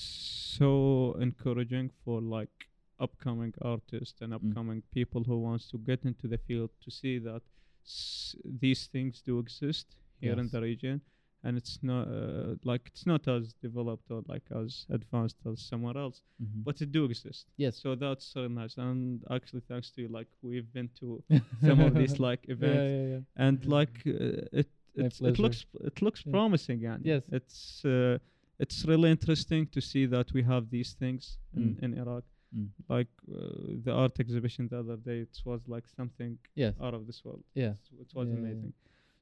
so 0.58 1.16
encouraging 1.20 1.92
for 2.04 2.22
like 2.22 2.68
upcoming 3.00 3.54
artists 3.62 4.22
and 4.22 4.34
Mm. 4.34 4.38
upcoming 4.38 4.84
people 4.92 5.24
who 5.24 5.38
wants 5.40 5.70
to 5.72 5.78
get 5.78 6.06
into 6.06 6.28
the 6.28 6.38
field 6.38 6.70
to 6.84 6.92
see 6.92 7.18
that 7.20 7.42
s- 7.86 8.36
these 8.64 8.88
things 8.88 9.22
do 9.22 9.40
exist 9.40 9.88
here 10.20 10.38
in 10.40 10.50
the 10.50 10.62
region 10.62 11.02
and 11.44 11.58
it's 11.58 11.80
not 11.82 12.04
uh, 12.08 12.56
like 12.64 12.84
it's 12.92 13.06
not 13.06 13.28
as 13.28 13.54
developed 13.68 14.08
or 14.12 14.22
like 14.28 14.44
as 14.64 14.86
advanced 14.90 15.38
as 15.52 15.60
somewhere 15.72 15.98
else 15.98 16.22
Mhm. 16.44 16.64
but 16.68 16.82
it 16.82 16.92
do 16.92 17.06
exist 17.06 17.48
yes, 17.58 17.74
so 17.84 17.96
that's 17.96 18.26
so 18.26 18.48
nice 18.48 18.76
and 18.78 19.24
actually 19.30 19.62
thanks 19.68 19.92
to 19.92 20.02
you 20.04 20.08
like 20.20 20.28
we've 20.42 20.72
been 20.78 20.90
to 21.00 21.08
some 21.68 21.80
of 21.88 21.94
these 21.96 22.20
like 22.20 22.42
events 22.56 22.90
yeah, 22.92 23.06
yeah. 23.14 23.46
and 23.46 23.66
like 23.78 23.96
uh, 24.08 24.60
it 24.60 24.68
it's, 25.02 25.22
it 25.22 25.40
looks 25.40 25.66
it 25.90 26.02
looks 26.02 26.22
Yeah. 26.26 26.32
promising 26.36 26.86
and 26.86 27.06
Yes. 27.06 27.24
it's 27.32 27.86
uh, 27.86 28.18
it's 28.64 28.86
really 28.92 29.10
interesting 29.10 29.68
to 29.76 29.80
see 29.82 30.06
that 30.16 30.28
we 30.34 30.42
have 30.44 30.64
these 30.70 30.92
things 31.02 31.24
in, 31.56 31.76
Mm. 31.76 31.84
in 31.84 31.92
Iraq 32.04 32.24
Mm. 32.54 32.68
like 32.96 33.14
uh, 33.32 33.38
the 33.86 33.94
art 34.04 34.20
exhibition 34.20 34.68
the 34.68 34.78
other 34.84 34.98
day 34.98 35.20
it 35.28 35.36
was 35.46 35.62
like 35.76 35.88
something 36.00 36.38
Yes, 36.64 36.74
out 36.86 36.94
of 36.94 37.02
this 37.08 37.20
world 37.26 37.44
yeah, 37.56 37.74
it 38.04 38.12
was 38.14 38.28
Yeah, 38.28 38.36
yeah, 38.36 38.42
yeah. 38.42 38.44
amazing 38.44 38.74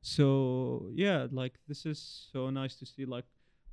so 0.02 0.90
yeah 0.94 1.28
like 1.32 1.54
this 1.68 1.86
is 1.86 2.30
so 2.32 2.50
nice 2.50 2.76
to 2.76 2.86
see 2.86 3.06
like 3.06 3.26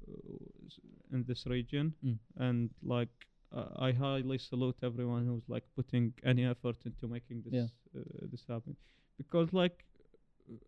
uh, 0.09 1.13
in 1.13 1.25
this 1.27 1.47
region 1.47 1.95
Mm. 2.05 2.19
and 2.37 2.71
like 2.83 3.09
uh, 3.53 3.69
I 3.89 3.93
highly 3.93 4.39
salute 4.39 4.77
everyone 4.83 5.25
who's 5.27 5.49
like 5.49 5.65
putting 5.77 6.13
any 6.25 6.45
effort 6.45 6.77
into 6.85 7.07
making 7.09 7.43
this 7.45 7.55
Yeah. 7.55 7.69
uh, 8.01 8.27
this 8.31 8.45
happen 8.49 8.77
because 9.19 9.53
like 9.53 9.85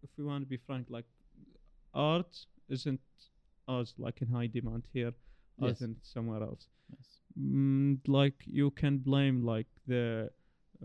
if 0.02 0.10
we 0.16 0.24
want 0.24 0.44
to 0.44 0.48
be 0.48 0.58
frank 0.66 0.86
like 0.90 1.06
art 1.94 2.46
isn't 2.68 3.00
as 3.68 3.94
like 3.98 4.22
in 4.22 4.28
high 4.28 4.46
demand 4.46 4.86
here 4.92 5.12
Yes. 5.60 5.70
as 5.76 5.82
in 5.82 5.96
somewhere 6.02 6.42
else 6.42 6.68
yes. 6.96 7.06
mm, 7.36 7.98
like 8.06 8.44
you 8.46 8.70
can 8.70 8.98
blame 8.98 9.42
like 9.54 9.66
the 9.88 10.30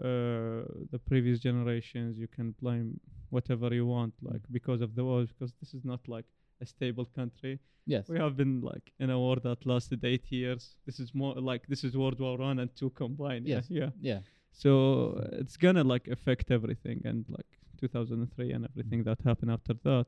uh, 0.07 0.63
the 0.93 0.99
previous 1.05 1.39
generations 1.39 2.17
you 2.17 2.27
can 2.27 2.55
blame 2.61 2.99
whatever 3.35 3.67
you 3.79 3.85
want 3.97 4.13
like 4.31 4.43
because 4.57 4.81
of 4.87 4.91
the 4.97 5.03
war, 5.09 5.19
because 5.31 5.51
this 5.61 5.71
is 5.77 5.83
not 5.91 6.01
like 6.15 6.25
a 6.63 6.65
stable 6.73 7.07
country 7.19 7.53
yes. 7.93 8.03
we 8.13 8.17
have 8.25 8.35
been 8.41 8.55
like 8.71 8.85
in 9.03 9.09
a 9.09 9.17
war 9.23 9.35
that 9.47 9.59
lasted 9.73 9.99
eight 10.11 10.27
years 10.39 10.61
this 10.87 10.97
is 11.03 11.09
more 11.21 11.35
like 11.49 11.63
this 11.73 11.81
is 11.87 11.91
world 12.03 12.19
war 12.25 12.37
one 12.49 12.57
and 12.63 12.69
two 12.79 12.91
combined 13.03 13.45
Yes. 13.47 13.65
yeah, 13.69 13.79
yeah 13.79 13.89
yeah, 14.11 14.19
so 14.63 14.71
uh, 15.19 15.41
it's 15.41 15.57
gonna 15.65 15.83
like 15.93 16.05
affect 16.17 16.47
everything 16.57 16.97
and 17.09 17.25
like 17.37 17.51
2003 17.79 18.51
and 18.55 18.65
everything 18.71 19.01
that 19.09 19.19
happened 19.29 19.51
after 19.57 19.73
that 19.89 20.05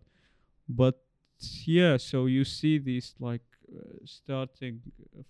but 0.82 0.96
yeah 1.78 1.98
so 1.98 2.18
you 2.36 2.44
see 2.60 2.76
these 2.92 3.08
like 3.20 3.48
uh, 3.76 3.82
starting 4.06 4.76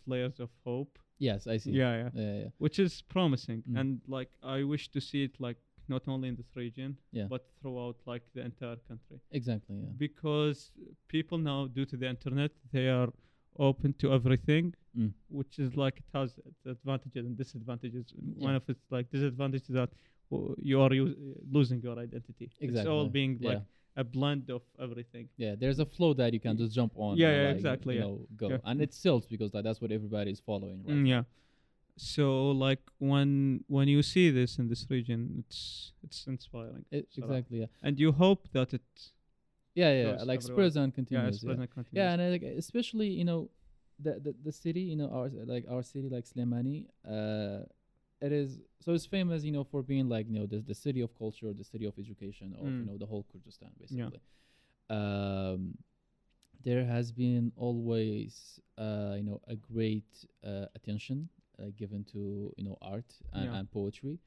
flares 0.03 0.39
of 0.45 0.49
hope 0.65 0.93
yes. 1.17 1.47
I 1.47 1.57
see. 1.57 1.71
yeah 1.71 1.93
yeah 2.01 2.09
yeah, 2.13 2.33
yeah. 2.41 2.49
which 2.63 2.77
is 2.85 3.01
promising 3.15 3.63
Mm. 3.69 3.79
and 3.79 3.89
like 4.17 4.31
i 4.43 4.57
wish 4.73 4.85
to 4.95 4.99
see 5.09 5.21
it 5.27 5.35
like 5.47 5.57
not 5.87 6.03
only 6.07 6.27
in 6.29 6.35
this 6.35 6.51
region 6.55 6.97
Yeah. 7.11 7.27
but 7.33 7.41
throughout 7.59 7.97
like 8.05 8.23
the 8.35 8.41
entire 8.41 8.77
country 8.89 9.17
Exactly. 9.31 9.75
Yeah. 9.77 9.89
because 9.97 10.71
people 11.07 11.37
now 11.37 11.67
due 11.67 11.85
to 11.85 11.97
the 11.97 12.07
internet 12.15 12.51
they 12.71 12.87
are 12.89 13.11
open 13.57 13.93
to 14.01 14.11
everything 14.13 14.73
Mm. 14.97 15.11
which 15.29 15.59
is 15.59 15.75
like 15.83 15.95
it 16.03 16.09
has 16.17 16.29
advantages 16.65 17.25
and 17.25 17.35
disadvantages 17.43 18.05
Yeah. 18.13 18.45
one 18.47 18.55
of 18.55 18.63
its 18.73 18.83
like 18.95 19.09
disadvantages 19.11 19.67
that 19.79 19.89
w- 20.31 20.55
you 20.69 20.79
are 20.81 20.91
us- 20.93 21.15
losing 21.57 21.79
your 21.87 21.97
identity 22.07 22.45
Exactly. 22.45 22.67
it's 22.79 22.87
all 22.87 23.07
being 23.19 23.33
like 23.49 23.63
a 23.97 24.03
blend 24.03 24.49
of 24.49 24.61
everything 24.85 25.25
Yeah, 25.37 25.53
there's 25.61 25.79
a 25.79 25.85
flow 25.85 26.13
that 26.21 26.33
you 26.35 26.39
can 26.39 26.55
just 26.57 26.73
jump 26.79 26.93
on. 26.95 27.11
yeah, 27.17 27.31
yeah, 27.35 27.47
like, 27.47 27.55
exactly, 27.55 27.93
You 27.95 27.99
yeah. 28.01 28.07
know, 28.07 28.27
go, 28.41 28.47
and 28.69 28.81
it 28.81 28.93
sells 28.93 29.23
because 29.33 29.53
like, 29.53 29.63
that's 29.67 29.81
what 29.81 29.91
everybody 29.91 30.31
is 30.31 30.39
following, 30.51 30.79
right? 30.83 30.95
Mm, 30.97 31.07
yeah 31.13 31.23
so 31.97 32.51
like 32.51 32.81
when 32.99 33.63
when 33.67 33.87
you 33.87 34.01
see 34.03 34.29
this 34.29 34.57
in 34.59 34.67
this 34.67 34.85
region 34.89 35.43
it's 35.47 35.93
it's 36.03 36.27
inspiring 36.27 36.85
It- 36.91 37.07
exactly. 37.17 37.59
Yeah. 37.59 37.67
and 37.81 37.99
you 37.99 38.11
hope 38.11 38.49
that 38.51 38.73
it 38.73 38.81
Yeah, 39.75 39.91
yeah. 39.91 40.23
Like 40.23 40.39
on 40.43 40.55
yeah, 40.57 40.93
continues. 40.93 41.35
it's 41.35 41.43
Yeah, 41.43 41.49
present 41.49 41.71
continues. 41.71 41.95
yeah, 41.99 42.13
and 42.13 42.21
I, 42.21 42.27
like 42.35 42.43
especially 42.43 43.07
you 43.07 43.25
know, 43.25 43.49
the, 44.05 44.13
the 44.25 44.31
the 44.47 44.51
city, 44.51 44.81
you 44.91 44.95
know, 44.95 45.09
our 45.17 45.27
like 45.53 45.65
our 45.69 45.83
city, 45.83 46.07
like 46.09 46.25
Slemani, 46.25 46.87
uh, 47.15 47.63
it 48.25 48.31
is 48.31 48.59
so 48.83 48.93
it's 48.93 49.05
famous, 49.05 49.43
you 49.43 49.51
know, 49.51 49.63
for 49.63 49.81
being 49.83 50.07
like 50.15 50.25
you 50.29 50.35
know 50.39 50.45
the 50.53 50.59
the 50.71 50.73
city 50.85 51.01
of 51.01 51.11
culture, 51.17 51.51
the 51.53 51.63
city 51.73 51.85
of 51.85 51.93
education 51.99 52.47
of 52.59 52.65
you 52.67 52.71
Mm. 52.71 52.87
know 52.87 52.97
the 52.97 53.05
whole 53.11 53.25
Kurdistan, 53.31 53.71
basically. 53.79 54.19
yeah. 54.19 54.23
Um, 54.97 55.77
there 56.63 56.85
has 56.85 57.11
been 57.11 57.51
always 57.57 58.59
uh, 58.77 59.13
you 59.19 59.23
know 59.23 59.39
a 59.47 59.55
great 59.55 60.11
uh, 60.43 60.65
attention 60.75 61.29
uh, 61.59 61.65
given 61.77 62.03
to 62.03 62.53
you 62.57 62.63
know 62.63 62.77
art 62.81 63.05
and, 63.33 63.45
Yeah. 63.45 63.57
and 63.57 63.71
poetry 63.71 64.19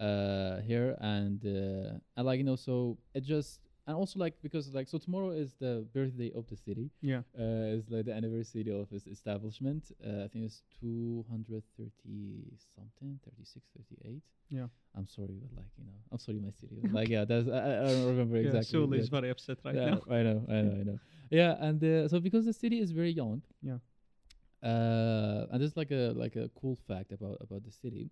uh, 0.00 0.60
here 0.60 0.96
and 1.00 1.44
uh, 1.44 1.98
and 2.16 2.26
like 2.26 2.38
you 2.38 2.44
know 2.44 2.56
so 2.56 2.98
it 3.14 3.22
just 3.22 3.60
and 3.86 3.96
also 3.96 4.18
like 4.18 4.34
because 4.42 4.72
like 4.74 4.88
so 4.88 4.98
tomorrow 4.98 5.30
is 5.30 5.54
the 5.60 5.86
birthday 5.92 6.32
of 6.34 6.46
the 6.48 6.56
city 6.56 6.90
yeah 7.00 7.22
uh, 7.38 7.74
it's 7.76 7.90
like 7.90 8.04
the 8.06 8.12
anniversary 8.12 8.70
of 8.70 8.90
its 8.92 9.06
establishment 9.06 9.92
uh, 10.04 10.24
i 10.24 10.28
think 10.28 10.44
it's 10.46 10.62
230 10.80 12.44
something 12.74 13.18
36 13.24 13.66
38 13.76 14.22
Yeah. 14.50 14.66
i'm 14.96 15.06
sorry 15.08 15.38
but 15.42 15.56
like 15.56 15.70
you 15.78 15.84
know 15.84 15.98
i'm 16.12 16.18
sorry 16.18 16.38
my 16.40 16.50
city 16.50 16.76
like 16.90 17.08
yeah 17.08 17.24
that's 17.24 17.48
i, 17.48 17.52
I 17.52 17.90
don't 17.92 18.06
remember 18.06 18.36
yeah 18.40 18.46
exactly 18.46 18.66
Suli 18.70 18.98
is 18.98 19.08
very 19.08 19.30
upset 19.30 19.58
right 19.64 19.74
yeah, 19.74 19.90
now 19.90 20.02
I 20.10 20.22
know, 20.22 20.44
I 20.48 20.52
know, 20.62 20.74
I 20.80 20.84
know. 20.84 20.98
Yeah, 21.30 21.56
and 21.58 21.82
uh, 21.82 22.06
so 22.08 22.20
because 22.20 22.44
the 22.44 22.52
city 22.52 22.78
is 22.80 22.90
very 22.92 23.10
young, 23.10 23.42
Yeah. 23.62 23.78
Uh, 24.64 25.46
and 25.52 25.60
there's 25.60 25.76
like 25.76 25.90
a 25.92 26.12
like 26.16 26.36
a 26.36 26.50
cool 26.60 26.76
fact 26.88 27.12
about 27.12 27.38
about 27.40 27.64
the 27.64 27.70
city. 27.72 28.10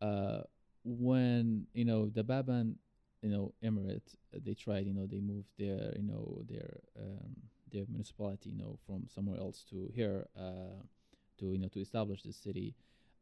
Uh, 0.00 0.42
when 0.84 1.66
you 1.74 1.84
know 1.84 2.08
the 2.08 2.24
Baban, 2.24 2.74
you 3.22 3.30
know 3.30 3.54
Emirate, 3.64 4.14
uh, 4.34 4.40
they 4.44 4.54
tried, 4.54 4.86
you 4.86 4.94
know, 4.94 5.06
they 5.06 5.20
moved 5.20 5.48
their, 5.58 5.92
you 5.96 6.02
know, 6.04 6.42
their 6.48 6.80
um, 6.98 7.36
their 7.72 7.84
municipality, 7.88 8.50
you 8.50 8.58
know, 8.58 8.78
from 8.86 9.06
somewhere 9.14 9.38
else 9.38 9.64
to 9.70 9.90
here, 9.94 10.26
uh, 10.38 10.80
to 11.38 11.52
you 11.52 11.58
know 11.58 11.68
to 11.68 11.80
establish 11.80 12.22
the 12.22 12.32
city. 12.32 12.74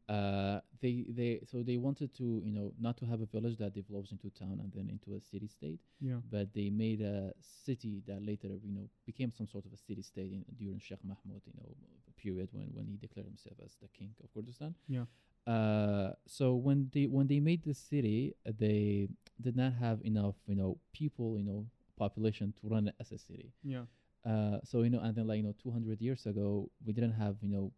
Uh, 0.09 0.59
they 0.81 1.05
they 1.09 1.39
so 1.45 1.61
they 1.61 1.77
wanted 1.77 2.11
to 2.17 2.41
you 2.43 2.51
know 2.51 2.73
not 2.79 2.97
to 2.97 3.05
have 3.05 3.21
a 3.21 3.27
village 3.27 3.57
that 3.59 3.75
develops 3.75 4.11
into 4.11 4.27
town 4.31 4.59
and 4.63 4.71
then 4.73 4.89
into 4.89 5.13
a 5.15 5.21
city 5.21 5.47
state. 5.47 5.79
Yeah. 6.01 6.19
But 6.31 6.51
they 6.55 6.71
made 6.71 7.01
a 7.01 7.31
city 7.39 8.01
that 8.07 8.25
later 8.25 8.47
you 8.65 8.73
know 8.73 8.89
became 9.05 9.31
some 9.31 9.47
sort 9.47 9.65
of 9.67 9.71
a 9.73 9.77
city 9.77 10.01
state 10.01 10.31
in, 10.31 10.43
during 10.57 10.79
Sheikh 10.79 11.03
Mahmoud 11.03 11.41
you 11.45 11.53
know 11.57 11.69
period 12.17 12.49
when 12.51 12.67
when 12.73 12.87
he 12.87 12.97
declared 12.97 13.27
himself 13.27 13.55
as 13.63 13.75
the 13.81 13.87
king 13.89 14.09
of 14.23 14.33
Kurdistan. 14.33 14.73
Yeah. 14.87 15.05
uh 15.47 16.11
so 16.25 16.55
when 16.55 16.89
they 16.93 17.05
when 17.05 17.27
they 17.27 17.39
made 17.39 17.63
the 17.63 17.73
city 17.73 18.35
uh, 18.47 18.51
they 18.57 19.09
did 19.39 19.55
not 19.55 19.73
have 19.73 19.99
enough 20.03 20.35
you 20.47 20.55
know 20.55 20.77
people 20.91 21.37
you 21.37 21.45
know 21.45 21.65
population 21.97 22.53
to 22.59 22.67
run 22.67 22.87
it 22.87 22.95
as 22.99 23.11
a 23.11 23.19
city. 23.19 23.53
Yeah. 23.63 23.85
Uh 24.25 24.57
so 24.63 24.81
you 24.81 24.89
know 24.89 24.99
and 25.05 25.13
then 25.15 25.27
like 25.27 25.37
you 25.37 25.43
know 25.43 25.55
200 25.61 26.01
years 26.01 26.25
ago 26.25 26.69
we 26.85 26.93
didn't 26.93 27.13
have 27.13 27.35
you 27.41 27.49
know 27.49 27.71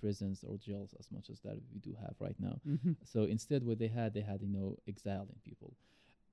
prisons 0.00 0.44
or 0.46 0.56
jails 0.58 0.94
as 1.00 1.10
much 1.10 1.30
as 1.30 1.40
that 1.40 1.56
we 1.72 1.78
do 1.80 1.94
have 2.04 2.14
right 2.20 2.36
now 2.38 2.56
Mhm. 2.66 2.96
so 3.04 3.22
instead, 3.24 3.62
what 3.64 3.78
they 3.78 3.88
had, 3.88 4.12
they 4.14 4.20
had 4.20 4.40
you 4.42 4.48
know 4.48 4.76
exiling 4.88 5.40
people, 5.44 5.72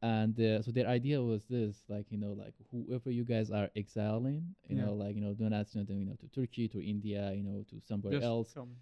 and 0.02 0.38
uh, 0.40 0.62
so 0.62 0.72
their 0.72 0.88
idea 0.88 1.22
was 1.22 1.46
this, 1.46 1.84
like 1.88 2.06
you 2.10 2.18
know, 2.18 2.34
like 2.34 2.54
whoever 2.72 3.10
you 3.10 3.24
guys 3.24 3.50
are 3.52 3.70
exiling, 3.76 4.56
you 4.68 4.76
Yeah. 4.76 4.86
know, 4.86 4.94
like 4.96 5.16
you 5.16 5.22
know, 5.22 5.34
do 5.34 5.50
not 5.50 5.70
send 5.70 5.88
them, 5.88 6.00
you 6.00 6.06
know, 6.06 6.16
to 6.20 6.28
Turkey, 6.28 6.68
to 6.70 6.80
India, 6.94 7.32
you 7.34 7.44
know, 7.44 7.64
to 7.70 7.80
somewhere 7.80 8.14
Just 8.14 8.26
else. 8.26 8.54
come. 8.54 8.76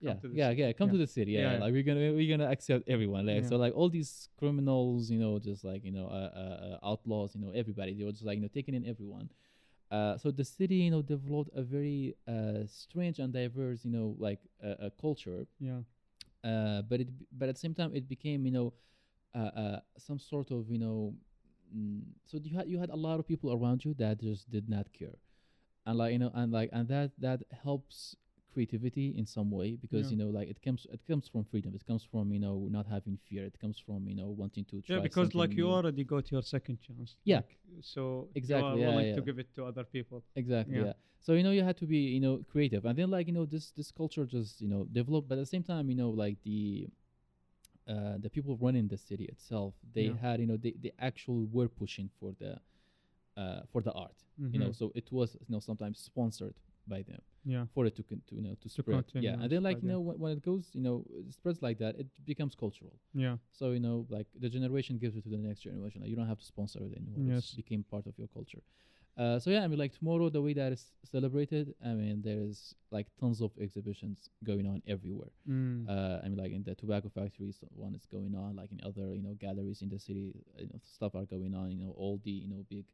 Yeah, 0.00 0.14
to 0.20 0.28
the 0.28 0.34
yeah, 0.36 0.50
yeah. 0.50 0.72
Come 0.72 0.88
Yeah. 0.88 0.92
to 0.92 0.98
the 0.98 1.06
city. 1.06 1.32
Yeah, 1.32 1.40
Yeah, 1.40 1.46
yeah, 1.46 1.52
yeah. 1.54 1.64
like 1.64 1.72
we're 1.72 1.82
gonna 1.90 2.12
we're 2.12 2.28
gonna 2.36 2.50
accept 2.50 2.82
everyone. 2.88 3.24
Like 3.26 3.42
Yeah. 3.42 3.48
so, 3.48 3.56
like 3.56 3.74
all 3.74 3.88
these 3.88 4.28
criminals, 4.36 5.10
you 5.10 5.18
know, 5.18 5.38
just 5.38 5.64
like 5.64 5.82
you 5.84 5.92
know, 5.92 6.06
uh, 6.08 6.30
uh, 6.42 6.56
uh, 6.66 6.78
outlaws, 6.90 7.34
you 7.34 7.40
know, 7.40 7.52
everybody. 7.62 7.94
They 7.94 8.04
were 8.04 8.12
just 8.12 8.24
like 8.24 8.36
you 8.36 8.42
know 8.42 8.52
taking 8.52 8.74
in 8.74 8.84
everyone. 8.86 9.30
Uh, 9.90 10.16
so 10.18 10.30
the 10.30 10.44
city, 10.44 10.76
you 10.76 10.90
know, 10.90 11.02
developed 11.02 11.50
a 11.54 11.62
very 11.62 12.16
uh, 12.28 12.66
strange 12.66 13.18
and 13.18 13.32
diverse, 13.32 13.84
you 13.84 13.90
know, 13.90 14.16
like 14.18 14.40
uh, 14.64 14.86
uh, 14.86 14.90
culture. 15.00 15.46
Yeah. 15.60 15.80
Uh, 16.44 16.82
but 16.82 17.00
it 17.00 17.08
but 17.36 17.48
at 17.48 17.56
the 17.56 17.60
same 17.60 17.74
time 17.74 17.92
it 17.94 18.08
became 18.08 18.46
you 18.46 18.52
know 18.52 18.72
uh, 19.34 19.50
uh, 19.56 19.80
some 19.98 20.18
sort 20.18 20.50
of 20.52 20.70
you 20.70 20.78
know 20.78 21.14
mm, 21.76 22.00
so 22.26 22.38
you 22.42 22.56
had 22.56 22.68
you 22.68 22.78
had 22.78 22.90
a 22.90 22.96
lot 22.96 23.18
of 23.18 23.26
people 23.26 23.52
around 23.52 23.84
you 23.84 23.94
that 23.94 24.20
just 24.20 24.50
did 24.50 24.68
not 24.68 24.92
care. 24.92 25.18
And 25.86 25.98
like 25.98 26.12
you 26.12 26.18
know 26.18 26.30
and 26.34 26.52
like 26.52 26.70
and 26.72 26.88
that 26.88 27.12
that 27.18 27.42
helps 27.64 28.16
creativity 28.56 29.06
in 29.20 29.26
some 29.36 29.48
way 29.58 29.68
because 29.84 30.04
Yeah. 30.06 30.12
you 30.12 30.18
know 30.22 30.30
like 30.38 30.48
it 30.54 30.60
comes 30.66 30.80
it 30.96 31.02
comes 31.10 31.24
from 31.32 31.42
freedom 31.52 31.70
it 31.80 31.84
comes 31.90 32.02
from 32.12 32.24
you 32.36 32.40
know 32.46 32.56
not 32.76 32.86
having 32.96 33.16
fear 33.28 33.42
it 33.52 33.56
comes 33.64 33.78
from 33.86 33.98
you 34.10 34.16
know 34.20 34.28
wanting 34.42 34.64
to 34.72 34.76
try 34.86 34.94
Yeah, 34.96 35.02
because 35.08 35.30
like 35.42 35.52
you 35.60 35.66
new. 35.66 35.76
already 35.78 36.04
got 36.14 36.24
your 36.34 36.42
second 36.56 36.76
chance. 36.86 37.10
Yeah. 37.32 37.42
like, 37.42 37.52
so 37.94 38.02
Exactly, 38.42 38.72
You 38.76 38.80
yeah, 38.82 38.88
are 38.88 38.94
willing 38.96 39.10
yeah. 39.10 39.18
to 39.20 39.26
give 39.28 39.38
it 39.44 39.48
to 39.56 39.60
other 39.70 39.84
people. 39.96 40.18
exactly 40.42 40.76
Yeah. 40.78 40.86
yeah. 40.88 40.96
so 41.26 41.30
you 41.38 41.42
know 41.46 41.54
you 41.58 41.64
had 41.70 41.76
to 41.82 41.86
be 41.96 42.00
you 42.16 42.22
know 42.26 42.34
creative 42.52 42.82
and 42.88 42.94
then 42.98 43.08
like 43.16 43.26
you 43.30 43.34
know 43.38 43.46
this 43.54 43.66
this 43.78 43.90
culture 44.00 44.24
just 44.36 44.52
you 44.64 44.70
know 44.72 44.82
developed 45.00 45.26
but 45.28 45.36
at 45.38 45.42
the 45.46 45.52
same 45.56 45.66
time 45.72 45.84
you 45.92 45.98
know 46.02 46.10
like 46.24 46.36
the 46.50 46.60
uh, 47.92 48.16
the 48.24 48.30
people 48.36 48.52
running 48.66 48.86
the 48.94 48.98
city 49.08 49.24
itself 49.34 49.72
they 49.96 50.06
Yeah. 50.08 50.16
had 50.24 50.36
you 50.42 50.46
know 50.50 50.56
they, 50.64 50.74
they 50.82 50.92
actually 50.98 51.46
were 51.56 51.68
pushing 51.82 52.08
for 52.18 52.30
the 52.40 52.52
uh, 53.42 53.60
for 53.72 53.80
the 53.86 53.92
art 54.06 54.18
you 54.52 54.58
know 54.62 54.70
Mhm. 54.70 54.76
so 54.80 54.84
it 55.00 55.08
was 55.18 55.28
you 55.46 55.50
know 55.54 55.60
sometimes 55.70 55.96
sponsored 56.10 56.56
by 56.88 57.02
them 57.02 57.20
Yeah. 57.44 57.66
for 57.74 57.86
it 57.88 57.94
to 57.96 58.02
con- 58.02 58.22
to 58.28 58.34
you 58.38 58.42
know 58.46 58.54
to 58.62 58.68
spread 58.68 58.96
continue 59.06 59.28
yeah 59.28 59.42
and 59.42 59.48
then 59.52 59.62
like 59.68 59.78
you 59.82 59.88
know 59.92 60.00
when, 60.08 60.16
when 60.22 60.32
it 60.38 60.42
goes 60.50 60.64
you 60.78 60.82
know 60.86 60.96
it 61.28 61.32
spreads 61.32 61.60
like 61.62 61.78
that 61.84 61.92
it 62.02 62.08
becomes 62.32 62.54
cultural 62.54 62.94
Yeah. 63.14 63.36
so 63.52 63.64
you 63.76 63.80
know 63.86 64.06
like 64.16 64.26
the 64.44 64.48
generation 64.48 64.98
gives 64.98 65.14
it 65.16 65.22
to 65.26 65.30
the 65.36 65.38
next 65.48 65.60
generation 65.68 66.00
like, 66.02 66.10
you 66.10 66.16
don't 66.20 66.28
have 66.34 66.38
to 66.44 66.48
sponsor 66.54 66.80
it 66.88 66.92
anymore 67.00 67.22
Yes. 67.32 67.52
it 67.52 67.56
became 67.56 67.82
part 67.94 68.06
of 68.06 68.14
your 68.18 68.28
culture 68.38 68.62
uh, 69.16 69.38
so 69.38 69.48
yeah 69.50 69.62
i 69.64 69.66
mean 69.68 69.78
like 69.84 69.92
tomorrow 69.98 70.28
the 70.28 70.42
way 70.46 70.52
that 70.52 70.72
is 70.72 70.82
celebrated 71.04 71.74
i 71.84 71.92
mean 72.00 72.20
there's 72.22 72.74
like 72.90 73.06
tons 73.20 73.40
of 73.40 73.50
exhibitions 73.66 74.28
going 74.44 74.66
on 74.66 74.82
everywhere 74.86 75.32
Mm. 75.48 75.88
uh, 75.88 76.18
I 76.24 76.28
mean, 76.28 76.38
like 76.44 76.50
in 76.58 76.64
the 76.64 76.74
tobacco 76.74 77.08
factories, 77.08 77.58
one 77.70 77.94
is 77.94 78.04
going 78.16 78.34
on. 78.34 78.56
Like 78.56 78.72
in 78.72 78.80
other, 78.84 79.06
you 79.14 79.22
know, 79.22 79.34
galleries 79.46 79.82
in 79.82 79.88
the 79.88 80.00
city, 80.00 80.34
you 80.58 80.66
know, 80.66 80.80
stuff 80.82 81.14
are 81.14 81.24
going 81.24 81.54
on. 81.54 81.70
You 81.70 81.78
know, 81.82 81.92
all 81.96 82.20
the, 82.24 82.30
you 82.44 82.48
know, 82.48 82.64
big, 82.68 82.86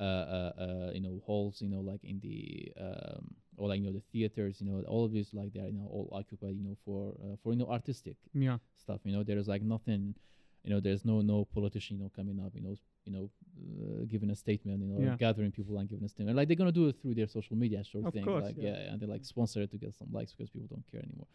uh, 0.00 0.02
uh, 0.02 0.52
uh, 0.58 0.90
you 0.92 1.00
know, 1.00 1.20
halls. 1.24 1.60
You 1.60 1.68
know, 1.68 1.80
like 1.80 2.04
in 2.04 2.20
the, 2.20 2.72
um, 2.80 3.34
or 3.56 3.68
like 3.68 3.80
you 3.80 3.86
know, 3.86 3.92
the 3.92 4.02
theaters. 4.12 4.60
You 4.60 4.70
know, 4.70 4.82
all 4.86 5.04
of 5.04 5.12
these 5.12 5.32
like 5.32 5.52
they're 5.52 5.66
you 5.66 5.78
know 5.78 5.88
all 5.90 6.08
occupied. 6.12 6.56
You 6.56 6.64
know, 6.64 6.76
for 6.84 7.14
uh, 7.22 7.36
for 7.42 7.52
you 7.52 7.58
know 7.58 7.66
artistic 7.66 8.16
yeah. 8.34 8.58
stuff. 8.76 9.00
You 9.04 9.12
know, 9.12 9.22
there's 9.22 9.48
like 9.48 9.62
nothing. 9.62 10.14
You 10.64 10.70
know, 10.70 10.80
there's 10.80 11.04
no 11.04 11.20
no 11.22 11.44
politician. 11.44 11.96
You 11.96 12.02
know, 12.04 12.10
coming 12.14 12.38
up. 12.44 12.52
You 12.54 12.62
know, 12.62 12.76
you 13.06 13.12
know, 13.12 13.30
uh, 13.82 14.04
giving 14.06 14.30
a 14.30 14.36
statement. 14.36 14.80
You 14.82 14.88
know, 14.88 15.00
Yeah. 15.02 15.16
gathering 15.16 15.52
people 15.52 15.78
and 15.78 15.88
giving 15.88 16.04
a 16.04 16.08
statement. 16.08 16.36
Like 16.36 16.48
they're 16.48 16.56
gonna 16.62 16.72
do 16.72 16.88
it 16.88 16.96
through 17.00 17.14
their 17.14 17.28
social 17.28 17.56
media 17.56 17.84
sort 17.84 18.04
Of 18.06 18.12
thing. 18.14 18.24
course, 18.24 18.44
like 18.44 18.56
yeah. 18.58 18.70
yeah, 18.70 18.90
and 18.92 19.00
they 19.00 19.06
like 19.06 19.24
sponsor 19.24 19.62
it 19.62 19.70
to 19.70 19.78
get 19.78 19.94
some 19.94 20.08
likes 20.12 20.32
because 20.32 20.50
people 20.50 20.68
don't 20.74 20.86
care 20.90 21.02
anymore. 21.08 21.28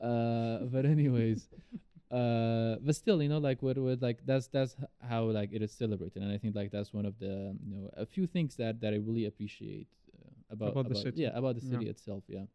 Uh, 0.00 0.64
but 0.74 0.86
anyways, 0.86 1.48
uh, 2.10 2.76
but 2.80 2.94
still, 2.96 3.22
you 3.22 3.28
know, 3.28 3.38
like 3.38 3.60
what 3.62 3.76
what 3.78 4.00
like 4.00 4.20
that's 4.24 4.46
that's 4.48 4.76
how 5.06 5.24
like 5.24 5.50
it 5.52 5.60
is 5.62 5.72
celebrated, 5.72 6.22
and 6.22 6.32
I 6.32 6.38
think 6.38 6.54
like 6.54 6.70
that's 6.70 6.92
one 6.94 7.04
of 7.04 7.18
the 7.18 7.54
you 7.64 7.70
know 7.74 7.90
a 7.96 8.06
few 8.06 8.26
things 8.26 8.56
that 8.56 8.80
that 8.80 8.94
I 8.94 8.96
really 8.96 9.26
appreciate 9.26 9.88
uh, 10.16 10.30
about, 10.54 10.70
About 10.70 10.88
the 10.88 10.94
city. 10.94 11.22
Yeah, 11.22 11.36
about 11.36 11.56
the 11.56 11.64
Yeah. 11.66 11.72
city 11.72 11.88
itself. 11.88 12.24
Yeah. 12.28 12.46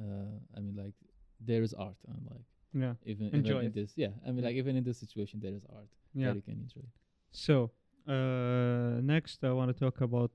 Uh, 0.00 0.38
I 0.56 0.60
mean, 0.60 0.76
like 0.76 0.94
there 1.40 1.62
is 1.62 1.74
art, 1.74 1.96
and 2.08 2.20
like 2.30 2.46
Yeah. 2.74 2.94
even 3.06 3.26
Enjoy 3.34 3.54
even 3.54 3.66
in 3.66 3.72
this, 3.72 3.92
yeah. 3.96 4.08
I 4.26 4.28
mean, 4.32 4.38
Yeah. 4.38 4.46
like 4.48 4.56
even 4.56 4.76
in 4.76 4.84
this 4.84 4.98
situation, 5.04 5.40
there 5.40 5.54
is 5.54 5.64
art 5.78 5.88
Yeah. 6.14 6.26
that 6.28 6.36
you 6.36 6.42
can 6.42 6.54
enjoy. 6.66 6.86
So, 7.30 7.70
uh, 8.14 9.00
next 9.14 9.42
I 9.44 9.52
want 9.52 9.68
to 9.72 9.78
talk 9.84 10.00
about 10.00 10.30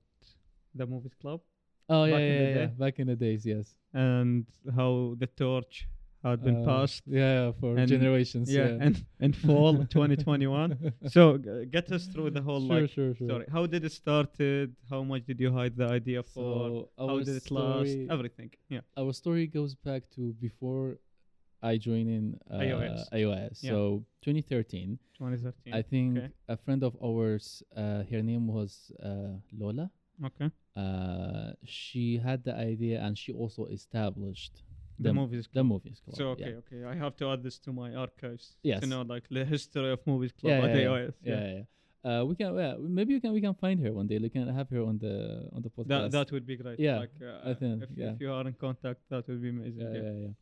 the 0.80 0.86
movies 0.86 1.16
club 1.22 1.42
Oh 1.92 2.04
yeah, 2.06 2.14
Back 2.16 2.22
in 2.22 2.34
yeah, 2.42 2.54
the 2.54 2.60
yeah. 2.60 2.66
Back 2.84 3.00
in 3.00 3.08
the 3.08 3.16
days, 3.16 3.42
yes. 3.54 3.76
and 3.94 4.46
how 4.80 5.16
the 5.18 5.26
torch 5.44 5.88
had 6.28 6.44
been 6.44 6.58
Uh, 6.62 6.66
passed. 6.72 7.02
Yeah, 7.08 7.52
for 7.60 7.72
and- 7.78 7.88
generations. 7.96 8.48
Yeah, 8.52 8.68
Yeah, 8.70 8.86
and 8.86 8.96
in 9.26 9.34
fall 9.34 9.74
2021. 9.96 10.94
So 11.16 11.38
g- 11.40 11.66
get 11.76 11.92
us 11.92 12.04
through 12.12 12.30
the 12.38 12.42
whole 12.48 12.60
sure, 12.68 12.82
like 12.82 12.90
sure, 12.92 13.16
sure. 13.16 13.28
story. 13.30 13.46
How 13.56 13.66
did 13.74 13.82
it 13.90 13.94
started? 14.04 14.76
How 14.92 15.02
much 15.12 15.24
did 15.30 15.40
you 15.40 15.52
hide 15.60 15.76
the 15.82 15.88
idea 16.00 16.22
for? 16.22 16.54
So 16.98 17.08
How 17.08 17.18
did 17.20 17.36
it 17.42 17.50
last? 17.50 17.96
Everything. 18.16 18.52
Yeah. 18.76 18.82
our 19.02 19.12
story 19.22 19.48
goes 19.48 19.74
back 19.90 20.02
to 20.16 20.22
before 20.48 20.86
I 21.62 21.78
joined 21.78 22.10
in 22.10 22.40
uh, 22.50 22.60
AUIS. 22.64 23.10
AUIS. 23.12 23.64
Yeah. 23.64 23.72
So 23.72 24.06
2013, 24.22 24.98
2013. 25.18 25.74
I 25.74 25.82
think 25.82 26.18
Okay. 26.18 26.30
a 26.48 26.58
friend 26.58 26.84
of 26.84 26.96
ours, 27.04 27.64
uh, 27.76 28.04
her 28.12 28.22
name 28.22 28.48
was 28.48 28.92
uh, 29.04 29.36
Lola. 29.58 29.90
okay. 30.26 30.50
Uh, 30.76 31.52
she 31.66 32.18
had 32.18 32.44
the 32.44 32.56
idea, 32.56 33.02
and 33.02 33.18
she 33.18 33.32
also 33.34 33.66
established 33.66 34.64
The, 35.00 35.10
m- 35.10 35.16
movies 35.16 35.46
The 35.48 35.52
club. 35.54 35.66
movies 35.66 36.00
club. 36.04 36.16
So 36.16 36.24
yeah. 36.26 36.34
okay, 36.34 36.56
okay. 36.62 36.84
I 36.86 36.96
have 37.04 37.16
to 37.18 37.30
add 37.32 37.42
this 37.44 37.58
to 37.66 37.72
my 37.74 37.90
archives 37.96 38.56
Yes. 38.64 38.80
to 38.82 38.88
know 38.88 39.02
like 39.14 39.26
the 39.30 39.44
history 39.46 39.92
of 39.92 40.00
movies 40.06 40.32
club 40.40 40.52
yeah, 40.64 40.66
at 40.70 40.76
AUIS. 40.76 41.14
yeah, 41.24 41.34
yeah, 41.34 41.54
yeah. 41.58 41.64
Uh, 42.02 42.24
we 42.30 42.34
can, 42.36 42.56
yeah, 42.56 42.76
maybe 42.80 43.14
we 43.16 43.20
can, 43.20 43.34
we 43.34 43.42
can 43.42 43.54
find 43.54 43.78
her 43.86 43.92
one 43.94 44.08
day. 44.08 44.18
We 44.20 44.30
can 44.30 44.48
have 44.60 44.70
her 44.70 44.82
on 44.92 44.98
the 45.06 45.16
on 45.56 45.62
the 45.66 45.70
podcast. 45.70 45.88
That 45.88 46.12
that 46.18 46.28
would 46.34 46.46
be 46.46 46.56
great. 46.56 46.80
Yeah, 46.80 47.00
Like, 47.04 47.16
uh, 47.22 47.50
I 47.52 47.54
think, 47.62 47.84
if, 47.84 47.90
yeah. 47.96 48.12
if 48.14 48.22
you 48.22 48.32
are 48.32 48.46
in 48.48 48.54
contact, 48.68 49.00
that 49.10 49.28
would 49.28 49.42
be 49.42 49.50
amazing. 49.50 49.82
yeah, 49.82 49.94
yeah. 49.94 50.02
yeah, 50.04 50.28
yeah. 50.28 50.34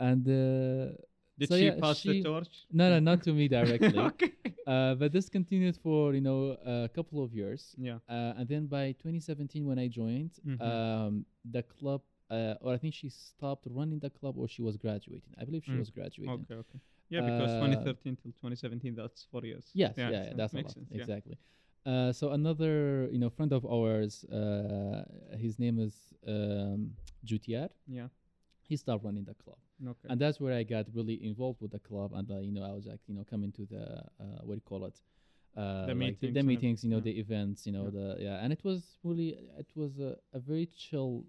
And 0.00 0.26
uh, 0.28 0.92
Did 1.38 1.48
So, 1.48 1.56
she 1.56 1.64
yeah, 1.66 1.78
pass 1.80 2.02
the 2.02 2.22
torch? 2.22 2.66
no, 2.72 2.90
no, 2.90 2.98
not 2.98 3.22
to 3.24 3.32
me 3.32 3.46
directly. 3.58 3.98
okay. 3.98 4.32
uh, 4.66 4.94
but 4.96 5.12
this 5.12 5.28
continued 5.28 5.76
for 5.76 6.14
you 6.14 6.20
know 6.20 6.56
a 6.64 6.88
couple 6.88 7.22
of 7.22 7.32
years. 7.32 7.74
Yeah. 7.78 7.98
Uh, 8.08 8.34
and 8.38 8.48
then 8.48 8.66
by 8.66 8.92
2017, 8.98 9.64
when 9.66 9.78
I 9.78 9.88
joined, 9.88 10.32
Mhm. 10.44 10.60
um, 10.60 11.24
the 11.50 11.62
club, 11.62 12.02
uh, 12.30 12.54
or 12.60 12.74
I 12.74 12.78
think 12.78 12.94
she 12.94 13.08
stopped 13.08 13.66
running 13.70 14.00
the 14.00 14.10
club, 14.10 14.34
or 14.36 14.48
she 14.48 14.62
was 14.62 14.76
graduating. 14.76 15.32
I 15.40 15.44
believe 15.44 15.64
she 15.64 15.72
Mm. 15.72 15.78
was 15.78 15.90
graduating. 15.90 16.34
Okay. 16.42 16.54
Okay. 16.54 16.80
Yeah, 17.10 17.22
because 17.22 17.50
Uh, 17.54 17.60
2013 17.60 18.16
till 18.16 18.32
2017, 18.40 18.94
that's 18.94 19.24
four 19.30 19.42
years. 19.46 19.70
Yes, 19.74 19.94
yeah, 19.96 20.10
Yeah, 20.10 20.24
yeah, 20.24 20.34
that's 20.36 20.52
a 20.52 20.56
makes 20.56 20.68
lot. 20.68 20.74
sense, 20.74 20.88
yeah. 20.90 21.00
Exactly. 21.00 21.36
Uh, 21.86 22.12
so 22.12 22.32
another, 22.32 23.08
you 23.12 23.18
know, 23.18 23.30
friend 23.30 23.52
of 23.52 23.64
ours, 23.64 24.24
uh, 24.24 25.04
his 25.38 25.58
name 25.58 25.78
is 25.78 25.94
um, 26.26 26.92
Jutiar. 27.24 27.70
Yeah. 27.86 28.08
He 28.68 28.76
stopped 28.76 29.04
running 29.04 29.24
the 29.24 29.34
club, 29.34 29.56
Okay. 29.86 30.08
and 30.10 30.20
that's 30.20 30.40
where 30.40 30.54
I 30.54 30.64
got 30.64 30.86
really 30.92 31.24
involved 31.24 31.60
with 31.60 31.70
the 31.70 31.78
club. 31.78 32.12
And 32.14 32.30
uh, 32.30 32.40
you 32.40 32.52
know, 32.52 32.64
I 32.64 32.72
was 32.72 32.86
like, 32.86 33.00
you 33.06 33.14
know, 33.14 33.24
coming 33.28 33.52
to 33.52 33.66
the 33.66 33.84
uh, 34.20 34.40
what 34.42 34.54
do 34.54 34.62
you 34.64 34.68
call 34.68 34.84
it? 34.86 35.00
Uh, 35.56 35.86
The 35.86 35.94
like 35.94 35.96
meetings 35.96 36.34
the, 36.34 36.40
and 36.40 36.48
meetings, 36.48 36.84
you 36.84 36.90
know, 36.90 36.98
everything, 36.98 37.14
the 37.14 37.20
events, 37.20 37.66
you 37.66 37.72
know, 37.72 37.84
Yeah. 37.84 37.90
the 37.90 38.16
yeah, 38.20 38.42
and 38.42 38.52
it 38.52 38.62
was 38.64 38.98
really, 39.02 39.28
it 39.58 39.70
was 39.74 39.98
a, 39.98 40.16
a 40.32 40.38
very 40.40 40.66
chill 40.66 41.24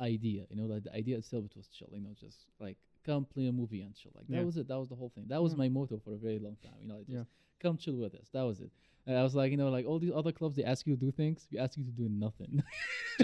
idea, 0.00 0.44
you 0.50 0.56
know, 0.56 0.66
like 0.66 0.84
the 0.84 0.94
idea 0.94 1.16
itself, 1.18 1.44
it 1.46 1.56
was 1.56 1.68
chill, 1.68 1.88
you 1.92 2.00
know, 2.02 2.14
just 2.18 2.46
like 2.60 2.76
come 3.06 3.24
play 3.34 3.46
a 3.46 3.52
movie 3.52 3.82
and 3.82 3.94
chill, 3.94 4.12
like 4.14 4.24
Yeah. 4.28 4.38
that 4.40 4.46
was 4.46 4.56
it, 4.56 4.66
that 4.68 4.78
was 4.82 4.88
the 4.88 4.96
whole 5.00 5.12
thing, 5.14 5.24
that 5.28 5.42
was 5.42 5.52
Yeah. 5.52 5.58
my 5.64 5.68
motto 5.76 5.96
for 6.04 6.12
a 6.14 6.20
very 6.26 6.38
long 6.46 6.56
time, 6.62 6.78
you 6.82 6.88
know, 6.88 6.96
like, 6.98 7.06
just 7.06 7.16
Yeah. 7.18 7.24
come 7.64 7.76
chill 7.78 7.96
with 7.96 8.14
us, 8.20 8.28
that 8.32 8.42
was 8.42 8.60
it. 8.60 8.70
And 9.08 9.16
I 9.16 9.22
was 9.22 9.36
like, 9.36 9.52
you 9.52 9.56
know, 9.56 9.70
like 9.76 9.86
all 9.86 10.00
these 10.00 10.10
other 10.20 10.32
clubs, 10.32 10.56
they 10.56 10.64
ask 10.64 10.84
you 10.86 10.96
to 10.96 11.00
do 11.06 11.12
things, 11.12 11.46
we 11.52 11.58
ask 11.64 11.78
you 11.78 11.84
to 11.84 11.90
do 12.02 12.08
nothing. 12.26 12.52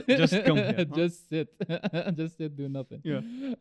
just 0.08 0.32
come 0.44 0.56
here, 0.56 0.74
huh? 0.78 0.84
just 1.00 1.28
sit, 1.28 1.48
just 2.20 2.36
sit, 2.38 2.56
do 2.56 2.68
nothing. 2.68 3.00
Yeah. 3.02 3.20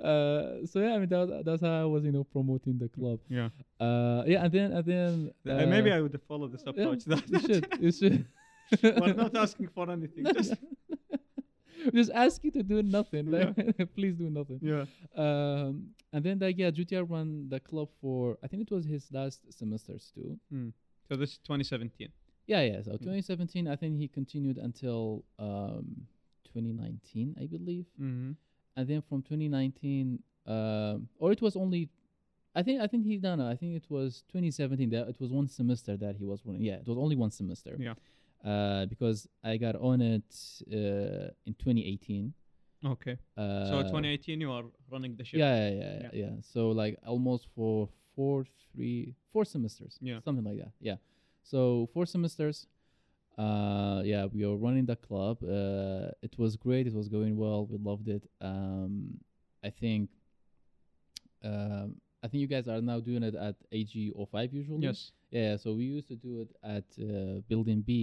Uh, 0.10 0.64
so 0.72 0.76
yeah, 0.84 0.94
I 0.96 1.00
mean 1.00 1.10
that 1.10 1.28
was, 1.28 1.46
that's 1.48 1.62
how 1.64 1.82
I 1.82 1.86
was, 1.86 2.04
you 2.06 2.12
know, 2.12 2.24
promoting 2.24 2.78
the 2.78 2.90
club. 2.90 3.20
yeah. 3.28 3.50
Uh, 3.80 4.24
yeah, 4.28 4.44
and 4.46 4.52
then 4.54 4.72
and 4.78 4.86
then 4.86 5.32
Uh, 5.48 5.66
maybe 5.66 5.92
uh, 5.92 5.98
I 5.98 6.02
would 6.02 6.20
follow 6.28 6.48
this 6.48 6.62
yeah, 6.64 6.70
approach. 6.72 7.06
that, 7.06 7.24
you 7.34 7.40
should, 7.48 7.66
you 7.86 7.92
should. 7.92 8.26
We're 9.02 9.14
not 9.26 9.36
asking 9.36 9.70
for 9.76 9.90
anything. 9.90 10.24
Just 10.38 10.54
just 11.94 12.12
ask 12.14 12.44
you 12.44 12.52
to 12.52 12.64
do 12.64 12.82
nothing. 12.84 13.32
Like, 13.32 13.56
please 13.96 14.16
do 14.16 14.30
nothing. 14.30 14.60
yeah. 14.62 14.86
Um, 15.16 15.88
and 16.14 16.24
then 16.24 16.40
like 16.40 16.58
yeah, 16.58 16.72
Jutiar 16.72 17.10
ran 17.10 17.48
the 17.50 17.60
club 17.60 17.90
for 18.02 18.38
I 18.44 18.48
think 18.48 18.62
it 18.64 18.72
was 18.72 18.86
his 18.86 19.08
last 19.12 19.42
semesters 19.50 20.12
too. 20.14 20.38
Mm. 20.54 20.74
So 21.08 21.16
this 21.16 21.32
is 21.34 21.38
2017. 21.40 22.10
Yeah, 22.48 22.62
yeah. 22.62 22.82
So 22.82 22.92
Mm. 22.92 23.00
2017, 23.00 23.68
I 23.68 23.76
think 23.76 23.98
he 23.98 24.08
continued 24.08 24.58
until 24.58 25.24
um 25.40 26.08
2019, 26.54 27.36
I 27.40 27.46
believe. 27.46 27.86
Mm-hmm. 28.02 28.32
And 28.76 28.88
then 28.88 29.02
from 29.02 29.22
2019, 29.22 30.20
um, 30.48 31.08
or 31.20 31.32
it 31.32 31.42
was 31.42 31.56
only. 31.56 31.90
I 32.54 32.64
think 32.64 32.82
I 32.82 32.88
think 32.88 33.06
he 33.06 33.18
no 33.18 33.36
no 33.36 33.48
I 33.48 33.56
think 33.56 33.78
it 33.78 33.86
was 33.90 34.24
2017 34.34 34.90
that 34.90 35.08
it 35.08 35.16
was 35.22 35.32
one 35.32 35.48
semester 35.48 35.96
that 35.96 36.18
he 36.18 36.26
was 36.26 36.42
running 36.46 36.62
yeah 36.62 36.80
it 36.84 36.88
was 36.88 36.98
only 36.98 37.16
one 37.16 37.32
semester 37.32 37.78
Yeah. 37.80 37.94
Uh, 38.44 38.86
because 38.88 39.28
I 39.44 39.58
got 39.58 39.76
on 39.76 40.02
it 40.02 40.24
uh, 40.72 41.30
in 41.46 41.54
2018 41.60 42.34
Okay. 42.84 43.18
uh, 43.38 43.66
so 43.70 43.82
2018, 43.84 44.42
you 44.42 44.52
are 44.52 44.64
running 44.90 45.16
the 45.16 45.24
ship. 45.24 45.40
yeah 45.40 45.70
yeah, 45.70 45.70
yeah 45.80 46.00
yeah 46.02 46.10
Yeah. 46.14 46.36
so 46.42 46.70
like 46.70 46.98
almost 47.06 47.48
for 47.56 47.88
four 48.16 48.46
three 48.74 49.16
four 49.32 49.46
semesters 49.46 49.98
Yeah. 50.02 50.20
something 50.26 50.44
like 50.44 50.58
that 50.58 50.72
yeah 50.80 50.96
so 51.44 51.88
four 51.94 52.06
semesters 52.06 52.68
uh 53.38 54.02
yeah 54.04 54.26
we 54.26 54.46
were 54.46 54.58
running 54.58 54.86
the 54.86 54.96
club 54.96 55.38
uh 55.44 56.12
it 56.22 56.34
was 56.38 56.56
great 56.58 56.86
it 56.88 56.94
was 56.94 57.08
going 57.08 57.38
well 57.38 57.66
we 57.66 57.78
loved 57.78 58.08
it 58.10 58.24
um 58.42 59.18
I 59.64 59.70
think 59.70 60.10
um 61.44 61.96
I 62.24 62.28
think 62.28 62.42
you 62.42 62.48
guys 62.48 62.68
are 62.68 62.82
now 62.82 63.00
doing 63.00 63.24
it 63.24 63.36
at 63.36 63.56
AG05 63.72 64.54
usually 64.54 64.84
Yes. 64.88 65.12
Yeah 65.32 65.58
so 65.58 65.74
we 65.74 65.86
used 65.98 66.08
to 66.08 66.16
do 66.16 66.42
it 66.44 66.52
at 66.64 66.84
uh, 67.00 67.40
building 67.50 67.82
B 67.82 67.94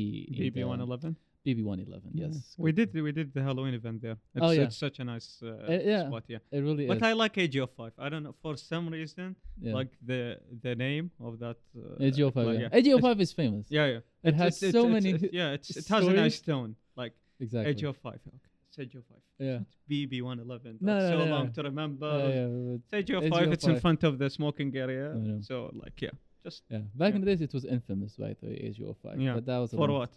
BB 0.41 0.64
one 0.66 0.81
eleven. 0.81 1.16
BB111 1.47 2.01
yes 2.12 2.55
We 2.59 2.72
did 2.72 2.93
we 3.07 3.12
did 3.12 3.33
the 3.33 3.43
Halloween 3.49 3.72
event 3.81 4.03
there. 4.03 4.16
It's, 4.35 4.45
Oh, 4.45 4.51
yeah. 4.51 4.64
it's 4.64 4.76
such 4.76 4.97
a 4.99 5.05
nice 5.05 5.29
uh, 5.43 5.47
Uh, 5.72 5.79
yeah. 5.93 6.07
spot. 6.09 6.24
Yeah. 6.35 6.39
it 6.57 6.61
really 6.68 6.87
But 6.87 6.99
is 6.99 7.03
I 7.11 7.12
like 7.22 7.35
AGO5. 7.45 7.81
I 8.05 8.09
don't 8.11 8.24
know 8.26 8.35
for 8.43 8.55
some 8.57 8.85
reason 8.99 9.29
yeah. 9.61 9.72
like 9.79 9.93
the 10.11 10.22
the 10.66 10.74
name 10.87 11.07
of 11.29 11.33
that. 11.45 11.57
Uh, 11.76 12.05
AGO5 12.07 12.37
like, 12.51 12.61
yeah. 12.64 12.79
AGO5 12.79 13.07
is 13.26 13.33
famous 13.33 13.64
Yeah, 13.70 13.87
yeah. 13.95 14.01
It 14.29 14.35
It's- 14.35 14.41
has 14.43 14.53
it's- 14.62 14.72
so 14.76 14.81
it's- 14.89 14.95
many 14.97 15.11
yeah, 15.41 15.57
it's, 15.57 15.70
it 15.81 15.87
has 15.95 16.03
a 16.07 16.14
nice 16.24 16.39
tone 16.51 16.70
like 17.03 17.14
exactly 17.45 17.72
AGO5. 17.74 18.07
Okay. 18.07 18.49
Sergio 18.76 19.01
5. 19.11 19.18
Yeah. 19.49 19.61
BB111. 19.91 20.62
That's 20.64 20.83
No, 20.91 20.95
no, 20.99 21.09
so 21.11 21.16
no, 21.24 21.31
long 21.37 21.47
to 21.57 21.61
remember. 21.70 22.11
Yeah, 22.18 22.29
yeah, 22.37 22.76
Sergio 22.93 23.18
5, 23.35 23.53
it's 23.55 23.66
in 23.72 23.79
front 23.85 24.01
of 24.09 24.12
the 24.20 24.29
smoking 24.39 24.70
area. 24.85 25.07
So, 25.49 25.55
like, 25.83 25.99
yeah. 26.07 26.11
Just 26.49 26.62
yeah. 26.70 26.78
Back 26.94 27.14
in 27.14 27.20
the 27.22 27.26
days, 27.30 27.40
it 27.49 27.53
was 27.59 27.64
infamous, 27.76 28.12
by 28.16 28.34
the 28.40 28.46
way, 28.49 28.55
Age 28.66 28.80
of 28.80 28.96
Five. 29.03 29.20
Yeah. 29.20 29.34
But 29.34 29.44
that 29.46 29.59
was 29.59 29.72
a 29.72 29.76
for 29.76 29.88
what? 29.99 30.11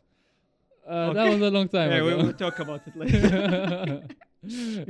Uh, 0.88 1.14
That 1.14 1.28
was 1.34 1.42
a 1.42 1.52
long 1.58 1.68
time 1.68 1.90
Yeah, 1.92 2.04
we 2.08 2.14
will 2.16 2.34
talk 2.46 2.58
about 2.66 2.82
it 2.88 2.96
later. 2.96 4.04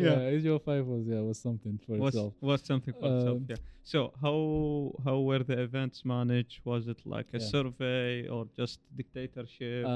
yeah. 0.05 0.19
Age 0.35 0.45
of 0.45 0.63
Five 0.63 0.85
was 0.93 1.03
yeah 1.05 1.19
was 1.29 1.39
something 1.47 1.75
for 1.85 1.93
was, 1.97 2.13
itself. 2.15 2.33
was 2.49 2.61
something 2.71 2.93
for 2.93 3.07
itself, 3.17 3.37
Um, 3.37 3.45
yeah. 3.49 3.55
So, 3.83 3.99
how 4.23 4.93
how 5.05 5.17
were 5.29 5.43
the 5.51 5.57
events 5.67 5.97
managed? 6.05 6.57
Was 6.71 6.83
it 6.93 6.99
like 7.15 7.29
a 7.33 7.39
Yeah. 7.39 7.51
survey 7.55 8.27
or 8.33 8.41
just 8.55 8.79
dictatorship? 8.95 9.83
Uh, 9.85 9.89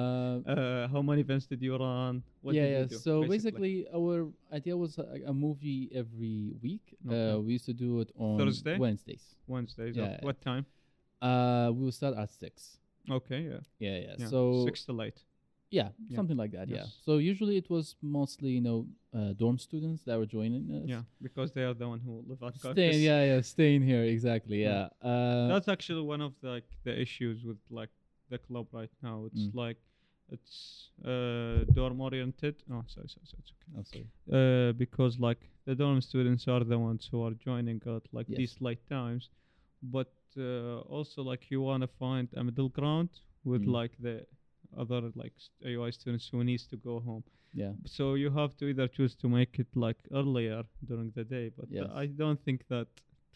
uh, 0.54 0.88
how 0.94 1.02
many 1.10 1.22
events 1.22 1.46
did 1.52 1.62
you 1.62 1.74
run? 1.78 2.24
What 2.42 2.56
yeah, 2.56 2.64
did 2.64 2.72
yeah. 2.72 2.80
you 2.80 2.86
do, 2.88 2.96
so 3.08 3.14
basically, 3.36 3.76
our 4.00 4.16
idea 4.58 4.76
was 4.76 4.98
a, 4.98 5.08
a 5.32 5.34
movie 5.46 5.84
every 6.02 6.38
week. 6.66 6.86
Okay. 7.08 7.32
Uh, 7.32 7.38
we 7.46 7.54
used 7.58 7.68
to 7.74 7.78
do 7.86 7.90
it 8.04 8.10
on 8.18 8.40
Thursday? 8.40 8.78
Wednesdays. 8.86 9.26
Wednesdays. 9.54 9.96
yeah, 9.96 10.04
Yeah, 10.04 10.12
yeah. 10.18 10.26
What 10.28 10.38
time? 10.42 10.66
Uh, 11.22 11.72
we 11.74 11.84
will 11.86 11.92
start 11.92 12.16
at 12.18 12.30
six. 12.32 12.78
Okay, 13.10 13.42
yeah. 13.42 13.60
Yeah, 13.80 13.98
yeah. 14.00 14.16
yeah. 14.20 14.28
So 14.28 14.66
six 14.66 14.84
to 14.86 15.02
eight. 15.02 15.22
yeah, 15.72 15.90
Yeah. 16.10 16.16
something 16.16 16.38
like 16.38 16.52
that. 16.52 16.68
Yeah. 16.70 16.86
So 17.06 17.18
usually 17.18 17.58
it 17.58 17.70
was 17.70 17.96
mostly 18.02 18.50
you 18.50 18.62
know 18.62 18.88
uh, 19.14 19.34
dorm 19.34 19.58
students 19.58 20.04
that 20.04 20.18
were 20.18 20.26
joining 20.26 20.64
us. 20.72 20.88
Yeah, 20.88 21.04
because 21.22 21.52
they 21.54 21.64
are 21.64 21.74
the 21.74 21.88
one 21.88 22.00
who 22.00 22.24
live 22.28 22.42
at 22.44 22.56
Staying, 22.60 23.02
yeah, 23.02 23.24
yeah, 23.26 23.42
staying 23.42 23.84
here 23.84 24.04
exactly. 24.04 24.62
Yeah. 24.62 24.90
Yeah. 25.04 25.10
Uh, 25.10 25.48
That's 25.48 25.68
actually 25.68 26.02
one 26.02 26.22
of 26.22 26.34
the, 26.42 26.50
like 26.50 26.70
the 26.84 27.00
issues 27.00 27.44
with 27.44 27.58
like 27.70 27.90
the 28.30 28.38
club 28.38 28.68
right 28.72 28.92
now. 29.02 29.26
It's 29.28 29.48
Mm. 29.48 29.56
like 29.56 29.78
it's 30.32 30.90
uh, 31.04 31.64
dorm 31.74 32.02
oriented. 32.02 32.56
Oh, 32.72 32.84
sorry, 32.88 33.08
sorry, 33.10 33.26
sorry. 33.26 33.44
It's 33.44 33.54
okay. 33.54 33.74
oh, 33.78 33.84
sorry. 34.32 34.70
uh, 34.70 34.72
because 34.74 35.20
like 35.20 35.42
the 35.66 35.76
dorm 35.76 36.02
students 36.02 36.48
are 36.48 36.64
the 36.64 36.80
ones 36.80 37.08
who 37.12 37.22
are 37.24 37.34
joining 37.34 37.80
at 37.86 38.04
like 38.12 38.28
Yes. 38.30 38.38
these 38.40 38.56
late 38.62 38.84
times 38.90 39.30
but 39.84 40.08
also 40.38 41.22
like 41.24 41.50
you 41.52 41.62
want 41.62 41.82
to 41.82 41.88
find 41.88 42.28
a 42.36 42.44
middle 42.44 42.70
ground 42.70 43.10
with 43.44 43.64
Mm. 43.66 43.72
like 43.80 43.94
the 44.00 44.26
other 44.78 45.12
like 45.16 45.34
AUI 45.64 45.92
students 45.92 46.28
who 46.32 46.44
needs 46.44 46.66
to 46.68 46.78
go 46.78 47.00
home 47.00 47.24
Yeah. 47.54 47.74
so 47.86 48.16
you 48.16 48.30
have 48.32 48.56
to 48.58 48.66
either 48.68 48.88
choose 48.88 49.16
to 49.16 49.28
make 49.30 49.60
it 49.60 49.68
like 49.76 49.98
earlier 50.12 50.64
during 50.84 51.12
the 51.12 51.24
day 51.24 51.50
but 51.58 51.66
uh, 51.66 51.76
Yes. 51.80 51.90
I 52.04 52.06
don't 52.08 52.42
think 52.44 52.60
that 52.68 52.88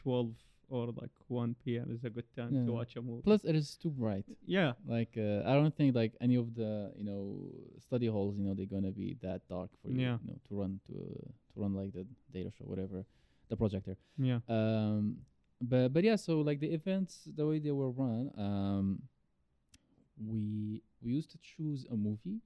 12 0.03 0.33
or 0.69 0.87
like 1.01 1.11
1 1.27 1.55
p.m. 1.63 1.89
is 1.91 2.03
a 2.03 2.09
good 2.09 2.27
time 2.35 2.51
to 2.65 2.71
watch 2.71 2.95
a 2.95 3.01
movie 3.01 3.23
Plus, 3.23 3.43
it 3.43 3.55
is 3.55 3.75
too 3.77 3.89
bright. 3.89 4.25
yeah 4.45 4.73
Like, 4.85 5.13
uh, 5.17 5.41
I 5.49 5.53
don't 5.53 5.75
think 5.75 5.95
like 5.95 6.13
any 6.21 6.35
of 6.35 6.53
the 6.55 6.91
you 6.99 7.03
know 7.09 7.23
study 7.79 8.07
halls, 8.07 8.35
you 8.37 8.43
know, 8.45 8.53
they're 8.53 8.65
gonna 8.77 8.91
be 8.91 9.17
that 9.21 9.41
dark 9.47 9.69
for 9.81 9.89
you, 9.91 10.01
Yeah. 10.01 10.17
you 10.23 10.27
know, 10.31 10.39
to 10.47 10.51
run 10.61 10.79
to 10.87 10.93
uh, 10.93 11.31
to 11.53 11.55
run 11.61 11.73
like 11.81 11.91
the 11.93 12.05
data 12.33 12.51
show, 12.55 12.65
whatever, 12.65 13.03
the 13.49 13.55
projector. 13.57 13.95
yeah 14.17 14.39
Um, 14.47 15.17
but 15.61 15.93
but 15.93 16.03
yeah, 16.03 16.15
so 16.15 16.41
like 16.41 16.59
the 16.59 16.73
events, 16.73 17.27
the 17.35 17.45
way 17.45 17.59
they 17.59 17.71
were 17.71 17.91
run, 17.91 18.31
um, 18.37 19.01
we 20.17 20.81
we 21.01 21.11
used 21.11 21.31
to 21.31 21.37
choose 21.41 21.85
a 21.91 21.95
movie, 21.95 22.41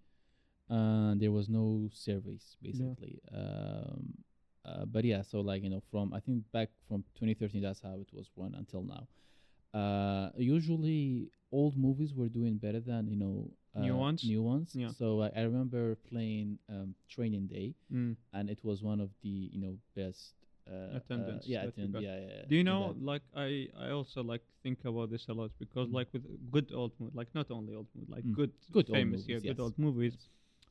and 0.70 1.22
there 1.22 1.32
was 1.32 1.50
no 1.50 1.90
surveys 1.94 2.58
basically. 2.62 3.20
Um, 3.34 4.14
uh, 4.66 4.86
but 4.86 5.04
yeah, 5.04 5.22
so 5.22 5.42
like 5.42 5.64
you 5.64 5.70
know, 5.70 5.82
from 5.92 6.14
I 6.14 6.20
think 6.20 6.44
back 6.52 6.70
from 6.88 7.04
2013, 7.16 7.62
that's 7.62 7.82
how 7.82 8.00
it 8.00 8.10
was 8.14 8.30
run 8.36 8.56
until 8.56 8.84
now. 8.84 9.08
Uh, 9.78 10.30
usually, 10.38 11.30
old 11.52 11.78
movies 11.78 12.14
were 12.14 12.30
doing 12.30 12.58
better 12.58 12.80
than 12.80 13.08
you 13.08 13.16
know 13.16 13.50
New 13.76 13.94
uh, 13.94 13.98
ones? 13.98 14.24
New 14.24 14.44
ones. 14.44 14.72
Yeah. 14.76 14.90
So 14.90 15.30
I 15.36 15.42
remember 15.42 15.96
playing 16.10 16.60
um, 16.70 16.94
Training 17.10 17.48
Day, 17.48 17.74
mm. 17.92 18.16
and 18.32 18.50
it 18.50 18.60
was 18.64 18.84
one 18.84 19.00
of 19.00 19.10
the 19.24 19.50
you 19.52 19.60
know 19.60 19.78
best 19.96 20.34
uh, 20.72 20.98
Attendance 20.98 21.46
Uh, 21.46 21.52
yeah, 21.54 21.64
attend, 21.64 21.94
yeah, 21.96 22.02
yeah, 22.02 22.28
yeah. 22.28 22.46
Do 22.48 22.56
you 22.56 22.64
know, 22.64 22.96
like 23.02 23.22
I, 23.36 23.68
I 23.78 23.90
also 23.92 24.24
like 24.24 24.42
think 24.64 24.80
about 24.86 25.10
this 25.12 25.28
a 25.28 25.34
lot 25.34 25.52
because 25.60 25.90
Mm. 25.90 25.94
like 25.94 26.08
with 26.14 26.24
good 26.52 26.72
old 26.74 26.92
movies, 27.00 27.16
like 27.16 27.30
not 27.36 27.52
only 27.52 27.74
old 27.76 27.88
movies, 27.96 28.10
like 28.10 28.24
Mm. 28.26 28.34
good, 28.36 28.52
Good 28.72 28.88
famous, 28.90 29.28
yeah, 29.28 29.36
movies, 29.36 29.50
good 29.50 29.60
old 29.60 29.78
movies. 29.78 30.30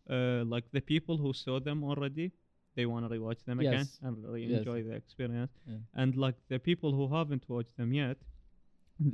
Uh, 0.09 0.45
like 0.55 0.65
the 0.73 0.81
people 0.81 1.17
who 1.17 1.33
saw 1.33 1.61
them 1.61 1.85
already, 1.85 2.33
they 2.75 2.87
want 2.87 3.05
to 3.09 3.11
rewatch 3.15 3.45
them 3.45 3.61
again 3.61 3.87
and 4.03 4.17
really 4.25 4.45
Yes. 4.45 4.59
enjoy 4.59 4.83
the 4.83 4.95
experience. 4.95 5.53
Yeah. 5.67 5.79
And 5.95 6.17
like 6.17 6.37
the 6.49 6.59
people 6.59 6.91
who 6.93 7.07
haven't 7.15 7.45
watched 7.49 7.77
them 7.77 7.93
yet, 7.93 8.17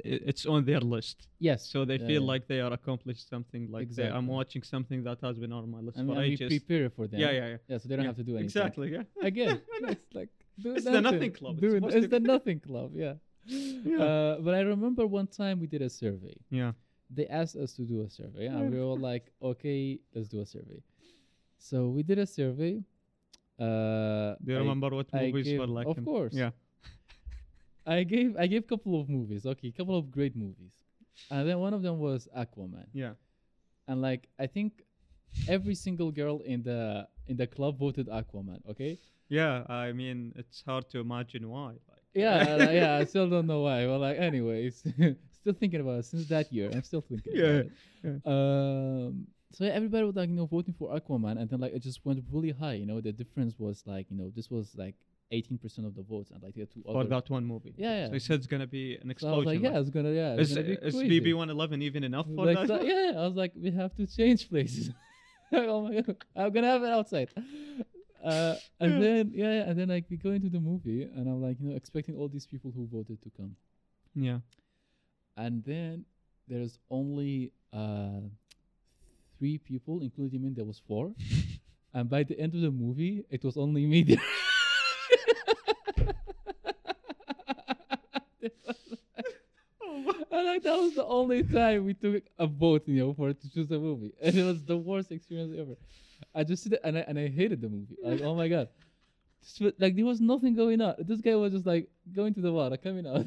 it's 0.05 0.45
on 0.47 0.65
their 0.65 0.81
list, 0.81 1.29
Yes. 1.39 1.67
so 1.67 1.85
they 1.85 1.99
Yeah, 1.99 2.07
feel 2.07 2.23
yeah. 2.23 2.33
like 2.33 2.47
they 2.47 2.61
are 2.61 2.73
accomplished 2.73 3.29
something. 3.29 3.71
Like 3.71 3.89
they, 3.95 4.09
I'm 4.09 4.27
watching 4.27 4.63
something 4.63 5.03
that 5.05 5.19
has 5.23 5.39
been 5.39 5.53
on 5.53 5.71
my 5.71 5.81
list 5.81 5.99
I 5.99 6.03
mean, 6.03 6.15
for 6.15 6.19
and 6.21 6.29
we 6.29 6.33
ages. 6.35 6.49
prepare 6.49 6.91
for 6.91 7.07
them. 7.09 7.21
yeah, 7.21 7.31
yeah, 7.31 7.49
yeah. 7.49 7.57
Yeah, 7.69 7.79
so 7.79 7.89
they 7.89 7.97
don't 7.97 8.05
have 8.07 8.17
to 8.17 8.23
do 8.25 8.33
anything. 8.37 8.45
Exactly, 8.45 8.93
yeah. 8.93 9.05
Again, 9.23 9.61
it's 9.95 10.15
like 10.15 10.29
do 10.63 10.75
It's 10.75 10.85
the 10.85 11.01
nothing 11.01 11.33
club, 11.33 11.53
it's 11.55 11.61
Do 11.61 11.87
It's 11.99 12.09
the 12.09 12.21
nothing 12.21 12.61
club. 12.61 12.91
Yeah. 12.95 13.15
Yeah. 13.93 13.99
Uh, 14.05 14.41
but 14.45 14.55
I 14.55 14.61
remember 14.61 15.07
one 15.07 15.27
time 15.27 15.61
we 15.61 15.67
did 15.67 15.83
a 15.83 15.89
survey. 15.91 16.37
yeah. 16.51 16.73
They 17.11 17.27
asked 17.41 17.57
us 17.57 17.73
to 17.79 17.83
do 17.83 18.03
a 18.03 18.11
survey, 18.11 18.47
and 18.53 18.71
we 18.71 18.79
were 18.79 18.99
like, 19.11 19.25
"Okay, 19.41 19.99
let's 20.15 20.29
do 20.29 20.41
a 20.43 20.47
survey." 20.47 20.81
So 21.59 21.89
we 21.89 22.03
did 22.03 22.19
a 22.19 22.27
survey. 22.27 22.75
Uh, 23.59 24.37
Do 24.45 24.53
you 24.53 24.57
I- 24.57 24.61
remember 24.61 24.91
what 24.91 25.09
I 25.15 25.27
movies 25.27 25.47
gave- 25.47 25.61
were 25.61 25.67
like? 25.79 25.87
Of 25.87 26.05
course. 26.05 26.35
Yeah. 26.35 26.51
I 27.87 28.03
gave 28.05 28.37
I 28.37 28.47
gave 28.47 28.65
a 28.65 28.67
couple 28.69 29.01
of 29.01 29.09
movies. 29.09 29.47
Okay, 29.47 29.69
a 29.69 29.73
couple 29.73 29.97
of 29.97 30.11
great 30.11 30.37
movies, 30.37 30.73
and 31.31 31.49
then 31.49 31.59
one 31.59 31.73
of 31.73 31.81
them 31.83 31.99
was 31.99 32.29
Aquaman. 32.37 32.87
Yeah. 32.93 33.15
and 33.89 34.03
like 34.03 34.29
I 34.39 34.47
think 34.47 34.85
every 35.49 35.75
single 35.75 36.11
girl 36.13 36.41
in 36.45 36.63
the 36.63 37.09
in 37.29 37.37
the 37.37 37.47
club 37.47 37.79
voted 37.79 38.09
Aquaman. 38.09 38.61
Okay. 38.71 38.99
Yeah, 39.29 39.65
I 39.69 39.93
mean, 39.93 40.33
it's 40.37 40.63
hard 40.67 40.89
to 40.91 41.01
imagine 41.01 41.49
why. 41.49 41.73
Like, 41.91 42.05
Yeah, 42.15 42.57
like, 42.59 42.71
yeah. 42.73 42.97
I 42.97 43.05
still 43.05 43.29
don't 43.29 43.47
know 43.47 43.61
why. 43.63 43.87
Well, 43.87 43.99
like, 43.99 44.17
anyways, 44.19 44.83
still 45.41 45.53
thinking 45.53 45.81
about 45.81 45.99
it 46.01 46.05
since 46.07 46.27
that 46.29 46.51
year. 46.53 46.71
I'm 46.73 46.83
still 46.83 47.03
thinking. 47.03 47.33
Yeah, 47.35 47.45
About 47.45 47.67
it. 48.05 48.27
Um. 48.27 49.27
So 49.53 49.65
yeah, 49.65 49.71
everybody 49.71 50.05
was 50.05 50.15
like, 50.15 50.29
you 50.29 50.35
know, 50.35 50.45
voting 50.47 50.75
for 50.79 50.95
Aquaman, 50.99 51.39
and 51.41 51.49
then 51.49 51.61
like 51.61 51.73
it 51.73 51.83
just 51.83 52.05
went 52.05 52.23
really 52.31 52.51
high. 52.51 52.75
You 52.75 52.85
know, 52.87 53.01
the 53.01 53.13
difference 53.13 53.59
was 53.59 53.83
like, 53.87 54.07
you 54.11 54.17
know, 54.19 54.31
this 54.37 54.51
was 54.51 54.75
like 54.77 54.95
18% 55.33 55.87
of 55.87 55.95
the 55.95 56.03
votes, 56.03 56.31
and 56.31 56.43
like 56.43 56.55
the 56.55 56.67
two 56.67 56.83
for 56.85 57.05
that 57.05 57.31
one 57.31 57.47
movie. 57.47 57.75
Yeah, 57.79 58.05
So 58.05 58.09
yeah. 58.09 58.13
he 58.13 58.19
said 58.19 58.37
it's 58.41 58.47
gonna 58.47 58.67
be 58.67 58.97
an 58.97 59.05
So 59.05 59.09
I 59.09 59.13
explosion. 59.13 59.39
was 59.39 59.47
like, 59.47 59.63
yeah, 59.63 59.81
it's 59.81 59.91
gonna, 59.91 60.11
yeah, 60.11 60.35
it's 60.35 60.51
is 60.51 60.55
gonna 60.57 60.67
be 61.09 61.17
is. 61.17 61.23
BB 61.25 61.35
one 61.35 61.49
eleven 61.49 61.81
even 61.81 62.05
enough 62.05 62.27
for 62.27 62.45
like, 62.45 62.59
that? 62.59 62.69
so- 62.69 62.83
yeah, 62.83 63.13
I 63.17 63.27
was 63.27 63.37
like, 63.37 63.53
we 63.61 63.71
have 63.71 63.95
to 63.97 64.07
change 64.07 64.49
places. 64.51 64.91
oh 65.53 65.83
my 65.89 66.01
god, 66.01 66.17
I'm 66.37 66.53
gonna 66.53 66.67
have 66.69 66.83
it 66.83 66.91
outside. 66.91 67.31
Uh, 68.23 68.57
and 68.81 69.03
then 69.03 69.31
yeah, 69.35 69.53
yeah, 69.53 69.71
and 69.71 69.79
then 69.79 69.89
like 69.89 70.05
we 70.11 70.17
go 70.17 70.31
into 70.31 70.49
the 70.51 70.61
movie, 70.61 71.03
and 71.03 71.29
I'm 71.29 71.41
like, 71.41 71.57
you 71.61 71.69
know, 71.69 71.77
expecting 71.77 72.17
all 72.17 72.29
these 72.29 72.47
people 72.47 72.73
who 72.75 72.87
voted 72.91 73.23
to 73.23 73.31
come, 73.37 73.55
Yeah. 74.15 74.41
and 75.37 75.63
then 75.65 76.05
there's 76.49 76.79
only 76.91 77.53
uh 77.73 78.21
three 79.39 79.59
people, 79.59 80.01
including 80.03 80.43
me. 80.43 80.51
There 80.51 80.65
was 80.65 80.81
four, 80.87 81.13
and 81.95 82.09
by 82.11 82.23
the 82.25 82.39
end 82.39 82.55
of 82.55 82.61
the 82.61 82.71
movie, 82.71 83.25
it 83.31 83.45
was 83.45 83.57
only 83.57 83.87
me 83.87 84.03
there. 84.03 84.19
Like 90.49 90.63
that 90.65 90.77
was 90.79 90.95
the 90.95 91.05
only 91.07 91.43
time 91.43 91.85
we 91.85 91.95
took 91.95 92.23
a 92.39 92.47
vote, 92.47 92.83
you 92.87 92.97
know, 92.99 93.15
for 93.15 93.33
to 93.33 93.51
choose 93.53 93.71
a 93.71 93.79
movie, 93.79 94.13
and 94.23 94.35
it 94.37 94.45
was 94.45 94.65
the 94.65 94.77
worst 94.77 95.11
experience 95.13 95.55
ever. 95.59 95.75
I 96.35 96.45
just 96.45 96.63
sit 96.65 96.79
and 96.85 96.99
I 96.99 97.01
and 97.03 97.19
I 97.19 97.29
hated 97.29 97.61
the 97.61 97.69
movie. 97.69 97.97
Like, 98.03 98.21
oh 98.23 98.35
my 98.35 98.49
god, 98.49 98.69
Just 99.43 99.61
like 99.79 99.95
there 99.97 100.05
was 100.05 100.21
nothing 100.21 100.55
going 100.55 100.81
on. 100.81 100.95
This 100.99 101.21
guy 101.21 101.35
was 101.37 101.53
just 101.53 101.67
like 101.67 101.89
going 102.13 102.35
to 102.35 102.41
the 102.41 102.53
water, 102.53 102.77
coming 102.77 103.07
out. 103.07 103.27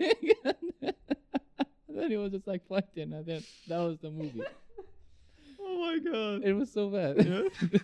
and 0.00 0.94
then 1.88 2.10
he 2.10 2.16
was 2.16 2.32
just 2.32 2.46
like 2.46 2.66
fighting, 2.66 3.12
and 3.12 3.26
then 3.26 3.42
that 3.68 3.78
was 3.78 3.98
the 3.98 4.10
movie. 4.10 4.42
Oh 5.60 5.78
my 5.80 5.98
god. 5.98 6.42
It 6.44 6.52
was 6.54 6.72
so 6.72 6.88
bad. 6.88 7.16
Yeah. 7.18 7.42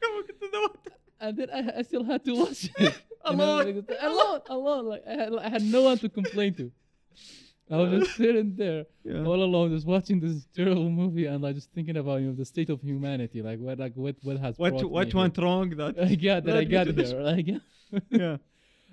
Come 0.00 0.12
on, 0.12 0.26
get 0.26 0.40
to 0.40 0.48
the 0.50 0.60
water. 0.60 0.90
and 1.20 1.36
then 1.36 1.50
I, 1.50 1.78
I 1.78 1.82
still 1.82 2.04
had 2.04 2.24
to 2.24 2.34
watch 2.34 2.68
it 2.78 2.94
Alone. 3.24 3.86
alone, 4.02 4.40
alone. 4.50 4.84
Like 4.86 5.02
I 5.08 5.12
had, 5.12 5.34
I 5.36 5.48
had 5.48 5.62
no 5.62 5.82
one 5.82 5.98
to 5.98 6.08
complain 6.10 6.54
to. 6.54 6.70
I 7.70 7.76
was 7.78 7.90
just 8.04 8.16
sitting 8.16 8.54
there 8.56 8.84
Yeah. 9.04 9.24
all 9.24 9.42
alone, 9.42 9.70
just 9.70 9.86
watching 9.86 10.20
this 10.20 10.46
terrible 10.54 10.90
movie 10.90 11.24
and 11.26 11.42
like 11.42 11.54
just 11.54 11.70
thinking 11.72 11.96
about 11.96 12.20
you 12.20 12.26
know 12.28 12.34
the 12.34 12.44
state 12.44 12.68
of 12.70 12.80
humanity, 12.82 13.40
like 13.42 13.58
what 13.58 13.78
like 13.78 13.94
what 13.94 14.16
what 14.22 14.36
has 14.38 14.58
What 14.58 14.74
what 14.96 15.14
went 15.14 15.38
wrong? 15.38 15.70
That 15.70 15.94
here. 15.96 16.04
Like, 16.06 16.22
yeah, 16.22 16.40
that 16.40 16.56
I 16.56 16.64
got 16.64 16.84
to 16.84 16.92
this- 16.92 17.12
here. 17.12 17.20
Like 17.20 17.46
yeah. 17.46 17.58
yeah. 18.10 18.36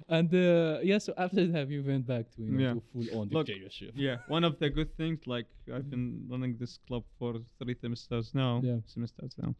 And 0.07 0.33
uh, 0.33 0.79
yeah, 0.83 0.97
so 0.97 1.13
after 1.17 1.45
that, 1.47 1.67
we 1.67 1.79
went 1.79 2.05
back 2.07 2.25
to 2.35 2.41
you 2.41 2.51
know 2.51 2.63
Yeah. 2.65 2.73
to 2.75 2.81
full 2.91 3.19
on 3.19 3.29
Look, 3.29 3.47
dictatorship. 3.47 3.91
Yeah, 3.95 4.17
one 4.27 4.43
of 4.43 4.57
the 4.59 4.69
good 4.69 4.91
things, 4.97 5.19
like 5.25 5.47
I've 5.73 5.89
been 5.89 6.25
running 6.29 6.57
this 6.57 6.79
club 6.87 7.03
for 7.19 7.35
three 7.59 7.75
semesters 7.81 8.33
now. 8.33 8.61
Yeah. 8.63 8.77
Semesters 8.85 9.35
now, 9.37 9.53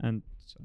and 0.00 0.22
so, 0.50 0.58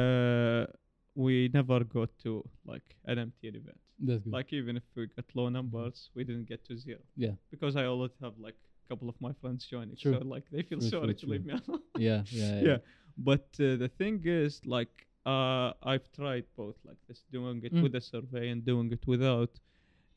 uh, 0.00 0.66
we 1.14 1.50
never 1.52 1.84
got 1.84 2.10
to 2.24 2.42
like 2.64 2.86
an 3.04 3.18
empty 3.18 3.48
event. 3.48 3.78
That's 4.00 4.22
good. 4.24 4.32
Like 4.32 4.52
even 4.52 4.76
if 4.76 4.82
we 4.96 5.06
got 5.06 5.24
low 5.34 5.48
numbers, 5.48 6.10
we 6.14 6.24
didn't 6.24 6.48
get 6.48 6.64
to 6.66 6.76
zero. 6.76 7.00
yeah, 7.16 7.32
Because 7.50 7.76
I 7.76 7.84
always 7.84 8.12
have 8.22 8.34
like 8.38 8.54
a 8.56 8.88
couple 8.88 9.08
of 9.08 9.16
my 9.20 9.32
friends 9.40 9.66
joining. 9.66 9.96
True. 9.96 10.14
So 10.18 10.24
like 10.24 10.44
they 10.50 10.62
feel 10.62 10.80
True, 10.80 10.90
sorry 10.90 11.14
true, 11.14 11.20
to 11.20 11.26
leave 11.32 11.44
me 11.46 11.52
alone. 11.52 11.80
yeah, 11.96 12.22
yeah, 12.30 12.54
yeah. 12.54 12.66
yeah. 12.68 12.78
But 13.18 13.46
uh, 13.60 13.76
the 13.84 13.90
thing 13.98 14.22
is, 14.24 14.60
like, 14.64 15.06
uh, 15.26 15.72
I've 15.82 16.10
tried 16.12 16.44
both, 16.56 16.76
like 16.84 16.96
this, 17.08 17.20
doing 17.30 17.60
it 17.64 17.72
Mm. 17.74 17.82
with 17.82 17.94
a 17.94 18.00
survey 18.00 18.48
and 18.52 18.64
doing 18.64 18.90
it 18.92 19.06
without, 19.06 19.52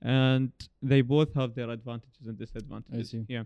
and 0.01 0.51
they 0.81 1.01
both 1.01 1.33
have 1.33 1.53
their 1.55 1.69
advantages 1.69 2.27
and 2.27 2.37
disadvantages. 2.37 3.09
I 3.09 3.17
see. 3.17 3.25
Yeah, 3.27 3.43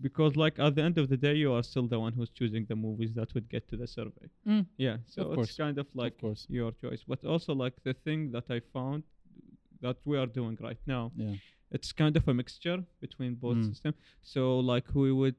because 0.00 0.36
like 0.36 0.58
at 0.58 0.74
the 0.74 0.82
end 0.82 0.98
of 0.98 1.08
the 1.08 1.16
day, 1.16 1.34
you 1.34 1.52
are 1.52 1.62
still 1.62 1.86
the 1.86 1.98
one 1.98 2.12
who's 2.12 2.30
choosing 2.30 2.64
the 2.66 2.76
movies 2.76 3.14
that 3.14 3.32
would 3.34 3.48
get 3.48 3.68
to 3.68 3.76
the 3.76 3.86
survey. 3.86 4.28
Mm, 4.46 4.66
Yeah, 4.76 4.96
so 5.06 5.22
Of 5.22 5.26
it's 5.28 5.34
course. 5.36 5.56
kind 5.56 5.78
of 5.78 5.86
like 5.94 6.16
of 6.22 6.38
your 6.48 6.72
choice. 6.72 7.02
But 7.06 7.24
also 7.24 7.54
like 7.54 7.74
the 7.84 7.94
thing 7.94 8.30
that 8.32 8.50
I 8.50 8.60
found 8.72 9.04
that 9.80 9.96
we 10.04 10.18
are 10.18 10.26
doing 10.26 10.56
right 10.60 10.80
now, 10.86 11.12
Yeah. 11.16 11.34
it's 11.70 11.92
kind 11.92 12.16
of 12.16 12.26
a 12.28 12.34
mixture 12.34 12.84
between 13.00 13.34
both 13.34 13.58
Mm. 13.58 13.68
systems. 13.68 13.96
So 14.22 14.58
like 14.60 14.94
we 14.94 15.12
would 15.12 15.36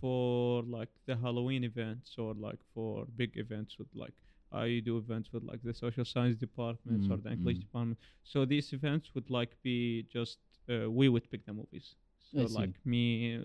for 0.00 0.62
like 0.62 0.88
the 1.06 1.16
Halloween 1.16 1.64
events 1.64 2.16
or 2.18 2.34
like 2.34 2.58
for 2.74 3.06
big 3.16 3.36
events 3.36 3.78
with 3.78 3.88
like 3.94 4.14
I 4.52 4.80
do 4.84 4.96
events 4.98 5.32
with 5.32 5.44
like 5.44 5.62
the 5.62 5.74
social 5.74 6.04
science 6.04 6.36
departments 6.36 7.06
or 7.10 7.16
Mm, 7.18 7.22
the 7.22 7.30
English 7.32 7.58
mm. 7.58 7.60
department. 7.60 7.98
So 8.24 8.44
these 8.44 8.72
events 8.72 9.14
would 9.14 9.30
like 9.30 9.52
be 9.62 10.04
just 10.12 10.38
uh, 10.68 10.90
we 10.90 11.08
would 11.08 11.30
pick 11.30 11.44
the 11.46 11.52
movies. 11.52 11.94
I 12.36 12.42
So 12.42 12.46
see. 12.46 12.54
like 12.60 12.74
me, 12.84 13.36
uh, 13.36 13.42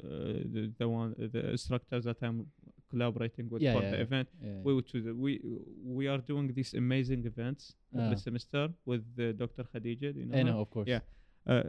the, 0.54 0.72
the 0.80 0.88
one 0.88 1.14
the 1.18 1.52
instructors 1.52 2.04
that 2.06 2.18
I'm 2.22 2.48
collaborating 2.96 3.46
with 3.52 3.62
Yeah, 3.62 3.74
for 3.76 3.84
yeah, 3.84 3.92
the 3.94 4.00
event, 4.08 4.28
Yeah. 4.42 4.62
we 4.68 4.72
would 4.76 4.88
choose 4.92 5.06
it. 5.12 5.16
We 5.26 5.32
we 6.00 6.04
are 6.12 6.22
doing 6.32 6.48
these 6.60 6.72
amazing 6.84 7.22
events 7.32 7.62
Ah. 7.98 8.16
semester 8.28 8.64
with 8.92 9.04
uh, 9.20 9.26
Dr. 9.44 9.64
Khadija. 9.72 10.10
You 10.20 10.26
know? 10.28 10.38
I 10.40 10.44
know, 10.48 10.60
of 10.66 10.70
course. 10.76 10.88
Yeah. 10.94 11.02
Uh, 11.54 11.64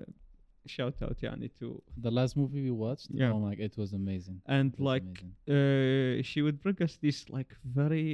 shout 0.77 0.97
out, 1.07 1.17
yani, 1.27 1.49
to 1.61 1.67
The 2.07 2.11
last 2.19 2.33
movie 2.41 2.63
we 2.69 2.75
watched, 2.87 3.09
Yeah. 3.21 3.33
oh 3.35 3.41
my, 3.47 3.55
it 3.69 3.75
was 3.81 3.91
amazing. 4.03 4.39
and 4.57 4.69
was 4.73 4.81
like 4.93 5.11
amazing. 5.49 6.21
uh, 6.21 6.23
she 6.31 6.39
would 6.45 6.59
bring 6.65 6.79
us 6.87 6.95
these 7.05 7.21
like 7.39 7.51
very 7.81 8.09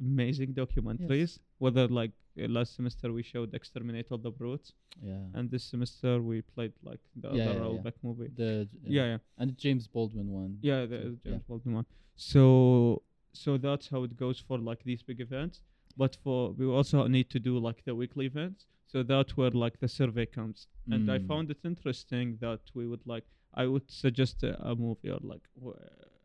amazing 0.00 0.50
documentaries. 0.62 1.32
Whether 1.64 1.84
like 2.00 2.12
last 2.36 2.74
semester 2.76 3.12
we 3.12 3.22
showed 3.22 3.54
Exterminate 3.54 4.06
All 4.10 4.18
the 4.18 4.30
Brutes, 4.30 4.72
yeah, 5.02 5.14
and 5.34 5.50
this 5.50 5.64
semester 5.64 6.20
we 6.20 6.42
played 6.42 6.72
like 6.82 7.00
the 7.22 7.28
Yeah, 7.28 7.34
other 7.34 7.44
yeah, 7.44 7.52
yeah. 7.54 7.60
Raoul 7.60 7.78
Peck 7.84 7.94
movie. 8.02 8.28
the 8.34 8.68
Yeah, 8.84 9.06
yeah, 9.12 9.18
and 9.38 9.50
the 9.50 9.54
James 9.64 9.86
Baldwin 9.88 10.28
one. 10.30 10.58
yeah. 10.62 10.86
The 10.86 11.16
James. 11.24 11.42
Baldwin 11.48 11.74
one. 11.74 11.86
So 12.16 13.02
so 13.32 13.58
that's 13.58 13.88
how 13.88 14.02
it 14.04 14.16
goes 14.16 14.38
for 14.40 14.58
like 14.58 14.82
these 14.84 15.02
big 15.02 15.20
events. 15.20 15.62
But 15.96 16.16
for 16.22 16.52
we 16.52 16.66
also 16.66 17.06
need 17.06 17.28
to 17.30 17.38
do 17.40 17.58
like 17.58 17.84
the 17.84 17.94
weekly 17.94 18.26
events. 18.26 18.66
So 18.86 19.02
that's 19.02 19.36
where 19.36 19.50
like 19.50 19.80
the 19.80 19.88
survey 19.88 20.26
comes. 20.26 20.68
And 20.90 21.10
I 21.10 21.18
Mm. 21.18 21.26
found 21.26 21.50
it 21.50 21.58
interesting 21.64 22.36
that 22.40 22.60
we 22.74 22.86
would 22.86 23.04
like 23.06 23.24
I 23.54 23.64
would 23.66 23.90
suggest 23.90 24.42
a, 24.42 24.50
a 24.70 24.74
movie 24.76 25.10
or 25.10 25.18
like 25.22 25.44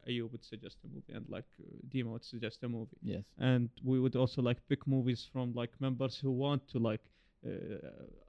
you 0.06 0.28
would 0.28 0.44
suggest 0.44 0.78
a 0.84 0.88
movie 0.88 1.14
and 1.14 1.26
like 1.30 1.46
uh, 1.60 1.66
Dima 1.90 2.12
would 2.14 2.26
suggest 2.26 2.64
a 2.64 2.70
movie. 2.70 2.98
Yes. 3.04 3.24
And 3.38 3.70
we 3.84 4.00
would 4.00 4.16
also 4.16 4.42
like 4.42 4.58
pick 4.70 4.86
movies 4.88 5.28
from 5.32 5.54
like 5.54 5.72
members 5.80 6.18
who 6.18 6.32
want 6.32 6.68
to 6.70 6.80
like 6.80 7.02
uh, 7.46 7.52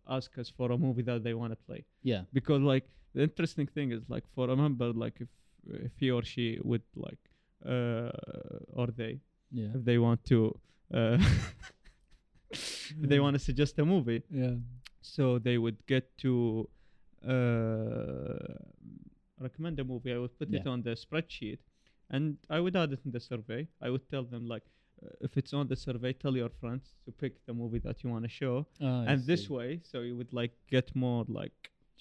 ask 0.09 0.37
us 0.39 0.51
for 0.57 0.73
a 0.73 0.79
movie 0.79 1.03
that 1.03 1.23
they 1.25 1.35
want 1.35 1.53
to 1.53 1.57
play 1.67 1.85
Yeah. 2.03 2.23
because 2.33 2.61
like 2.63 2.85
the 3.15 3.23
interesting 3.23 3.67
thing 3.67 3.93
is 3.93 4.03
like 4.09 4.25
for 4.35 4.49
a 4.51 4.57
member 4.57 4.93
like 4.93 5.17
if 5.21 5.29
if 5.87 5.93
he 5.99 6.11
or 6.11 6.23
she 6.25 6.59
would 6.65 6.83
like 6.97 7.19
uh 7.67 8.11
or 8.73 8.87
they 8.89 9.21
Yeah. 9.51 9.69
if 9.75 9.85
they 9.85 9.99
want 9.99 10.25
to 10.25 10.59
uh 10.95 11.19
if 12.51 13.09
they 13.11 13.21
want 13.21 13.35
to 13.35 13.39
suggest 13.39 13.79
a 13.79 13.85
movie 13.85 14.23
Yeah. 14.31 14.57
so 15.01 15.39
they 15.39 15.59
would 15.59 15.79
get 15.87 16.17
to 16.19 16.69
uh 17.27 18.55
recommend 19.49 19.81
a 19.81 19.85
movie 19.85 20.13
i 20.13 20.19
would 20.19 20.37
put 20.39 20.51
it 20.59 20.67
on 20.67 20.83
the 20.83 20.95
spreadsheet. 21.05 21.59
And 22.15 22.25
i 22.57 22.59
would 22.61 22.77
add 22.77 22.93
it 22.93 23.01
in 23.07 23.13
the 23.17 23.21
survey. 23.21 23.61
I 23.87 23.89
would 23.93 24.07
tell 24.13 24.25
them 24.25 24.47
like 24.55 24.65
uh, 25.05 25.09
if 25.27 25.37
it's 25.41 25.53
on 25.61 25.69
the 25.69 25.77
survey 25.77 26.13
tell 26.13 26.37
your 26.43 26.51
friends 26.61 26.85
to 27.05 27.11
pick 27.23 27.35
the 27.47 27.55
movie 27.61 27.79
that 27.87 28.03
you 28.03 28.11
want 28.11 28.25
to 28.25 28.31
show 28.41 28.67
I 28.81 29.05
and 29.11 29.19
this 29.31 29.45
way 29.57 29.81
so 29.91 30.01
you 30.09 30.15
would 30.19 30.33
like 30.41 30.53
get 30.77 30.95
more 30.95 31.25
like 31.41 31.53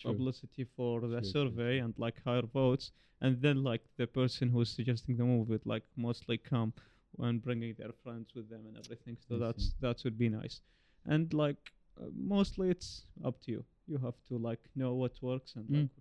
True. 0.02 0.12
publicity 0.14 0.66
for 0.76 1.02
the 1.02 1.22
True, 1.22 1.32
survey 1.36 1.74
true. 1.78 1.86
and 1.86 1.94
like 2.06 2.18
higher 2.26 2.48
votes. 2.60 2.92
And 3.24 3.40
then 3.46 3.58
like 3.64 3.84
the 3.98 4.08
person 4.08 4.50
who's 4.50 4.70
suggesting 4.78 5.16
the 5.18 5.24
movie 5.24 5.52
would 5.52 5.66
like 5.74 5.84
mostly 5.96 6.38
come 6.40 6.74
when 7.12 7.38
bringing 7.38 7.76
their 7.78 7.94
friends 8.04 8.28
with 8.36 8.50
them 8.50 8.62
and 8.68 8.76
everything. 8.84 9.18
So 9.28 9.36
I 9.36 9.40
that's 9.44 9.66
see. 9.66 9.74
that 9.82 9.98
would 10.04 10.18
be 10.18 10.30
nice. 10.30 10.56
And 11.06 11.32
like 11.34 11.58
uh, 12.02 12.06
mostly 12.36 12.70
it's 12.72 12.90
up 13.24 13.36
to 13.44 13.52
you. 13.52 13.64
You 13.88 13.98
have 14.08 14.16
to 14.30 14.38
like 14.50 14.64
know 14.76 14.94
what 14.96 15.14
works 15.22 15.54
and 15.56 15.66
like 15.70 15.86
Mm. 15.86 16.01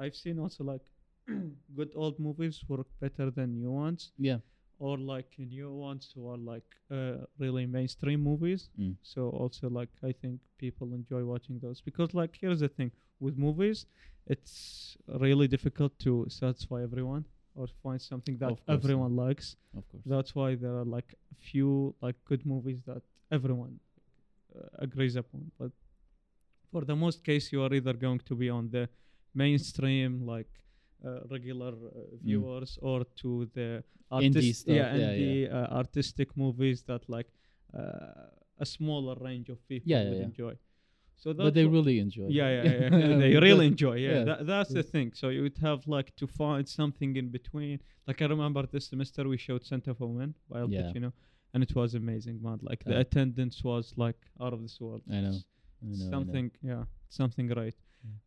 I've 0.00 0.16
seen 0.24 0.38
also 0.44 0.64
like 0.72 0.84
good 1.78 1.90
old 1.94 2.16
movies 2.26 2.56
work 2.68 2.88
better 3.04 3.26
than 3.38 3.48
new 3.62 3.72
ones 3.84 4.12
Yeah. 4.28 4.40
or 4.86 4.94
like 5.14 5.30
new 5.38 5.70
ones 5.88 6.04
who 6.14 6.22
are 6.32 6.40
like 6.52 6.68
uh, 6.98 7.16
really 7.42 7.66
mainstream 7.78 8.20
movies 8.30 8.62
Mm. 8.78 8.94
so 9.12 9.20
also 9.42 9.64
like 9.80 9.92
i 10.10 10.12
think 10.20 10.40
people 10.64 10.88
enjoy 11.00 11.22
watching 11.32 11.56
those 11.64 11.78
because 11.88 12.10
like 12.20 12.32
here's 12.42 12.60
the 12.66 12.72
thing 12.78 12.90
with 13.24 13.36
movies 13.46 13.78
it's 14.34 14.96
really 15.24 15.48
difficult 15.56 15.92
to 16.06 16.12
satisfy 16.40 16.78
everyone 16.88 17.24
or 17.58 17.66
find 17.82 18.00
something 18.12 18.36
that 18.42 18.50
Of 18.52 18.58
course, 18.58 18.68
yeah. 18.68 18.74
everyone 18.78 19.12
likes 19.26 19.48
Of 19.78 19.84
course. 19.90 20.04
that's 20.14 20.32
why 20.38 20.48
there 20.62 20.74
are 20.80 20.88
like 20.98 21.10
few 21.50 21.94
like 22.06 22.16
good 22.30 22.42
movies 22.54 22.80
that 22.90 23.02
everyone 23.36 23.74
uh, 24.56 24.86
agrees 24.86 25.14
upon 25.22 25.42
but 25.60 25.72
for 26.72 26.82
the 26.90 26.96
most 27.04 27.18
case 27.30 27.44
you 27.52 27.60
are 27.66 27.72
either 27.78 27.92
going 28.06 28.20
to 28.30 28.34
be 28.42 28.48
on 28.58 28.70
the 28.70 28.84
mainstream 29.34 30.26
like 30.26 30.50
uh, 31.04 31.20
regular 31.30 31.72
uh, 31.72 32.16
viewers 32.22 32.78
or 32.82 33.04
to 33.22 33.48
the 33.54 33.82
Mm. 34.12 34.22
Indie 34.26 34.36
artist 34.36 34.66
yeah 34.66 34.74
yeah, 34.74 34.96
yeah. 34.96 35.12
indie 35.12 35.54
uh, 35.54 35.76
artistic 35.80 36.36
movies 36.36 36.82
that 36.82 37.02
like 37.08 37.28
uh, 37.72 38.26
a 38.58 38.66
smaller 38.66 39.14
range 39.20 39.48
of 39.50 39.58
people 39.68 39.88
Yeah, 39.92 40.02
yeah, 40.02 40.08
would 40.10 40.18
yeah. 40.18 40.24
enjoy 40.24 40.54
so 41.22 41.32
that's 41.32 41.44
but 41.46 41.54
they 41.54 41.64
really 41.64 42.00
enjoy. 42.00 42.26
yeah, 42.28 42.50
yeah, 42.50 42.64
yeah. 42.64 43.16
they 43.22 43.36
really 43.36 43.66
enjoy. 43.66 43.96
Yeah, 43.96 44.10
yeah, 44.14 44.24
That, 44.24 44.46
that's 44.46 44.72
the 44.72 44.82
thing. 44.82 45.12
So 45.14 45.28
you 45.28 45.42
would 45.42 45.58
have 45.58 45.86
like 45.86 46.10
to 46.16 46.26
find 46.26 46.66
something 46.66 47.14
in 47.16 47.28
between. 47.28 47.78
Like 48.08 48.20
I 48.22 48.26
remember 48.26 48.62
this 48.66 48.86
semester 48.88 49.22
we 49.28 49.36
showed 49.36 49.62
Scent 49.64 49.86
of 49.86 50.00
a 50.00 50.06
Woman 50.06 50.34
by 50.50 50.60
Al 50.60 50.70
Yeah. 50.70 50.80
Pacino, 50.80 51.12
and 51.52 51.62
it 51.62 51.72
was 51.80 51.94
amazing, 51.94 52.36
man. 52.46 52.58
Like 52.70 52.82
the 52.84 52.98
attendance 53.04 53.62
was 53.62 53.92
like 54.04 54.20
out 54.40 54.52
of 54.54 54.60
this 54.62 54.80
world. 54.80 55.02
I 55.08 55.20
know. 55.20 55.20
I 55.20 55.22
know, 55.28 55.36
I 55.82 55.88
know. 55.98 56.10
something, 56.14 56.50
yeah, 56.62 56.84
something 57.10 57.46
great. 57.54 57.74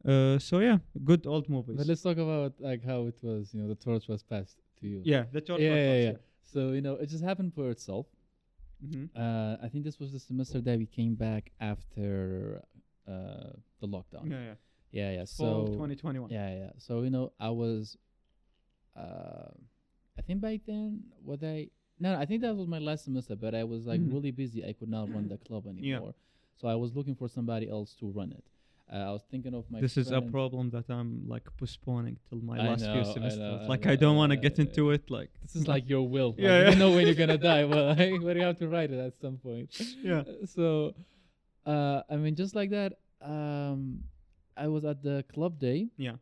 Uh, 0.05 0.37
so 0.39 0.59
yeah, 0.59 0.77
good 1.03 1.25
old 1.25 1.47
movies. 1.49 1.77
But 1.77 1.87
let's 1.87 2.01
talk 2.01 2.17
about 2.17 2.53
like 2.59 2.83
how 2.83 3.07
it 3.07 3.17
was. 3.21 3.53
You 3.53 3.61
know, 3.61 3.67
the 3.67 3.75
torch 3.75 4.07
was 4.07 4.21
passed 4.23 4.57
to 4.79 4.87
you. 4.87 5.01
yeah, 5.03 5.25
the 5.31 5.41
George 5.41 5.61
Yeah, 5.61 5.69
Lucas, 5.69 5.85
yeah, 5.87 6.11
yeah. 6.11 6.17
So 6.43 6.71
you 6.71 6.81
know, 6.81 6.95
it 6.95 7.07
just 7.07 7.23
happened 7.23 7.53
for 7.53 7.69
itself. 7.71 8.05
Mhm. 8.85 9.09
Uh, 9.15 9.57
I 9.63 9.69
think 9.69 9.83
this 9.85 9.99
was 9.99 10.11
the 10.11 10.19
semester 10.19 10.59
that 10.61 10.77
we 10.77 10.85
came 10.85 11.15
back 11.15 11.51
after 11.59 12.61
uh, 13.07 13.53
the 13.79 13.87
lockdown. 13.87 14.29
Yeah, 14.29 14.43
yeah. 14.49 14.55
Yeah, 14.91 15.11
yeah. 15.17 15.25
So 15.25 15.65
2021. 15.77 16.29
yeah, 16.29 16.49
yeah. 16.53 16.69
So 16.77 17.01
you 17.03 17.09
know, 17.09 17.31
I 17.39 17.49
was, 17.49 17.97
uh, 18.95 19.49
I 20.17 20.21
think 20.21 20.41
by 20.41 20.59
then 20.65 21.03
what 21.23 21.43
I 21.43 21.69
no, 21.99 22.15
I 22.19 22.25
think 22.25 22.41
that 22.41 22.55
was 22.55 22.67
my 22.67 22.79
last 22.79 23.05
semester, 23.05 23.35
but 23.35 23.55
I 23.55 23.63
was 23.63 23.85
like 23.85 24.01
Mhm. 24.01 24.11
really 24.11 24.31
busy. 24.31 24.65
I 24.65 24.73
could 24.73 24.89
not 24.89 25.11
run 25.13 25.27
the 25.29 25.37
club 25.37 25.65
anymore. 25.67 26.13
yeah. 26.13 26.21
So 26.55 26.67
I 26.67 26.75
was 26.75 26.93
looking 26.95 27.15
for 27.15 27.27
somebody 27.29 27.69
else 27.69 27.95
to 27.95 28.09
run 28.11 28.31
it. 28.31 28.43
Uh, 28.93 28.97
I 29.09 29.11
was 29.11 29.23
thinking 29.31 29.53
of 29.55 29.63
my. 29.71 29.81
This 29.81 29.97
is 29.97 30.11
a 30.11 30.21
problem 30.21 30.69
that 30.69 30.85
I'm 30.89 31.27
like 31.27 31.45
postponing 31.57 32.17
till 32.29 32.41
my 32.41 32.59
I 32.59 32.67
last 32.69 32.81
know, 32.85 32.93
few 32.93 33.05
semesters. 33.13 33.61
I 33.63 33.67
like 33.67 33.85
know, 33.85 33.91
I 33.91 33.95
don't 33.95 34.15
want 34.21 34.29
to 34.31 34.37
get 34.37 34.59
into 34.59 34.91
it. 34.91 35.09
Like 35.09 35.31
This 35.41 35.55
is 35.55 35.67
like 35.67 35.89
your 35.89 36.07
will. 36.07 36.31
Like, 36.37 36.39
Yeah, 36.45 36.57
You 36.57 36.63
yeah. 36.63 36.69
don't 36.69 36.79
know 36.79 36.91
when 36.95 37.05
you're 37.07 37.15
gonna 37.23 37.37
die, 37.53 37.65
but 37.65 37.97
like, 37.97 38.21
but 38.25 38.35
you 38.37 38.43
have 38.43 38.59
to 38.59 38.67
write 38.67 38.91
it 38.91 38.99
at 38.99 39.13
some 39.19 39.37
point. 39.37 39.69
yeah. 40.03 40.19
Uh, 40.21 40.45
So, 40.45 40.93
uh, 41.65 42.01
I 42.13 42.15
mean, 42.17 42.35
just 42.35 42.53
like 42.59 42.69
that, 42.69 42.91
um, 43.21 44.03
I 44.55 44.67
was 44.67 44.85
at 44.85 45.01
the 45.01 45.25
club 45.33 45.57
day, 45.57 45.87
Yeah. 45.97 46.17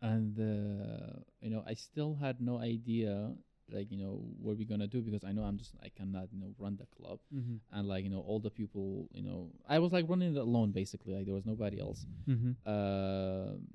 and 0.00 0.38
uh, 0.38 1.18
you 1.40 1.50
know, 1.50 1.62
I 1.66 1.74
still 1.74 2.14
had 2.14 2.40
no 2.40 2.58
idea, 2.58 3.32
like 3.72 3.90
you 3.90 3.98
know, 3.98 4.20
what 4.40 4.56
we're 4.58 4.66
gonna 4.68 4.86
do 4.86 5.00
because 5.02 5.24
I 5.24 5.32
know 5.32 5.42
I'm 5.42 5.58
just 5.58 5.74
I 5.82 5.88
cannot 5.88 6.28
you 6.32 6.38
know 6.40 6.54
run 6.58 6.76
the 6.76 6.86
club, 6.96 7.18
Mm-hmm. 7.34 7.56
and 7.76 7.88
like 7.88 8.04
you 8.04 8.10
know, 8.10 8.20
all 8.20 8.38
the 8.40 8.50
people, 8.50 9.08
you 9.12 9.22
know, 9.22 9.50
I 9.68 9.78
was 9.78 9.92
like 9.92 10.06
running 10.08 10.36
it 10.36 10.38
alone 10.38 10.70
basically. 10.72 11.14
Like 11.14 11.24
there 11.26 11.34
was 11.34 11.46
nobody 11.46 11.80
else. 11.80 12.06
Mm-hmm. 12.28 12.52
Um, 12.70 13.66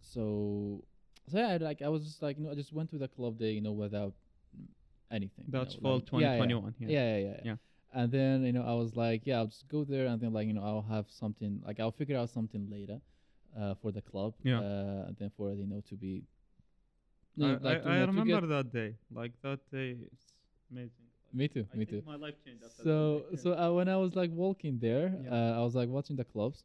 so, 0.00 0.84
so 1.30 1.38
yeah, 1.38 1.48
I, 1.48 1.56
like 1.56 1.82
I 1.82 1.88
was 1.88 2.04
just 2.04 2.22
like 2.22 2.38
you 2.38 2.44
know, 2.44 2.50
I 2.50 2.54
just 2.54 2.72
went 2.72 2.90
to 2.90 2.98
the 2.98 3.08
club 3.08 3.38
day, 3.38 3.52
you 3.52 3.60
know, 3.60 3.72
without 3.72 4.12
anything. 5.10 5.44
you 5.46 5.52
That's 5.52 5.74
know, 5.76 5.80
fall 5.82 5.94
like- 5.96 6.22
yeah, 6.22 6.34
yeah. 6.36 6.42
2021. 6.44 6.74
Yeah, 6.78 6.88
yeah, 6.88 7.18
yeah, 7.18 7.40
Yeah. 7.44 7.56
And 7.92 8.10
then 8.10 8.42
you 8.44 8.52
know, 8.52 8.62
I 8.64 8.74
was 8.74 8.96
like, 8.96 9.22
yeah, 9.24 9.38
I'll 9.38 9.46
just 9.46 9.68
go 9.68 9.84
there, 9.84 10.06
and 10.06 10.20
then 10.20 10.32
like 10.32 10.46
you 10.48 10.52
know, 10.52 10.64
I'll 10.64 10.82
have 10.96 11.06
something 11.10 11.62
like 11.64 11.78
I'll 11.80 11.92
figure 11.92 12.18
out 12.18 12.28
something 12.30 12.68
later, 12.70 13.00
uh, 13.58 13.74
for 13.80 13.92
the 13.92 14.02
club. 14.02 14.34
Yeah. 14.42 14.58
Uh, 14.58 15.04
and 15.08 15.16
then 15.18 15.30
for 15.36 15.52
you 15.54 15.66
know, 15.66 15.80
to 15.88 15.94
be. 15.94 16.24
You 17.36 17.46
I, 17.46 17.56
like 17.68 17.86
I, 17.86 17.98
I 18.02 18.04
remember 18.04 18.40
get- 18.40 18.48
that 18.48 18.72
day. 18.72 18.94
Like 19.12 19.32
that 19.42 19.60
day, 19.70 19.96
it's 20.12 20.26
amazing. 20.70 21.06
Me 21.32 21.48
too. 21.48 21.66
I 21.72 21.76
me 21.76 21.84
too. 21.84 22.02
My 22.06 22.14
life 22.16 22.34
changed 22.44 22.62
So 22.82 23.24
so 23.36 23.52
uh, 23.58 23.72
when 23.72 23.88
I 23.88 23.96
was 23.96 24.14
like 24.14 24.30
walking 24.30 24.78
there, 24.78 25.06
Yeah. 25.24 25.30
uh, 25.34 25.58
I 25.60 25.62
was 25.64 25.74
like 25.74 25.88
watching 25.88 26.14
the 26.16 26.24
clubs, 26.24 26.62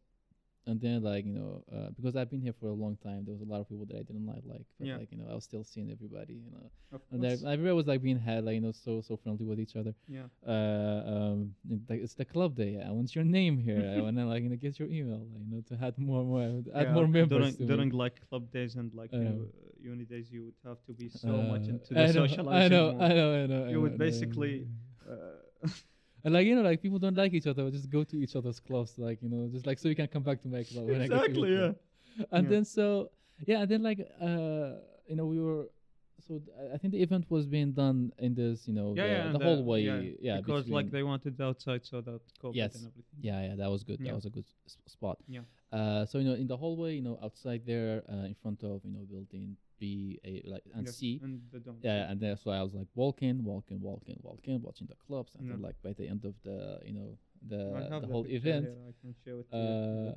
and 0.68 0.80
then 0.80 1.02
like 1.02 1.26
you 1.26 1.34
know 1.34 1.64
uh, 1.76 1.90
because 1.98 2.16
I've 2.16 2.30
been 2.30 2.42
here 2.48 2.54
for 2.60 2.68
a 2.68 2.74
long 2.84 2.96
time, 3.02 3.26
there 3.26 3.34
was 3.34 3.42
a 3.42 3.50
lot 3.52 3.62
of 3.62 3.68
people 3.70 3.86
that 3.88 3.96
I 3.98 4.04
didn't 4.10 4.28
like, 4.28 4.44
like 4.46 4.66
but 4.78 4.86
Yeah. 4.88 4.98
like 4.98 5.12
you 5.12 5.18
know 5.18 5.26
I 5.32 5.34
was 5.34 5.44
still 5.44 5.64
seeing 5.64 5.90
everybody, 5.90 6.36
you 6.46 6.52
know, 6.52 6.70
Of 6.92 7.02
and 7.12 7.22
course. 7.24 7.44
I, 7.44 7.54
everybody 7.54 7.74
was 7.82 7.88
like 7.88 8.04
being 8.04 8.20
had 8.20 8.46
like 8.46 8.54
you 8.60 8.62
know 8.62 8.72
so 8.86 9.02
so 9.02 9.18
friendly 9.18 9.46
with 9.52 9.60
each 9.60 9.76
other. 9.76 9.96
yeah. 10.08 10.28
Uh, 10.46 11.02
um, 11.14 11.56
like 11.90 12.02
it's 12.06 12.14
the 12.14 12.26
club 12.26 12.52
day. 12.56 12.74
I 12.88 12.92
want 12.92 13.16
your 13.16 13.24
name 13.40 13.58
here. 13.58 13.82
I 13.98 14.02
want 14.06 14.18
to 14.18 14.26
like 14.34 14.44
you 14.44 14.50
know 14.50 14.56
get 14.68 14.78
your 14.78 14.90
email, 14.90 15.22
like, 15.34 15.44
you 15.46 15.52
know, 15.56 15.62
to 15.70 15.76
add 15.84 15.98
more 15.98 16.24
more 16.24 16.42
add 16.76 16.88
Yeah, 16.88 16.94
more 16.94 17.08
members. 17.08 17.30
during, 17.40 17.54
to 17.56 17.62
me. 17.62 17.68
during 17.72 17.90
like 18.04 18.16
club 18.30 18.52
days 18.52 18.76
and 18.76 18.94
like 18.94 19.12
you 19.14 19.20
know, 19.30 19.48
know. 19.84 19.90
uh, 19.92 19.94
uni 19.94 20.06
days, 20.06 20.32
you 20.32 20.46
would 20.46 20.56
have 20.70 20.78
to 20.86 20.94
be 20.94 21.10
so 21.10 21.28
much 21.42 21.68
Uh, 21.68 21.72
into 21.74 22.00
I 22.00 22.06
know, 22.12 22.28
socializing. 22.28 22.50
I 22.50 22.68
know, 22.68 22.92
more. 22.94 23.02
I 23.04 23.08
know, 23.10 23.34
I 23.44 23.46
know. 23.48 23.64
I 23.64 23.68
You 23.68 23.74
know, 23.74 23.80
would 23.82 23.98
basically, 23.98 24.68
uh, 25.10 25.68
And 26.26 26.34
like 26.34 26.46
you 26.48 26.56
know, 26.56 26.62
like 26.62 26.82
people 26.82 27.00
don't 27.00 27.16
like 27.16 27.34
each 27.34 27.48
other, 27.48 27.70
just 27.72 27.90
go 27.90 28.04
to 28.04 28.18
each 28.18 28.36
other's 28.36 28.60
clubs, 28.60 28.98
like 28.98 29.22
you 29.22 29.30
know, 29.30 29.48
just 29.48 29.66
like 29.66 29.80
so 29.80 29.88
you 29.88 29.96
can 29.96 30.08
come 30.08 30.24
back 30.24 30.42
to 30.42 30.50
my 30.50 30.64
club. 30.64 30.86
when 30.88 31.02
I 31.02 31.08
go 31.08 31.16
to 31.18 31.24
exactly, 31.24 31.54
yeah. 31.56 31.72
And 32.32 32.44
Yeah. 32.46 32.50
then 32.54 32.66
so 32.66 33.10
yeah, 33.48 33.62
and 33.62 33.70
then 33.72 33.82
like 33.84 34.00
uh, 34.22 34.72
you 35.08 35.16
know, 35.16 35.26
we 35.26 35.40
were 35.40 35.70
so 36.28 36.38
th- 36.40 36.74
I- 36.74 36.78
think 36.78 36.92
the 36.92 37.02
event 37.02 37.26
was 37.30 37.46
being 37.48 37.72
done 37.72 38.12
in 38.20 38.36
this, 38.36 38.68
you 38.68 38.74
know, 38.74 38.94
Yeah, 38.98 39.04
the, 39.04 39.10
yeah, 39.14 39.32
the 39.32 39.40
uh, 39.40 39.44
hallway, 39.48 39.82
yeah, 39.84 40.02
yeah, 40.20 40.42
because 40.42 40.68
like 40.68 40.92
they 40.92 41.04
wanted 41.04 41.38
the 41.38 41.46
outside 41.46 41.86
so 41.86 42.02
that 42.02 42.20
COVID 42.44 42.56
Yes. 42.56 42.76
and 42.76 42.88
everything. 42.92 43.20
yeah, 43.22 43.40
yeah, 43.48 43.56
that 43.56 43.70
was 43.72 43.84
good. 43.86 44.00
Yeah. 44.02 44.08
That 44.08 44.16
was 44.16 44.26
a 44.26 44.30
good 44.38 44.46
s- 44.68 44.78
spot. 44.88 45.18
Yeah. 45.30 45.44
Uh, 45.72 46.06
so 46.06 46.18
you 46.20 46.26
know, 46.28 46.34
in 46.34 46.48
the 46.48 46.58
hallway, 46.58 46.96
you 46.96 47.02
know, 47.02 47.18
outside 47.24 47.62
there, 47.66 48.04
uh, 48.12 48.26
in 48.32 48.36
front 48.44 48.62
of 48.64 48.84
you 48.84 48.92
know, 48.92 49.06
building 49.10 49.56
B, 49.80 50.20
A, 50.26 50.42
like 50.50 50.64
and 50.76 50.86
Yes, 50.86 50.98
C. 50.98 51.20
and 51.24 51.42
the. 51.52 51.74
Yeah, 51.82 52.10
and 52.12 52.20
that's 52.20 52.46
why 52.46 52.58
I 52.58 52.64
was 52.64 52.74
like 52.74 52.88
walking, 52.96 53.44
walking, 53.44 53.82
walking, 53.82 54.18
walking, 54.22 54.62
watching 54.62 54.88
the 54.88 54.96
clubs, 55.08 55.36
and 55.38 55.50
then 55.50 55.62
like 55.62 55.76
by 55.82 55.94
the 55.94 56.08
end 56.08 56.26
of 56.26 56.36
the, 56.44 56.80
you 56.86 56.94
know, 56.94 57.18
the 57.48 57.88
the 57.90 58.00
the 58.02 58.08
whole 58.08 58.24
picture 58.24 58.38
event, 58.38 58.66
here, 58.66 58.76
I 58.90 58.94
can 59.02 59.16
show 59.24 59.40
it 59.40 59.48
uh, 59.54 60.12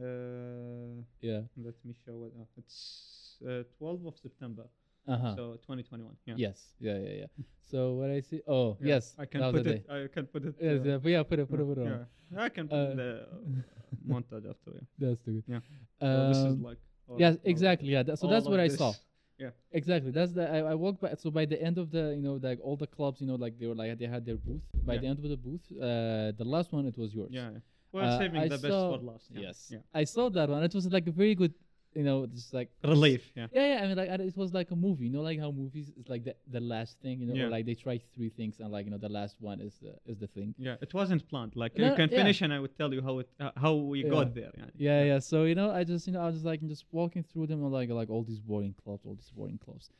uh, 0.00 1.02
yeah, 1.20 1.40
let 1.56 1.74
me 1.84 1.94
show 2.04 2.24
it. 2.26 2.32
Uh, 2.38 2.44
it's 2.56 3.38
uh, 3.44 3.62
12th 3.80 4.06
of 4.06 4.16
September, 4.16 4.64
uh 5.08 5.16
huh. 5.18 5.34
so 5.36 5.42
2021. 5.66 6.14
Yeah. 6.26 6.34
Yes, 6.36 6.74
yeah, 6.78 6.98
yeah, 6.98 7.14
yeah. 7.22 7.26
so 7.70 7.94
what 7.94 8.10
I 8.10 8.20
see, 8.20 8.40
oh 8.46 8.76
Yeah, 8.80 8.94
yes, 8.94 9.14
I 9.18 9.26
can 9.26 9.52
put 9.52 9.66
it. 9.66 9.86
I 9.90 10.06
can 10.12 10.26
put 10.26 10.44
it. 10.44 10.54
Yes, 10.60 10.80
uh, 10.80 10.88
yeah, 10.88 10.98
but 10.98 11.10
yeah, 11.10 11.22
put 11.24 11.38
it, 11.40 11.50
put 11.50 11.60
it, 11.60 11.66
put 11.66 11.78
it 11.78 11.80
on. 11.86 12.06
yeah. 12.32 12.42
I 12.44 12.48
can 12.48 12.68
put 12.68 12.76
Uh, 12.76 12.94
the 12.94 13.10
uh, 13.22 14.06
montage 14.08 14.48
after. 14.48 14.72
Yeah. 14.74 14.86
That's 14.98 15.22
the 15.24 15.30
good. 15.32 15.44
Yeah. 15.48 15.56
Um, 15.56 15.62
So 16.00 16.28
this 16.28 16.38
is 16.54 16.58
like. 16.60 16.78
Yes, 17.16 17.36
exactly. 17.44 17.88
Yeah. 17.88 18.02
That, 18.02 18.18
so 18.18 18.28
that's 18.28 18.46
what 18.46 18.60
I 18.60 18.68
this. 18.68 18.78
saw. 18.78 18.92
Yeah. 19.40 19.50
Exactly. 19.70 20.10
That's 20.10 20.32
the 20.32 20.50
I, 20.50 20.58
I 20.72 20.74
walked 20.74 21.00
by. 21.00 21.14
So 21.14 21.30
by 21.30 21.44
the 21.44 21.62
end 21.62 21.78
of 21.78 21.92
the 21.92 22.12
you 22.16 22.22
know 22.22 22.40
like 22.42 22.58
all 22.60 22.76
the 22.76 22.88
clubs 22.88 23.20
you 23.20 23.26
know 23.28 23.36
like 23.36 23.56
they 23.56 23.68
were 23.68 23.74
like 23.76 23.96
they 23.96 24.06
had 24.06 24.26
their 24.26 24.34
booth. 24.34 24.62
By 24.84 24.94
Yeah. 24.94 25.00
the 25.02 25.06
end 25.06 25.18
of 25.24 25.30
the 25.30 25.36
booth, 25.36 25.60
uh, 25.80 26.32
the 26.36 26.44
last 26.44 26.72
one 26.72 26.86
it 26.86 26.98
was 26.98 27.14
yours. 27.14 27.30
Yeah. 27.30 27.50
yeah. 27.52 27.58
Well, 27.92 28.04
Uh, 28.04 28.18
saving 28.18 28.40
I 28.40 28.48
the 28.48 28.58
best 28.58 28.64
for 28.66 28.98
last. 28.98 29.26
Yeah. 29.32 29.40
Yes. 29.42 29.68
Yeah. 29.70 29.78
I 29.94 30.02
saw 30.02 30.28
that 30.30 30.48
one. 30.48 30.64
It 30.64 30.74
was 30.74 30.86
like 30.90 31.06
a 31.06 31.12
very 31.12 31.36
good, 31.36 31.54
you 31.94 32.02
know, 32.04 32.26
just 32.26 32.52
like 32.54 32.70
Relief. 32.84 33.22
Yeah. 33.34 33.46
yeah, 33.52 33.74
yeah. 33.74 33.82
I 33.82 33.86
mean, 33.88 33.96
like 33.96 34.08
it 34.08 34.36
was 34.36 34.52
like 34.54 34.70
a 34.70 34.76
movie. 34.76 35.06
You 35.06 35.12
know, 35.12 35.22
like 35.22 35.40
how 35.40 35.50
movies 35.50 35.90
is 35.98 36.08
like 36.08 36.24
the 36.24 36.34
the 36.50 36.60
last 36.60 36.98
thing. 37.00 37.20
You 37.20 37.26
know, 37.26 37.34
Yeah. 37.34 37.44
or 37.46 37.50
like 37.50 37.66
they 37.66 37.74
try 37.74 38.00
three 38.14 38.28
things 38.30 38.60
and 38.60 38.70
like 38.70 38.84
you 38.86 38.90
know 38.90 38.98
the 38.98 39.08
last 39.08 39.36
one 39.40 39.60
is 39.60 39.74
the 39.82 39.94
is 40.06 40.18
the 40.18 40.26
thing. 40.28 40.54
Yeah. 40.58 40.76
It 40.80 40.92
wasn't 40.94 41.28
planned. 41.28 41.56
Like 41.56 41.76
No, 41.78 41.88
you 41.88 41.94
can 41.96 42.08
yeah. 42.10 42.18
finish, 42.18 42.40
and 42.42 42.52
I 42.52 42.60
would 42.60 42.76
tell 42.76 42.92
you 42.92 43.02
how 43.02 43.18
it 43.20 43.28
uh, 43.40 43.50
how 43.56 43.74
we 43.74 44.04
Yeah. 44.04 44.10
got 44.10 44.34
there. 44.34 44.52
Yeah. 44.56 44.64
Yeah, 44.76 45.04
yeah. 45.04 45.18
So 45.18 45.44
you 45.44 45.54
know, 45.54 45.70
I 45.70 45.84
just 45.84 46.06
you 46.06 46.12
know 46.12 46.20
I 46.20 46.26
was 46.26 46.36
just 46.36 46.46
like 46.46 46.60
just 46.66 46.84
walking 46.92 47.22
through 47.24 47.46
them 47.48 47.62
and 47.64 47.72
like 47.72 47.88
like 47.90 48.10
all 48.10 48.22
these 48.22 48.40
boring 48.40 48.74
clubs, 48.84 49.02
all 49.06 49.14
these 49.14 49.30
boring 49.30 49.58
clubs. 49.58 49.90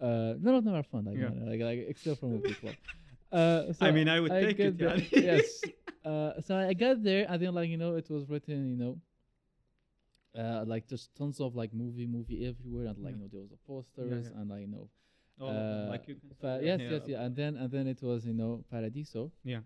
Uh, 0.00 0.34
none 0.40 0.54
of 0.54 0.64
them 0.64 0.74
are 0.74 0.84
fun. 0.84 1.04
Like, 1.06 1.16
Yeah. 1.16 1.30
know, 1.30 1.50
like, 1.50 1.60
like 1.60 1.86
except 1.88 2.20
for 2.20 2.26
movie 2.26 2.54
club. 2.54 2.74
Uh, 3.30 3.74
so 3.74 3.84
I 3.84 3.90
mean, 3.90 4.08
I 4.08 4.20
would 4.20 4.30
take 4.30 4.58
it. 4.58 4.74
Yeah. 4.78 4.96
yes. 5.12 5.60
Uh, 6.04 6.40
so 6.40 6.56
I 6.56 6.72
got 6.72 7.02
there, 7.02 7.26
and 7.28 7.42
then 7.42 7.52
like 7.54 7.68
you 7.68 7.76
know, 7.76 7.96
it 7.96 8.08
was 8.08 8.26
written, 8.30 8.70
you 8.70 8.76
know, 8.82 8.96
uh, 10.36 10.64
like 10.66 10.86
just 10.88 11.14
tons 11.16 11.40
of 11.40 11.54
like 11.54 11.72
movie, 11.72 12.06
movie 12.06 12.46
everywhere, 12.46 12.86
and 12.86 12.98
like 12.98 13.12
Yeah. 13.12 13.16
you 13.16 13.22
know, 13.22 13.28
there 13.32 13.40
was 13.40 13.52
a 13.52 13.56
posters 13.66 14.30
yeah. 14.30 14.40
and 14.40 14.50
like 14.50 14.60
you 14.62 14.66
know, 14.68 14.88
All 15.40 15.48
of 15.48 15.54
them, 15.54 15.86
uh, 15.86 15.90
like 15.90 16.08
you 16.08 16.14
can. 16.16 16.28
see 16.28 16.34
pa- 16.40 16.58
yes, 16.58 16.80
yes, 16.80 17.02
yeah, 17.06 17.22
and 17.24 17.36
then 17.36 17.56
and 17.56 17.70
then 17.70 17.86
it 17.86 18.02
was 18.02 18.26
you 18.26 18.34
know 18.34 18.64
Paradiso. 18.70 19.32
Yeah. 19.44 19.60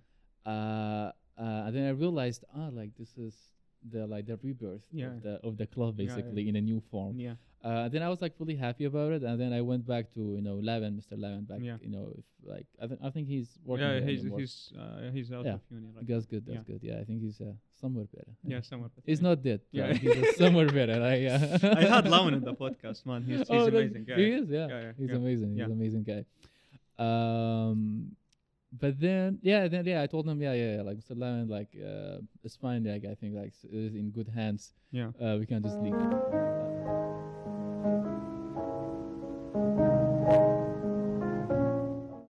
Uh, 0.44 1.12
uh, 1.38 1.64
and 1.66 1.74
then 1.74 1.86
I 1.86 1.90
realized, 1.90 2.44
ah, 2.54 2.68
like 2.72 2.94
this 2.96 3.16
is 3.16 3.51
the 3.90 4.06
like 4.06 4.26
the 4.26 4.38
rebirth 4.42 4.82
Yeah. 4.92 5.06
of 5.06 5.22
the 5.22 5.34
of 5.42 5.56
the 5.56 5.66
club 5.66 5.98
Yeah, 5.98 6.06
yeah. 6.08 6.14
basically 6.16 6.48
in 6.48 6.56
a 6.56 6.60
new 6.60 6.80
form. 6.90 7.18
Yeah. 7.18 7.34
Uh, 7.64 7.88
then 7.88 8.02
I 8.02 8.08
was 8.08 8.20
like 8.20 8.36
fully 8.36 8.56
happy 8.56 8.86
about 8.86 9.12
it, 9.12 9.22
and 9.22 9.40
then 9.40 9.52
I 9.52 9.60
went 9.60 9.86
back 9.86 10.12
to 10.14 10.20
you 10.20 10.42
know 10.42 10.56
Levin, 10.56 10.94
Mr. 11.00 11.16
Levin, 11.16 11.44
back. 11.44 11.60
Yeah. 11.62 11.76
You 11.80 11.90
know, 11.90 12.12
if 12.18 12.24
like 12.44 12.66
I, 12.82 12.86
th- 12.88 12.98
I 13.02 13.10
think 13.10 13.28
he's 13.28 13.56
working. 13.64 13.86
Yeah. 13.86 14.00
He's 14.00 14.22
he's 14.24 14.72
uh, 14.76 15.10
he's 15.12 15.30
out 15.32 15.44
Yeah. 15.44 15.54
of 15.54 15.60
uni 15.70 15.86
right. 15.94 16.06
That's 16.06 16.26
good. 16.26 16.44
That's 16.44 16.56
Yeah. 16.58 16.72
good. 16.74 16.80
Yeah, 16.82 16.98
I 17.00 17.04
think 17.04 17.22
he's 17.22 17.40
uh, 17.40 17.52
somewhere 17.80 18.06
better. 18.12 18.32
Yeah. 18.42 18.62
Somewhere. 18.62 18.88
Better. 18.88 19.04
He's 19.06 19.20
not 19.22 19.42
dead. 19.42 19.60
Yeah. 19.70 19.88
Yeah, 19.88 19.94
he's 19.94 20.24
uh, 20.24 20.32
somewhere 20.32 20.66
better. 20.66 20.98
Like, 20.98 21.20
yeah. 21.22 21.58
I 21.78 21.84
had 21.84 22.08
Levin 22.08 22.34
in 22.34 22.42
the 22.42 22.54
podcast, 22.64 23.06
man. 23.06 23.22
He's, 23.22 23.38
he's 23.38 23.50
Oh, 23.50 23.66
amazing 23.68 24.04
guy. 24.08 24.16
He 24.16 24.30
is. 24.32 24.48
Yeah, 24.50 24.66
Yeah, 24.66 24.80
yeah, 24.80 24.92
he's 24.98 25.10
yeah, 25.10 25.16
amazing. 25.16 25.50
He's 25.54 25.64
an 25.64 25.72
amazing 25.72 26.02
guy. 26.02 26.24
Um, 26.98 28.16
but 28.72 28.98
then 29.00 29.38
yeah, 29.42 29.68
then 29.68 29.84
yeah, 29.86 30.02
I 30.02 30.06
told 30.06 30.26
him 30.26 30.40
yeah, 30.40 30.54
yeah, 30.54 30.76
yeah 30.76 30.82
like 30.82 30.96
Mr. 30.96 31.14
Lavin, 31.14 31.48
like 31.48 31.68
uh, 31.76 32.18
it's 32.42 32.56
fine. 32.56 32.84
Like 32.84 33.04
I 33.04 33.14
think 33.14 33.34
like 33.34 33.48
s- 33.48 33.64
it 33.64 33.74
is 33.74 33.94
in 33.94 34.10
good 34.10 34.28
hands. 34.28 34.72
Yeah. 34.90 35.10
Uh, 35.20 35.36
we 35.38 35.46
can 35.46 35.62
just 35.62 35.78
leave. 35.78 36.61